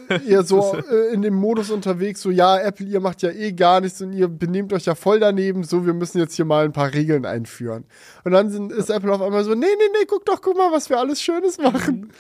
ihr 0.26 0.42
so 0.42 0.76
äh, 0.90 1.12
in 1.12 1.22
dem 1.22 1.34
Modus 1.34 1.70
unterwegs, 1.70 2.22
so 2.22 2.30
ja, 2.30 2.58
Apple, 2.58 2.86
ihr 2.86 3.00
macht 3.00 3.22
ja 3.22 3.30
eh 3.30 3.52
gar 3.52 3.80
nichts 3.80 4.00
und 4.02 4.12
ihr 4.12 4.28
benehmt 4.28 4.72
euch 4.72 4.86
ja 4.86 4.94
voll 4.94 5.20
daneben, 5.20 5.64
so 5.64 5.86
wir 5.86 5.94
müssen 5.94 6.18
jetzt 6.18 6.34
hier 6.34 6.44
mal 6.44 6.64
ein 6.64 6.72
paar 6.72 6.92
Regeln 6.92 7.26
einführen. 7.26 7.84
Und 8.24 8.32
dann 8.32 8.50
sind, 8.50 8.72
ist 8.72 8.90
Apple 8.90 9.12
auf 9.12 9.22
einmal 9.22 9.44
so, 9.44 9.54
nee, 9.54 9.66
nee, 9.66 9.90
nee, 9.92 10.06
guck 10.06 10.24
doch, 10.24 10.40
guck 10.40 10.56
mal, 10.56 10.72
was 10.72 10.90
wir 10.90 10.98
alles 10.98 11.22
Schönes 11.22 11.58
machen. 11.58 12.12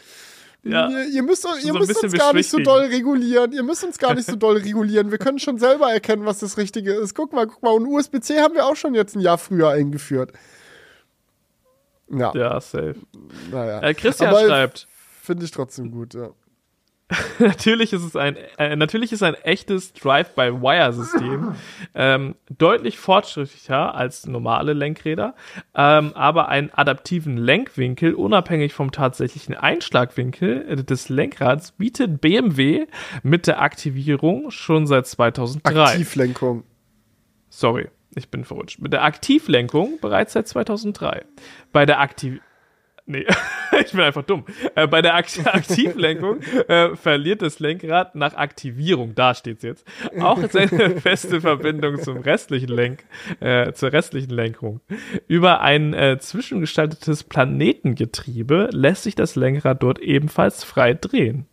Ja, 0.68 0.88
ihr, 0.88 1.06
ihr 1.06 1.22
müsst, 1.22 1.46
ihr 1.62 1.72
so 1.72 1.78
müsst 1.78 2.02
uns 2.02 2.12
gar 2.12 2.32
nicht 2.32 2.50
so 2.50 2.58
doll 2.58 2.86
regulieren. 2.86 3.52
Ihr 3.52 3.62
müsst 3.62 3.84
uns 3.84 3.98
gar 3.98 4.14
nicht 4.14 4.26
so 4.26 4.36
doll 4.36 4.56
regulieren. 4.56 5.10
Wir 5.10 5.18
können 5.18 5.38
schon 5.38 5.58
selber 5.58 5.92
erkennen, 5.92 6.24
was 6.24 6.40
das 6.40 6.58
Richtige 6.58 6.92
ist. 6.92 7.14
Guck 7.14 7.32
mal, 7.32 7.46
guck 7.46 7.62
mal. 7.62 7.70
Und 7.70 7.86
USB-C 7.86 8.40
haben 8.40 8.54
wir 8.54 8.66
auch 8.66 8.74
schon 8.74 8.94
jetzt 8.94 9.14
ein 9.14 9.20
Jahr 9.20 9.38
früher 9.38 9.70
eingeführt. 9.70 10.32
Ja. 12.10 12.32
Ja, 12.34 12.60
safe. 12.60 12.96
Naja. 13.50 13.80
Äh, 13.80 13.94
Christian 13.94 14.30
Aber 14.30 14.46
schreibt. 14.46 14.86
Finde 15.22 15.44
ich 15.44 15.50
trotzdem 15.50 15.90
gut, 15.90 16.14
ja. 16.14 16.30
natürlich 17.38 17.92
ist 17.92 18.02
es 18.02 18.16
ein 18.16 18.36
äh, 18.58 18.74
natürlich 18.74 19.12
ist 19.12 19.22
ein 19.22 19.34
echtes 19.34 19.92
Drive-by-Wire-System 19.92 21.54
ähm, 21.94 22.34
deutlich 22.50 22.98
fortschrittlicher 22.98 23.94
als 23.94 24.26
normale 24.26 24.72
Lenkräder, 24.72 25.36
ähm, 25.76 26.12
aber 26.14 26.48
einen 26.48 26.70
adaptiven 26.72 27.36
Lenkwinkel 27.36 28.14
unabhängig 28.14 28.72
vom 28.74 28.90
tatsächlichen 28.90 29.54
Einschlagwinkel 29.54 30.66
äh, 30.68 30.76
des 30.82 31.08
Lenkrads 31.08 31.72
bietet 31.72 32.20
BMW 32.20 32.86
mit 33.22 33.46
der 33.46 33.62
Aktivierung 33.62 34.50
schon 34.50 34.88
seit 34.88 35.06
2003. 35.06 35.80
Aktivlenkung. 35.80 36.64
Sorry. 37.50 37.88
Ich 38.16 38.30
bin 38.30 38.44
verrutscht. 38.44 38.80
Mit 38.80 38.94
der 38.94 39.04
Aktivlenkung 39.04 40.00
bereits 40.00 40.32
seit 40.32 40.48
2003. 40.48 41.24
Bei 41.70 41.84
der 41.84 42.00
Aktiv... 42.00 42.40
Nee, 43.04 43.26
ich 43.84 43.92
bin 43.92 44.00
einfach 44.00 44.24
dumm. 44.24 44.44
Äh, 44.74 44.88
bei 44.88 45.02
der 45.02 45.14
Akt 45.14 45.38
Aktivlenkung 45.46 46.40
äh, 46.66 46.96
verliert 46.96 47.42
das 47.42 47.60
Lenkrad 47.60 48.16
nach 48.16 48.34
Aktivierung, 48.34 49.14
da 49.14 49.34
steht's 49.34 49.62
jetzt, 49.62 49.86
auch 50.18 50.42
seine 50.50 50.96
feste 51.00 51.40
Verbindung 51.40 52.00
zum 52.00 52.18
restlichen 52.18 52.70
Lenk, 52.70 53.04
äh, 53.38 53.72
zur 53.74 53.92
restlichen 53.92 54.30
Lenkung. 54.30 54.80
Über 55.28 55.60
ein 55.60 55.94
äh, 55.94 56.18
zwischengestaltetes 56.18 57.22
Planetengetriebe 57.22 58.70
lässt 58.72 59.04
sich 59.04 59.14
das 59.14 59.36
Lenkrad 59.36 59.84
dort 59.84 60.00
ebenfalls 60.00 60.64
frei 60.64 60.94
drehen. 60.94 61.46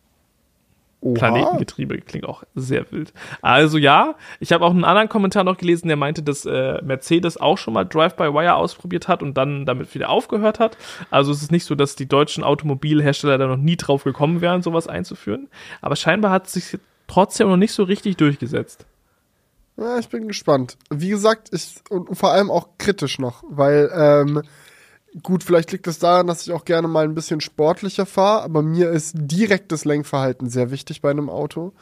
Oha. 1.03 1.15
Planetengetriebe 1.15 1.97
klingt 1.99 2.25
auch 2.25 2.43
sehr 2.55 2.89
wild. 2.91 3.13
Also 3.41 3.77
ja, 3.77 4.15
ich 4.39 4.53
habe 4.53 4.63
auch 4.63 4.71
einen 4.71 4.85
anderen 4.85 5.09
Kommentar 5.09 5.43
noch 5.43 5.57
gelesen, 5.57 5.89
der 5.89 5.97
meinte, 5.97 6.23
dass 6.23 6.45
äh, 6.45 6.81
Mercedes 6.81 7.37
auch 7.37 7.57
schon 7.57 7.73
mal 7.73 7.83
Drive-by-Wire 7.83 8.55
ausprobiert 8.55 9.09
hat 9.09 9.21
und 9.21 9.35
dann 9.35 9.65
damit 9.65 9.93
wieder 9.93 10.09
aufgehört 10.09 10.59
hat. 10.59 10.77
Also 11.11 11.31
es 11.31 11.41
ist 11.41 11.51
nicht 11.51 11.65
so, 11.65 11.75
dass 11.75 11.95
die 11.95 12.07
deutschen 12.07 12.43
Automobilhersteller 12.43 13.37
da 13.37 13.47
noch 13.47 13.57
nie 13.57 13.75
drauf 13.75 14.05
gekommen 14.05 14.39
wären, 14.39 14.61
sowas 14.61 14.87
einzuführen. 14.87 15.49
Aber 15.81 15.97
scheinbar 15.97 16.31
hat 16.31 16.47
es 16.47 16.53
sich 16.53 16.79
trotzdem 17.07 17.49
noch 17.49 17.57
nicht 17.57 17.73
so 17.73 17.83
richtig 17.83 18.15
durchgesetzt. 18.15 18.85
Ja, 19.75 19.97
ich 19.97 20.07
bin 20.07 20.27
gespannt. 20.27 20.77
Wie 20.89 21.09
gesagt, 21.09 21.49
ich 21.51 21.81
und 21.89 22.15
vor 22.15 22.31
allem 22.31 22.49
auch 22.49 22.69
kritisch 22.77 23.19
noch, 23.19 23.43
weil 23.49 23.91
ähm, 23.93 24.43
Gut, 25.21 25.43
vielleicht 25.43 25.71
liegt 25.71 25.85
es 25.87 25.99
daran, 25.99 26.27
dass 26.27 26.41
ich 26.41 26.51
auch 26.51 26.65
gerne 26.65 26.87
mal 26.87 27.03
ein 27.05 27.13
bisschen 27.13 27.39
sportlicher 27.39 28.05
fahre, 28.05 28.43
aber 28.43 28.63
mir 28.63 28.89
ist 28.89 29.13
direktes 29.15 29.85
Lenkverhalten 29.85 30.49
sehr 30.49 30.71
wichtig 30.71 31.01
bei 31.01 31.11
einem 31.11 31.29
Auto. 31.29 31.73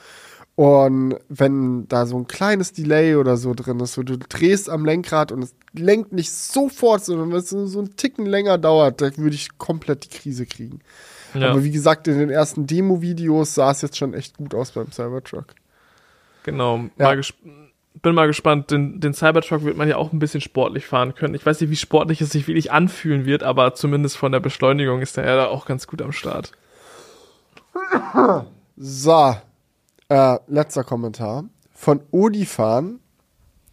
Und 0.55 1.15
wenn 1.29 1.87
da 1.87 2.05
so 2.05 2.17
ein 2.17 2.27
kleines 2.27 2.73
Delay 2.73 3.15
oder 3.15 3.37
so 3.37 3.53
drin 3.53 3.79
ist, 3.79 3.93
so 3.93 4.03
du 4.03 4.17
drehst 4.17 4.69
am 4.69 4.85
Lenkrad 4.85 5.31
und 5.31 5.43
es 5.43 5.55
lenkt 5.73 6.11
nicht 6.11 6.31
sofort, 6.31 7.05
sondern 7.05 7.31
wenn 7.31 7.37
es 7.37 7.49
so 7.49 7.79
einen 7.79 7.95
Ticken 7.95 8.25
länger 8.25 8.57
dauert, 8.57 9.01
dann 9.01 9.17
würde 9.17 9.35
ich 9.35 9.57
komplett 9.57 10.03
die 10.03 10.17
Krise 10.17 10.45
kriegen. 10.45 10.81
Ja. 11.33 11.51
Aber 11.51 11.63
wie 11.63 11.71
gesagt, 11.71 12.07
in 12.09 12.19
den 12.19 12.29
ersten 12.29 12.67
Demo-Videos 12.67 13.55
sah 13.55 13.71
es 13.71 13.81
jetzt 13.81 13.97
schon 13.97 14.13
echt 14.13 14.37
gut 14.37 14.53
aus 14.53 14.71
beim 14.71 14.91
Cybertruck. 14.91 15.55
Genau. 16.43 16.77
Ja. 16.97 17.05
Mal 17.05 17.21
bin 17.93 18.15
mal 18.15 18.27
gespannt. 18.27 18.71
Den, 18.71 18.99
den 18.99 19.13
Cybertruck 19.13 19.63
wird 19.63 19.77
man 19.77 19.87
ja 19.87 19.97
auch 19.97 20.13
ein 20.13 20.19
bisschen 20.19 20.41
sportlich 20.41 20.85
fahren 20.85 21.15
können. 21.15 21.35
Ich 21.35 21.45
weiß 21.45 21.61
nicht, 21.61 21.69
wie 21.69 21.75
sportlich 21.75 22.21
es 22.21 22.31
sich 22.31 22.47
wirklich 22.47 22.71
anfühlen 22.71 23.25
wird, 23.25 23.43
aber 23.43 23.73
zumindest 23.73 24.17
von 24.17 24.31
der 24.31 24.39
Beschleunigung 24.39 25.01
ist 25.01 25.17
der 25.17 25.25
ja 25.25 25.35
da 25.35 25.47
auch 25.47 25.65
ganz 25.65 25.87
gut 25.87 26.01
am 26.01 26.11
Start. 26.11 26.51
So, 28.77 29.35
äh, 30.09 30.37
letzter 30.47 30.83
Kommentar. 30.83 31.45
Von 31.73 32.01
Odifan. 32.11 32.99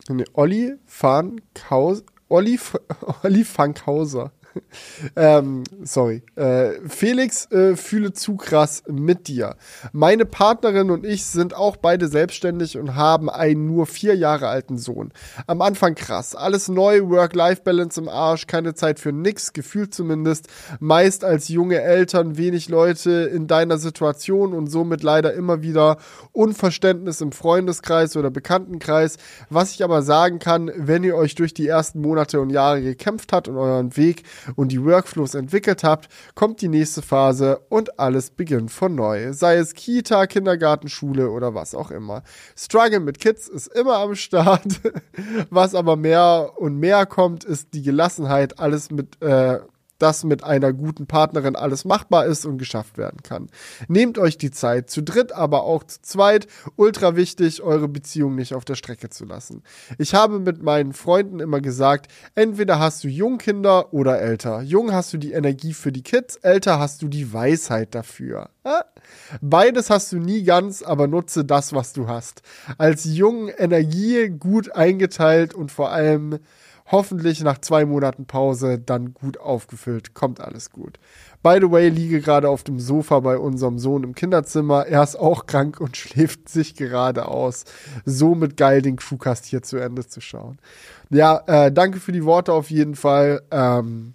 Nee, 0.09 0.24
Olli 0.32 0.74
Fan 0.86 1.40
Kaus, 1.55 2.03
Olli, 2.28 2.59
Olli 3.23 3.45
Fankhauser. 3.45 4.32
ähm, 5.16 5.64
sorry. 5.82 6.22
Äh, 6.36 6.72
Felix 6.89 7.51
äh, 7.51 7.76
fühle 7.76 8.12
zu 8.12 8.36
krass 8.36 8.82
mit 8.89 9.28
dir. 9.28 9.56
Meine 9.93 10.24
Partnerin 10.24 10.90
und 10.90 11.05
ich 11.05 11.24
sind 11.26 11.55
auch 11.55 11.76
beide 11.76 12.09
selbstständig 12.09 12.78
und 12.78 12.94
haben 12.94 13.30
einen 13.30 13.66
nur 13.66 13.86
vier 13.86 14.14
Jahre 14.14 14.48
alten 14.48 14.78
Sohn. 14.78 15.12
Am 15.47 15.62
Anfang 15.62 15.94
krass. 15.94 16.35
Alles 16.35 16.68
neu, 16.68 17.09
Work-Life-Balance 17.09 18.01
im 18.01 18.09
Arsch, 18.09 18.47
keine 18.47 18.74
Zeit 18.74 19.01
für 19.01 19.12
nix, 19.12 19.52
gefühlt 19.52 19.94
zumindest. 19.94 20.48
Meist 20.80 21.24
als 21.24 21.48
junge 21.48 21.80
Eltern 21.80 22.36
wenig 22.36 22.68
Leute 22.68 23.10
in 23.10 23.47
deiner 23.47 23.78
Situation 23.78 24.55
und 24.55 24.68
somit 24.68 25.02
leider 25.02 25.32
immer 25.35 25.62
wieder 25.62 25.98
Unverständnis 26.32 27.20
im 27.20 27.32
Freundeskreis 27.32 28.16
oder 28.16 28.30
Bekanntenkreis. 28.30 29.16
Was 29.51 29.72
ich 29.72 29.85
aber 29.85 30.02
sagen 30.02 30.39
kann, 30.39 30.70
wenn 30.76 31.05
ihr 31.05 31.16
euch 31.16 31.35
durch 31.35 31.55
die 31.55 31.66
ersten 31.66 32.01
Monate 32.01 32.40
und 32.40 32.51
Jahre 32.51 32.82
gekämpft 32.82 33.32
habt 33.32 33.48
und 33.48 33.56
euren 33.56 33.97
Weg 33.97 34.22
und 34.57 34.73
die 34.73 34.85
Workflows 34.85 35.35
entwickelt 35.35 35.85
habt, 35.85 36.09
kommt 36.35 36.61
die 36.61 36.69
nächste 36.69 37.03
Phase 37.03 37.61
und 37.69 37.99
alles 37.99 38.31
beginnt 38.31 38.70
von 38.70 38.95
neu. 38.95 39.33
Sei 39.33 39.57
es 39.57 39.75
Kita, 39.75 40.27
Kindergarten, 40.27 40.89
Schule 40.89 41.31
oder 41.31 41.55
was 41.55 41.75
auch 41.75 41.91
immer. 41.91 42.23
Struggle 42.57 43.01
mit 43.01 43.19
Kids 43.20 43.49
ist 43.49 43.69
immer 43.69 43.97
am 43.99 44.15
Start. 44.15 44.81
Was 45.51 45.75
aber 45.75 45.97
mehr 45.97 46.53
und 46.57 46.79
mehr 46.79 47.07
kommt, 47.07 47.45
ist 47.45 47.75
die 47.75 47.83
Gelassenheit, 47.83 48.59
alles 48.59 48.91
mit 48.91 49.20
äh, 49.23 49.59
dass 49.99 50.25
mit 50.25 50.45
einer 50.45 50.73
guten 50.73 51.07
Partnerin 51.07 51.57
alles 51.57 51.85
machbar 51.85 52.27
ist 52.27 52.47
und 52.47 52.59
geschafft 52.59 52.99
werden 52.99 53.23
kann. 53.23 53.49
Nehmt 53.89 54.19
euch 54.19 54.39
die 54.39 54.51
Zeit, 54.51 54.91
zu 54.91 55.03
dritt, 55.03 55.33
aber 55.33 55.65
auch 55.65 55.85
zu 55.85 56.01
zweit. 56.03 56.47
Ultra 56.77 57.16
wichtig, 57.16 57.62
eure 57.62 57.89
Beziehung 57.89 58.35
nicht 58.35 58.55
auf 58.55 58.65
der 58.65 58.75
Strecke 58.75 59.11
zu 59.11 59.25
lassen. 59.25 59.62
Ich 59.99 60.15
habe 60.15 60.39
mit 60.39 60.62
meinen 60.62 60.93
Freunden 60.93 61.41
immer 61.41 61.61
gesagt, 61.61 62.11
entweder 62.35 62.79
hast 62.79 63.05
du 63.05 63.09
Jungkinder 63.09 63.93
oder 63.93 64.20
älter. 64.20 64.62
Jung 64.62 64.93
hast 64.93 65.12
du 65.12 65.19
die 65.19 65.33
Energie 65.33 65.75
für 65.75 65.93
die 65.93 66.03
Kids, 66.03 66.37
älter 66.37 66.79
hast 66.79 67.03
du 67.03 67.09
die 67.09 67.33
Weisheit 67.33 67.95
dafür. 67.95 68.51
Beides 69.41 69.91
hast 69.91 70.12
du 70.12 70.19
nie 70.19 70.43
ganz, 70.45 70.83
aber 70.83 71.07
nutze 71.07 71.45
das, 71.45 71.73
was 71.73 71.93
du 71.93 72.09
hast. 72.09 72.43
Als 72.77 73.05
jung 73.05 73.49
Energie 73.49 74.29
gut 74.29 74.75
eingeteilt 74.75 75.55
und 75.55 75.73
vor 75.73 75.91
allem 75.91 76.39
hoffentlich 76.90 77.43
nach 77.43 77.59
zwei 77.59 77.85
Monaten 77.85 78.27
Pause 78.27 78.78
dann 78.78 79.15
gut 79.15 79.39
aufgefüllt. 79.39 80.15
Kommt 80.15 80.40
alles 80.40 80.70
gut. 80.70 80.98
By 81.43 81.59
the 81.60 81.70
way, 81.70 81.89
liege 81.89 82.20
gerade 82.20 82.48
auf 82.48 82.65
dem 82.65 82.81
Sofa 82.81 83.20
bei 83.20 83.39
unserem 83.39 83.78
Sohn 83.78 84.02
im 84.02 84.15
Kinderzimmer. 84.15 84.86
Er 84.86 85.02
ist 85.02 85.16
auch 85.16 85.47
krank 85.47 85.81
und 85.81 85.97
schläft 85.98 86.48
sich 86.48 86.74
gerade 86.74 87.28
aus. 87.28 87.65
Somit 88.05 88.56
geil, 88.56 88.82
den 88.82 88.97
Crewcast 88.97 89.44
hier 89.44 89.62
zu 89.62 89.77
Ende 89.77 90.06
zu 90.06 90.20
schauen. 90.20 90.59
Ja, 91.10 91.43
äh, 91.47 91.73
danke 91.73 92.01
für 92.01 92.12
die 92.12 92.24
Worte 92.24 92.52
auf 92.52 92.70
jeden 92.70 92.97
Fall. 92.97 93.43
Ähm, 93.51 94.15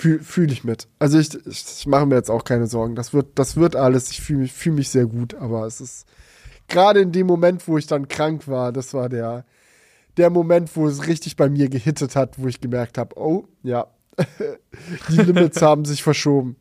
Fühle 0.00 0.20
fühl 0.20 0.50
ich 0.50 0.64
mit. 0.64 0.88
Also 0.98 1.18
ich, 1.18 1.34
ich, 1.46 1.64
ich 1.80 1.86
mache 1.86 2.06
mir 2.06 2.14
jetzt 2.14 2.30
auch 2.30 2.44
keine 2.44 2.66
Sorgen. 2.66 2.94
Das 2.94 3.12
wird, 3.12 3.38
das 3.38 3.56
wird 3.56 3.76
alles. 3.76 4.10
Ich 4.10 4.22
fühle 4.22 4.40
mich, 4.40 4.52
fühl 4.54 4.72
mich 4.72 4.88
sehr 4.88 5.04
gut, 5.04 5.34
aber 5.34 5.66
es 5.66 5.82
ist 5.82 6.06
gerade 6.68 7.00
in 7.00 7.12
dem 7.12 7.26
Moment, 7.26 7.68
wo 7.68 7.76
ich 7.76 7.86
dann 7.86 8.08
krank 8.08 8.48
war, 8.48 8.72
das 8.72 8.94
war 8.94 9.10
der, 9.10 9.44
der 10.16 10.30
Moment, 10.30 10.74
wo 10.76 10.86
es 10.86 11.06
richtig 11.06 11.36
bei 11.36 11.48
mir 11.48 11.68
gehittet 11.68 12.16
hat, 12.16 12.38
wo 12.38 12.46
ich 12.46 12.60
gemerkt 12.60 12.98
habe, 12.98 13.16
oh, 13.18 13.46
ja, 13.62 13.86
die 15.08 15.16
Limits 15.16 15.62
haben 15.62 15.84
sich 15.84 16.02
verschoben. 16.02 16.56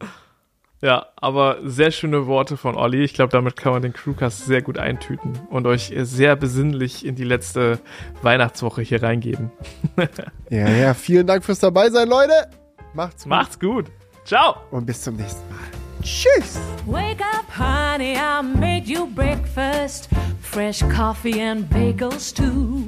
Ja, 0.81 1.07
aber 1.17 1.57
sehr 1.65 1.91
schöne 1.91 2.26
Worte 2.26 2.55
von 2.55 2.76
Olli. 2.77 3.03
Ich 3.03 3.13
glaube, 3.13 3.31
damit 3.31 3.57
kann 3.57 3.73
man 3.73 3.81
den 3.81 3.91
Crewcast 3.91 4.45
sehr 4.45 4.61
gut 4.61 4.77
eintüten 4.77 5.38
und 5.49 5.67
euch 5.67 5.93
sehr 5.93 6.38
besinnlich 6.38 7.05
in 7.05 7.15
die 7.15 7.26
letzte 7.26 7.80
Weihnachtswoche 8.21 8.81
hier 8.81 9.03
reingeben. 9.03 9.51
ja, 10.49 10.69
ja, 10.69 10.93
vielen 10.93 11.27
Dank 11.27 11.43
fürs 11.43 11.59
Dabeisein, 11.59 12.07
Leute. 12.07 12.49
Macht's 12.93 13.23
gut. 13.23 13.30
Macht's 13.30 13.59
gut. 13.59 13.85
Ciao. 14.23 14.55
Und 14.71 14.85
bis 14.85 15.01
zum 15.01 15.17
nächsten 15.17 15.41
Mal. 15.49 15.59
Tschüss. 16.01 16.57
Wake 16.85 17.21
up, 17.21 17.45
honey, 17.57 18.15
I 18.15 18.41
made 18.41 18.89
you 18.89 19.05
breakfast. 19.07 20.07
Fresh 20.41 20.81
coffee 20.95 21.41
and 21.41 21.69
bagels 21.69 22.34
too. 22.34 22.88